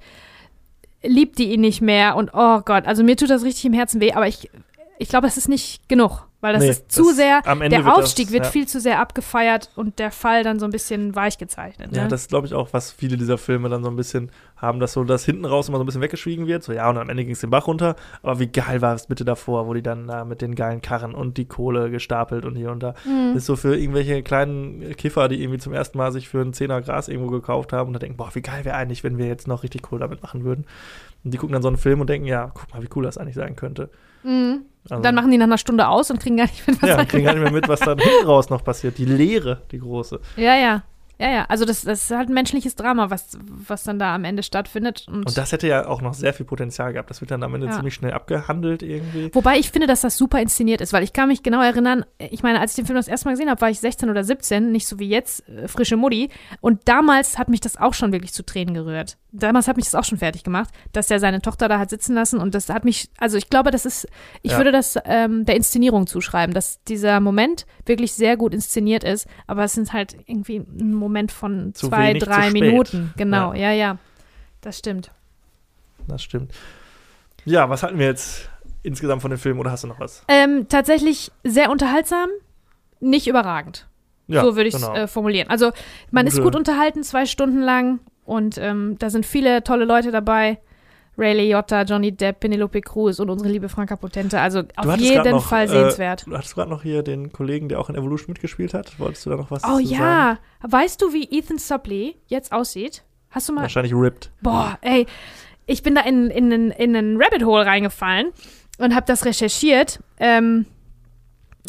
liebt 1.02 1.38
die 1.38 1.52
ihn 1.52 1.60
nicht 1.60 1.80
mehr 1.80 2.16
und 2.16 2.30
oh 2.32 2.60
Gott, 2.60 2.86
also 2.86 3.02
mir 3.04 3.16
tut 3.16 3.30
das 3.30 3.44
richtig 3.44 3.64
im 3.64 3.72
Herzen 3.72 4.00
weh, 4.00 4.12
aber 4.12 4.26
ich, 4.26 4.50
ich 4.98 5.08
glaube, 5.08 5.26
es 5.26 5.36
ist 5.36 5.48
nicht 5.48 5.88
genug, 5.88 6.26
weil 6.43 6.53
das 6.53 6.62
Nee, 6.62 6.68
ist 6.70 6.93
zu 6.93 7.07
das- 7.07 7.16
sehr, 7.16 7.47
am 7.47 7.62
Ende 7.62 7.76
der 7.76 7.84
wird 7.86 7.97
das- 7.97 8.05
Aufstieg 8.05 8.30
wird 8.32 8.45
ja. 8.45 8.51
viel 8.51 8.68
zu 8.68 8.78
sehr 8.80 9.01
abgefeiert 9.01 9.70
und 9.76 9.99
der 9.99 10.11
Fall 10.11 10.43
dann 10.45 10.59
so 10.59 10.66
ein 10.66 10.70
bisschen 10.72 11.14
weich 11.16 11.38
gezeichnet. 11.38 11.93
Ne? 11.93 11.99
Ja, 11.99 12.09
das 12.09 12.28
glaube 12.28 12.47
ich 12.47 12.53
auch, 12.53 12.68
was 12.72 12.93
viele 12.93 13.16
dieser 13.16 13.38
Filme 13.38 13.70
dann 13.70 13.82
so 13.82 13.88
ein 13.90 13.97
bisschen 13.97 14.30
haben, 14.57 14.78
dass 14.78 14.93
so 14.93 15.03
das 15.03 15.24
hinten 15.24 15.45
raus 15.45 15.68
immer 15.68 15.78
so 15.78 15.82
ein 15.84 15.86
bisschen 15.86 16.03
weggeschwiegen 16.03 16.47
wird. 16.47 16.62
So, 16.62 16.72
ja, 16.72 16.88
und 16.90 16.99
am 16.99 17.09
Ende 17.09 17.24
ging 17.24 17.32
es 17.32 17.40
den 17.40 17.51
Bach 17.51 17.66
runter. 17.66 17.97
Aber 18.22 18.38
wie 18.38 18.47
geil 18.47 18.80
war 18.82 18.95
es 18.95 19.07
bitte 19.07 19.24
davor, 19.24 19.66
wo 19.66 19.74
die 19.74 19.82
dann 19.82 20.07
da 20.07 20.24
mit 20.24 20.40
den 20.43 20.55
geilen 20.55 20.82
Karren 20.82 21.14
und 21.14 21.36
die 21.38 21.47
Kohle 21.47 21.90
gestapelt 21.90 22.45
und 22.45 22.55
hier 22.57 22.70
und 22.70 22.80
da. 22.82 22.95
Mhm. 23.05 23.30
Das 23.34 23.38
ist 23.43 23.47
so 23.47 23.57
für 23.57 23.76
irgendwelche 23.76 24.22
kleinen 24.22 24.95
Kiffer, 24.97 25.28
die 25.28 25.40
irgendwie 25.43 25.59
zum 25.59 25.72
ersten 25.72 25.97
Mal 25.99 26.12
sich 26.12 26.28
für 26.28 26.40
einen 26.40 26.53
Zehner 26.53 26.80
Gras 26.82 27.09
irgendwo 27.09 27.30
gekauft 27.30 27.72
haben 27.72 27.88
und 27.88 27.93
da 27.95 27.99
denken, 27.99 28.16
boah, 28.16 28.30
wie 28.34 28.43
geil 28.43 28.64
wäre 28.64 28.76
eigentlich, 28.76 29.03
wenn 29.05 29.18
wir 29.18 29.26
jetzt 29.26 29.49
noch 29.49 29.62
richtig 29.62 29.90
cool 29.93 29.99
damit 30.01 30.22
machen 30.22 30.45
würden. 30.45 30.66
Und 31.24 31.32
die 31.32 31.38
gucken 31.38 31.53
dann 31.53 31.62
so 31.62 31.68
einen 31.68 31.76
Film 31.76 32.01
und 32.01 32.11
denken, 32.11 32.26
ja, 32.26 32.51
guck 32.53 32.72
mal, 32.72 32.82
wie 32.82 32.88
cool 32.97 33.05
das 33.05 33.16
eigentlich 33.18 33.36
sein 33.36 33.55
könnte. 33.57 33.90
Mhm. 34.24 34.62
Also, 34.91 35.03
Dann 35.03 35.14
machen 35.14 35.30
die 35.30 35.39
nach 35.39 35.45
einer 35.47 35.59
Stunde 35.59 35.87
aus 35.89 36.11
und 36.11 36.20
kriegen 36.20 36.37
gar 36.37 36.45
nicht 36.47 36.66
mit, 36.66 36.83
was 36.83 36.89
ja, 36.91 36.97
da- 36.97 37.05
kriegen 37.05 37.24
gar 37.24 37.35
nicht 37.35 37.43
mehr 37.43 37.53
mit, 37.53 37.68
was 37.68 37.80
dann 37.80 37.99
hinten 37.99 38.26
raus 38.26 38.51
noch 38.51 38.64
passiert. 38.64 38.99
Die 38.99 39.05
Leere, 39.05 39.62
die 39.70 39.78
große. 39.78 40.20
Ja, 40.37 40.57
ja. 40.57 40.83
Ja, 41.20 41.30
ja. 41.30 41.45
Also 41.49 41.64
das, 41.64 41.83
das 41.83 42.05
ist 42.05 42.11
halt 42.11 42.30
ein 42.30 42.35
menschliches 42.35 42.74
Drama, 42.74 43.09
was, 43.11 43.39
was 43.45 43.85
dann 43.85 44.01
da 44.01 44.12
am 44.12 44.24
Ende 44.24 44.43
stattfindet. 44.43 45.05
Und, 45.07 45.26
Und 45.26 45.39
das 45.39 45.53
hätte 45.53 45.68
ja 45.68 45.87
auch 45.87 46.01
noch 46.03 46.14
sehr 46.14 46.35
viel 46.35 46.45
Potenzial 46.47 46.93
gehabt. 46.93 47.11
Das 47.11 47.20
wird 47.20 47.30
dann 47.30 47.45
am 47.45 47.55
Ende 47.55 47.68
Ja. 47.68 47.74
ziemlich 47.74 47.95
schnell 47.95 48.12
abgehandelt 48.12 48.83
irgendwie. 48.83 49.33
Wobei 49.33 49.57
ich 49.59 49.70
finde, 49.70 49.87
dass 49.87 50.01
das 50.01 50.16
super 50.16 50.41
inszeniert 50.41 50.80
ist, 50.80 50.93
weil 50.93 51.05
ich 51.05 51.12
kann 51.12 51.28
mich 51.28 51.45
genau 51.45 51.62
erinnern, 51.62 52.05
ich 52.18 52.43
meine, 52.43 52.59
als 52.59 52.72
ich 52.72 52.76
den 52.76 52.87
Film 52.87 52.97
das 52.97 53.07
erste 53.07 53.28
Mal 53.28 53.33
gesehen 53.35 53.51
habe, 53.51 53.61
war 53.61 53.70
ich 53.70 53.78
16 53.78 54.11
oder 54.11 54.24
17, 54.24 54.72
nicht 54.72 54.89
so 54.89 54.99
wie 54.99 55.09
jetzt, 55.09 55.49
äh, 55.49 55.68
frische 55.68 55.97
Mutti. 55.97 56.28
Und 56.61 56.89
damals 56.89 57.39
hat 57.39 57.49
mich 57.49 57.61
das 57.61 57.76
auch 57.76 57.95
schon 57.95 58.11
wirklich 58.11 58.33
zu 58.33 58.45
Tränen 58.45 58.74
gerührt. 58.74 59.16
Damals 59.35 59.66
hat 59.66 59.76
mich 59.76 59.87
das 59.87 59.95
auch 59.95 60.05
schon 60.05 60.18
fertig 60.18 60.45
gemacht, 60.45 60.68
dass 60.93 61.11
er 61.11 61.18
seine 61.18 61.41
Tochter 61.41 61.66
da 61.68 61.78
hat 61.78 61.89
sitzen 61.89 62.14
lassen. 62.14 62.39
Und 62.39 62.55
das 62.55 62.68
hat 62.68 62.85
mich, 62.85 63.09
also 63.18 63.39
ich 63.39 63.49
glaube, 63.49 63.70
das 63.70 63.87
ist, 63.87 64.07
ich 64.43 64.53
Ja. 64.53 64.59
würde 64.59 64.72
das 64.72 64.99
ähm, 65.07 65.47
der 65.47 65.57
Inszenierung 65.57 66.07
zuschreiben, 66.07 66.53
dass 66.55 66.83
dieser 66.85 67.18
Moment 67.20 67.64
wirklich 67.87 68.12
sehr 68.12 68.37
gut 68.37 68.53
inszeniert 68.53 69.05
ist. 69.05 69.26
Aber 69.47 69.64
es 69.64 69.72
sind 69.72 69.93
halt 69.95 70.16
irgendwie 70.26 70.59
ein 70.59 70.93
Moment 70.93 71.33
von 71.33 71.72
Zu 71.74 71.89
zwei, 71.89 72.09
wenig, 72.11 72.24
drei. 72.24 72.51
Minuten. 72.51 73.14
Genau, 73.16 73.55
ja, 73.55 73.72
ja. 73.72 73.97
Das 74.61 74.78
stimmt. 74.78 75.11
Das 76.07 76.22
stimmt. 76.22 76.53
Ja, 77.47 77.70
was 77.70 77.83
hatten 77.83 77.99
wir 77.99 78.07
jetzt 78.07 78.51
insgesamt 78.83 79.22
von 79.22 79.30
dem 79.30 79.39
Film 79.41 79.59
oder 79.59 79.70
hast 79.70 79.85
du 79.85 79.89
noch 79.89 79.99
was? 79.99 80.24
Ähm, 80.28 80.66
tatsächlich 80.68 81.33
sehr 81.43 81.70
unterhaltsam, 81.70 82.28
nicht 83.01 83.26
überragend. 83.28 83.89
Ja, 84.26 84.43
so 84.43 84.57
würde 84.57 84.68
ich 84.68 84.74
es 84.74 84.80
genau. 84.83 84.95
äh, 84.95 85.07
formulieren. 85.09 85.49
Also 85.51 85.72
man 86.11 86.26
ist 86.26 86.35
Gute- 86.35 86.45
gut 86.45 86.57
unterhalten, 86.57 87.03
zwei 87.03 87.26
Stunden 87.26 87.61
lang 87.61 87.99
und 88.24 88.58
ähm, 88.58 88.96
da 88.99 89.11
sind 89.11 89.26
viele 89.26 89.62
tolle 89.64 89.84
Leute 89.84 90.11
dabei. 90.11 90.58
Ray 91.18 91.34
Liotta, 91.34 91.82
Johnny 91.82 92.11
Depp, 92.12 92.40
Penelope 92.40 92.80
Cruz 92.80 93.18
und 93.20 93.28
unsere 93.28 93.50
liebe 93.50 93.68
Franka 93.68 93.96
Potente. 93.96 94.40
Also 94.40 94.62
auf 94.76 94.96
jeden 94.96 95.30
noch, 95.30 95.44
Fall 95.44 95.64
äh, 95.64 95.68
sehenswert. 95.68 96.26
Du 96.26 96.36
hattest 96.36 96.54
gerade 96.54 96.70
noch 96.70 96.82
hier 96.82 97.03
den 97.03 97.32
Kollegen, 97.32 97.68
der 97.68 97.80
auch 97.80 97.90
in 97.90 97.96
Evolution 97.96 98.32
mitgespielt 98.32 98.72
hat. 98.72 98.99
Wolltest 98.99 99.26
du 99.26 99.30
da 99.30 99.36
noch 99.36 99.50
was 99.50 99.62
oh 99.64 99.76
zu 99.76 99.82
ja, 99.82 100.38
weißt 100.62 101.03
du, 101.03 101.12
wie 101.12 101.28
Ethan 101.30 101.58
Suplee 101.58 102.14
jetzt 102.28 102.53
aussieht? 102.53 103.04
Hast 103.30 103.49
du 103.49 103.53
sagen? 103.53 103.57
mal 103.57 103.62
Wahrscheinlich 103.62 103.94
ripped. 103.94 104.30
Boah, 104.40 104.78
ey, 104.80 105.07
ich 105.66 105.82
bin 105.82 105.94
da 105.94 106.00
in, 106.03 106.30
in, 106.30 106.50
in, 106.50 106.70
in 106.70 106.96
einen 106.96 107.22
Rabbit 107.22 107.44
Hole 107.44 107.66
reingefallen 107.66 108.32
und 108.78 108.94
habe 108.94 109.07
das 109.07 109.24
recherchiert, 109.26 110.00
ähm, 110.18 110.66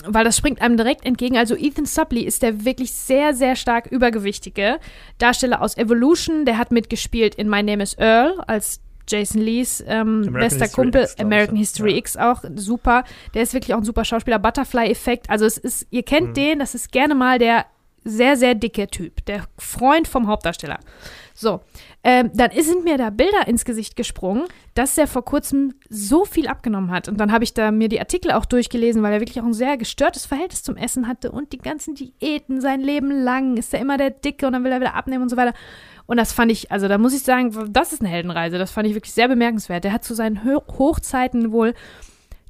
weil 0.05 0.23
das 0.23 0.37
springt 0.37 0.61
einem 0.61 0.77
direkt 0.77 1.05
entgegen. 1.05 1.37
Also 1.37 1.55
Ethan 1.55 1.85
Suplee 1.85 2.21
ist 2.21 2.41
der 2.41 2.65
wirklich 2.65 2.91
sehr, 2.91 3.33
sehr 3.33 3.55
stark 3.55 3.87
übergewichtige 3.87 4.79
Darsteller 5.17 5.61
aus 5.61 5.77
Evolution. 5.77 6.45
Der 6.45 6.57
hat 6.57 6.71
mitgespielt 6.71 7.35
in 7.35 7.49
My 7.49 7.61
Name 7.63 7.83
is 7.83 7.93
Earl 7.97 8.39
als 8.47 8.81
Jason 9.07 9.41
Lees 9.41 9.83
ähm, 9.85 10.31
bester 10.33 10.65
History 10.65 10.69
Kumpel. 10.83 11.03
X, 11.03 11.19
American. 11.19 11.55
History 11.57 11.91
Ja. 11.91 11.97
X 11.97 12.17
auch, 12.17 12.43
super. 12.55 13.03
Der 13.33 13.43
ist 13.43 13.53
wirklich 13.53 13.73
auch 13.73 13.79
ein 13.79 13.83
super 13.83 14.05
Schauspieler. 14.05 14.39
Butterfly-Effekt. 14.39 15.29
Also 15.29 15.45
es 15.45 15.57
ist, 15.57 15.87
ihr 15.91 16.03
kennt 16.03 16.29
Mhm. 16.29 16.33
den, 16.35 16.59
das 16.59 16.73
ist 16.73 16.91
gerne 16.91 17.13
mal 17.13 17.37
der 17.37 17.65
sehr, 18.05 18.35
sehr 18.37 18.55
dicke 18.55 18.87
Typ. 18.87 19.23
Der 19.25 19.43
Freund 19.57 20.07
vom 20.07 20.27
Hauptdarsteller. 20.27 20.79
So, 21.33 21.61
ähm, 22.03 22.31
dann 22.33 22.51
sind 22.59 22.83
mir 22.83 22.97
da 22.97 23.09
Bilder 23.09 23.47
ins 23.47 23.63
Gesicht 23.63 23.95
gesprungen, 23.95 24.43
dass 24.73 24.97
er 24.97 25.07
vor 25.07 25.23
kurzem 25.23 25.73
so 25.89 26.25
viel 26.25 26.47
abgenommen 26.47 26.91
hat. 26.91 27.07
Und 27.07 27.17
dann 27.17 27.31
habe 27.31 27.45
ich 27.45 27.53
da 27.53 27.71
mir 27.71 27.87
die 27.87 27.99
Artikel 27.99 28.31
auch 28.31 28.45
durchgelesen, 28.45 29.01
weil 29.01 29.13
er 29.13 29.21
wirklich 29.21 29.39
auch 29.39 29.45
ein 29.45 29.53
sehr 29.53 29.77
gestörtes 29.77 30.25
Verhältnis 30.25 30.63
zum 30.63 30.75
Essen 30.75 31.07
hatte 31.07 31.31
und 31.31 31.53
die 31.53 31.59
ganzen 31.59 31.95
Diäten 31.95 32.59
sein 32.59 32.81
Leben 32.81 33.09
lang 33.09 33.55
ist 33.55 33.73
er 33.73 33.79
immer 33.79 33.97
der 33.97 34.09
Dicke 34.09 34.45
und 34.45 34.53
dann 34.53 34.65
will 34.65 34.71
er 34.71 34.81
wieder 34.81 34.95
abnehmen 34.95 35.23
und 35.23 35.29
so 35.29 35.37
weiter. 35.37 35.53
Und 36.05 36.17
das 36.17 36.33
fand 36.33 36.51
ich, 36.51 36.71
also 36.71 36.89
da 36.89 36.97
muss 36.97 37.13
ich 37.13 37.23
sagen, 37.23 37.71
das 37.71 37.93
ist 37.93 38.01
eine 38.01 38.09
Heldenreise. 38.09 38.57
Das 38.57 38.71
fand 38.71 38.87
ich 38.87 38.93
wirklich 38.93 39.13
sehr 39.13 39.29
bemerkenswert. 39.29 39.85
Der 39.85 39.93
hat 39.93 40.03
zu 40.03 40.13
seinen 40.13 40.43
Ho 40.43 40.61
Hochzeiten 40.77 41.53
wohl 41.53 41.73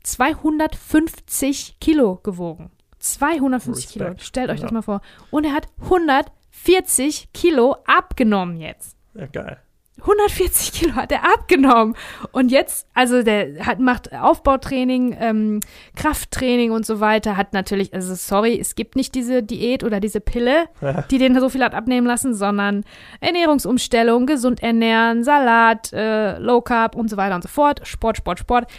250 0.01 1.77
Kilo 1.79 2.19
gewogen. 2.23 2.71
250 2.97 3.85
Respekt. 3.85 3.93
Kilo. 3.93 4.15
Stellt 4.17 4.49
euch 4.49 4.59
ja. 4.59 4.63
das 4.63 4.71
mal 4.71 4.81
vor. 4.81 5.01
Und 5.29 5.45
er 5.45 5.53
hat 5.53 5.67
140 5.83 7.29
Kilo 7.33 7.75
abgenommen 7.85 8.57
jetzt. 8.59 8.97
Ja, 9.13 9.27
geil. 9.27 9.59
140 10.01 10.73
Kilo 10.73 10.95
hat 10.95 11.11
er 11.11 11.23
abgenommen. 11.23 11.95
Und 12.31 12.51
jetzt, 12.51 12.87
also 12.93 13.21
der 13.21 13.65
hat, 13.65 13.79
macht 13.79 14.11
Aufbautraining, 14.11 15.15
ähm, 15.19 15.59
Krafttraining 15.95 16.71
und 16.71 16.85
so 16.85 16.99
weiter, 16.99 17.37
hat 17.37 17.53
natürlich, 17.53 17.93
also 17.93 18.15
sorry, 18.15 18.59
es 18.59 18.75
gibt 18.75 18.95
nicht 18.95 19.13
diese 19.13 19.43
Diät 19.43 19.83
oder 19.83 19.99
diese 19.99 20.19
Pille, 20.19 20.65
die 21.11 21.19
den 21.19 21.39
so 21.39 21.47
viel 21.47 21.63
hat 21.63 21.75
abnehmen 21.75 22.07
lassen, 22.07 22.33
sondern 22.33 22.83
Ernährungsumstellung, 23.21 24.25
gesund 24.25 24.63
ernähren, 24.63 25.23
Salat, 25.23 25.93
äh, 25.93 26.39
Low 26.39 26.61
Carb 26.61 26.95
und 26.95 27.09
so 27.09 27.17
weiter 27.17 27.35
und 27.35 27.43
so 27.43 27.49
fort, 27.49 27.87
Sport, 27.87 28.17
Sport, 28.17 28.39
Sport. 28.39 28.71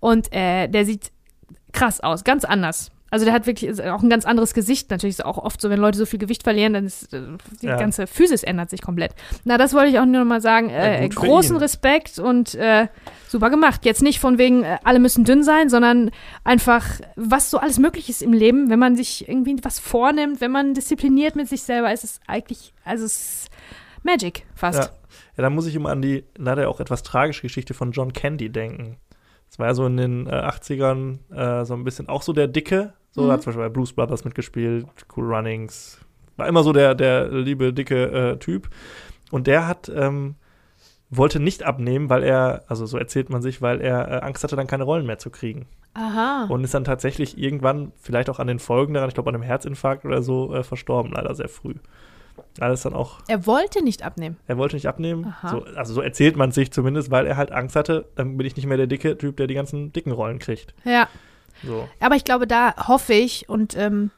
Und 0.00 0.32
äh, 0.32 0.68
der 0.68 0.86
sieht 0.86 1.12
krass 1.72 2.00
aus, 2.00 2.24
ganz 2.24 2.44
anders. 2.44 2.90
Also 3.12 3.26
der 3.26 3.34
hat 3.34 3.46
wirklich 3.46 3.70
auch 3.84 4.02
ein 4.02 4.08
ganz 4.08 4.24
anderes 4.24 4.54
Gesicht. 4.54 4.90
Natürlich 4.90 5.16
ist 5.16 5.18
es 5.20 5.24
auch 5.26 5.36
oft 5.36 5.60
so, 5.60 5.68
wenn 5.68 5.78
Leute 5.78 5.98
so 5.98 6.06
viel 6.06 6.18
Gewicht 6.18 6.44
verlieren, 6.44 6.72
dann 6.72 6.86
ist 6.86 7.12
äh, 7.12 7.20
die 7.60 7.66
ja. 7.66 7.76
ganze 7.76 8.06
Physis 8.06 8.42
ändert 8.42 8.70
sich 8.70 8.80
komplett. 8.80 9.14
Na, 9.44 9.58
das 9.58 9.74
wollte 9.74 9.90
ich 9.90 9.98
auch 9.98 10.06
nur 10.06 10.20
noch 10.20 10.26
mal 10.26 10.40
sagen. 10.40 10.70
Äh, 10.70 11.06
großen 11.10 11.58
Respekt 11.58 12.18
und 12.18 12.54
äh, 12.54 12.88
super 13.28 13.50
gemacht. 13.50 13.84
Jetzt 13.84 14.00
nicht 14.00 14.18
von 14.18 14.38
wegen, 14.38 14.62
äh, 14.62 14.78
alle 14.82 14.98
müssen 14.98 15.24
dünn 15.24 15.44
sein, 15.44 15.68
sondern 15.68 16.10
einfach, 16.42 16.86
was 17.14 17.50
so 17.50 17.58
alles 17.58 17.78
möglich 17.78 18.08
ist 18.08 18.22
im 18.22 18.32
Leben, 18.32 18.70
wenn 18.70 18.78
man 18.78 18.96
sich 18.96 19.28
irgendwie 19.28 19.58
was 19.62 19.78
vornimmt, 19.78 20.40
wenn 20.40 20.50
man 20.50 20.72
diszipliniert 20.72 21.36
mit 21.36 21.50
sich 21.50 21.64
selber, 21.64 21.92
ist 21.92 22.04
es 22.04 22.18
eigentlich, 22.26 22.72
also 22.82 23.04
es 23.04 23.20
ist 23.20 23.50
Magic 24.02 24.46
fast. 24.54 24.84
Ja. 24.84 24.90
ja, 25.36 25.42
da 25.42 25.50
muss 25.50 25.66
ich 25.66 25.74
immer 25.74 25.90
an 25.90 26.00
die 26.00 26.24
leider 26.38 26.66
auch 26.66 26.80
etwas 26.80 27.02
tragische 27.02 27.42
Geschichte 27.42 27.74
von 27.74 27.92
John 27.92 28.14
Candy 28.14 28.48
denken. 28.48 28.96
Das 29.50 29.58
war 29.58 29.66
ja 29.66 29.74
so 29.74 29.84
in 29.84 29.98
den 29.98 30.26
äh, 30.28 30.30
80ern 30.30 31.18
äh, 31.30 31.66
so 31.66 31.74
ein 31.74 31.84
bisschen 31.84 32.08
auch 32.08 32.22
so 32.22 32.32
der 32.32 32.48
Dicke, 32.48 32.94
so 33.12 33.22
mhm. 33.22 33.30
hat 33.30 33.42
zum 33.42 33.50
Beispiel 33.50 33.64
bei 33.64 33.72
Blues 33.72 33.92
Brothers 33.92 34.24
mitgespielt, 34.24 34.86
Cool 35.14 35.32
Runnings. 35.32 36.00
War 36.36 36.48
immer 36.48 36.62
so 36.62 36.72
der, 36.72 36.94
der 36.94 37.28
liebe, 37.28 37.72
dicke 37.72 38.32
äh, 38.32 38.36
Typ. 38.38 38.68
Und 39.30 39.46
der 39.46 39.66
hat, 39.68 39.90
ähm, 39.94 40.34
wollte 41.10 41.38
nicht 41.38 41.62
abnehmen, 41.62 42.08
weil 42.08 42.22
er, 42.22 42.64
also 42.68 42.86
so 42.86 42.96
erzählt 42.98 43.28
man 43.28 43.42
sich, 43.42 43.60
weil 43.60 43.80
er 43.80 44.10
äh, 44.10 44.20
Angst 44.20 44.42
hatte, 44.42 44.56
dann 44.56 44.66
keine 44.66 44.84
Rollen 44.84 45.06
mehr 45.06 45.18
zu 45.18 45.30
kriegen. 45.30 45.66
Aha. 45.94 46.46
Und 46.48 46.64
ist 46.64 46.72
dann 46.72 46.84
tatsächlich 46.84 47.36
irgendwann, 47.36 47.92
vielleicht 48.00 48.30
auch 48.30 48.38
an 48.38 48.46
den 48.46 48.58
Folgen 48.58 48.94
daran, 48.94 49.08
ich 49.08 49.14
glaube 49.14 49.28
an 49.28 49.34
einem 49.34 49.44
Herzinfarkt 49.44 50.06
oder 50.06 50.22
so, 50.22 50.54
äh, 50.54 50.62
verstorben, 50.62 51.12
leider 51.12 51.34
sehr 51.34 51.48
früh. 51.48 51.74
Alles 52.60 52.82
dann 52.82 52.94
auch. 52.94 53.20
Er 53.28 53.46
wollte 53.46 53.84
nicht 53.84 54.02
abnehmen. 54.02 54.38
Er 54.46 54.56
wollte 54.56 54.76
nicht 54.76 54.86
abnehmen. 54.86 55.34
So, 55.50 55.64
also 55.76 55.92
so 55.92 56.00
erzählt 56.00 56.36
man 56.36 56.50
sich 56.50 56.70
zumindest, 56.70 57.10
weil 57.10 57.26
er 57.26 57.36
halt 57.36 57.52
Angst 57.52 57.76
hatte, 57.76 58.06
dann 58.14 58.38
bin 58.38 58.46
ich 58.46 58.56
nicht 58.56 58.66
mehr 58.66 58.78
der 58.78 58.86
dicke 58.86 59.18
Typ, 59.18 59.36
der 59.36 59.46
die 59.46 59.54
ganzen 59.54 59.92
dicken 59.92 60.12
Rollen 60.12 60.38
kriegt. 60.38 60.74
Ja. 60.84 61.08
So. 61.64 61.88
Aber 62.00 62.16
ich 62.16 62.24
glaube, 62.24 62.46
da 62.46 62.88
hoffe 62.88 63.14
ich 63.14 63.48
und 63.48 63.76
ähm, 63.76 64.10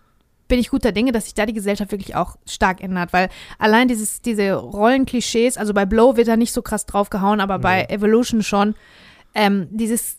bin 0.48 0.58
ich 0.58 0.70
guter 0.70 0.92
Dinge, 0.92 1.12
dass 1.12 1.24
sich 1.24 1.34
da 1.34 1.46
die 1.46 1.52
Gesellschaft 1.52 1.90
wirklich 1.90 2.16
auch 2.16 2.36
stark 2.46 2.82
ändert, 2.82 3.12
weil 3.12 3.28
allein 3.58 3.88
dieses, 3.88 4.20
diese 4.20 4.54
Rollenklischees, 4.54 5.56
also 5.56 5.72
bei 5.72 5.86
Blow 5.86 6.16
wird 6.16 6.28
da 6.28 6.36
nicht 6.36 6.52
so 6.52 6.62
krass 6.62 6.86
draufgehauen, 6.86 7.40
aber 7.40 7.56
nee. 7.56 7.62
bei 7.62 7.84
Evolution 7.86 8.42
schon, 8.42 8.74
ähm, 9.34 9.68
dieses 9.70 10.18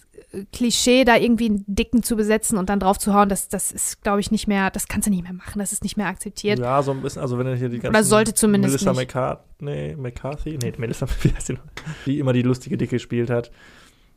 Klischee, 0.52 1.06
da 1.06 1.16
irgendwie 1.16 1.46
einen 1.46 1.64
Dicken 1.68 2.04
zu 2.04 2.16
besetzen 2.16 2.58
und 2.58 2.70
dann 2.70 2.80
drauf 2.80 2.98
zu 2.98 3.14
hauen, 3.14 3.30
das, 3.30 3.48
das 3.48 3.72
ist, 3.72 4.02
glaube 4.02 4.20
ich, 4.20 4.32
nicht 4.32 4.48
mehr, 4.48 4.70
das 4.70 4.88
kannst 4.88 5.08
du 5.08 5.12
nicht 5.12 5.24
mehr 5.24 5.34
machen, 5.34 5.60
das 5.60 5.72
ist 5.72 5.84
nicht 5.84 5.96
mehr 5.96 6.08
akzeptiert. 6.08 6.60
Ja, 6.60 6.82
so 6.84 6.92
ein 6.92 7.02
bisschen, 7.02 7.22
also 7.22 7.38
wenn 7.38 7.48
er 7.48 7.56
hier 7.56 7.70
die 7.70 7.80
ganzen 7.80 7.96
Oder 7.96 8.04
sollte 8.04 8.34
zumindest 8.34 8.84
Melissa. 8.86 8.94
McCarthy, 8.94 9.96
McCarthy, 9.96 10.58
nee, 10.62 10.74
Melissa, 10.78 11.08
wie 11.22 11.30
heißt 11.30 11.50
die, 11.50 11.58
die 12.06 12.20
immer 12.20 12.34
die 12.34 12.42
lustige 12.42 12.78
Dicke 12.78 12.96
gespielt 12.96 13.30
hat, 13.30 13.52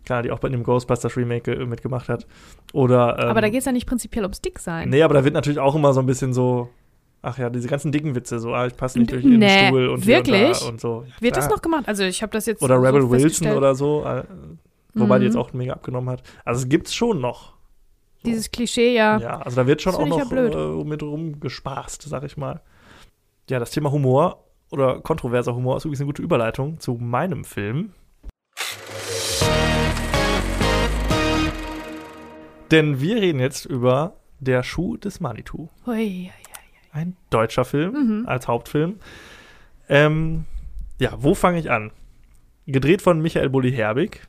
Klar, 0.04 0.22
die 0.22 0.30
auch 0.30 0.38
bei 0.38 0.48
dem 0.48 0.62
Ghostbusters 0.62 1.16
Remake 1.16 1.52
äh, 1.52 1.66
mitgemacht 1.66 2.08
hat. 2.08 2.26
Oder, 2.72 3.18
ähm, 3.18 3.28
aber 3.28 3.40
da 3.40 3.48
geht 3.48 3.60
es 3.60 3.66
ja 3.66 3.72
nicht 3.72 3.86
prinzipiell 3.86 4.24
ums 4.24 4.40
Dicksein. 4.40 4.88
Nee, 4.88 5.02
aber 5.02 5.14
da 5.14 5.24
wird 5.24 5.34
natürlich 5.34 5.58
auch 5.58 5.74
immer 5.74 5.92
so 5.92 6.00
ein 6.00 6.06
bisschen 6.06 6.32
so, 6.32 6.70
ach 7.22 7.38
ja, 7.38 7.50
diese 7.50 7.68
ganzen 7.68 7.92
dicken 7.92 8.14
Witze, 8.14 8.38
so, 8.38 8.54
ah, 8.54 8.66
ich 8.66 8.76
passe 8.76 8.98
nicht 8.98 9.12
durch 9.12 9.24
nee, 9.24 9.38
den 9.38 9.66
Stuhl 9.66 9.88
und 9.88 10.06
wirklich? 10.06 10.62
und, 10.62 10.68
und 10.68 10.80
so. 10.80 11.04
Ja, 11.06 11.14
wird 11.20 11.36
das 11.36 11.48
noch 11.48 11.60
gemacht? 11.60 11.86
Also 11.88 12.04
ich 12.04 12.22
habe 12.22 12.32
das 12.32 12.46
jetzt 12.46 12.62
Oder 12.62 12.80
Rebel 12.82 13.02
so 13.02 13.10
Wilson 13.10 13.48
oder 13.52 13.74
so, 13.74 14.04
äh, 14.04 14.24
wobei 14.94 15.16
mhm. 15.16 15.20
die 15.20 15.26
jetzt 15.26 15.36
auch 15.36 15.52
mega 15.52 15.74
abgenommen 15.74 16.10
hat. 16.10 16.22
Also 16.44 16.62
es 16.62 16.68
gibt's 16.68 16.94
schon 16.94 17.20
noch. 17.20 17.54
So. 18.22 18.30
Dieses 18.30 18.50
Klischee, 18.50 18.94
ja. 18.94 19.18
Ja, 19.18 19.40
also 19.40 19.56
da 19.56 19.66
wird 19.66 19.80
schon 19.80 19.94
auch 19.94 20.06
noch 20.06 20.32
ja 20.32 20.46
äh, 20.46 20.84
mit 20.84 21.02
rumgespaßt, 21.02 22.02
sag 22.02 22.24
ich 22.24 22.36
mal. 22.36 22.62
Ja, 23.48 23.58
das 23.58 23.70
Thema 23.70 23.92
Humor 23.92 24.44
oder 24.70 25.00
kontroverser 25.00 25.54
Humor 25.54 25.76
ist 25.76 25.84
übrigens 25.84 26.00
eine 26.00 26.06
gute 26.06 26.22
Überleitung 26.22 26.80
zu 26.80 26.94
meinem 26.94 27.44
Film. 27.44 27.92
Denn 32.70 33.00
wir 33.00 33.16
reden 33.16 33.40
jetzt 33.40 33.64
über 33.64 34.16
Der 34.40 34.62
Schuh 34.62 34.96
des 34.96 35.20
Manitou. 35.20 35.68
Ui. 35.86 36.30
Ein 36.92 37.16
deutscher 37.30 37.64
Film 37.64 37.92
mhm. 37.92 38.28
als 38.28 38.48
Hauptfilm. 38.48 38.96
Ähm, 39.88 40.44
ja, 40.98 41.12
wo 41.16 41.34
fange 41.34 41.58
ich 41.58 41.70
an? 41.70 41.92
Gedreht 42.66 43.02
von 43.02 43.20
Michael 43.20 43.48
Bulli 43.48 43.72
Herbig, 43.72 44.26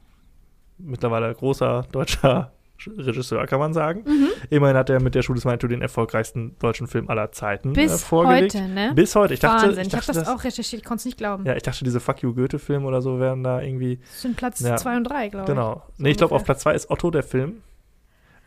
mittlerweile 0.78 1.34
großer 1.34 1.86
deutscher 1.92 2.54
Regisseur, 2.88 3.46
kann 3.46 3.60
man 3.60 3.74
sagen. 3.74 4.04
Mhm. 4.06 4.28
Immerhin 4.50 4.78
hat 4.78 4.90
er 4.90 5.02
mit 5.02 5.16
der 5.16 5.22
Schule 5.22 5.36
des 5.36 5.46
Manitou 5.46 5.68
den 5.68 5.82
erfolgreichsten 5.82 6.56
deutschen 6.60 6.88
Film 6.88 7.10
aller 7.10 7.32
Zeiten 7.34 7.74
Bis 7.74 7.94
äh, 7.94 7.98
vorgelegt. 7.98 8.56
heute, 8.56 8.68
ne? 8.68 8.94
Bis 8.96 9.16
heute. 9.16 9.34
Ich 9.34 9.42
dachte, 9.42 9.68
Wahnsinn. 9.68 9.82
ich, 9.82 9.90
dachte, 9.90 10.12
ich 10.12 10.18
habe 10.18 10.26
das, 10.26 10.34
auch 10.34 10.44
recherchiert, 10.46 10.82
ich 10.82 10.86
konnte 10.86 11.02
es 11.02 11.06
nicht 11.06 11.18
glauben. 11.18 11.46
Ja, 11.46 11.56
ich 11.56 11.64
dachte, 11.64 11.84
diese 11.84 12.00
Fuck 12.00 12.22
You 12.22 12.34
Goethe-Film 12.34 12.86
oder 12.86 13.02
so 13.02 13.20
wären 13.20 13.44
da 13.44 13.62
irgendwie. 13.62 13.98
Das 13.98 14.22
sind 14.22 14.38
Platz 14.38 14.60
2 14.60 14.92
ja, 14.92 14.98
und 14.98 15.04
3, 15.04 15.30
glaube 15.30 15.44
ich. 15.44 15.48
Genau. 15.50 15.84
So 15.98 16.04
nee, 16.04 16.12
ich 16.12 16.18
glaube, 16.18 16.34
auf 16.36 16.46
Platz 16.46 16.62
2 16.62 16.74
ist 16.74 16.90
Otto, 16.90 17.12
der 17.12 17.24
Film. 17.24 17.62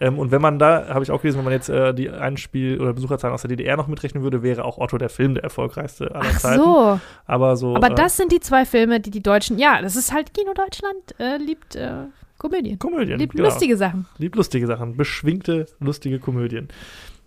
Ähm, 0.02 0.18
und 0.18 0.32
wenn 0.32 0.42
man 0.42 0.58
da, 0.58 0.88
habe 0.88 1.04
ich 1.04 1.12
auch 1.12 1.22
gelesen, 1.22 1.38
wenn 1.38 1.44
man 1.44 1.52
jetzt 1.52 1.68
äh, 1.68 1.94
die 1.94 2.10
Einspiel- 2.10 2.80
oder 2.80 2.92
Besucherzahlen 2.92 3.32
aus 3.32 3.42
der 3.42 3.50
DDR 3.50 3.76
noch 3.76 3.86
mitrechnen 3.86 4.24
würde, 4.24 4.42
wäre 4.42 4.64
auch 4.64 4.78
Otto 4.78 4.98
der 4.98 5.08
Film 5.08 5.34
der 5.34 5.44
erfolgreichste 5.44 6.12
aller 6.12 6.30
Ach 6.34 6.40
Zeiten. 6.40 6.60
so. 6.60 7.00
Aber 7.24 7.56
so. 7.56 7.76
Aber 7.76 7.92
äh, 7.92 7.94
das 7.94 8.16
sind 8.16 8.32
die 8.32 8.40
zwei 8.40 8.64
Filme, 8.64 8.98
die 8.98 9.12
die 9.12 9.22
Deutschen, 9.22 9.58
ja, 9.58 9.80
das 9.80 9.94
ist 9.94 10.12
halt 10.12 10.34
Kino 10.34 10.54
Deutschland, 10.54 10.96
äh, 11.20 11.36
liebt 11.36 11.76
äh, 11.76 12.06
Komödien. 12.36 12.80
Komödien. 12.80 13.20
Liebt 13.20 13.36
genau. 13.36 13.44
lustige 13.44 13.76
Sachen. 13.76 14.06
Liebt 14.18 14.34
lustige 14.34 14.66
Sachen. 14.66 14.96
Beschwingte, 14.96 15.66
lustige 15.78 16.18
Komödien. 16.18 16.66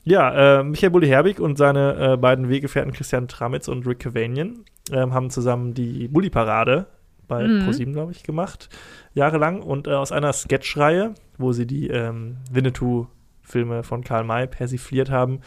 Ja, 0.03 0.59
äh, 0.59 0.63
Michael 0.63 0.89
Bulli 0.89 1.07
Herbig 1.07 1.39
und 1.39 1.57
seine 1.57 2.13
äh, 2.13 2.17
beiden 2.17 2.49
Weggefährten 2.49 2.91
Christian 2.91 3.29
Tramitz 3.29 3.69
und 3.69 3.87
Rick 3.87 3.99
Cavanian 3.99 4.65
ähm, 4.91 5.13
haben 5.13 5.29
zusammen 5.29 5.73
die 5.73 6.09
Bulli-Parade 6.09 6.87
bei 7.29 7.47
mhm. 7.47 7.63
ProSieben, 7.63 7.93
glaube 7.93 8.11
ich, 8.11 8.23
gemacht, 8.23 8.67
jahrelang. 9.13 9.61
Und 9.61 9.87
äh, 9.87 9.93
aus 9.93 10.11
einer 10.11 10.33
Sketchreihe, 10.33 11.15
wo 11.37 11.51
sie 11.53 11.67
die 11.67 11.87
ähm, 11.87 12.37
Winnetou 12.51 13.07
Filme 13.41 13.83
von 13.83 14.03
Karl 14.03 14.23
May 14.23 14.47
persifliert 14.47 15.09
haben, 15.09 15.39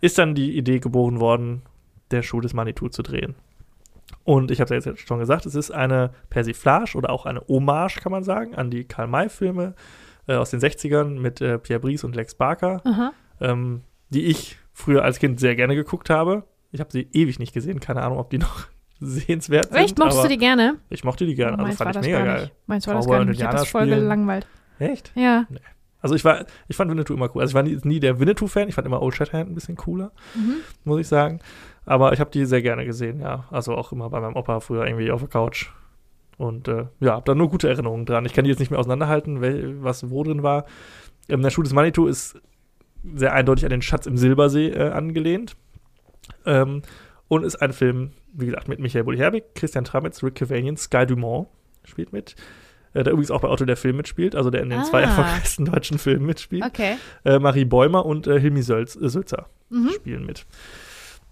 ist 0.00 0.18
dann 0.18 0.34
die 0.34 0.56
Idee 0.56 0.80
geboren 0.80 1.20
worden, 1.20 1.62
der 2.10 2.22
Schuh 2.22 2.40
des 2.40 2.54
Manitou 2.54 2.88
zu 2.88 3.02
drehen. 3.02 3.34
Und 4.24 4.50
ich 4.50 4.60
habe 4.60 4.74
es 4.74 4.84
ja 4.84 4.92
jetzt 4.92 5.06
schon 5.06 5.18
gesagt, 5.18 5.46
es 5.46 5.54
ist 5.54 5.70
eine 5.70 6.10
Persiflage 6.30 6.96
oder 6.96 7.10
auch 7.10 7.26
eine 7.26 7.40
Hommage, 7.48 8.00
kann 8.00 8.12
man 8.12 8.24
sagen, 8.24 8.54
an 8.54 8.70
die 8.70 8.84
Karl 8.84 9.08
May-Filme 9.08 9.74
äh, 10.26 10.34
aus 10.34 10.50
den 10.50 10.60
60ern 10.60 11.18
mit 11.18 11.40
äh, 11.40 11.58
Pierre 11.58 11.80
Brice 11.80 12.04
und 12.04 12.14
Lex 12.14 12.34
Barker, 12.34 12.82
ähm, 13.40 13.82
die 14.10 14.24
ich 14.26 14.58
früher 14.72 15.04
als 15.04 15.18
Kind 15.18 15.40
sehr 15.40 15.56
gerne 15.56 15.74
geguckt 15.74 16.10
habe. 16.10 16.44
Ich 16.70 16.80
habe 16.80 16.90
sie 16.90 17.08
ewig 17.12 17.38
nicht 17.38 17.52
gesehen, 17.52 17.80
keine 17.80 18.02
Ahnung, 18.02 18.18
ob 18.18 18.30
die 18.30 18.38
noch 18.38 18.66
sehenswert 19.00 19.72
sind. 19.72 19.76
Echt? 19.76 19.98
Mochtest 19.98 20.24
du 20.24 20.28
die 20.28 20.38
gerne? 20.38 20.78
Ich 20.88 21.04
mochte 21.04 21.26
die 21.26 21.34
gerne, 21.34 21.56
oh, 21.60 21.66
also 21.66 21.76
fand 21.76 21.96
ich 21.96 22.02
mega 22.02 22.24
geil. 22.24 22.50
Meins 22.66 22.86
war 22.86 22.94
das 22.94 23.08
gar 23.08 23.24
nicht. 23.24 23.40
Ich 23.40 23.44
habe 23.44 23.56
das 23.56 23.68
voll 23.68 23.86
gelangweilt. 23.86 24.46
Echt? 24.78 25.12
Ja. 25.14 25.46
Nee. 25.48 25.58
Also 26.00 26.16
ich 26.16 26.24
war, 26.24 26.44
ich 26.66 26.76
fand 26.76 26.90
Winnetou 26.90 27.14
immer 27.14 27.30
cool. 27.34 27.42
Also 27.42 27.52
ich 27.52 27.54
war 27.54 27.62
nie, 27.62 27.78
nie 27.84 28.00
der 28.00 28.18
Winnetou-Fan, 28.18 28.68
ich 28.68 28.74
fand 28.74 28.86
immer 28.86 29.00
Old 29.00 29.14
Shatterhand 29.14 29.50
ein 29.50 29.54
bisschen 29.54 29.76
cooler, 29.76 30.10
mhm. 30.34 30.56
muss 30.84 31.00
ich 31.00 31.06
sagen. 31.06 31.40
Aber 31.86 32.12
ich 32.12 32.20
habe 32.20 32.30
die 32.30 32.44
sehr 32.44 32.60
gerne 32.60 32.84
gesehen, 32.84 33.20
ja. 33.20 33.44
Also 33.50 33.74
auch 33.74 33.92
immer 33.92 34.10
bei 34.10 34.20
meinem 34.20 34.34
Opa 34.34 34.60
früher 34.60 34.84
irgendwie 34.84 35.12
auf 35.12 35.20
der 35.20 35.28
Couch. 35.28 35.70
Und 36.38 36.66
äh, 36.66 36.86
ja, 36.98 37.12
habe 37.12 37.24
da 37.24 37.34
nur 37.34 37.48
gute 37.48 37.68
Erinnerungen 37.68 38.04
dran. 38.04 38.24
Ich 38.24 38.32
kann 38.32 38.44
die 38.44 38.50
jetzt 38.50 38.58
nicht 38.58 38.70
mehr 38.70 38.80
auseinanderhalten, 38.80 39.40
wel, 39.40 39.82
was 39.82 40.10
wo 40.10 40.24
drin 40.24 40.42
war. 40.42 40.66
Ähm, 41.28 41.42
der 41.42 41.50
Schuh 41.50 41.62
des 41.62 41.72
Manitou 41.72 42.06
ist 42.06 42.40
sehr 43.14 43.32
eindeutig 43.32 43.64
an 43.64 43.70
den 43.70 43.82
Schatz 43.82 44.06
im 44.06 44.16
Silbersee 44.16 44.70
äh, 44.70 44.90
angelehnt. 44.90 45.56
Ähm, 46.46 46.82
und 47.28 47.44
ist 47.44 47.56
ein 47.56 47.72
Film, 47.72 48.10
wie 48.32 48.46
gesagt, 48.46 48.68
mit 48.68 48.80
Michael 48.80 49.04
Bulli-Herbig, 49.04 49.54
Christian 49.54 49.84
Tramitz, 49.84 50.22
Rick 50.22 50.34
Cavanian, 50.36 50.76
Sky 50.76 51.06
Dumont 51.06 51.48
spielt 51.84 52.12
mit 52.12 52.36
der 52.94 53.12
übrigens 53.12 53.30
auch 53.30 53.40
bei 53.40 53.48
Otto 53.48 53.64
der 53.64 53.76
Film 53.76 53.96
mitspielt, 53.96 54.34
also 54.34 54.50
der 54.50 54.62
in 54.62 54.70
den 54.70 54.80
ah. 54.80 54.84
zwei 54.84 55.02
erfolgreichsten 55.02 55.64
deutschen 55.64 55.98
Filmen 55.98 56.26
mitspielt. 56.26 56.64
Okay. 56.64 56.96
Äh, 57.24 57.38
Marie 57.38 57.64
Bäumer 57.64 58.04
und 58.06 58.26
äh, 58.26 58.38
Hilmi 58.38 58.62
Sölz, 58.62 58.96
äh, 58.96 59.08
Sülzer 59.08 59.46
mhm. 59.70 59.90
spielen 59.90 60.26
mit. 60.26 60.46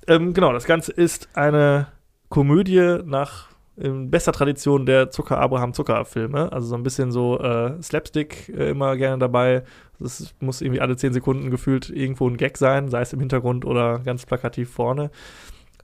Ähm, 0.06 0.32
genau, 0.32 0.52
das 0.52 0.64
Ganze 0.64 0.92
ist 0.92 1.28
eine 1.34 1.88
Komödie 2.28 2.98
nach 3.04 3.50
in 3.76 4.10
bester 4.10 4.32
Tradition 4.32 4.84
der 4.84 5.10
Zucker-Abraham-Zucker-Filme. 5.10 6.52
Also 6.52 6.68
so 6.68 6.74
ein 6.74 6.82
bisschen 6.82 7.12
so 7.12 7.40
äh, 7.40 7.80
Slapstick 7.82 8.50
äh, 8.50 8.70
immer 8.70 8.96
gerne 8.96 9.18
dabei. 9.18 9.62
Es 10.02 10.34
muss 10.40 10.60
irgendwie 10.60 10.80
alle 10.80 10.96
zehn 10.96 11.12
Sekunden 11.12 11.50
gefühlt 11.50 11.88
irgendwo 11.88 12.28
ein 12.28 12.36
Gag 12.36 12.58
sein, 12.58 12.88
sei 12.88 13.00
es 13.00 13.12
im 13.12 13.20
Hintergrund 13.20 13.64
oder 13.64 14.00
ganz 14.00 14.26
plakativ 14.26 14.70
vorne. 14.70 15.10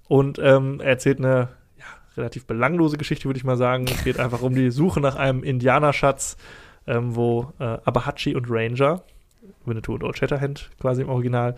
Und 0.08 0.38
ähm, 0.38 0.80
er 0.80 0.90
erzählt 0.90 1.18
eine 1.18 1.48
relativ 2.16 2.46
belanglose 2.46 2.96
Geschichte, 2.96 3.26
würde 3.26 3.38
ich 3.38 3.44
mal 3.44 3.56
sagen. 3.56 3.84
Es 3.88 4.04
geht 4.04 4.18
einfach 4.18 4.42
um 4.42 4.54
die 4.54 4.70
Suche 4.70 5.00
nach 5.00 5.16
einem 5.16 5.42
Indianerschatz, 5.42 6.36
ähm, 6.86 7.14
wo 7.16 7.52
äh, 7.58 7.64
Abahachi 7.84 8.34
und 8.34 8.46
Ranger, 8.48 9.02
Winnetou 9.64 9.94
und 9.94 10.04
Old 10.04 10.16
Shatterhand 10.18 10.70
quasi 10.80 11.02
im 11.02 11.08
Original, 11.08 11.56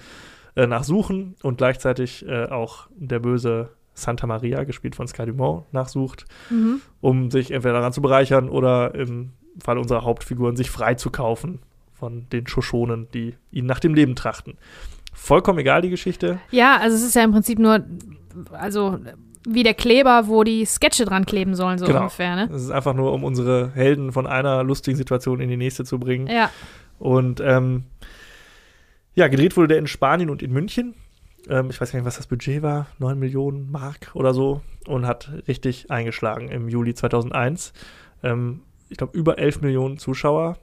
äh, 0.56 0.66
nachsuchen 0.66 1.36
und 1.42 1.58
gleichzeitig 1.58 2.26
äh, 2.26 2.46
auch 2.46 2.88
der 2.96 3.18
böse 3.20 3.70
Santa 3.94 4.26
Maria, 4.26 4.64
gespielt 4.64 4.94
von 4.94 5.08
Sky 5.08 5.26
Dumont, 5.26 5.72
nachsucht, 5.72 6.24
Mhm. 6.50 6.80
um 7.00 7.30
sich 7.30 7.50
entweder 7.50 7.74
daran 7.74 7.92
zu 7.92 8.00
bereichern 8.00 8.48
oder 8.48 8.94
im 8.94 9.32
Fall 9.62 9.76
unserer 9.78 10.04
Hauptfiguren 10.04 10.56
sich 10.56 10.70
frei 10.70 10.94
zu 10.94 11.10
kaufen 11.10 11.58
von 11.92 12.28
den 12.30 12.46
Shoshonen, 12.46 13.08
die 13.12 13.34
ihnen 13.50 13.66
nach 13.66 13.80
dem 13.80 13.94
Leben 13.94 14.14
trachten. 14.14 14.56
Vollkommen 15.12 15.58
egal 15.58 15.82
die 15.82 15.90
Geschichte. 15.90 16.38
Ja, 16.52 16.76
also 16.76 16.94
es 16.96 17.02
ist 17.02 17.16
ja 17.16 17.24
im 17.24 17.32
Prinzip 17.32 17.58
nur, 17.58 17.84
also 18.52 19.00
wie 19.46 19.62
der 19.62 19.74
Kleber, 19.74 20.28
wo 20.28 20.44
die 20.44 20.64
Sketche 20.64 21.04
dran 21.04 21.26
kleben 21.26 21.54
sollen, 21.54 21.78
so 21.78 21.86
Genau. 21.86 22.00
ungefähr, 22.00 22.36
ne? 22.36 22.48
Es 22.52 22.62
ist 22.62 22.70
einfach 22.70 22.94
nur, 22.94 23.12
um 23.12 23.24
unsere 23.24 23.70
Helden 23.74 24.12
von 24.12 24.26
einer 24.26 24.62
lustigen 24.64 24.96
Situation 24.96 25.40
in 25.40 25.48
die 25.48 25.56
nächste 25.56 25.84
zu 25.84 25.98
bringen. 25.98 26.26
Ja. 26.26 26.50
Und 26.98 27.40
ähm, 27.40 27.84
ja, 29.14 29.28
gedreht 29.28 29.56
wurde 29.56 29.68
der 29.68 29.78
in 29.78 29.86
Spanien 29.86 30.30
und 30.30 30.42
in 30.42 30.52
München. 30.52 30.94
Ähm, 31.48 31.70
ich 31.70 31.80
weiß 31.80 31.92
gar 31.92 31.98
nicht, 31.98 32.06
was 32.06 32.16
das 32.16 32.26
Budget 32.26 32.62
war, 32.62 32.86
9 32.98 33.18
Millionen 33.18 33.70
Mark 33.70 34.10
oder 34.14 34.32
so. 34.34 34.60
Und 34.86 35.06
hat 35.06 35.30
richtig 35.46 35.90
eingeschlagen 35.90 36.48
im 36.48 36.68
Juli 36.68 36.94
2001. 36.94 37.72
Ähm, 38.22 38.60
ich 38.88 38.96
glaube, 38.96 39.16
über 39.16 39.38
11 39.38 39.60
Millionen 39.60 39.98
Zuschauer. 39.98 40.56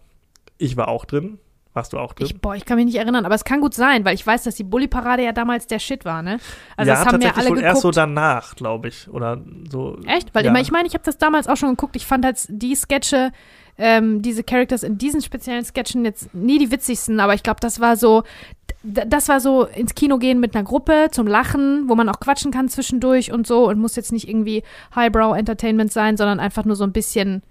Ich 0.58 0.78
war 0.78 0.88
auch 0.88 1.06
drin. 1.06 1.38
Warst 1.76 1.92
du 1.92 2.00
auch 2.00 2.14
drin? 2.14 2.28
Ich, 2.28 2.40
boah, 2.40 2.56
ich 2.56 2.64
kann 2.64 2.78
mich 2.78 2.86
nicht 2.86 2.96
erinnern, 2.96 3.26
aber 3.26 3.36
es 3.36 3.44
kann 3.44 3.60
gut 3.60 3.74
sein, 3.74 4.06
weil 4.06 4.16
ich 4.16 4.26
weiß, 4.26 4.44
dass 4.44 4.56
die 4.56 4.64
Bully-Parade 4.64 5.24
ja 5.24 5.34
damals 5.34 5.68
der 5.68 5.80
Shit 5.80 6.06
war, 6.06 6.22
ne? 6.22 6.40
Also 6.78 6.90
ja, 6.90 6.96
das 6.96 7.06
haben 7.06 7.20
ja 7.20 7.28
tatsächlich 7.28 7.38
alle 7.38 7.50
wohl 7.50 7.56
geguckt. 7.58 7.74
erst 7.74 7.82
so 7.82 7.92
danach, 7.92 8.56
glaube 8.56 8.88
ich. 8.88 9.10
Oder 9.10 9.42
so. 9.70 10.00
Echt? 10.08 10.34
Weil 10.34 10.46
ja. 10.46 10.52
immer, 10.52 10.62
ich 10.62 10.72
meine, 10.72 10.88
ich 10.88 10.94
habe 10.94 11.04
das 11.04 11.18
damals 11.18 11.50
auch 11.50 11.58
schon 11.58 11.72
geguckt. 11.72 11.98
Ich 11.98 12.06
fand 12.06 12.24
halt 12.24 12.38
die 12.48 12.76
Sketche, 12.76 13.34
ähm, 13.78 14.22
diese 14.22 14.46
Characters 14.46 14.84
in 14.84 14.98
diesen 14.98 15.22
speziellen 15.22 15.66
Sketchen 15.66 16.06
jetzt 16.06 16.34
nie 16.34 16.60
die 16.60 16.72
witzigsten, 16.72 17.20
aber 17.20 17.34
ich 17.34 17.44
glaube, 17.44 17.60
das 17.60 17.82
war 17.82 17.98
so, 17.98 18.24
das 18.84 19.28
war 19.28 19.42
so 19.42 19.66
ins 19.66 19.96
Kino 19.96 20.18
gehen 20.18 20.40
mit 20.40 20.56
einer 20.56 20.64
Gruppe 20.64 21.10
zum 21.12 21.28
Lachen, 21.28 21.90
wo 21.90 21.96
man 21.96 22.08
auch 22.08 22.22
quatschen 22.22 22.52
kann 22.52 22.70
zwischendurch 22.70 23.34
und 23.34 23.46
so 23.46 23.68
und 23.68 23.80
muss 23.80 23.98
jetzt 23.98 24.14
nicht 24.14 24.30
irgendwie 24.30 24.64
Highbrow 24.96 25.36
Entertainment 25.36 25.92
sein, 25.92 26.16
sondern 26.16 26.40
einfach 26.40 26.64
nur 26.64 26.78
so 26.78 26.86
ein 26.86 26.94
bisschen, 26.94 27.44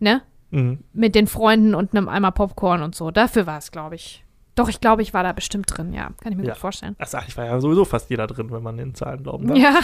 ne? 0.00 0.22
Mhm. 0.50 0.78
Mit 0.92 1.14
den 1.14 1.26
Freunden 1.26 1.74
und 1.74 1.94
einem 1.94 2.08
Eimer 2.08 2.32
Popcorn 2.32 2.82
und 2.82 2.94
so. 2.94 3.10
Dafür 3.10 3.46
war 3.46 3.58
es, 3.58 3.70
glaube 3.70 3.94
ich. 3.94 4.24
Doch, 4.56 4.68
ich 4.68 4.80
glaube, 4.80 5.00
ich 5.02 5.14
war 5.14 5.22
da 5.22 5.32
bestimmt 5.32 5.66
drin, 5.76 5.92
ja. 5.92 6.10
Kann 6.22 6.32
ich 6.32 6.36
mir 6.38 6.44
Ja. 6.44 6.52
gut 6.52 6.60
vorstellen. 6.60 6.96
Ach, 6.98 7.26
ich 7.28 7.36
war 7.36 7.44
ja 7.46 7.60
sowieso 7.60 7.84
fast 7.84 8.10
jeder 8.10 8.26
drin, 8.26 8.50
wenn 8.50 8.62
man 8.62 8.76
den 8.76 8.94
Zahlen 8.94 9.22
glauben 9.22 9.46
darf. 9.46 9.56
Ja, 9.58 9.78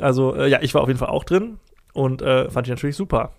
Also, 0.00 0.34
äh, 0.34 0.48
ja, 0.48 0.60
ich 0.62 0.74
war 0.74 0.82
auf 0.82 0.88
jeden 0.88 0.98
Fall 0.98 1.08
auch 1.10 1.24
drin 1.24 1.58
und 1.92 2.22
äh, 2.22 2.50
fand 2.50 2.66
ich 2.66 2.70
natürlich 2.70 2.96
super. 2.96 3.32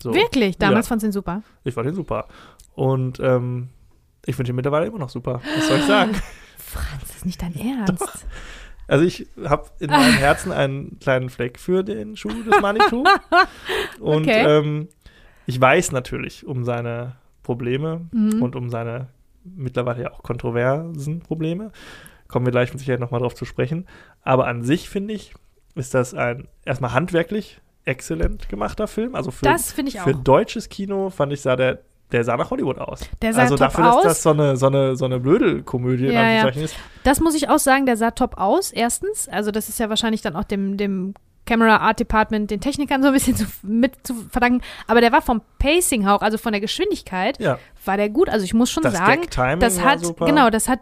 So. 0.00 0.14
wirklich. 0.14 0.58
Damals 0.58 0.86
Ja. 0.86 0.88
fand 0.90 1.02
ihn 1.02 1.12
super. 1.12 1.42
Ich 1.64 1.74
fand 1.74 1.88
ihn 1.88 1.94
super. 1.94 2.26
Und 2.74 3.18
ähm, 3.20 3.68
ich 4.26 4.36
finde 4.36 4.52
ihn 4.52 4.56
mittlerweile 4.56 4.86
immer 4.86 4.98
noch 4.98 5.08
super. 5.10 5.40
Was 5.56 5.66
soll 5.68 5.78
ich 5.78 5.84
sagen? 5.86 6.12
Franz, 6.58 7.00
das 7.00 7.16
ist 7.16 7.26
nicht 7.26 7.40
dein 7.42 7.54
Ernst. 7.58 8.26
Also 8.86 9.04
ich 9.04 9.26
habe 9.44 9.66
in 9.80 9.90
meinem 9.90 10.14
Herzen 10.18 10.52
einen 10.52 10.98
kleinen 11.00 11.30
Fleck 11.30 11.58
für 11.58 11.82
den 11.84 12.16
Schuh 12.16 12.28
des 12.42 12.60
Manitou. 12.60 13.04
Und 14.00 14.22
Okay. 14.22 14.44
ähm, 14.46 14.88
ich 15.48 15.58
weiß 15.58 15.92
natürlich 15.92 16.46
um 16.46 16.62
seine 16.64 17.16
Probleme 17.42 18.02
Mhm. 18.12 18.42
und 18.42 18.54
um 18.54 18.68
seine 18.68 19.08
mittlerweile 19.44 20.02
ja 20.02 20.12
auch 20.12 20.22
kontroversen 20.22 21.20
Probleme. 21.20 21.72
Kommen 22.28 22.44
wir 22.44 22.50
gleich 22.50 22.70
mit 22.70 22.80
Sicherheit 22.80 23.00
nochmal 23.00 23.20
drauf 23.20 23.34
zu 23.34 23.46
sprechen. 23.46 23.86
Aber 24.22 24.46
an 24.46 24.62
sich 24.62 24.90
finde 24.90 25.14
ich, 25.14 25.32
ist 25.74 25.94
das 25.94 26.12
ein 26.12 26.48
erstmal 26.66 26.92
handwerklich 26.92 27.62
exzellent 27.86 28.50
gemachter 28.50 28.86
Film. 28.86 29.14
Also 29.14 29.30
für, 29.30 29.56
für 29.56 30.14
deutsches 30.14 30.68
Kino 30.68 31.08
fand 31.08 31.32
ich, 31.32 31.40
sah 31.40 31.56
der, 31.56 31.78
der 32.12 32.24
sah 32.24 32.36
nach 32.36 32.50
Hollywood 32.50 32.76
aus. 32.78 33.00
Der 33.22 33.32
sah 33.32 33.40
also 33.42 33.54
top 33.56 33.68
dafür, 33.68 33.94
aus. 33.94 34.02
dass 34.02 34.12
das 34.16 34.22
so 34.24 34.30
eine, 34.30 34.56
so 34.58 34.66
eine, 34.66 34.96
so 34.96 35.06
eine 35.06 35.18
Blödelkomödie 35.18 36.08
in 36.08 36.12
Ja, 36.12 36.20
ja. 36.30 36.42
Anführungszeichen 36.44 36.64
ist. 36.64 36.76
Das 37.04 37.20
muss 37.20 37.34
ich 37.34 37.48
auch 37.48 37.58
sagen, 37.58 37.86
der 37.86 37.96
sah 37.96 38.10
top 38.10 38.36
aus, 38.36 38.70
erstens. 38.70 39.26
Also 39.30 39.50
das 39.50 39.70
ist 39.70 39.78
ja 39.80 39.88
wahrscheinlich 39.88 40.20
dann 40.20 40.36
auch 40.36 40.44
dem, 40.44 40.76
dem 40.76 41.14
Camera 41.48 41.78
Art 41.78 41.98
Department, 41.98 42.50
den 42.50 42.60
Technikern 42.60 43.02
so 43.02 43.08
ein 43.08 43.14
bisschen 43.14 43.36
zu, 43.36 43.46
mit 43.62 44.06
zu 44.06 44.14
verdanken. 44.30 44.62
Aber 44.86 45.00
der 45.00 45.12
war 45.12 45.22
vom 45.22 45.40
Pacing 45.58 46.06
auch, 46.06 46.22
also 46.22 46.38
von 46.38 46.52
der 46.52 46.60
Geschwindigkeit, 46.60 47.40
Ja, 47.40 47.58
war 47.84 47.96
der 47.96 48.10
gut. 48.10 48.28
Also 48.28 48.44
ich 48.44 48.54
muss 48.54 48.70
schon 48.70 48.82
das 48.82 48.94
sagen, 48.94 49.22
das 49.58 49.80
hat, 49.82 50.04
super. 50.04 50.26
genau, 50.26 50.50
das 50.50 50.68
hat 50.68 50.80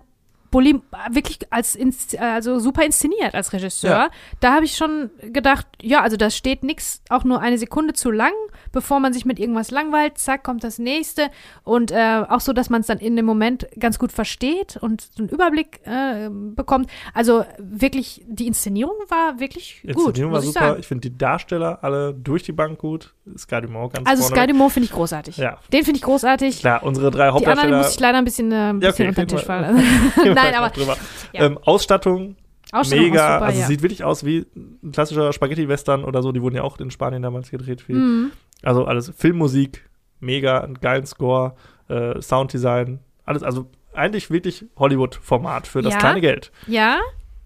Bulli 0.50 0.80
wirklich 1.10 1.38
als 1.50 1.74
ins, 1.74 2.14
also 2.16 2.58
super 2.58 2.84
inszeniert 2.84 3.34
als 3.34 3.52
Regisseur. 3.52 3.90
Ja. 3.90 4.08
Da 4.40 4.54
habe 4.54 4.64
ich 4.64 4.76
schon 4.76 5.10
gedacht, 5.32 5.66
ja, 5.82 6.02
also 6.02 6.16
da 6.16 6.30
steht 6.30 6.62
nichts 6.62 7.02
auch 7.08 7.24
nur 7.24 7.40
eine 7.40 7.58
Sekunde 7.58 7.92
zu 7.94 8.10
lang, 8.10 8.32
bevor 8.72 9.00
man 9.00 9.12
sich 9.12 9.24
mit 9.24 9.38
irgendwas 9.38 9.70
langweilt. 9.70 10.18
Zack, 10.18 10.44
kommt 10.44 10.64
das 10.64 10.78
nächste. 10.78 11.28
Und 11.64 11.90
äh, 11.90 12.22
auch 12.28 12.40
so, 12.40 12.52
dass 12.52 12.70
man 12.70 12.80
es 12.80 12.86
dann 12.86 12.98
in 12.98 13.16
dem 13.16 13.26
Moment 13.26 13.66
ganz 13.78 13.98
gut 13.98 14.12
versteht 14.12 14.76
und 14.76 15.00
so 15.00 15.22
einen 15.22 15.28
Überblick 15.28 15.80
äh, 15.84 16.28
bekommt. 16.30 16.90
Also 17.14 17.44
wirklich, 17.58 18.24
die 18.28 18.46
Inszenierung 18.46 18.94
war 19.08 19.38
wirklich 19.40 19.80
Die 19.82 19.92
gut, 19.92 20.06
Inszenierung 20.08 20.32
war 20.32 20.40
ich 20.40 20.46
super. 20.46 20.78
Ich 20.78 20.86
finde 20.86 21.10
die 21.10 21.16
Darsteller 21.18 21.78
alle 21.82 22.14
durch 22.14 22.42
die 22.42 22.52
Bank 22.52 22.78
gut. 22.78 23.14
Sky 23.36 23.60
Dumont 23.60 23.92
ganz 23.94 24.08
Also. 24.08 24.22
Sky 24.24 24.46
Dumont 24.46 24.72
finde 24.72 24.86
ich 24.86 24.92
großartig. 24.92 25.36
Ja. 25.36 25.58
Den 25.72 25.84
finde 25.84 25.98
ich 25.98 26.02
großartig. 26.02 26.60
Klar, 26.60 26.82
unsere 26.82 27.10
drei 27.10 27.16
Die 27.16 27.22
anderen 27.22 27.34
Hauptdarsteller. 27.34 27.78
muss 27.78 27.90
ich 27.94 28.00
leider 28.00 28.18
ein 28.18 28.24
bisschen, 28.24 28.52
äh, 28.52 28.54
ein 28.54 28.80
Ja, 28.80 28.90
bisschen 28.90 28.92
okay, 28.92 29.08
unter 29.08 29.24
den 29.26 29.28
Tisch 29.28 29.44
fallen. 29.44 29.82
Nein, 30.36 30.54
aber 30.54 30.70
drüber. 30.70 30.96
ja. 31.32 31.44
Ähm, 31.44 31.58
Ausstattung, 31.62 32.36
Ausstellung 32.72 33.06
mega. 33.10 33.34
super, 33.34 33.46
also 33.46 33.60
ja. 33.60 33.66
sieht 33.66 33.82
wirklich 33.82 34.04
aus 34.04 34.24
wie 34.24 34.46
ein 34.56 34.92
klassischer 34.92 35.32
Spaghetti-Western 35.32 36.04
oder 36.04 36.22
so. 36.22 36.32
Die 36.32 36.42
wurden 36.42 36.56
ja 36.56 36.62
auch 36.62 36.78
in 36.78 36.90
Spanien 36.90 37.22
damals 37.22 37.50
gedreht. 37.50 37.80
Viel. 37.82 37.96
Mhm. 37.96 38.32
Also 38.62 38.84
alles 38.84 39.12
Filmmusik, 39.16 39.88
mega, 40.20 40.60
einen 40.60 40.80
geilen 40.80 41.06
Score, 41.06 41.54
äh, 41.88 42.20
Sounddesign, 42.20 43.00
alles. 43.24 43.42
Also 43.42 43.70
eigentlich 43.92 44.30
wirklich 44.30 44.64
Hollywood-Format 44.76 45.66
für 45.66 45.82
das 45.82 45.94
Ja. 45.94 45.98
kleine 46.00 46.20
Geld. 46.20 46.50
Ja, 46.66 46.98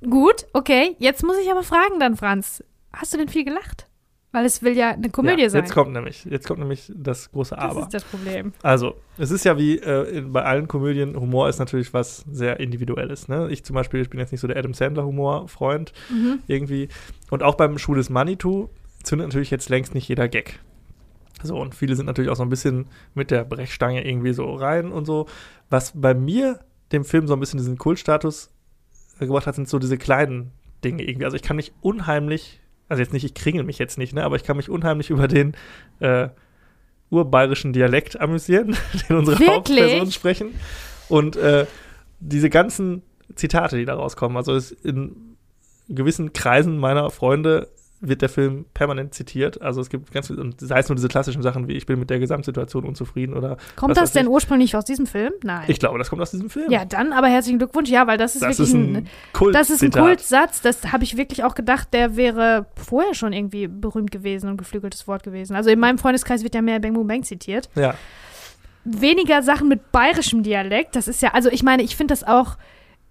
gut, 0.09 0.47
okay. 0.53 0.97
Jetzt 0.99 1.23
muss 1.25 1.37
ich 1.39 1.51
aber 1.51 1.63
fragen 1.63 2.01
dann, 2.01 2.17
Franz. 2.17 2.65
Hast 2.93 3.13
du 3.15 3.19
denn 3.19 3.29
viel 3.29 3.45
gelacht? 3.45 3.87
Weil 4.33 4.45
es 4.45 4.63
will 4.63 4.77
ja 4.77 4.91
eine 4.91 5.11
Komödie 5.11 5.43
ja, 5.43 5.51
sein. 5.51 5.63
Jetzt 5.63 5.73
kommt 5.75 5.93
nämlich, 5.93 6.25
jetzt 6.25 6.47
kommt 6.47 6.61
nämlich 6.61 6.93
das 6.95 7.33
große 7.33 7.57
das 7.57 7.65
Aber. 7.65 7.81
ist 7.81 7.95
das 7.95 8.05
Problem. 8.05 8.53
Also, 8.63 8.95
es 9.19 9.33
ist 9.33 9.45
ja 9.45 9.59
wie 9.59 9.79
äh, 9.79 10.19
in, 10.19 10.33
bei 10.33 10.45
allen 10.45 10.69
Komödien, 10.69 11.19
Humor 11.19 11.49
ist 11.49 11.59
natürlich 11.59 11.93
was 11.93 12.25
sehr 12.31 12.61
Individuelles. 12.61 13.27
Ne? 13.27 13.49
Ich 13.51 13.65
zum 13.65 13.75
Beispiel, 13.75 14.01
ich 14.01 14.11
bin 14.11 14.21
jetzt 14.21 14.31
nicht 14.31 14.41
so 14.41 14.47
der 14.47 14.57
Adam 14.57 14.73
Sandler-Humor-Freund 14.73 15.93
Mhm. 16.11 16.39
irgendwie. 16.47 16.89
Und 17.31 17.43
auch 17.43 17.57
beim 17.57 17.77
Schuh 17.79 17.95
des 17.95 18.09
Manitou 18.09 18.69
zündet 19.03 19.29
natürlich 19.29 19.51
jetzt 19.51 19.69
längst 19.69 19.95
nicht 19.95 20.09
jeder 20.09 20.29
Gag. 20.29 20.61
So, 21.43 21.57
und 21.59 21.75
viele 21.75 21.97
sind 21.97 22.07
natürlich 22.07 22.31
auch 22.31 22.37
so 22.37 22.43
ein 22.43 22.51
bisschen 22.51 22.87
mit 23.15 23.31
der 23.31 23.45
Brechstange 23.45 24.07
irgendwie 24.07 24.33
so 24.35 24.53
rein 24.55 24.93
und 24.93 25.07
so. 25.07 25.27
Was 25.71 25.93
bei 25.95 26.15
mir 26.15 26.61
dem 26.93 27.05
Film 27.05 27.27
so 27.27 27.33
ein 27.35 27.41
bisschen 27.41 27.59
diesen 27.59 27.79
Kultstatus 27.79 28.51
gebracht 29.19 29.47
hat, 29.47 29.55
sind 29.55 29.69
so 29.69 29.79
diese 29.79 29.97
kleinen 29.99 30.53
Dinge 30.85 31.03
irgendwie. 31.03 31.25
Also 31.25 31.37
ich 31.37 31.43
kann 31.43 31.57
mich 31.57 31.73
unheimlich, 31.81 32.61
also 32.91 33.01
jetzt 33.01 33.13
nicht, 33.13 33.25
ich 33.25 33.35
kringel 33.35 33.63
mich 33.63 33.79
jetzt 33.79 33.99
nicht, 33.99 34.13
ne, 34.13 34.25
aber 34.25 34.37
ich 34.37 34.43
kann 34.43 34.57
mich 34.57 34.69
unheimlich 34.69 35.11
über 35.11 35.29
den 35.29 35.55
äh, 36.01 36.29
urbayerischen 37.09 37.73
Dialekt 37.73 38.21
amüsieren, 38.21 38.77
den 39.09 39.17
unsere 39.17 39.39
Wirklich? 39.39 39.81
Hauptpersonen 39.81 40.13
sprechen. 40.13 40.55
Und 41.09 41.37
äh, 41.37 41.67
diese 42.19 42.51
ganzen 42.51 43.03
Zitate, 43.37 43.77
die 43.77 43.85
da 43.85 43.95
rauskommen, 43.95 44.37
also 44.37 44.55
es 44.55 44.73
in 44.73 45.37
gewissen 45.89 46.33
Kreisen 46.33 46.79
meiner 46.79 47.11
Freunde 47.11 47.69
wird 48.03 48.23
der 48.23 48.29
Film 48.29 48.65
permanent 48.73 49.13
zitiert. 49.15 49.61
Also 49.61 49.81
es 49.81 49.91
gibt 49.91 50.11
ganz 50.13 50.29
viel, 50.29 50.39
und 50.41 50.61
sei 50.61 50.79
es 50.79 50.89
nur 50.89 50.97
diese 50.97 51.09
klassischen 51.09 51.43
Sachen 51.43 51.69
wie 51.69 51.75
ich 51.75 51.85
bin 51.87 51.99
mit 51.99 52.09
der 52.09 52.19
Gesamtsituation 52.19 52.85
unzufrieden 52.85 53.35
oder 53.35 53.59
Kommt 53.77 53.97
das 53.97 54.13
denn 54.13 54.27
ich. 54.27 54.31
ursprünglich 54.31 54.75
aus 54.75 54.85
diesem 54.85 55.07
Film? 55.07 55.33
Nein. 55.43 55.65
Ich 55.69 55.79
glaube, 55.79 55.99
das 55.99 56.09
kommt 56.09 56.23
aus 56.23 56.31
diesem 56.31 56.49
Film. 56.49 56.71
ja, 56.71 56.85
dann 56.85 57.13
aber 57.13 57.29
herzlichen 57.29 57.59
Glückwunsch. 57.59 57.91
Ja, 57.91 58.07
weil 58.07 58.17
das 58.17 58.35
ist 58.35 58.43
das 58.43 58.59
wirklich 58.59 58.69
ist 58.69 58.75
ein, 58.75 58.97
ein 58.97 59.09
Kult. 59.33 59.55
das 59.55 59.69
ist 59.71 59.83
ein 59.83 59.91
Kultsatz. 59.91 60.63
Das 60.63 60.93
habe 60.93 61.05
ich 61.05 61.17
wirklich 61.17 61.45
auch 61.45 61.55
gedacht, 61.55 61.89
der 61.93 62.17
wäre 62.17 62.67
vorher 62.75 63.15
schon 63.15 63.33
irgendwie 63.33 63.69
berühmt 63.69 64.11
gewesen 64.11 64.49
und 64.49 64.57
geflügeltes 64.57 65.07
Wort 65.07 65.23
gewesen. 65.23 65.55
Also 65.55 65.69
in 65.71 65.79
meinem 65.79 65.99
Freundeskreis 65.99 66.43
wird 66.43 66.55
ja 66.55 66.63
mehr 66.63 66.81
Bang 66.81 66.95
Boom 66.95 67.07
Bang 67.07 67.23
zitiert. 67.23 67.69
Ja, 67.75 67.95
weniger 68.85 69.43
Sachen 69.43 69.69
mit 69.69 69.93
bayerischem 69.93 70.43
Dialekt. 70.43 70.97
Das 70.97 71.09
ist 71.09 71.23
ja, 71.23 71.33
also 71.35 71.51
ich 71.51 71.63
meine, 71.63 71.83
ich 71.83 71.97
finde 71.97 72.13
das 72.13 72.25
auch 72.25 72.57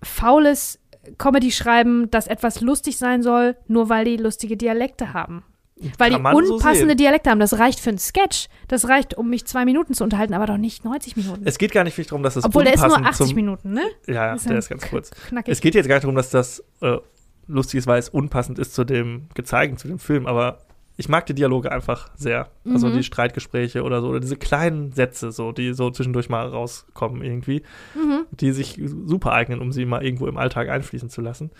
faules 0.01 0.79
Comedy-Schreiben, 1.17 2.09
dass 2.11 2.27
etwas 2.27 2.61
lustig 2.61 2.97
sein 2.97 3.23
soll, 3.23 3.55
nur 3.67 3.89
weil 3.89 4.05
die 4.05 4.17
lustige 4.17 4.57
Dialekte 4.57 5.13
haben. 5.13 5.43
Weil 5.97 6.11
Kann 6.11 6.23
die 6.23 6.45
so 6.45 6.53
unpassende 6.55 6.89
sehen. 6.89 6.97
Dialekte 6.97 7.29
haben. 7.29 7.39
Das 7.39 7.57
reicht 7.57 7.79
für 7.79 7.89
einen 7.89 7.99
Sketch. 7.99 8.49
Das 8.67 8.89
reicht, 8.89 9.17
um 9.17 9.29
mich 9.29 9.45
zwei 9.45 9.63
Minuten 9.63 9.93
zu 9.93 10.03
unterhalten, 10.03 10.33
aber 10.33 10.45
doch 10.45 10.57
nicht 10.57 10.83
90 10.83 11.15
Minuten. 11.15 11.41
es 11.45 11.57
geht 11.57 11.71
gar 11.71 11.85
nicht 11.85 11.93
viel 11.93 12.03
darum, 12.03 12.21
dass 12.21 12.33
das 12.33 12.43
Obwohl 12.43 12.65
der 12.65 12.73
ist 12.73 12.81
nur 12.81 12.97
unpassend 12.97 13.07
80 13.07 13.27
zum, 13.27 13.35
Minuten, 13.35 13.73
ne? 13.73 13.83
Ja, 14.05 14.33
Ist 14.33 14.49
der 14.49 14.57
ist 14.57 14.69
ganz 14.69 14.89
kurz. 14.89 15.11
Knackig. 15.29 15.51
Es 15.51 15.61
geht 15.61 15.75
jetzt 15.75 15.87
gar 15.87 15.95
nicht 15.95 16.03
darum, 16.03 16.15
dass 16.15 16.31
das 16.31 16.63
äh, 16.81 16.97
lustig 17.47 17.77
ist, 17.79 17.87
weil 17.87 17.99
es 17.99 18.09
unpassend 18.09 18.59
ist 18.59 18.73
zu 18.73 18.83
dem 18.83 19.29
gezeigten, 19.35 19.77
zu 19.77 19.87
dem 19.87 19.99
Film, 19.99 20.27
aber 20.27 20.59
ich 20.99 21.07
mag 21.07 21.25
die 21.25 21.33
Dialoge 21.33 21.71
einfach 21.71 22.09
sehr. 22.17 22.49
Also 22.65 22.87
Mhm. 22.87 22.97
die 22.97 23.03
Streitgespräche 23.03 23.83
oder 23.83 24.01
so, 24.01 24.09
oder 24.09 24.19
diese 24.19 24.35
kleinen 24.35 24.91
Sätze, 24.91 25.31
so, 25.31 25.53
die 25.53 25.73
so 25.73 25.89
zwischendurch 25.91 26.27
mal 26.27 26.45
rauskommen 26.47 27.23
irgendwie, 27.23 27.63
Mhm. 27.95 28.25
die 28.31 28.51
sich 28.51 28.77
super 29.05 29.31
eignen, 29.31 29.61
um 29.61 29.71
sie 29.71 29.85
mal 29.85 30.03
irgendwo 30.03 30.27
im 30.27 30.35
Alltag 30.37 30.67
einfließen 30.67 31.09
zu 31.09 31.21
lassen. 31.21 31.51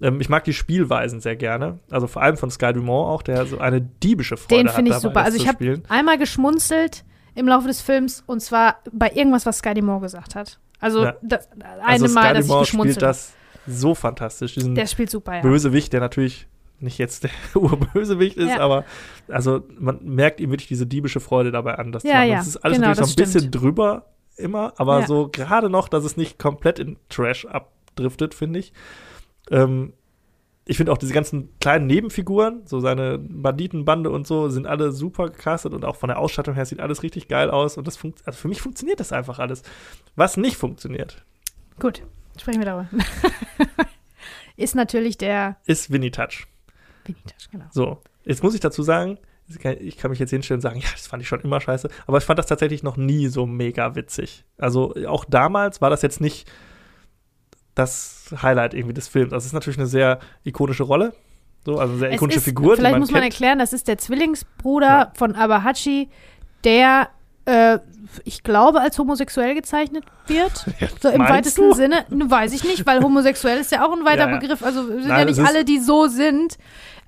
Ähm, 0.00 0.20
ich 0.20 0.28
mag 0.28 0.44
die 0.44 0.52
Spielweisen 0.52 1.20
sehr 1.20 1.34
gerne. 1.34 1.80
Also 1.90 2.06
vor 2.06 2.22
allem 2.22 2.36
von 2.36 2.48
Sky 2.50 2.72
Dumont 2.72 3.08
auch, 3.08 3.22
der 3.22 3.44
so 3.46 3.58
eine 3.58 3.80
diebische 3.80 4.36
Freude 4.36 4.64
Den 4.64 4.68
finde 4.68 4.92
ich 4.92 4.98
super. 4.98 5.24
Also 5.24 5.36
ich 5.36 5.48
habe 5.48 5.82
einmal 5.88 6.16
geschmunzelt 6.16 7.04
im 7.34 7.48
Laufe 7.48 7.66
des 7.66 7.80
Films 7.80 8.22
und 8.26 8.40
zwar 8.40 8.76
bei 8.92 9.10
irgendwas, 9.12 9.46
was 9.46 9.58
Sky 9.58 9.82
Moore 9.82 10.02
gesagt 10.02 10.36
hat. 10.36 10.60
Also 10.78 11.02
Ja. 11.04 11.16
das 11.22 11.48
eine 11.52 11.84
Also 11.84 12.06
Mal, 12.14 12.22
Sky 12.26 12.34
dass 12.34 12.44
ich 12.44 12.48
Dumont 12.50 12.66
geschmunzelt 12.66 12.94
spielt 12.96 13.02
das 13.02 13.32
so 13.66 13.94
fantastisch. 13.96 14.54
Diesen. 14.54 14.76
Der 14.76 14.86
spielt 14.86 15.10
super, 15.10 15.34
ja. 15.36 15.40
Bösewicht, 15.42 15.92
der 15.92 15.98
natürlich 16.00 16.46
nicht 16.78 16.98
jetzt 16.98 17.24
der 17.24 17.30
Urbösewicht 17.54 18.36
ist, 18.36 18.50
Ja. 18.50 18.60
aber 18.60 18.84
also 19.28 19.64
man 19.78 19.98
merkt 20.04 20.40
ihm 20.40 20.50
wirklich 20.50 20.68
diese 20.68 20.86
diebische 20.86 21.20
Freude 21.20 21.50
dabei 21.52 21.76
an. 21.78 21.92
Das 21.92 22.02
zu 22.02 22.08
Ja, 22.08 22.22
ja, 22.22 22.38
Es 22.40 22.46
ist 22.46 22.56
alles 22.58 22.76
genau, 22.78 22.88
natürlich 22.88 23.08
so 23.08 23.12
ein 23.14 23.16
das 23.24 23.32
bisschen 23.32 23.48
stimmt. 23.50 23.62
drüber 23.62 24.06
immer, 24.36 24.74
aber 24.76 25.00
Ja. 25.00 25.06
so 25.06 25.28
gerade 25.28 25.70
noch, 25.70 25.88
dass 25.88 26.04
es 26.04 26.16
nicht 26.16 26.38
komplett 26.38 26.78
in 26.78 26.96
Trash 27.08 27.46
abdriftet, 27.46 28.34
finde 28.34 28.58
ich. 28.58 28.72
Ähm, 29.50 29.92
ich 30.68 30.76
finde 30.76 30.90
auch 30.92 30.98
diese 30.98 31.12
ganzen 31.14 31.48
kleinen 31.60 31.86
Nebenfiguren, 31.86 32.62
so 32.66 32.80
seine 32.80 33.18
Banditenbande 33.18 34.10
und 34.10 34.26
so, 34.26 34.48
sind 34.48 34.66
alle 34.66 34.90
super 34.90 35.30
gecastet 35.30 35.72
und 35.72 35.84
auch 35.84 35.94
von 35.94 36.08
der 36.08 36.18
Ausstattung 36.18 36.54
her 36.56 36.66
sieht 36.66 36.80
alles 36.80 37.04
richtig 37.04 37.28
geil 37.28 37.50
aus. 37.50 37.76
Und 37.78 37.86
das 37.86 37.96
funkt, 37.96 38.26
also 38.26 38.36
für 38.36 38.48
mich 38.48 38.60
funktioniert 38.60 38.98
das 38.98 39.12
einfach 39.12 39.38
alles. 39.38 39.62
Was 40.16 40.36
nicht 40.36 40.56
funktioniert, 40.56 41.24
Gut, 41.78 42.02
sprechen 42.36 42.58
wir 42.60 42.66
darüber. 42.66 42.88
ist 44.56 44.74
natürlich 44.74 45.18
der 45.18 45.56
ist 45.66 45.90
Winnie 45.92 46.10
Touch. 46.10 46.46
Vintage, 47.06 47.48
genau. 47.50 47.64
So, 47.70 48.00
jetzt 48.24 48.42
muss 48.42 48.54
ich 48.54 48.60
dazu 48.60 48.82
sagen, 48.82 49.18
ich 49.80 49.96
kann 49.96 50.10
mich 50.10 50.18
jetzt 50.18 50.30
hinstellen 50.30 50.58
und 50.58 50.62
sagen, 50.62 50.80
ja, 50.80 50.88
das 50.92 51.06
fand 51.06 51.22
ich 51.22 51.28
schon 51.28 51.40
immer 51.40 51.60
scheiße, 51.60 51.88
aber 52.06 52.18
ich 52.18 52.24
fand 52.24 52.38
das 52.38 52.46
tatsächlich 52.46 52.82
noch 52.82 52.96
nie 52.96 53.28
so 53.28 53.46
mega 53.46 53.94
witzig. 53.94 54.44
Also 54.58 54.94
auch 55.06 55.24
damals 55.24 55.80
war 55.80 55.88
das 55.90 56.02
jetzt 56.02 56.20
nicht 56.20 56.48
das 57.74 58.34
Highlight 58.42 58.74
irgendwie 58.74 58.94
des 58.94 59.08
Films. 59.08 59.32
Also 59.32 59.42
es 59.44 59.46
ist 59.48 59.52
natürlich 59.52 59.78
eine 59.78 59.86
sehr 59.86 60.18
ikonische 60.44 60.82
Rolle, 60.82 61.14
so, 61.64 61.78
also 61.78 61.92
eine 61.92 61.98
sehr 61.98 62.08
Es 62.10 62.14
ikonische 62.16 62.38
ist, 62.38 62.44
Figur, 62.44 62.76
Vielleicht 62.76 62.92
man 62.92 63.00
muss 63.00 63.10
man 63.10 63.20
kennt. 63.22 63.32
erklären, 63.34 63.58
das 63.58 63.72
ist 63.72 63.88
der 63.88 63.98
Zwillingsbruder 63.98 64.86
Ja. 64.86 65.12
von 65.16 65.34
Abahachi, 65.34 66.08
der, 66.64 67.10
äh, 67.44 67.78
ich 68.24 68.42
glaube, 68.42 68.80
als 68.80 68.98
homosexuell 68.98 69.54
gezeichnet 69.54 70.04
wird. 70.26 70.64
So 71.02 71.08
im 71.10 71.20
weitesten 71.20 71.70
du? 71.70 71.74
Sinne, 71.74 72.04
ne, 72.08 72.30
weiß 72.30 72.52
ich 72.54 72.64
nicht, 72.64 72.86
weil 72.86 73.02
homosexuell 73.02 73.58
ist 73.58 73.70
ja 73.72 73.86
auch 73.86 73.92
ein 73.92 74.04
weiter 74.04 74.26
Ja, 74.26 74.30
ja. 74.32 74.38
Begriff. 74.38 74.62
Also 74.62 74.86
sind 74.86 75.06
Nein, 75.08 75.18
ja 75.20 75.24
nicht 75.26 75.40
alle, 75.40 75.64
die 75.64 75.78
so 75.78 76.06
sind, 76.06 76.56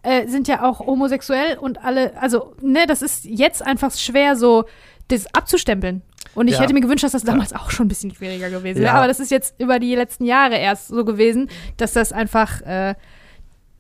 äh, 0.08 0.26
sind 0.26 0.48
ja 0.48 0.62
auch 0.68 0.80
homosexuell 0.80 1.58
und 1.58 1.84
alle, 1.84 2.16
also, 2.20 2.54
ne, 2.62 2.86
das 2.86 3.02
ist 3.02 3.24
jetzt 3.24 3.62
einfach 3.64 3.92
schwer, 3.92 4.36
so 4.36 4.64
das 5.08 5.26
abzustempeln. 5.34 6.02
Und 6.34 6.48
ich 6.48 6.54
Ja. 6.54 6.60
hätte 6.60 6.74
mir 6.74 6.80
gewünscht, 6.80 7.02
dass 7.04 7.12
das 7.12 7.24
damals 7.24 7.52
auch 7.54 7.70
schon 7.70 7.86
ein 7.86 7.88
bisschen 7.88 8.14
schwieriger 8.14 8.50
gewesen 8.50 8.78
wäre. 8.80 8.92
Ja. 8.92 8.94
Aber 8.94 9.08
das 9.08 9.18
ist 9.20 9.30
jetzt 9.30 9.54
über 9.58 9.78
die 9.78 9.94
letzten 9.94 10.24
Jahre 10.24 10.56
erst 10.56 10.88
so 10.88 11.04
gewesen, 11.04 11.48
dass 11.78 11.92
das 11.94 12.12
einfach, 12.12 12.60
äh, 12.62 12.94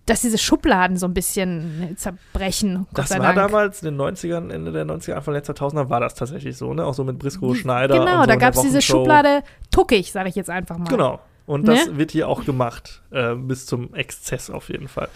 dass 0.06 0.22
diese 0.22 0.38
Schubladen 0.38 0.96
so 0.96 1.06
ein 1.06 1.12
bisschen 1.14 1.94
zerbrechen. 1.96 2.86
Gott 2.94 3.10
Das 3.10 3.18
war 3.18 3.34
damals 3.34 3.82
in 3.82 3.86
den 3.86 3.96
90ern, 3.96 4.50
Ende 4.50 4.72
der 4.72 4.86
90er, 4.86 5.14
Anfang 5.16 5.34
der 5.34 5.44
2000er 5.44 5.90
war 5.90 6.00
das 6.00 6.14
tatsächlich 6.14 6.56
so, 6.56 6.72
ne? 6.72 6.84
Auch 6.86 6.94
so 6.94 7.04
mit 7.04 7.18
Briscoe 7.18 7.54
Schneider. 7.54 7.98
Genau, 7.98 8.14
und 8.16 8.20
so 8.22 8.26
da 8.26 8.36
gab 8.36 8.54
es 8.54 8.62
diese. 8.62 8.80
Schublade 8.80 9.42
tuckig, 9.70 10.10
sage 10.10 10.30
ich 10.30 10.34
jetzt 10.34 10.48
einfach 10.50 10.78
mal. 10.78 10.88
Genau. 10.88 11.20
Und 11.46 11.68
das 11.68 11.86
Ne? 11.86 11.98
wird 11.98 12.10
hier 12.10 12.28
auch 12.28 12.44
gemacht, 12.44 13.02
äh, 13.10 13.34
bis 13.34 13.66
zum 13.66 13.94
Exzess 13.94 14.50
auf 14.50 14.68
jeden 14.70 14.88
Fall. 14.88 15.08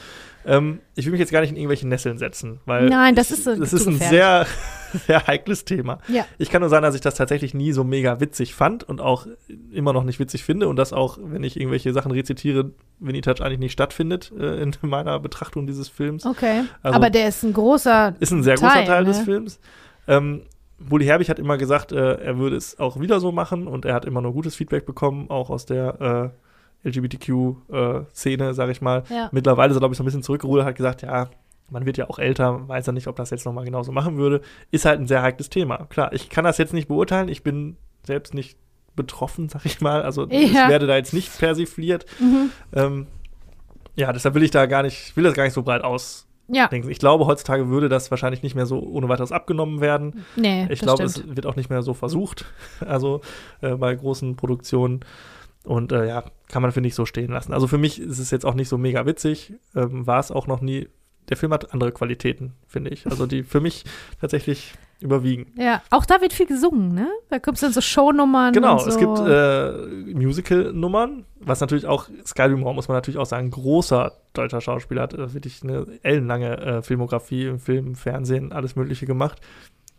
Ähm, 0.45 0.81
ich 0.95 1.05
will 1.07 1.13
mich 1.13 1.21
jetzt 1.21 1.33
gar 1.33 1.41
nicht 1.41 1.51
in 1.51 1.57
irgendwelche 1.57 1.87
Nesseln 1.87 2.19
setzen, 2.19 2.61
weil 2.67 2.89
Nein, 2.89 3.15
das 3.15 3.31
ist 3.31 3.45
so 3.45 3.55
das 3.55 3.73
ist 3.73 3.87
ein 3.87 3.99
sehr, 3.99 4.47
sehr 5.07 5.27
heikles 5.27 5.65
Thema. 5.65 5.99
Ja. 6.09 6.25
Ich 6.39 6.51
kann 6.51 6.61
nur 6.61 6.69
sagen, 6.69 6.83
dass 6.83 6.95
ich 6.95 7.01
das 7.01 7.15
tatsächlich 7.15 7.55
nie 7.55 7.73
so 7.73 7.85
mega 7.85 8.21
witzig 8.21 8.55
fand 8.55 8.83
und 8.85 9.01
auch 9.01 9.27
immer 9.73 9.93
noch 9.93 10.05
nicht 10.05 10.19
witzig 10.19 10.45
finde 10.45 10.69
und 10.69 10.77
dass 10.77 10.93
auch, 10.93 11.19
wenn 11.23 11.45
ich 11.45 11.59
irgendwelche 11.59 11.93
Sachen 11.93 12.13
rezitiere, 12.13 12.73
Winnie 12.99 13.21
Touch 13.21 13.41
eigentlich 13.41 13.59
nicht 13.61 13.73
stattfindet 13.73 14.33
äh, 14.39 14.63
in 14.63 14.75
meiner 14.83 15.21
Betrachtung 15.21 15.67
dieses 15.67 15.89
Films. 15.89 16.27
Okay. 16.27 16.63
Also- 16.83 16.97
Aber 16.97 17.11
der 17.11 17.29
ist 17.29 17.43
ein 17.43 17.53
großer. 17.53 18.15
Ist 18.21 18.33
ein 18.33 18.43
sehr 18.43 18.57
großer 18.57 18.73
Teil, 18.73 18.87
Teil 18.87 19.03
ne? 19.03 19.09
des 19.09 19.21
Films. 19.21 19.61
Ähm, 20.09 20.43
Bully 20.89 21.05
Herbig 21.05 21.31
hat 21.31 21.39
immer 21.39 21.59
gesagt, 21.59 21.93
äh, 21.93 22.15
er 22.17 22.39
würde 22.39 22.57
es 22.57 22.79
auch 22.81 22.99
wieder 22.99 23.21
so 23.21 23.31
machen 23.33 23.67
und 23.67 23.85
er 23.85 23.95
hat 23.95 24.05
immer 24.05 24.21
nur 24.21 24.33
gutes 24.33 24.57
Feedback 24.57 24.85
bekommen, 24.85 25.31
auch 25.31 25.49
aus 25.51 25.65
der 25.67 26.33
äh, 26.33 26.42
LGBTQ-Szene, 26.85 28.55
sag 28.55 28.71
ich 28.71 28.81
mal. 28.81 29.05
Ja. 29.11 29.29
Mittlerweile 29.33 29.71
ist 29.71 29.77
er, 29.77 29.81
glaube 29.81 29.93
ich, 29.95 29.99
so 29.99 30.03
ein 30.03 30.07
bisschen 30.07 30.23
zurückgerudert, 30.23 30.67
hat 30.67 30.77
gesagt, 30.77 31.03
ja, 31.03 31.29
man 31.71 31.87
wird 31.87 31.97
ja 31.97 32.09
auch 32.11 32.19
älter, 32.19 32.69
weiß 32.69 32.87
er 32.89 32.93
nicht, 32.93 33.07
ob 33.07 33.17
das 33.17 33.31
jetzt 33.31 33.47
nochmal 33.47 33.65
genauso 33.65 33.93
machen 33.93 34.17
würde. 34.17 34.43
Ist 34.71 34.85
halt 34.85 35.01
ein 35.01 35.07
sehr 35.07 35.23
heikles 35.23 35.49
Thema. 35.49 35.87
Klar, 35.89 36.13
ich 36.13 36.29
kann 36.29 36.45
das 36.45 36.59
jetzt 36.59 36.75
nicht 36.75 36.89
beurteilen, 36.89 37.29
ich 37.29 37.43
bin 37.43 37.77
selbst 38.05 38.35
nicht 38.35 38.59
betroffen, 38.95 39.49
sag 39.49 39.65
ich 39.65 39.81
mal. 39.81 40.03
Also 40.03 40.27
Ja. 40.29 40.39
ich 40.41 40.53
werde 40.55 40.87
da 40.87 40.97
jetzt 40.97 41.15
nicht 41.15 41.39
persifliert. 41.39 42.05
Mhm. 42.21 42.51
Ähm, 42.75 43.07
ja, 43.95 44.13
deshalb 44.13 44.35
will 44.35 44.43
ich 44.43 44.51
da 44.51 44.67
gar 44.67 44.83
nicht, 44.83 45.17
will 45.17 45.25
das 45.25 45.35
gar 45.35 45.45
nicht 45.45 45.53
so 45.55 45.63
breit 45.63 45.83
aus 45.83 46.27
Ja. 46.49 46.69
Ich 46.73 46.99
glaube, 46.99 47.25
heutzutage 47.27 47.69
würde 47.71 47.89
das 47.89 48.11
wahrscheinlich 48.11 48.43
nicht 48.43 48.55
mehr 48.55 48.67
so 48.67 48.81
ohne 48.81 49.09
weiteres 49.09 49.33
abgenommen 49.33 49.81
werden. 49.81 50.25
Nee, 50.37 50.67
Ich 50.71 50.81
glaube, 50.81 51.09
stimmt. 51.09 51.31
es 51.31 51.37
wird 51.37 51.47
auch 51.47 51.57
nicht 51.57 51.71
mehr 51.71 51.83
so 51.83 51.95
versucht, 51.95 52.45
also 52.87 53.23
äh, 53.63 53.77
bei 53.77 53.95
großen 53.95 54.37
Produktionen. 54.37 55.01
Und 55.65 55.93
äh, 55.93 56.09
ja, 56.09 56.25
kann 56.49 56.63
man, 56.63 56.73
finde 56.73 56.89
ich, 56.89 56.95
so 56.95 57.07
stehen 57.07 57.31
lassen. 57.31 57.53
Also 57.53 57.69
für 57.69 57.79
mich 57.79 58.01
ist 58.01 58.19
es 58.19 58.31
jetzt 58.31 58.45
auch 58.45 58.55
nicht 58.55 58.69
so 58.69 58.79
mega 58.79 59.07
witzig, 59.07 59.55
ähm, 59.75 60.07
war 60.07 60.19
es 60.19 60.31
auch 60.31 60.47
noch 60.47 60.61
nie. 60.61 60.89
Der 61.29 61.37
Film 61.37 61.53
hat 61.53 61.73
andere 61.73 61.93
Qualitäten, 61.93 62.53
finde 62.67 62.91
ich. 62.91 63.07
Also 63.07 63.27
die 63.27 63.45
für 63.45 63.61
mich 63.61 63.85
tatsächlich 64.21 64.75
überwiegen. 65.03 65.53
Ja, 65.57 65.83
auch 65.91 66.05
da 66.05 66.21
wird 66.21 66.33
viel 66.33 66.47
gesungen, 66.47 66.95
ne? 66.95 67.09
Da 67.29 67.39
kommt 67.39 67.63
dann 67.63 67.73
so 67.73 67.81
Shownummern. 67.81 68.53
Genau, 68.53 68.79
so. 68.79 68.89
es 68.89 68.97
gibt 68.97 69.19
äh, 69.19 70.15
Musical-Nummern, 70.15 71.25
was 71.41 71.61
natürlich 71.61 71.87
auch, 71.87 72.09
Sky 72.27 72.49
Dumont 72.49 72.77
muss 72.77 72.89
man 72.89 72.97
natürlich 72.97 73.19
auch 73.19 73.27
sagen, 73.27 73.51
großer 73.51 74.13
deutscher 74.33 74.61
Schauspieler 74.61 75.03
hat 75.03 75.15
äh, 75.15 75.35
wirklich 75.35 75.63
eine 75.63 75.87
ellenlange 76.03 76.59
äh, 76.59 76.83
Filmografie 76.83 77.47
im 77.47 77.59
Film, 77.59 77.95
Fernsehen, 77.95 78.53
alles 78.53 78.77
Mögliche 78.77 79.07
gemacht. 79.07 79.41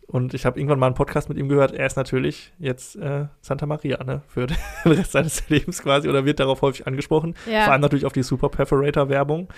Und 0.06 0.34
ich 0.34 0.44
habe 0.44 0.58
irgendwann 0.60 0.78
mal 0.78 0.86
einen 0.86 0.94
Podcast 0.94 1.28
mit 1.30 1.38
ihm 1.38 1.48
gehört. 1.48 1.72
Er 1.72 1.86
ist 1.86 1.96
natürlich 1.96 2.52
jetzt 2.58 2.94
äh, 2.96 3.26
Santa 3.40 3.64
Maria, 3.66 4.02
ne? 4.04 4.20
Für 4.28 4.46
den 4.46 4.56
Rest 4.84 5.12
seines 5.12 5.48
Lebens 5.48 5.82
quasi 5.82 6.08
oder 6.08 6.24
wird 6.24 6.40
darauf 6.40 6.62
häufig 6.62 6.86
angesprochen. 6.86 7.34
ja. 7.50 7.64
Vor 7.64 7.72
allem 7.72 7.80
natürlich 7.80 8.04
auf 8.04 8.12
die 8.12 8.22
Super 8.22 8.48
Perforator-Werbung, 8.50 9.48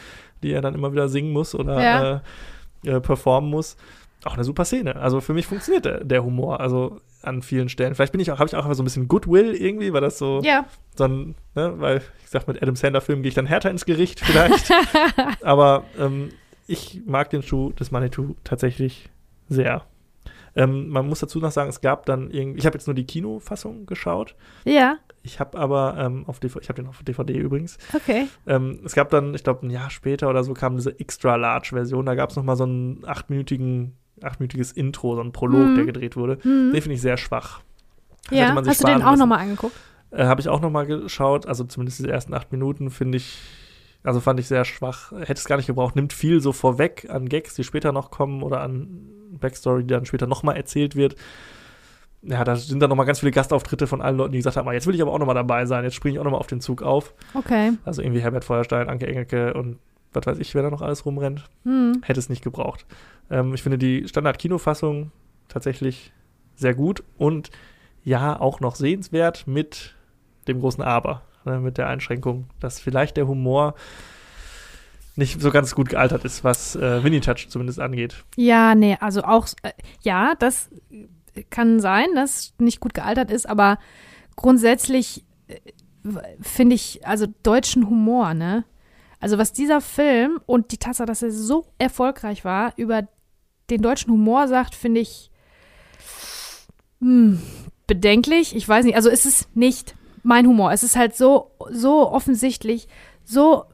die 0.42 0.52
er 0.52 0.60
dann 0.62 0.74
immer 0.74 0.92
wieder 0.92 1.08
singen 1.08 1.32
muss 1.32 1.54
oder 1.54 1.80
Ja. 1.82 2.22
äh, 2.84 2.90
äh, 2.96 3.00
performen 3.00 3.50
muss. 3.50 3.76
Auch 4.24 4.34
eine 4.34 4.44
super 4.44 4.64
Szene. 4.64 4.96
Also 4.96 5.20
für 5.20 5.34
mich 5.34 5.46
funktioniert 5.46 5.84
der, 5.84 6.04
der 6.04 6.24
Humor, 6.24 6.60
also 6.60 7.00
an 7.22 7.42
vielen 7.42 7.68
Stellen. 7.68 7.94
Vielleicht 7.94 8.12
bin 8.12 8.20
ich 8.20 8.30
auch, 8.30 8.38
habe 8.38 8.46
ich 8.48 8.54
auch 8.54 8.62
einfach 8.64 8.74
so 8.74 8.82
ein 8.82 8.86
bisschen 8.86 9.08
Goodwill 9.08 9.54
irgendwie, 9.54 9.92
weil 9.92 10.00
das 10.00 10.16
so, 10.18 10.40
ja. 10.44 10.64
ein, 11.00 11.34
ne, 11.54 11.74
weil 11.78 11.98
ich 12.22 12.30
sag, 12.30 12.46
mit 12.48 12.62
Adam 12.62 12.76
Sandler-Filmen 12.76 13.22
gehe 13.22 13.28
ich 13.28 13.34
dann 13.34 13.46
härter 13.46 13.70
ins 13.70 13.84
Gericht 13.84 14.20
vielleicht. 14.20 14.72
Aber 15.42 15.84
ähm, 15.98 16.30
ich 16.66 17.02
mag 17.04 17.30
den 17.30 17.42
Schuh 17.42 17.72
des 17.72 17.90
Manitou 17.90 18.34
tatsächlich 18.44 19.08
sehr. 19.48 19.82
Ähm, 20.56 20.88
man 20.88 21.06
muss 21.06 21.20
dazu 21.20 21.38
noch 21.38 21.50
sagen, 21.52 21.68
es 21.68 21.80
gab 21.82 22.06
dann 22.06 22.30
irgendwie, 22.30 22.58
ich 22.58 22.66
habe 22.66 22.76
jetzt 22.76 22.86
nur 22.86 22.94
die 22.94 23.04
Kinofassung 23.04 23.84
geschaut. 23.86 24.34
ja, 24.64 24.96
Ich 25.22 25.38
habe 25.38 25.58
aber 25.58 25.96
ähm, 25.98 26.24
auf 26.26 26.40
DVD, 26.40 26.60
ich 26.62 26.68
habe 26.70 26.80
den 26.82 26.88
auf 26.88 27.02
DVD 27.02 27.36
übrigens. 27.36 27.76
okay. 27.94 28.26
Ähm, 28.46 28.80
es 28.84 28.94
gab 28.94 29.10
dann, 29.10 29.34
ich 29.34 29.44
glaube, 29.44 29.66
ein 29.66 29.70
Jahr 29.70 29.90
später 29.90 30.28
oder 30.30 30.42
so 30.44 30.54
kam 30.54 30.76
diese 30.76 30.98
Extra-Large-Version. 30.98 32.06
Da 32.06 32.14
gab 32.14 32.30
es 32.30 32.36
noch 32.36 32.44
mal 32.44 32.56
so 32.56 32.64
ein 32.64 33.04
achtminütigen, 33.06 33.92
achtminütiges 34.22 34.72
Intro, 34.72 35.14
so 35.14 35.20
ein 35.20 35.32
Prolog, 35.32 35.68
Mhm. 35.68 35.74
der 35.76 35.84
gedreht 35.84 36.16
wurde. 36.16 36.38
Hm. 36.42 36.72
Den 36.72 36.80
finde 36.82 36.94
ich 36.94 37.02
sehr 37.02 37.18
schwach. 37.18 37.60
Ja, 38.30 38.54
hast 38.54 38.82
du 38.82 38.86
den 38.86 39.02
auch 39.02 39.16
nochmal 39.16 39.40
angeguckt? 39.40 39.76
Äh, 40.10 40.24
Habe 40.24 40.40
ich 40.40 40.48
auch 40.48 40.60
noch 40.60 40.70
mal 40.70 40.86
geschaut. 40.86 41.46
Also 41.46 41.64
zumindest 41.64 41.98
diese 41.98 42.10
ersten 42.10 42.32
acht 42.32 42.50
Minuten 42.50 42.90
finde 42.90 43.18
ich, 43.18 43.38
also 44.06 44.20
fand 44.20 44.40
ich 44.40 44.48
sehr 44.48 44.64
schwach. 44.64 45.12
Hätte 45.12 45.34
es 45.34 45.44
gar 45.44 45.56
nicht 45.56 45.66
gebraucht. 45.66 45.96
Nimmt 45.96 46.12
viel 46.12 46.40
so 46.40 46.52
vorweg 46.52 47.06
an 47.10 47.28
Gags, 47.28 47.54
die 47.54 47.64
später 47.64 47.92
noch 47.92 48.10
kommen 48.10 48.42
oder 48.42 48.60
an 48.60 48.88
Backstory, 49.32 49.82
die 49.82 49.88
dann 49.88 50.06
später 50.06 50.26
noch 50.26 50.42
mal 50.42 50.54
erzählt 50.56 50.96
wird. 50.96 51.16
Ja, 52.22 52.42
da 52.44 52.56
sind 52.56 52.80
dann 52.80 52.88
noch 52.88 52.96
mal 52.96 53.04
ganz 53.04 53.20
viele 53.20 53.32
Gastauftritte 53.32 53.86
von 53.86 54.00
allen 54.00 54.16
Leuten, 54.16 54.32
die 54.32 54.38
gesagt 54.38 54.56
haben, 54.56 54.66
"Ah, 54.68 54.72
jetzt 54.72 54.86
will 54.86 54.94
ich 54.94 55.02
aber 55.02 55.12
auch 55.12 55.18
noch 55.18 55.26
mal 55.26 55.34
dabei 55.34 55.66
sein. 55.66 55.84
Jetzt 55.84 55.94
springe 55.94 56.14
ich 56.14 56.20
auch 56.20 56.24
noch 56.24 56.32
mal 56.32 56.38
auf 56.38 56.46
den 56.46 56.60
Zug 56.60 56.82
auf. 56.82 57.14
Okay. 57.34 57.72
Also 57.84 58.02
irgendwie 58.02 58.20
Herbert 58.20 58.44
Feuerstein, 58.44 58.88
Anke 58.88 59.06
Engelke 59.06 59.54
und 59.54 59.78
was 60.12 60.26
weiß 60.26 60.38
ich, 60.38 60.54
wer 60.54 60.62
da 60.62 60.70
noch 60.70 60.82
alles 60.82 61.04
rumrennt. 61.04 61.44
Hm. 61.64 62.00
Hätte 62.02 62.18
es 62.18 62.28
nicht 62.28 62.42
gebraucht. 62.42 62.86
Ähm, 63.30 63.54
ich 63.54 63.62
finde 63.62 63.78
die 63.78 64.08
Standard-Kinofassung 64.08 65.12
tatsächlich 65.48 66.12
sehr 66.54 66.74
gut 66.74 67.04
und 67.18 67.50
ja, 68.02 68.40
auch 68.40 68.60
noch 68.60 68.76
sehenswert 68.76 69.46
mit 69.46 69.94
dem 70.48 70.60
großen 70.60 70.82
Aber, 70.82 71.22
ne, 71.46 71.60
mit 71.60 71.78
der 71.78 71.88
Einschränkung, 71.88 72.50
dass 72.60 72.80
vielleicht 72.80 73.16
der 73.16 73.26
Humor 73.26 73.74
nicht 75.16 75.40
so 75.40 75.50
ganz 75.50 75.74
gut 75.74 75.88
gealtert 75.88 76.24
ist, 76.24 76.44
was 76.44 76.76
äh, 76.76 77.20
Touch 77.20 77.48
zumindest 77.48 77.80
angeht. 77.80 78.24
Ja, 78.36 78.74
nee, 78.74 78.98
also 79.00 79.22
auch, 79.22 79.48
äh, 79.62 79.72
ja, 80.02 80.34
das 80.38 80.68
kann 81.50 81.80
sein, 81.80 82.08
dass 82.14 82.52
nicht 82.58 82.80
gut 82.80 82.94
gealtert 82.94 83.30
ist, 83.30 83.48
aber 83.48 83.78
grundsätzlich 84.36 85.24
äh, 85.48 85.56
finde 86.40 86.74
ich, 86.74 87.06
also 87.06 87.26
deutschen 87.42 87.88
Humor, 87.88 88.34
ne? 88.34 88.64
Also 89.18 89.38
was 89.38 89.52
dieser 89.52 89.80
Film 89.80 90.40
und 90.44 90.72
die 90.72 90.78
Tatsache, 90.78 91.06
dass 91.06 91.22
er 91.22 91.30
so 91.30 91.66
erfolgreich 91.78 92.44
war, 92.44 92.74
über 92.76 93.08
den 93.70 93.80
deutschen 93.80 94.12
Humor 94.12 94.46
sagt, 94.46 94.74
finde 94.74 95.00
ich 95.00 95.30
hm, 97.00 97.40
bedenklich. 97.86 98.54
Ich 98.54 98.68
weiß 98.68 98.84
nicht, 98.84 98.94
also 98.94 99.08
es 99.10 99.26
ist 99.26 99.56
nicht 99.56 99.94
mein 100.26 100.46
Humor. 100.46 100.72
Es 100.72 100.82
ist 100.82 100.96
halt 100.96 101.16
so, 101.16 101.52
so 101.70 102.10
offensichtlich, 102.10 102.88
so 103.24 103.64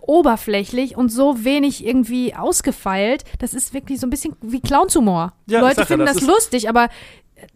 oberflächlich 0.00 0.96
und 0.96 1.10
so 1.10 1.44
wenig 1.44 1.84
irgendwie 1.84 2.34
ausgefeilt. 2.34 3.24
Das 3.38 3.54
ist 3.54 3.72
wirklich 3.72 4.00
so 4.00 4.06
ein 4.06 4.10
bisschen 4.10 4.36
wie 4.40 4.60
Clownshumor. 4.60 5.32
Ja, 5.46 5.60
Leute 5.60 5.76
sag 5.76 5.82
ja, 5.82 5.86
finden 5.86 6.06
das 6.06 6.18
das, 6.18 6.26
lustig, 6.26 6.68
aber 6.68 6.88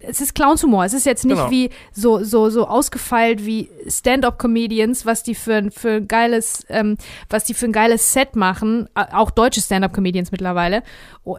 es 0.00 0.20
ist 0.20 0.34
Clownshumor. 0.34 0.84
Es 0.84 0.92
ist 0.92 1.06
jetzt 1.06 1.24
nicht 1.24 1.36
Genau. 1.38 1.50
wie 1.50 1.70
so, 1.92 2.22
so, 2.22 2.50
so 2.50 2.66
ausgefeilt 2.66 3.46
wie 3.46 3.70
Stand-up-Comedians, 3.88 5.06
was 5.06 5.22
die 5.22 5.34
für, 5.34 5.54
ein- 5.54 5.70
für 5.70 5.92
ein 5.92 6.08
geiles, 6.08 6.66
ähm, 6.68 6.96
was 7.28 7.44
die 7.44 7.54
für 7.54 7.66
ein 7.66 7.72
geiles 7.72 8.12
Set 8.12 8.36
machen. 8.36 8.88
Auch 8.94 9.30
deutsche 9.30 9.60
Stand-up-Comedians 9.60 10.32
mittlerweile. 10.32 10.82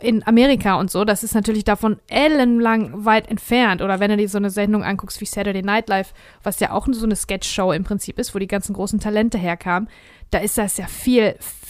In 0.01 0.25
Amerika 0.25 0.75
und 0.79 0.89
so. 0.89 1.05
Das 1.05 1.23
ist 1.23 1.35
natürlich 1.35 1.63
davon 1.63 1.97
ellenlang 2.07 3.05
weit 3.05 3.29
entfernt. 3.29 3.81
Oder 3.81 3.99
wenn 3.99 4.09
du 4.11 4.17
dir 4.17 4.29
so 4.29 4.37
eine 4.37 4.49
Sendung 4.49 4.83
anguckst 4.83 5.21
wie 5.21 5.25
Saturday 5.25 5.61
Night 5.61 5.89
Live, 5.89 6.13
was 6.43 6.59
ja 6.59 6.71
auch 6.71 6.87
so 6.91 7.05
eine 7.05 7.15
Sketch-Show 7.15 7.71
im 7.71 7.83
Prinzip 7.83 8.17
ist, 8.19 8.33
wo 8.33 8.39
die 8.39 8.47
ganzen 8.47 8.73
großen 8.73 8.99
Talente 8.99 9.37
herkamen, 9.37 9.89
da 10.31 10.37
ist 10.39 10.57
das 10.57 10.77
ja 10.77 10.87
viel, 10.87 11.35
viel 11.39 11.60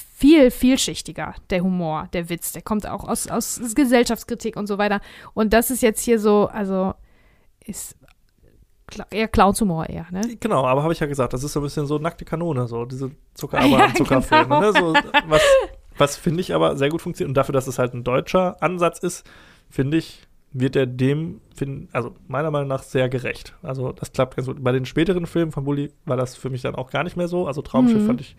vielschichtiger, 0.52 1.36
der 1.50 1.62
Humor, 1.62 2.08
der 2.14 2.30
Witz. 2.30 2.52
Der 2.52 2.62
kommt 2.62 2.88
auch 2.88 3.04
aus, 3.08 3.28
aus 3.28 3.60
Gesellschaftskritik 3.76 4.56
und 4.56 4.68
so 4.68 4.78
weiter. 4.78 5.02
Und 5.34 5.54
das 5.54 5.72
ist 5.72 5.82
jetzt 5.82 6.02
hier 6.02 6.20
so, 6.20 6.48
also 6.48 6.94
ist 7.66 7.96
eher 9.10 9.28
Clownshumor 9.30 9.88
eher, 9.90 10.06
ne? 10.12 10.22
Genau, 10.40 10.66
aber 10.66 10.84
habe 10.84 10.92
ich 10.94 11.00
ja 11.00 11.08
gesagt, 11.08 11.32
das 11.34 11.44
ist 11.44 11.54
so 11.54 11.60
ein 11.62 11.64
bisschen 11.64 11.86
so 11.86 11.98
nackte 11.98 12.26
Kanone, 12.26 12.68
so 12.68 12.86
diese 12.86 13.06
Ja, 13.10 13.12
Zuckerarbeiter, 13.36 13.94
Zuckerfilme. 13.96 14.44
genau. 14.46 14.60
Ne? 14.60 14.74
So, 14.74 14.94
was 15.28 15.42
was 15.98 16.18
finde 16.18 16.42
ich 16.42 16.54
aber 16.54 16.76
sehr 16.78 16.90
gut 16.90 17.02
funktioniert. 17.02 17.30
Und 17.30 17.36
dafür, 17.36 17.54
dass 17.54 17.68
es 17.68 17.78
halt 17.78 17.94
ein 17.94 18.04
deutscher 18.04 18.62
Ansatz 18.64 19.00
ist, 19.00 19.24
finde 19.70 19.98
ich, 19.98 20.28
wird 20.52 20.76
er 20.76 20.86
dem, 20.88 21.40
find, 21.56 21.94
also 21.94 22.16
meiner 22.28 22.50
Meinung 22.52 22.68
nach, 22.70 22.84
sehr 22.84 23.08
gerecht. 23.08 23.54
Also 23.62 23.92
das 23.92 24.12
klappt 24.12 24.36
ganz 24.36 24.48
gut. 24.48 24.64
Bei 24.64 24.72
den 24.72 24.86
späteren 24.86 25.26
Filmen 25.28 25.52
von 25.52 25.64
Bully 25.64 25.92
war 26.06 26.18
das 26.18 26.36
für 26.36 26.50
mich 26.50 26.62
dann 26.62 26.76
auch 26.76 26.90
gar 26.90 27.04
nicht 27.04 27.18
mehr 27.18 27.28
so. 27.28 27.46
Also 27.48 27.62
Traumschiff 27.62 28.02
Mhm. 28.02 28.08
fand 28.08 28.22
ich 28.22 28.36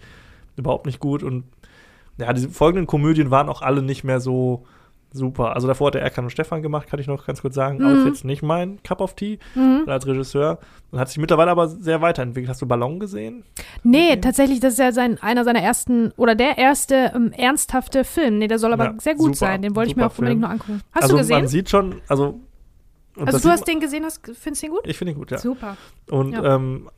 überhaupt 0.56 0.86
nicht 0.86 0.98
gut. 0.98 1.22
Und 1.22 1.44
ja, 2.22 2.32
diese 2.32 2.48
folgenden 2.48 2.86
Komödien 2.86 3.30
waren 3.30 3.48
auch 3.48 3.62
alle 3.62 3.82
nicht 3.82 4.04
mehr 4.04 4.20
so 4.20 4.64
super. 5.14 5.54
Also 5.54 5.68
davor 5.68 5.88
hat 5.88 5.94
der 5.94 6.00
Erkan 6.02 6.24
und 6.24 6.30
Stefan 6.30 6.62
gemacht, 6.62 6.88
kann 6.88 6.98
ich 6.98 7.06
noch 7.06 7.26
ganz 7.26 7.42
kurz 7.42 7.54
sagen. 7.54 7.78
Mhm. 7.78 7.84
Auch 8.02 8.06
jetzt 8.06 8.24
nicht 8.24 8.42
mein 8.42 8.82
Cup 8.82 9.02
of 9.02 9.14
Tea 9.14 9.38
Mhm. 9.54 9.84
als 9.86 10.06
Regisseur. 10.06 10.58
Und 10.90 10.98
hat 11.00 11.08
sich 11.08 11.18
mittlerweile 11.18 11.50
aber 11.50 11.68
sehr 11.68 12.00
weiterentwickelt. 12.00 12.48
Hast 12.48 12.62
du 12.62 12.66
Ballon 12.66 12.98
gesehen? 12.98 13.44
Nee, 13.82 14.12
Okay. 14.12 14.20
tatsächlich, 14.22 14.60
das 14.60 14.72
ist 14.74 14.78
ja 14.78 14.90
sein, 14.90 15.18
einer 15.20 15.44
seiner 15.44 15.60
ersten 15.60 16.12
oder 16.16 16.34
der 16.34 16.56
erste 16.56 17.12
ähm, 17.14 17.30
ernsthafte 17.32 18.04
Film. 18.04 18.38
Nee, 18.38 18.48
der 18.48 18.58
soll 18.58 18.72
aber 18.72 18.84
Ja, 18.84 18.94
sehr 18.98 19.14
gut 19.14 19.34
super, 19.36 19.36
sein. 19.52 19.60
Den 19.60 19.76
wollte 19.76 19.90
ich 19.90 19.96
mir 19.96 20.06
auch 20.06 20.10
unbedingt 20.18 20.40
Film. 20.40 20.40
noch 20.40 20.50
angucken. 20.50 20.80
Hast 20.92 21.02
also 21.02 21.14
du 21.16 21.18
gesehen? 21.20 21.36
man 21.40 21.48
sieht 21.48 21.68
schon, 21.68 22.00
also 22.08 22.40
Also 23.16 23.38
du 23.38 23.48
hast 23.50 23.68
den 23.68 23.80
gesehen, 23.80 24.04
hast, 24.04 24.22
findest 24.34 24.62
du 24.62 24.66
ihn 24.68 24.72
gut? 24.72 24.80
ich 24.86 24.96
finde 24.96 25.12
ihn 25.12 25.18
gut, 25.18 25.30
ja. 25.30 25.36
Super. 25.36 25.76
Und 26.10 26.32
Ja. 26.32 26.54
ähm, 26.54 26.88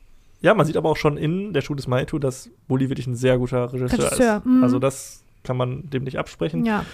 ja, 0.45 0.53
man 0.53 0.65
sieht 0.65 0.77
aber 0.77 0.89
auch 0.89 0.97
schon 0.97 1.17
in 1.17 1.53
der 1.53 1.61
Schuh 1.61 1.73
des 1.75 1.87
Manitou, 1.87 2.19
dass 2.19 2.49
Bulli 2.67 2.89
wirklich 2.89 3.07
ein 3.07 3.15
sehr 3.15 3.37
guter 3.37 3.73
Regisseur, 3.73 4.05
Regisseur, 4.05 4.37
ist. 4.37 4.45
mhm. 4.45 4.63
Also 4.63 4.79
das 4.79 5.23
kann 5.43 5.57
man 5.57 5.89
dem 5.89 6.03
nicht 6.03 6.17
absprechen. 6.19 6.65
Ja. 6.65 6.85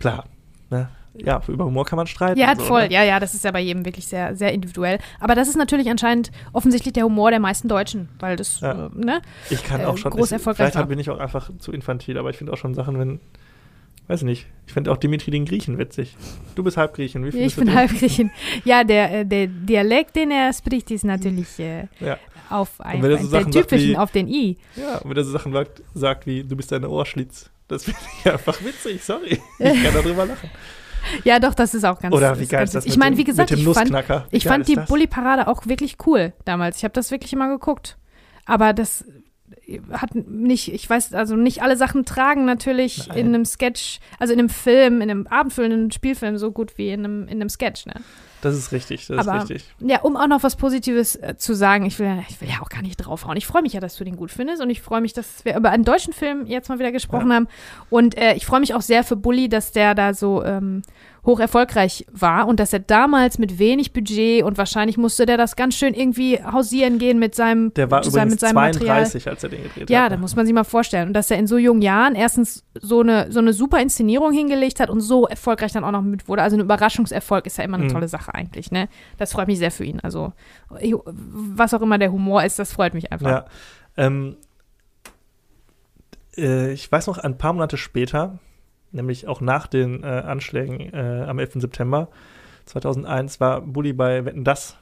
Klar, 0.00 0.24
ne? 0.70 0.88
ja, 1.14 1.40
über 1.48 1.64
Humor 1.64 1.84
kann 1.84 1.96
man 1.96 2.06
streiten. 2.06 2.38
Ja, 2.38 2.54
so, 2.56 2.62
voll. 2.62 2.88
Ne? 2.88 2.94
Ja, 2.94 3.02
ja, 3.02 3.18
das 3.20 3.34
ist 3.34 3.44
ja 3.44 3.50
bei 3.50 3.60
jedem 3.60 3.84
wirklich 3.84 4.06
sehr, 4.06 4.36
sehr 4.36 4.52
individuell. 4.52 4.98
Aber 5.20 5.34
das 5.34 5.48
ist 5.48 5.56
natürlich 5.56 5.88
anscheinend 5.90 6.30
offensichtlich 6.52 6.92
der 6.92 7.04
Humor 7.04 7.30
der 7.30 7.40
meisten 7.40 7.66
Deutschen, 7.68 8.08
weil 8.20 8.36
das, 8.36 8.60
Ja. 8.60 8.86
äh, 8.86 8.90
ne? 8.94 9.22
Ich 9.50 9.64
kann 9.64 9.80
äh, 9.80 9.84
auch 9.84 9.96
schon, 9.96 10.10
groß 10.12 10.26
ich, 10.26 10.32
erfolgreich 10.32 10.72
vielleicht 10.72 10.88
bin 10.88 10.98
ich 10.98 11.10
auch 11.10 11.18
einfach 11.18 11.50
zu 11.58 11.72
infantil, 11.72 12.18
aber 12.18 12.30
ich 12.30 12.36
finde 12.36 12.52
auch 12.52 12.56
schon 12.56 12.74
Sachen, 12.74 12.98
wenn, 13.00 13.20
weiß 14.06 14.22
nicht, 14.22 14.46
ich 14.66 14.72
finde 14.72 14.92
auch 14.92 14.96
Dimitri 14.96 15.30
den 15.32 15.44
Griechen 15.44 15.76
witzig. 15.78 16.16
Du 16.54 16.62
bist 16.62 16.76
halb 16.76 16.94
Griechen, 16.94 17.24
wie 17.24 17.28
Ich 17.28 17.34
findest 17.34 17.56
bin 17.56 17.66
du 17.66 17.72
den? 17.72 17.78
halb 17.78 17.90
Griechen. 17.98 18.30
Ja, 18.64 18.84
der, 18.84 19.20
äh, 19.20 19.26
der 19.26 19.48
Dialekt, 19.48 20.14
den 20.14 20.30
er 20.30 20.52
spricht, 20.52 20.90
ist 20.92 21.04
natürlich 21.04 21.58
äh, 21.58 21.88
Ja. 22.00 22.16
Auf 22.50 22.80
ein, 22.80 23.02
wenn 23.02 23.10
er 23.10 23.18
so 23.18 23.24
ein 23.24 23.30
der 23.30 23.40
sagt 23.42 23.52
typischen 23.54 23.90
wie- 23.90 23.96
auf 23.96 24.10
den 24.10 24.28
I. 24.28 24.56
Ja, 24.76 24.98
und 24.98 25.10
wenn 25.10 25.16
er 25.16 25.24
so 25.24 25.32
Sachen 25.32 25.52
sagt, 25.52 25.82
sagt 25.94 26.26
wie, 26.26 26.44
du 26.44 26.56
bist 26.56 26.72
deine 26.72 26.88
Ohrschlitz. 26.88 27.50
Das 27.68 27.84
finde 27.84 28.00
ich 28.24 28.32
einfach 28.32 28.62
witzig, 28.64 29.04
sorry. 29.04 29.40
Ich 29.58 29.82
kann 29.82 29.94
darüber 29.94 30.24
lachen. 30.26 30.50
Ja, 31.24 31.38
doch, 31.38 31.54
das 31.54 31.74
ist 31.74 31.84
auch 31.84 32.00
ganz 32.00 32.14
Oder 32.14 32.38
wie 32.40 32.46
geil 32.46 32.64
ist 32.64 32.74
das. 32.74 32.84
Ich 32.84 32.96
meine, 32.96 33.16
wie 33.16 33.24
gesagt, 33.24 33.52
ich 33.52 33.64
fand, 33.64 33.92
ich 34.32 34.44
fand 34.44 34.66
die? 34.66 34.74
Bully-Parade 34.74 35.46
auch 35.46 35.64
wirklich 35.66 35.96
cool 36.06 36.32
damals. 36.44 36.78
Ich 36.78 36.84
habe 36.84 36.92
das 36.92 37.12
wirklich 37.12 37.32
immer 37.32 37.48
geguckt. 37.48 37.96
Aber 38.46 38.72
das 38.72 39.04
hat 39.92 40.14
nicht, 40.14 40.72
ich 40.72 40.90
weiß, 40.90 41.14
also 41.14 41.36
nicht 41.36 41.62
alle 41.62 41.76
Sachen 41.76 42.04
tragen 42.04 42.44
natürlich 42.44 43.06
Nein. 43.08 43.18
in 43.18 43.26
einem 43.28 43.44
Sketch, 43.44 44.00
also 44.18 44.32
in 44.32 44.38
einem 44.40 44.48
Film, 44.48 44.96
in 45.00 45.10
einem 45.10 45.26
abendfüllenden 45.26 45.92
Spielfilm 45.92 46.36
so 46.36 46.50
gut 46.50 46.76
wie 46.78 46.90
in 46.90 47.04
einem, 47.04 47.22
in 47.28 47.40
einem 47.40 47.48
Sketch, 47.48 47.86
ne? 47.86 47.94
Das 48.40 48.54
ist 48.56 48.70
richtig, 48.72 49.06
das 49.08 49.26
Aber- 49.26 49.38
ist 49.42 49.50
richtig. 49.50 49.64
Ja, 49.80 50.00
um 50.02 50.16
auch 50.16 50.28
noch 50.28 50.42
was 50.42 50.54
Positives 50.56 51.16
äh, 51.16 51.36
zu 51.36 51.54
sagen, 51.54 51.84
ich 51.86 51.98
will, 51.98 52.06
ja- 52.06 52.22
ich 52.28 52.40
will 52.40 52.48
ja 52.48 52.56
auch 52.62 52.68
gar 52.68 52.82
nicht 52.82 52.96
draufhauen. 52.96 53.36
Ich 53.36 53.46
freue 53.46 53.62
mich 53.62 53.72
ja, 53.72 53.80
dass 53.80 53.96
du 53.96 54.04
den 54.04 54.16
gut 54.16 54.30
findest 54.30 54.62
und 54.62 54.70
ich 54.70 54.80
freue 54.80 55.00
mich, 55.00 55.12
dass 55.12 55.44
wir 55.44 55.56
über 55.56 55.70
einen 55.70 55.84
deutschen 55.84 56.12
Film 56.12 56.46
jetzt 56.46 56.68
mal 56.68 56.78
wieder 56.78 56.92
gesprochen 56.92 57.32
haben. 57.32 57.48
Und 57.90 58.16
äh, 58.16 58.34
ich 58.34 58.46
freue 58.46 58.60
mich 58.60 58.74
auch 58.74 58.82
sehr 58.82 59.02
für 59.04 59.16
Bully, 59.16 59.48
dass 59.48 59.72
der 59.72 59.94
da 59.94 60.14
so 60.14 60.44
ähm, 60.44 60.82
hoch 61.28 61.38
erfolgreich 61.38 62.04
war 62.10 62.48
und 62.48 62.58
dass 62.58 62.72
er 62.72 62.80
damals 62.80 63.38
mit 63.38 63.60
wenig 63.60 63.92
Budget 63.92 64.42
und 64.42 64.58
wahrscheinlich 64.58 64.96
musste 64.96 65.26
der 65.26 65.36
das 65.36 65.54
ganz 65.54 65.76
schön 65.76 65.94
irgendwie 65.94 66.42
hausieren 66.42 66.98
gehen 66.98 67.20
mit 67.20 67.34
seinem, 67.36 67.72
Der 67.74 67.88
war 67.90 68.04
übrigens 68.04 68.30
mit 68.32 68.40
seinem 68.40 68.54
Material. 68.54 69.06
32, 69.06 69.28
als 69.28 69.44
er 69.44 69.50
den 69.50 69.62
gedreht 69.62 69.90
Ja, 69.90 70.04
hat. 70.04 70.12
da 70.12 70.16
muss 70.16 70.34
man 70.34 70.46
sich 70.46 70.54
mal 70.54 70.64
vorstellen. 70.64 71.08
Und 71.08 71.12
dass 71.14 71.30
er 71.30 71.36
in 71.38 71.46
so 71.46 71.56
jungen 71.58 71.82
Jahren 71.82 72.14
erstens 72.16 72.64
so 72.74 73.00
eine, 73.00 73.30
so 73.30 73.38
eine 73.38 73.52
super 73.52 73.80
Inszenierung 73.80 74.32
hingelegt 74.32 74.80
hat 74.80 74.90
und 74.90 75.00
so 75.02 75.26
erfolgreich 75.28 75.70
dann 75.72 75.84
auch 75.84 75.92
noch 75.92 76.02
mit 76.02 76.26
wurde. 76.28 76.42
Also 76.42 76.56
ein 76.56 76.60
Überraschungserfolg 76.60 77.46
ist 77.46 77.58
ja 77.58 77.64
immer 77.64 77.76
eine 77.76 77.84
Mhm. 77.86 77.92
tolle 77.92 78.08
Sache 78.08 78.34
eigentlich, 78.34 78.70
ne? 78.72 78.88
Das 79.18 79.32
freut 79.32 79.46
mich 79.48 79.58
sehr 79.58 79.70
für 79.70 79.84
ihn. 79.84 80.00
Also, 80.00 80.32
was 80.70 81.74
auch 81.74 81.82
immer 81.82 81.98
der 81.98 82.10
Humor 82.10 82.42
ist, 82.42 82.58
das 82.58 82.72
freut 82.72 82.94
mich 82.94 83.12
einfach. 83.12 83.28
Ja. 83.28 83.44
Ähm, 83.98 84.36
äh, 86.36 86.72
ich 86.72 86.90
weiß 86.90 87.06
noch, 87.06 87.18
ein 87.18 87.36
paar 87.38 87.52
Monate 87.52 87.76
später, 87.76 88.38
nämlich 88.92 89.28
auch 89.28 89.40
nach 89.40 89.66
den 89.66 90.02
äh, 90.02 90.06
Anschlägen 90.06 90.92
äh, 90.92 91.24
am 91.26 91.38
11. 91.38 91.54
September 91.54 92.08
2001, 92.66 93.40
war 93.40 93.60
Bulli 93.60 93.92
bei 93.92 94.24
Wetten 94.24 94.44
Das 94.44 94.76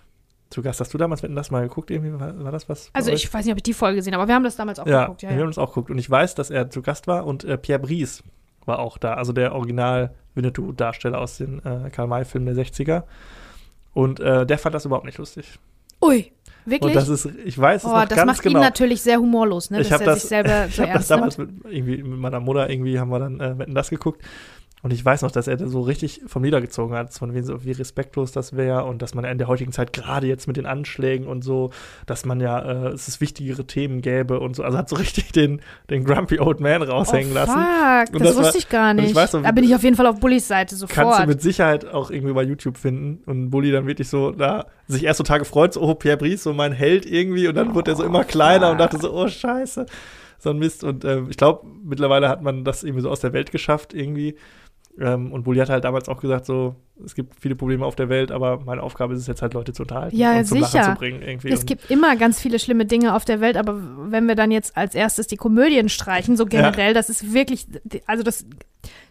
zu 0.50 0.62
Gast. 0.62 0.80
Hast 0.80 0.92
du 0.94 0.98
damals 0.98 1.22
Wetten 1.22 1.34
Das 1.34 1.50
mal 1.50 1.62
geguckt? 1.62 1.90
Irgendwie 1.90 2.18
war, 2.18 2.44
war 2.44 2.52
das 2.52 2.68
was? 2.68 2.90
Also 2.92 3.10
ich 3.10 3.32
weiß 3.32 3.44
nicht, 3.44 3.52
ob 3.52 3.58
ich 3.58 3.62
die 3.62 3.72
Folge 3.72 3.96
gesehen 3.96 4.14
habe, 4.14 4.22
aber 4.22 4.28
wir 4.28 4.34
haben 4.34 4.44
das 4.44 4.56
damals 4.56 4.78
auch 4.78 4.86
ja, 4.86 5.02
geguckt. 5.02 5.22
Ja, 5.22 5.30
wir 5.30 5.36
ja. 5.36 5.42
haben 5.42 5.48
uns 5.48 5.58
auch 5.58 5.70
geguckt. 5.70 5.90
Und 5.90 5.98
ich 5.98 6.10
weiß, 6.10 6.34
dass 6.34 6.50
er 6.50 6.70
zu 6.70 6.82
Gast 6.82 7.06
war 7.06 7.26
und 7.26 7.44
äh, 7.44 7.58
Pierre 7.58 7.80
Brice 7.80 8.22
war 8.64 8.78
auch 8.80 8.98
da, 8.98 9.14
also 9.14 9.32
der 9.32 9.54
Original 9.54 10.14
Winnetou-Darsteller 10.34 11.18
aus 11.18 11.38
den 11.38 11.64
äh, 11.64 11.90
Karl-May-Filmen 11.90 12.54
der 12.54 12.64
60er. 12.64 13.04
Und 13.94 14.20
äh, 14.20 14.44
der 14.44 14.58
fand 14.58 14.74
das 14.74 14.84
überhaupt 14.84 15.06
nicht 15.06 15.18
lustig. 15.18 15.58
Ui, 16.06 16.32
wirklich? 16.64 16.82
Und 16.82 16.94
das 16.94 17.08
ist, 17.08 17.28
ich 17.44 17.58
weiß 17.58 17.84
es 17.84 17.88
oh, 17.88 17.92
noch 17.94 18.04
das 18.06 18.16
ganz 18.16 18.26
macht 18.26 18.42
genau. 18.42 18.58
ihn 18.58 18.62
natürlich 18.62 19.02
sehr 19.02 19.18
humorlos, 19.18 19.70
ne? 19.70 19.80
Ich 19.80 19.88
dass 19.88 19.94
hab 19.94 20.00
er 20.02 20.06
das- 20.06 20.20
sich 20.20 20.28
selber 20.28 20.66
ich 20.68 20.76
so 20.76 20.82
habe 20.82 20.92
das 20.92 21.06
damals 21.06 21.38
mit, 21.38 21.50
irgendwie 21.64 22.02
mit 22.02 22.18
meiner 22.18 22.40
Mutter 22.40 22.68
irgendwie 22.70 22.98
haben 22.98 23.10
wir 23.10 23.18
dann 23.18 23.40
äh, 23.40 23.66
das 23.68 23.90
geguckt 23.90 24.22
und 24.86 24.92
ich 24.92 25.04
weiß 25.04 25.22
noch, 25.22 25.32
dass 25.32 25.48
er 25.48 25.56
da 25.56 25.66
so 25.66 25.80
richtig 25.80 26.20
vom 26.28 26.44
Lieder 26.44 26.60
gezogen 26.60 26.94
hat, 26.94 27.12
von 27.12 27.34
wem 27.34 27.42
so 27.42 27.64
wie 27.64 27.72
respektlos 27.72 28.30
das 28.30 28.56
wäre 28.56 28.84
und 28.84 29.02
dass 29.02 29.16
man 29.16 29.24
in 29.24 29.36
der 29.36 29.48
heutigen 29.48 29.72
Zeit 29.72 29.92
gerade 29.92 30.28
jetzt 30.28 30.46
mit 30.46 30.56
den 30.56 30.64
Anschlägen 30.64 31.26
und 31.26 31.42
so, 31.42 31.70
dass 32.06 32.24
man 32.24 32.38
ja 32.38 32.60
äh, 32.60 32.88
es 32.90 33.08
ist 33.08 33.20
wichtigere 33.20 33.66
Themen 33.66 34.00
gäbe 34.00 34.38
und 34.38 34.54
so, 34.54 34.62
also 34.62 34.78
hat 34.78 34.88
so 34.88 34.94
richtig 34.94 35.32
den 35.32 35.60
den 35.90 36.04
Grumpy 36.04 36.38
Old 36.38 36.60
Man 36.60 36.82
raushängen 36.82 37.32
oh, 37.32 37.34
lassen. 37.34 37.54
Fuck, 37.54 38.14
Und 38.14 38.20
das, 38.20 38.28
das 38.28 38.36
war- 38.36 38.44
wusste 38.44 38.58
ich 38.58 38.68
gar 38.68 38.92
und 38.92 38.98
ich 38.98 39.04
nicht. 39.06 39.16
weiß 39.16 39.32
da 39.32 39.50
bin 39.50 39.64
ich 39.64 39.74
auf 39.74 39.82
jeden 39.82 39.96
Fall 39.96 40.06
auf 40.06 40.20
Bullys 40.20 40.46
Seite 40.46 40.76
Kannst 40.76 40.94
du 40.94 41.00
sofort. 41.02 41.26
mit 41.26 41.42
Sicherheit 41.42 41.84
auch 41.84 42.12
irgendwie 42.12 42.34
bei 42.34 42.44
YouTube 42.44 42.76
finden 42.76 43.24
und 43.26 43.50
Bully 43.50 43.72
dann 43.72 43.88
wirklich 43.88 44.08
so 44.08 44.30
da 44.30 44.66
sich 44.86 45.02
erst 45.02 45.18
so 45.18 45.24
Tage 45.24 45.44
freut, 45.44 45.72
so 45.72 45.80
oh 45.80 45.96
Pierre 45.96 46.16
Brice, 46.16 46.44
so 46.44 46.52
mein 46.52 46.70
Held 46.70 47.06
irgendwie 47.06 47.48
und 47.48 47.56
dann 47.56 47.74
wird 47.74 47.88
er 47.88 47.96
so 47.96 48.04
immer 48.04 48.22
kleiner 48.22 48.70
und 48.70 48.78
dachte 48.78 48.98
so 48.98 49.12
oh 49.12 49.26
Scheiße, 49.26 49.86
so 50.38 50.50
ein 50.50 50.58
Mist 50.58 50.84
und 50.84 51.04
ähm, 51.04 51.26
ich 51.28 51.36
glaube 51.36 51.66
mittlerweile 51.82 52.28
hat 52.28 52.40
man 52.42 52.62
das 52.64 52.84
irgendwie 52.84 53.02
so 53.02 53.10
aus 53.10 53.18
der 53.18 53.32
Welt 53.32 53.50
geschafft 53.50 53.92
irgendwie 53.94 54.36
ähm, 55.00 55.32
und 55.32 55.44
Bully 55.44 55.60
hat 55.60 55.68
halt 55.68 55.84
damals 55.84 56.08
auch 56.08 56.20
gesagt 56.20 56.46
so 56.46 56.76
es 57.04 57.14
gibt 57.14 57.38
viele 57.38 57.54
Probleme 57.54 57.84
auf 57.84 57.94
der 57.94 58.08
Welt, 58.08 58.32
aber 58.32 58.60
meine 58.64 58.82
Aufgabe 58.82 59.12
ist 59.12 59.20
es 59.20 59.26
jetzt 59.26 59.42
halt 59.42 59.52
Leute 59.52 59.72
zu 59.72 59.82
unterhalten 59.82 60.16
Ja, 60.16 60.38
und 60.38 60.46
zum 60.46 60.62
sicher. 60.62 60.78
Lachen 60.78 60.94
zu 60.94 60.98
bringen 60.98 61.22
irgendwie 61.22 61.50
Es 61.50 61.66
gibt 61.66 61.90
immer 61.90 62.16
ganz 62.16 62.40
viele 62.40 62.58
schlimme 62.58 62.86
Dinge 62.86 63.14
auf 63.14 63.24
der 63.24 63.40
Welt, 63.40 63.56
aber 63.56 63.78
wenn 64.10 64.26
wir 64.26 64.34
dann 64.34 64.50
jetzt 64.50 64.76
als 64.76 64.94
erstes 64.94 65.26
die 65.26 65.36
Komödien 65.36 65.88
streichen, 65.88 66.36
so 66.36 66.46
generell, 66.46 66.94
das 66.94 67.10
ist 67.10 67.34
wirklich, 67.34 67.66
also 68.06 68.22
das 68.22 68.46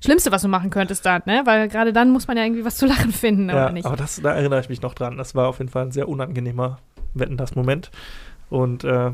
Schlimmste, 0.03 0.31
was 0.31 0.41
du 0.41 0.47
machen 0.47 0.69
könntest 0.69 1.05
dann, 1.05 1.21
ne? 1.25 1.41
Weil 1.45 1.67
gerade 1.67 1.93
dann 1.93 2.09
muss 2.11 2.27
man 2.27 2.37
ja 2.37 2.43
irgendwie 2.43 2.65
was 2.65 2.77
zu 2.77 2.85
lachen 2.87 3.11
finden, 3.11 3.49
ja, 3.49 3.55
oder 3.55 3.71
nicht? 3.71 3.85
aber 3.85 3.97
das 3.97 4.21
da 4.21 4.33
erinnere 4.33 4.61
ich 4.61 4.69
mich 4.69 4.81
noch 4.81 4.93
dran. 4.93 5.17
Das 5.17 5.35
war 5.35 5.47
auf 5.47 5.59
jeden 5.59 5.69
Fall 5.69 5.83
ein 5.83 5.91
sehr 5.91 6.07
unangenehmer 6.09 6.79
Wetten 7.13 7.37
das 7.37 7.55
Moment 7.55 7.91
und 8.49 8.83
äh, 8.83 9.11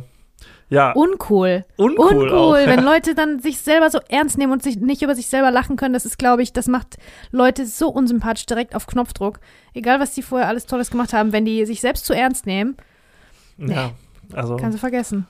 ja 0.72 0.94
Uncool. 0.94 1.66
uncool, 1.78 2.08
Uncool, 2.08 2.32
auch, 2.34 2.54
wenn 2.54 2.84
Leute 2.84 3.14
dann 3.14 3.40
sich 3.40 3.60
selber 3.60 3.92
so 3.92 4.00
ernst 4.10 4.38
nehmen 4.40 4.52
und 4.52 4.64
sich 4.64 4.78
nicht 4.78 5.04
über 5.04 5.14
sich 5.14 5.28
selber 5.28 5.52
lachen 5.52 5.76
können, 5.76 5.94
das 5.94 6.06
ist, 6.06 6.18
glaube 6.18 6.42
ich, 6.42 6.54
das 6.54 6.66
macht 6.68 6.98
Leute 7.32 7.68
so 7.68 7.90
unsympathisch 7.90 8.48
direkt 8.48 8.74
auf 8.74 8.88
Knopfdruck. 8.88 9.40
Egal, 9.76 10.00
was 10.00 10.14
die 10.14 10.24
vorher 10.24 10.48
alles 10.48 10.66
Tolles 10.66 10.90
gemacht 10.90 11.14
haben, 11.14 11.34
wenn 11.34 11.46
die 11.46 11.66
sich 11.66 11.82
selbst 11.82 12.06
zu 12.06 12.14
ernst 12.14 12.48
nehmen, 12.48 12.78
Ja, 13.58 13.92
also 14.34 14.56
kannst 14.56 14.78
du 14.78 14.80
vergessen. 14.80 15.28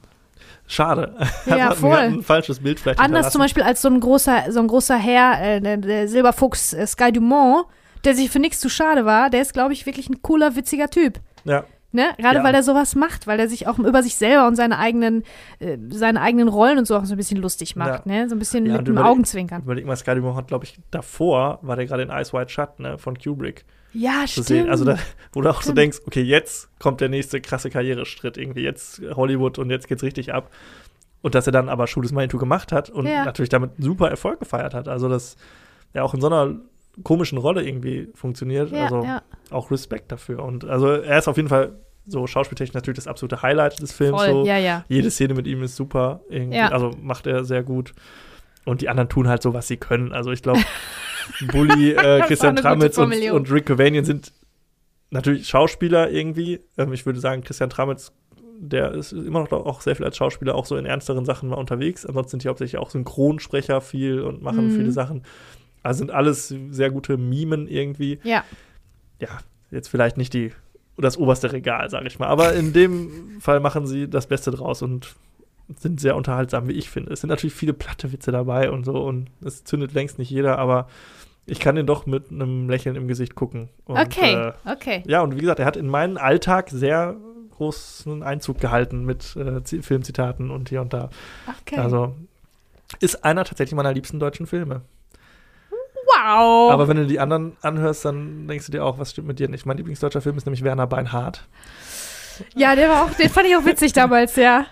Schade. 0.68 1.16
Ja, 1.48 1.72
voll. 1.76 1.98
ein 1.98 2.22
falsches 2.22 2.60
Bild 2.60 2.80
vielleicht 2.80 3.00
Anders 3.00 3.32
zum. 3.32 3.42
Beispiel 3.42 3.64
als 3.64 3.82
so 3.82 3.90
ein 3.90 4.00
großer, 4.00 4.52
so 4.52 4.60
ein 4.60 4.68
großer 4.68 4.96
Herr, 4.96 5.42
äh, 5.42 5.60
der, 5.60 5.78
der 5.78 6.08
Silberfuchs 6.08 6.74
äh, 6.74 6.88
Sky 6.88 7.12
Dumont, 7.12 7.66
der 8.06 8.16
sich 8.16 8.30
für 8.30 8.40
nichts 8.40 8.60
zu 8.60 8.70
schade 8.70 9.06
war, 9.06 9.30
der 9.30 9.42
ist, 9.42 9.54
glaube 9.54 9.74
ich, 9.74 9.86
wirklich 9.86 10.10
ein 10.10 10.22
cooler, 10.22 10.56
witziger 10.56 10.90
Typ. 10.90 11.20
Ja, 11.44 11.66
Ne? 11.94 12.10
Gerade 12.18 12.38
Ja. 12.38 12.44
weil 12.44 12.56
er 12.56 12.64
sowas 12.64 12.96
macht, 12.96 13.28
weil 13.28 13.40
er 13.40 13.50
sich 13.50 13.68
auch 13.68 13.78
über 13.78 14.02
sich 14.02 14.16
selber 14.16 14.48
und 14.48 14.56
seine 14.56 14.78
eigenen, 14.78 15.24
äh, 15.60 15.78
seine 15.90 16.22
eigenen 16.22 16.48
Rollen 16.48 16.78
und 16.78 16.86
so 16.88 16.96
auch 16.96 17.04
so 17.06 17.14
ein 17.14 17.18
bisschen 17.18 17.38
lustig 17.42 17.76
macht, 17.76 18.06
ne? 18.06 18.30
So 18.30 18.36
ein 18.36 18.40
bisschen 18.40 18.66
Ja, 18.66 18.78
mit 18.78 18.88
dem 18.88 18.98
Augenzwinkern. 18.98 19.64
überleg 19.64 19.86
mal, 19.86 19.96
Sky 19.98 20.16
Dumont 20.16 20.38
hat, 20.38 20.48
glaube 20.48 20.64
ich, 20.66 20.80
davor 20.90 21.60
war 21.62 21.76
der 21.76 21.86
gerade 21.86 22.04
in 22.04 22.10
Ice 22.10 22.32
White 22.32 22.50
Shut, 22.50 22.80
ne, 22.80 22.98
von 22.98 23.18
Kubrick 23.18 23.66
Ja, 23.92 24.22
zu 24.22 24.28
stimmt. 24.28 24.48
sehen. 24.48 24.70
Also 24.70 24.86
da, 24.86 24.98
wo 25.34 25.42
du 25.42 25.50
auch 25.50 25.56
so 25.58 25.64
Stimmt. 25.64 25.80
denkst, 25.80 26.00
okay, 26.08 26.22
jetzt 26.22 26.70
kommt 26.80 27.02
der 27.02 27.10
nächste 27.10 27.42
krasse 27.42 27.70
Karriereschritt 27.70 28.38
irgendwie. 28.38 28.62
Jetzt 28.64 29.02
Hollywood 29.16 29.60
und 29.60 29.70
jetzt 29.70 29.90
geht's 29.90 30.04
richtig 30.04 30.34
ab. 30.34 30.50
Und 31.22 31.36
dass 31.36 31.46
er 31.46 31.52
dann 31.52 31.68
aber 31.68 31.88
Schuh 31.88 32.02
des 32.02 32.14
Manitou 32.14 32.38
gemacht 32.38 32.72
hat 32.72 32.90
und 32.90 33.06
Ja. 33.06 33.26
natürlich 33.26 33.50
damit 33.50 33.72
super 33.80 34.10
Erfolg 34.10 34.40
gefeiert 34.40 34.74
hat. 34.74 34.88
Also, 34.88 35.10
dass 35.10 35.36
er 35.94 36.06
auch 36.06 36.14
in 36.14 36.22
so 36.22 36.28
einer 36.28 36.56
komischen 37.04 37.38
Rolle 37.38 37.66
irgendwie 37.66 38.10
funktioniert. 38.14 38.72
ja, 38.72 38.84
also 38.84 39.04
ja, 39.04 39.22
auch 39.50 39.72
Respekt 39.72 40.12
dafür. 40.12 40.44
Und 40.44 40.66
also 40.66 40.88
er 40.88 41.18
ist 41.20 41.28
auf 41.28 41.38
jeden 41.38 41.50
Fall 41.50 41.74
so 42.08 42.26
schauspieltechnisch 42.28 42.74
natürlich 42.74 42.98
das 42.98 43.08
absolute 43.08 43.42
Highlight 43.42 43.80
des 43.82 43.92
Films. 43.92 44.18
voll, 44.22 44.30
so. 44.32 44.46
ja. 44.46 44.86
Jede 44.90 45.12
Szene 45.12 45.34
mit 45.34 45.48
ihm 45.48 45.64
ist 45.64 45.76
super. 45.76 46.22
Also 46.70 46.92
macht 47.02 47.28
er 47.28 47.44
sehr 47.44 47.64
gut. 47.64 47.94
Und 48.66 48.82
die 48.82 48.90
anderen 48.90 49.10
tun 49.10 49.28
halt 49.28 49.42
so, 49.42 49.54
was 49.54 49.68
sie 49.68 49.78
können. 49.78 50.12
Also 50.14 50.32
ich 50.32 50.42
glaube, 50.44 50.62
Bully, 51.52 51.92
äh, 51.96 52.22
Christian 52.22 52.56
Tramitz 52.56 52.98
und, 52.98 53.14
und 53.32 53.52
Rick 53.52 53.66
Cavanian 53.68 54.06
sind 54.06 54.34
natürlich 55.10 55.48
Schauspieler 55.48 56.12
irgendwie. 56.12 56.60
Ähm, 56.78 56.94
ich 56.94 57.06
würde 57.06 57.20
sagen, 57.20 57.44
Christian 57.44 57.70
Tramitz, 57.70 58.12
der 58.60 58.92
ist 58.92 59.14
immer 59.14 59.40
noch 59.42 59.52
auch 59.52 59.82
sehr 59.82 59.96
viel 59.96 60.06
als 60.06 60.18
Schauspieler, 60.18 60.56
auch 60.56 60.66
so 60.66 60.76
in 60.76 60.86
ernsteren 60.86 61.26
Sachen 61.26 61.50
mal 61.50 61.56
unterwegs. 61.56 62.06
Ansonsten 62.06 62.32
sind 62.32 62.44
die 62.44 62.50
hauptsächlich 62.50 62.80
auch 62.80 62.90
Synchronsprecher 62.92 63.82
viel 63.82 64.22
und 64.22 64.42
machen 64.44 64.68
Mhm. 64.68 64.76
viele 64.76 64.92
Sachen. 64.92 65.24
Also 65.84 66.00
sind 66.00 66.12
alles 66.12 66.54
sehr 66.70 66.92
gute 66.92 67.18
Mimen 67.18 67.68
irgendwie 67.68 68.20
Ja, 68.24 68.44
ja, 69.20 69.30
jetzt 69.72 69.88
vielleicht 69.88 70.18
nicht 70.18 70.34
die 70.34 70.52
das 70.98 71.18
oberste 71.18 71.52
Regal, 71.52 71.90
sage 71.90 72.08
ich 72.08 72.20
mal. 72.20 72.28
Aber 72.28 72.54
in 72.54 72.74
dem 72.74 73.40
Fall 73.40 73.60
machen 73.60 73.88
sie 73.88 74.08
das 74.10 74.28
Beste 74.28 74.52
draus 74.52 74.82
und 74.82 75.16
sind 75.80 76.00
sehr 76.00 76.16
unterhaltsam, 76.16 76.68
wie 76.68 76.74
ich 76.74 76.90
finde. 76.90 77.14
Es 77.14 77.22
sind 77.22 77.30
natürlich 77.30 77.54
viele 77.56 77.74
platte 77.74 78.12
Witze 78.12 78.32
dabei 78.32 78.70
und 78.70 78.84
so 78.84 79.04
und 79.04 79.30
es 79.44 79.64
zündet 79.64 79.94
längst 79.94 80.20
nicht 80.20 80.30
jeder, 80.30 80.60
aber 80.60 80.88
ich 81.46 81.60
kann 81.60 81.76
den 81.76 81.88
doch 81.88 82.06
mit 82.06 82.30
einem 82.30 82.70
Lächeln 82.70 82.96
im 82.96 83.08
Gesicht 83.08 83.36
gucken. 83.36 83.70
Und, 83.86 83.98
okay, 83.98 84.34
Äh, 84.34 84.54
okay. 84.72 85.04
ja, 85.08 85.22
und 85.22 85.36
wie 85.36 85.40
gesagt, 85.42 85.60
er 85.60 85.66
hat 85.66 85.78
in 85.78 85.88
meinen 85.88 86.18
Alltag 86.18 86.70
sehr 86.70 87.16
großen 87.56 88.22
Einzug 88.22 88.60
gehalten 88.60 89.06
mit 89.06 89.36
äh, 89.36 89.62
Filmzitaten 89.82 90.52
und 90.52 90.70
hier 90.70 90.82
und 90.82 90.94
da. 90.94 91.10
okay. 91.62 91.78
Also 91.80 92.16
ist 93.00 93.24
einer 93.24 93.46
tatsächlich 93.46 93.76
meiner 93.76 93.94
liebsten 93.94 94.20
deutschen 94.20 94.46
Filme. 94.46 94.82
Wow. 96.24 96.72
Aber 96.72 96.88
wenn 96.88 96.98
du 96.98 97.08
die 97.08 97.20
anderen 97.20 97.58
anhörst, 97.62 98.06
dann 98.06 98.48
denkst 98.48 98.66
du 98.68 98.72
dir 98.72 98.86
auch, 98.86 99.00
was 99.00 99.12
stimmt 99.12 99.28
mit 99.28 99.40
dir 99.40 99.50
nicht. 99.50 99.66
Mein 99.66 99.78
Lieblingsdeutscher 99.78 100.22
Film 100.22 100.38
ist 100.38 100.46
nämlich 100.46 100.64
Werner 100.64 100.88
Beinhardt. 100.88 101.48
ja, 102.56 102.76
der 102.76 102.90
war 102.90 103.04
auch, 103.04 103.12
den 103.12 103.30
fand 103.30 103.48
ich 103.48 103.56
auch 103.56 103.66
witzig 103.66 103.94
damals, 103.94 104.36
ja. 104.36 104.66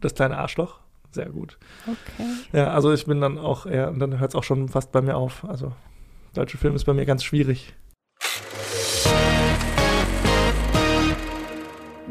Das 0.00 0.14
kleine 0.14 0.38
Arschloch. 0.38 0.80
Sehr 1.10 1.28
gut. 1.28 1.58
Okay. 1.86 2.28
Ja, 2.52 2.72
also 2.72 2.92
ich 2.92 3.06
bin 3.06 3.20
dann 3.20 3.38
auch 3.38 3.66
eher, 3.66 3.90
und 3.90 4.00
dann 4.00 4.18
hört 4.18 4.32
es 4.32 4.34
auch 4.34 4.42
schon 4.42 4.68
fast 4.68 4.90
bei 4.90 5.00
mir 5.00 5.16
auf. 5.16 5.44
Also, 5.48 5.72
deutsche 6.34 6.58
Film 6.58 6.74
ist 6.74 6.84
bei 6.84 6.92
mir 6.92 7.06
ganz 7.06 7.22
schwierig. 7.22 7.72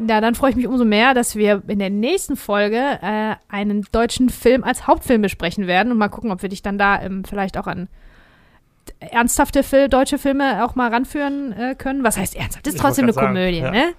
Ja, 0.08 0.20
dann 0.20 0.34
freue 0.34 0.50
ich 0.50 0.56
mich 0.56 0.66
umso 0.66 0.84
mehr, 0.84 1.14
dass 1.14 1.36
wir 1.36 1.62
in 1.68 1.78
der 1.78 1.90
nächsten 1.90 2.36
Folge 2.36 2.78
äh, 3.00 3.36
einen 3.48 3.86
deutschen 3.92 4.28
Film 4.28 4.64
als 4.64 4.86
Hauptfilm 4.86 5.22
besprechen 5.22 5.66
werden 5.66 5.92
und 5.92 5.98
mal 5.98 6.08
gucken, 6.08 6.32
ob 6.32 6.42
wir 6.42 6.48
dich 6.48 6.62
dann 6.62 6.78
da 6.78 7.00
ähm, 7.00 7.24
vielleicht 7.24 7.56
auch 7.56 7.66
an 7.66 7.88
ernsthafte 9.00 9.62
Fil 9.62 9.88
deutsche 9.88 10.18
Filme 10.18 10.64
auch 10.64 10.74
mal 10.74 10.90
ranführen 10.90 11.52
äh, 11.52 11.74
können. 11.76 12.04
Was 12.04 12.16
heißt 12.16 12.36
ernsthaft? 12.36 12.66
Das 12.66 12.74
ist 12.74 12.80
trotzdem 12.80 13.04
eine 13.04 13.12
sagen, 13.12 13.28
Komödie, 13.28 13.58
ja. 13.58 13.70
ne? 13.70 13.94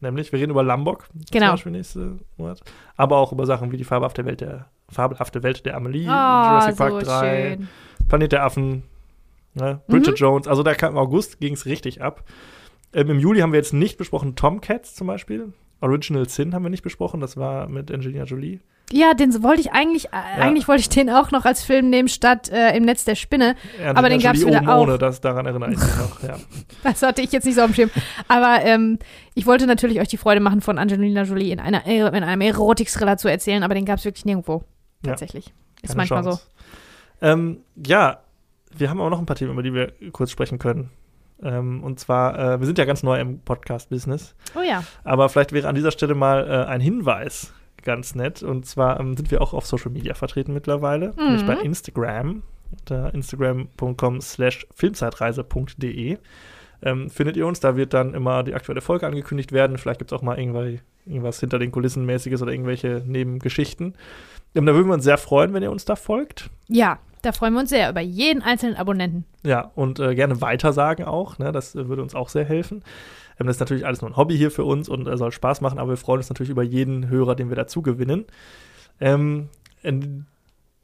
Nämlich, 0.00 0.32
wir 0.32 0.38
reden 0.38 0.50
über 0.50 0.62
Lombok. 0.62 1.08
Genau. 1.30 1.46
Zum 1.46 1.52
Beispiel 1.54 1.72
nächste 1.72 2.18
Monat. 2.36 2.60
Aber 2.96 3.16
auch 3.16 3.32
über 3.32 3.46
Sachen 3.46 3.72
wie 3.72 3.76
die 3.76 3.84
fabelhafte 3.84 4.24
Welt 4.26 4.40
der, 4.40 4.66
fabelhafte 4.90 5.42
Welt 5.42 5.64
der 5.64 5.76
Amelie, 5.76 6.02
Oh, 6.06 6.10
Jurassic 6.10 6.76
so 6.76 6.84
Park 6.84 7.02
3, 7.04 7.56
schön. 7.56 7.68
Planet 8.08 8.32
der 8.32 8.44
Affen, 8.44 8.82
ne? 9.54 9.80
Bridget 9.88 10.12
Mhm. 10.12 10.16
Jones. 10.16 10.48
Also 10.48 10.62
da 10.62 10.74
kam 10.74 10.92
im 10.92 10.98
August 10.98 11.40
ging 11.40 11.54
es 11.54 11.64
richtig 11.64 12.02
ab. 12.02 12.24
Ähm, 12.92 13.10
Im 13.10 13.18
Juli 13.18 13.40
haben 13.40 13.52
wir 13.52 13.58
jetzt 13.58 13.72
nicht 13.72 13.96
besprochen 13.96 14.36
Tomcats 14.36 14.94
zum 14.94 15.06
Beispiel. 15.06 15.52
Original 15.84 16.28
Sin 16.28 16.54
haben 16.54 16.62
wir 16.62 16.70
nicht 16.70 16.82
besprochen. 16.82 17.20
Das 17.20 17.36
war 17.36 17.68
mit 17.68 17.92
Angelina 17.92 18.24
Jolie. 18.24 18.60
Ja, 18.90 19.14
den 19.14 19.42
wollte 19.42 19.60
ich 19.60 19.72
eigentlich, 19.72 20.06
äh, 20.06 20.40
eigentlich 20.40 20.68
wollte 20.68 20.80
ich 20.80 20.88
den 20.88 21.10
auch 21.10 21.30
noch 21.30 21.44
als 21.44 21.62
Film 21.62 21.90
nehmen, 21.90 22.08
statt 22.08 22.50
äh, 22.50 22.76
im 22.76 22.84
Netz 22.84 23.04
der 23.04 23.14
Spinne. 23.14 23.54
Aber 23.94 24.08
den 24.08 24.20
gab's 24.20 24.40
Jolie 24.40 24.60
wieder 24.60 24.62
oben 24.62 24.82
ohne, 24.82 24.94
auch. 24.94 24.98
das, 24.98 25.20
daran 25.20 25.46
erinnere 25.46 25.72
ich 25.72 25.78
mich 25.78 25.96
noch. 25.96 26.22
Ja. 26.22 26.36
Das 26.82 27.02
hatte 27.02 27.22
ich 27.22 27.32
jetzt 27.32 27.44
nicht 27.44 27.54
so 27.54 27.62
auf 27.62 27.68
dem 27.68 27.74
Schirm. 27.74 27.90
Aber 28.28 28.60
ähm, 28.62 28.98
ich 29.34 29.46
wollte 29.46 29.66
natürlich 29.66 30.00
euch 30.00 30.08
die 30.08 30.16
Freude 30.16 30.40
machen, 30.40 30.60
von 30.60 30.78
Angelina 30.78 31.22
Jolie 31.22 31.52
in, 31.52 31.60
einer, 31.60 31.86
in 31.86 32.24
einem 32.24 32.40
Erotik-Thriller 32.40 33.16
zu 33.16 33.28
erzählen, 33.28 33.62
aber 33.62 33.74
den 33.74 33.84
gab 33.84 33.98
es 33.98 34.04
wirklich 34.04 34.24
nirgendwo. 34.24 34.64
Ja. 35.04 35.10
Tatsächlich. 35.10 35.52
Ist 35.82 35.90
Keine 35.90 35.96
manchmal 35.96 36.22
Chance. 36.22 36.42
Ähm, 37.20 37.58
ja, 37.86 38.18
wir 38.76 38.90
haben 38.90 39.00
aber 39.00 39.10
noch 39.10 39.18
ein 39.18 39.26
paar 39.26 39.36
Themen, 39.36 39.52
über 39.52 39.62
die 39.62 39.72
wir 39.72 39.92
kurz 40.12 40.30
sprechen 40.30 40.58
können. 40.58 40.90
Ähm, 41.44 41.84
und 41.84 42.00
zwar, 42.00 42.38
äh, 42.54 42.58
wir 42.60 42.66
sind 42.66 42.78
ja 42.78 42.84
ganz 42.86 43.02
neu 43.02 43.20
im 43.20 43.38
Podcast-Business. 43.40 44.34
Oh 44.56 44.62
ja. 44.62 44.82
aber 45.04 45.28
vielleicht 45.28 45.52
wäre 45.52 45.68
an 45.68 45.74
dieser 45.74 45.90
Stelle 45.92 46.14
mal 46.14 46.48
äh, 46.48 46.64
ein 46.70 46.80
Hinweis 46.80 47.52
ganz 47.82 48.14
nett. 48.14 48.42
Und 48.42 48.64
zwar 48.66 48.98
ähm, 48.98 49.16
sind 49.16 49.30
wir 49.30 49.42
auch 49.42 49.52
auf 49.52 49.66
Social 49.66 49.90
Media 49.92 50.14
vertreten 50.14 50.54
mittlerweile, 50.54 51.12
nämlich 51.16 51.42
Mhm. 51.42 51.46
bei 51.46 51.56
Instagram, 51.58 52.42
unter 52.72 53.12
instagram.com 53.14 54.20
slash 54.22 54.66
filmzeitreise.de. 54.74 56.18
Ähm, 56.82 57.08
findet 57.10 57.36
ihr 57.36 57.46
uns, 57.46 57.60
da 57.60 57.76
wird 57.76 57.94
dann 57.94 58.14
immer 58.14 58.42
die 58.42 58.54
aktuelle 58.54 58.80
Folge 58.80 59.06
angekündigt 59.06 59.52
werden. 59.52 59.78
Vielleicht 59.78 59.98
gibt 60.00 60.12
es 60.12 60.18
auch 60.18 60.22
mal 60.22 60.38
irgendwas 60.38 61.40
hinter 61.40 61.58
den 61.58 61.70
Kulissen 61.72 62.04
mäßiges 62.04 62.42
oder 62.42 62.52
irgendwelche 62.52 63.02
Nebengeschichten. 63.06 63.94
Ähm, 64.54 64.66
da 64.66 64.74
würden 64.74 64.88
wir 64.88 64.94
uns 64.94 65.04
sehr 65.04 65.18
freuen, 65.18 65.54
wenn 65.54 65.62
ihr 65.62 65.70
uns 65.70 65.84
da 65.84 65.96
folgt. 65.96 66.50
Ja, 66.68 66.98
da 67.24 67.32
freuen 67.32 67.54
wir 67.54 67.60
uns 67.60 67.70
sehr 67.70 67.90
über 67.90 68.00
jeden 68.00 68.42
einzelnen 68.42 68.76
Abonnenten. 68.76 69.24
Ja, 69.44 69.70
und 69.74 69.98
äh, 70.00 70.14
gerne 70.14 70.40
weitersagen 70.40 71.06
auch. 71.06 71.38
Ne? 71.38 71.52
Das 71.52 71.74
äh, 71.74 71.88
würde 71.88 72.02
uns 72.02 72.14
auch 72.14 72.28
sehr 72.28 72.44
helfen. 72.44 72.82
Ähm, 73.38 73.46
das 73.46 73.56
ist 73.56 73.60
natürlich 73.60 73.86
alles 73.86 74.00
nur 74.00 74.10
ein 74.10 74.16
Hobby 74.16 74.36
hier 74.36 74.50
für 74.50 74.64
uns 74.64 74.88
und 74.88 75.06
äh, 75.06 75.16
soll 75.16 75.32
Spaß 75.32 75.60
machen, 75.60 75.78
aber 75.78 75.90
wir 75.90 75.96
freuen 75.96 76.18
uns 76.18 76.28
natürlich 76.28 76.50
über 76.50 76.62
jeden 76.62 77.08
Hörer, 77.08 77.34
den 77.34 77.48
wir 77.48 77.56
dazu 77.56 77.82
gewinnen. 77.82 78.24
Ähm, 79.00 79.48
in 79.82 80.26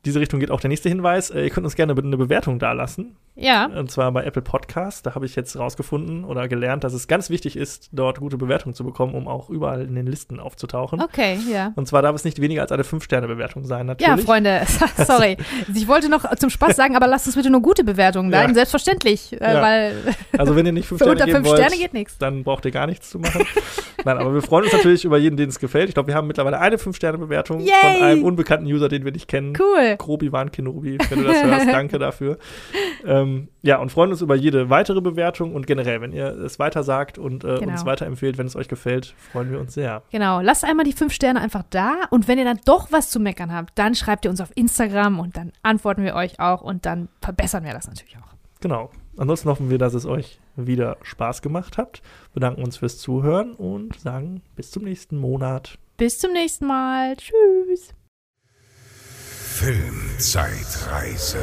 diese 0.04 0.20
Richtung 0.20 0.40
geht 0.40 0.50
auch 0.50 0.60
der 0.60 0.68
nächste 0.68 0.88
Hinweis. 0.88 1.30
Äh, 1.30 1.44
ihr 1.44 1.50
könnt 1.50 1.64
uns 1.66 1.74
gerne 1.76 1.94
eine 1.94 2.16
Bewertung 2.16 2.58
dalassen. 2.58 3.16
Ja. 3.36 3.66
Und 3.66 3.90
zwar 3.90 4.10
bei 4.12 4.24
Apple 4.24 4.42
Podcast. 4.42 5.06
Da 5.06 5.14
habe 5.14 5.24
ich 5.24 5.34
jetzt 5.36 5.56
rausgefunden 5.58 6.24
oder 6.24 6.48
gelernt, 6.48 6.84
dass 6.84 6.92
es 6.92 7.06
ganz 7.08 7.30
wichtig 7.30 7.56
ist, 7.56 7.88
dort 7.92 8.18
gute 8.20 8.36
Bewertungen 8.36 8.74
zu 8.74 8.84
bekommen, 8.84 9.14
um 9.14 9.28
auch 9.28 9.48
überall 9.48 9.82
in 9.82 9.94
den 9.94 10.06
Listen 10.06 10.40
aufzutauchen. 10.40 11.00
Okay, 11.00 11.38
ja. 11.50 11.72
Und 11.76 11.86
zwar 11.86 12.02
darf 12.02 12.14
es 12.16 12.24
nicht 12.24 12.40
weniger 12.40 12.62
als 12.62 12.72
eine 12.72 12.82
5-Sterne-Bewertung 12.82 13.64
sein, 13.64 13.86
Ja, 13.86 13.94
natürlich. 13.94 14.24
Freunde, 14.26 14.62
sorry. 15.06 15.36
Ich 15.74 15.88
wollte 15.88 16.08
noch 16.10 16.34
zum 16.36 16.50
Spaß 16.50 16.76
sagen, 16.76 16.96
aber 16.96 17.06
lasst 17.06 17.26
uns 17.26 17.36
bitte 17.36 17.50
nur 17.50 17.62
gute 17.62 17.84
Bewertungen 17.84 18.30
da. 18.30 18.42
Ja. 18.42 18.52
Selbstverständlich, 18.52 19.32
äh, 19.40 19.54
Ja. 19.54 19.62
weil 19.62 19.94
Also 20.36 20.56
wenn 20.56 20.66
ihr 20.66 20.72
nicht 20.72 20.88
5 20.88 20.98
für 20.98 21.04
Sterne 21.04 21.12
unter 21.12 21.24
geben 21.26 21.36
fünf 21.36 21.48
wollt, 21.48 21.58
Sterne 21.60 21.76
geht 21.76 21.94
nichts. 21.94 22.18
dann 22.18 22.42
braucht 22.42 22.64
ihr 22.64 22.72
gar 22.72 22.86
nichts 22.86 23.10
zu 23.10 23.18
machen. 23.20 23.46
Nein, 24.04 24.18
aber 24.18 24.34
wir 24.34 24.42
freuen 24.42 24.64
uns 24.64 24.72
natürlich 24.72 25.04
über 25.04 25.18
jeden, 25.18 25.36
den 25.36 25.48
es 25.50 25.58
gefällt. 25.58 25.88
Ich 25.88 25.94
glaube, 25.94 26.08
wir 26.08 26.14
haben 26.14 26.26
mittlerweile 26.26 26.58
eine 26.58 26.76
5-Sterne-Bewertung 26.76 27.60
Yay! 27.60 27.68
von 27.80 28.02
einem 28.02 28.24
unbekannten 28.24 28.66
User, 28.66 28.88
den 28.88 29.04
wir 29.04 29.12
nicht 29.12 29.28
kennen. 29.28 29.54
Cool. 29.58 29.89
Grobi 29.96 30.32
Wan 30.32 30.50
Kenobi, 30.52 30.98
wenn 31.08 31.18
du 31.20 31.24
das 31.26 31.42
hörst, 31.44 31.66
danke 31.68 31.98
dafür. 31.98 32.38
Ähm, 33.06 33.48
ja, 33.62 33.78
und 33.78 33.90
freuen 33.90 34.10
uns 34.10 34.20
über 34.22 34.34
jede 34.34 34.70
weitere 34.70 35.00
Bewertung 35.00 35.54
und 35.54 35.66
generell, 35.66 36.00
wenn 36.00 36.12
ihr 36.12 36.26
es 36.28 36.58
weiter 36.58 36.82
sagt 36.82 37.18
und 37.18 37.44
äh, 37.44 37.58
Genau. 37.58 37.72
uns 37.72 37.84
weiterempfehlt, 37.84 38.38
wenn 38.38 38.46
es 38.46 38.56
euch 38.56 38.68
gefällt, 38.68 39.14
freuen 39.32 39.50
wir 39.50 39.60
uns 39.60 39.74
sehr. 39.74 40.02
Genau, 40.10 40.40
lasst 40.40 40.64
einmal 40.64 40.84
die 40.84 40.92
fünf 40.92 41.12
Sterne 41.12 41.40
einfach 41.40 41.62
da 41.70 41.94
und 42.10 42.28
wenn 42.28 42.38
ihr 42.38 42.44
dann 42.44 42.60
doch 42.64 42.90
was 42.92 43.10
zu 43.10 43.20
meckern 43.20 43.52
habt, 43.52 43.78
dann 43.78 43.94
schreibt 43.94 44.24
ihr 44.24 44.30
uns 44.30 44.40
auf 44.40 44.50
Instagram 44.54 45.20
und 45.20 45.36
dann 45.36 45.52
antworten 45.62 46.02
wir 46.04 46.14
euch 46.14 46.40
auch 46.40 46.62
und 46.62 46.86
dann 46.86 47.08
verbessern 47.20 47.64
wir 47.64 47.72
das 47.72 47.86
natürlich 47.88 48.16
auch. 48.16 48.30
Genau. 48.60 48.90
Ansonsten 49.16 49.48
hoffen 49.48 49.70
wir, 49.70 49.78
dass 49.78 49.94
es 49.94 50.06
euch 50.06 50.38
wieder 50.56 50.96
Spaß 51.02 51.42
gemacht 51.42 51.78
hat. 51.78 52.00
Bedanken 52.32 52.62
uns 52.62 52.76
fürs 52.78 52.98
Zuhören 52.98 53.52
und 53.54 53.98
sagen 53.98 54.42
bis 54.56 54.70
zum 54.70 54.84
nächsten 54.84 55.16
Monat. 55.18 55.78
Bis 55.96 56.18
zum 56.18 56.32
nächsten 56.32 56.66
Mal. 56.66 57.16
Tschüss. 57.16 57.94
Filmzeitreise. 59.58 61.42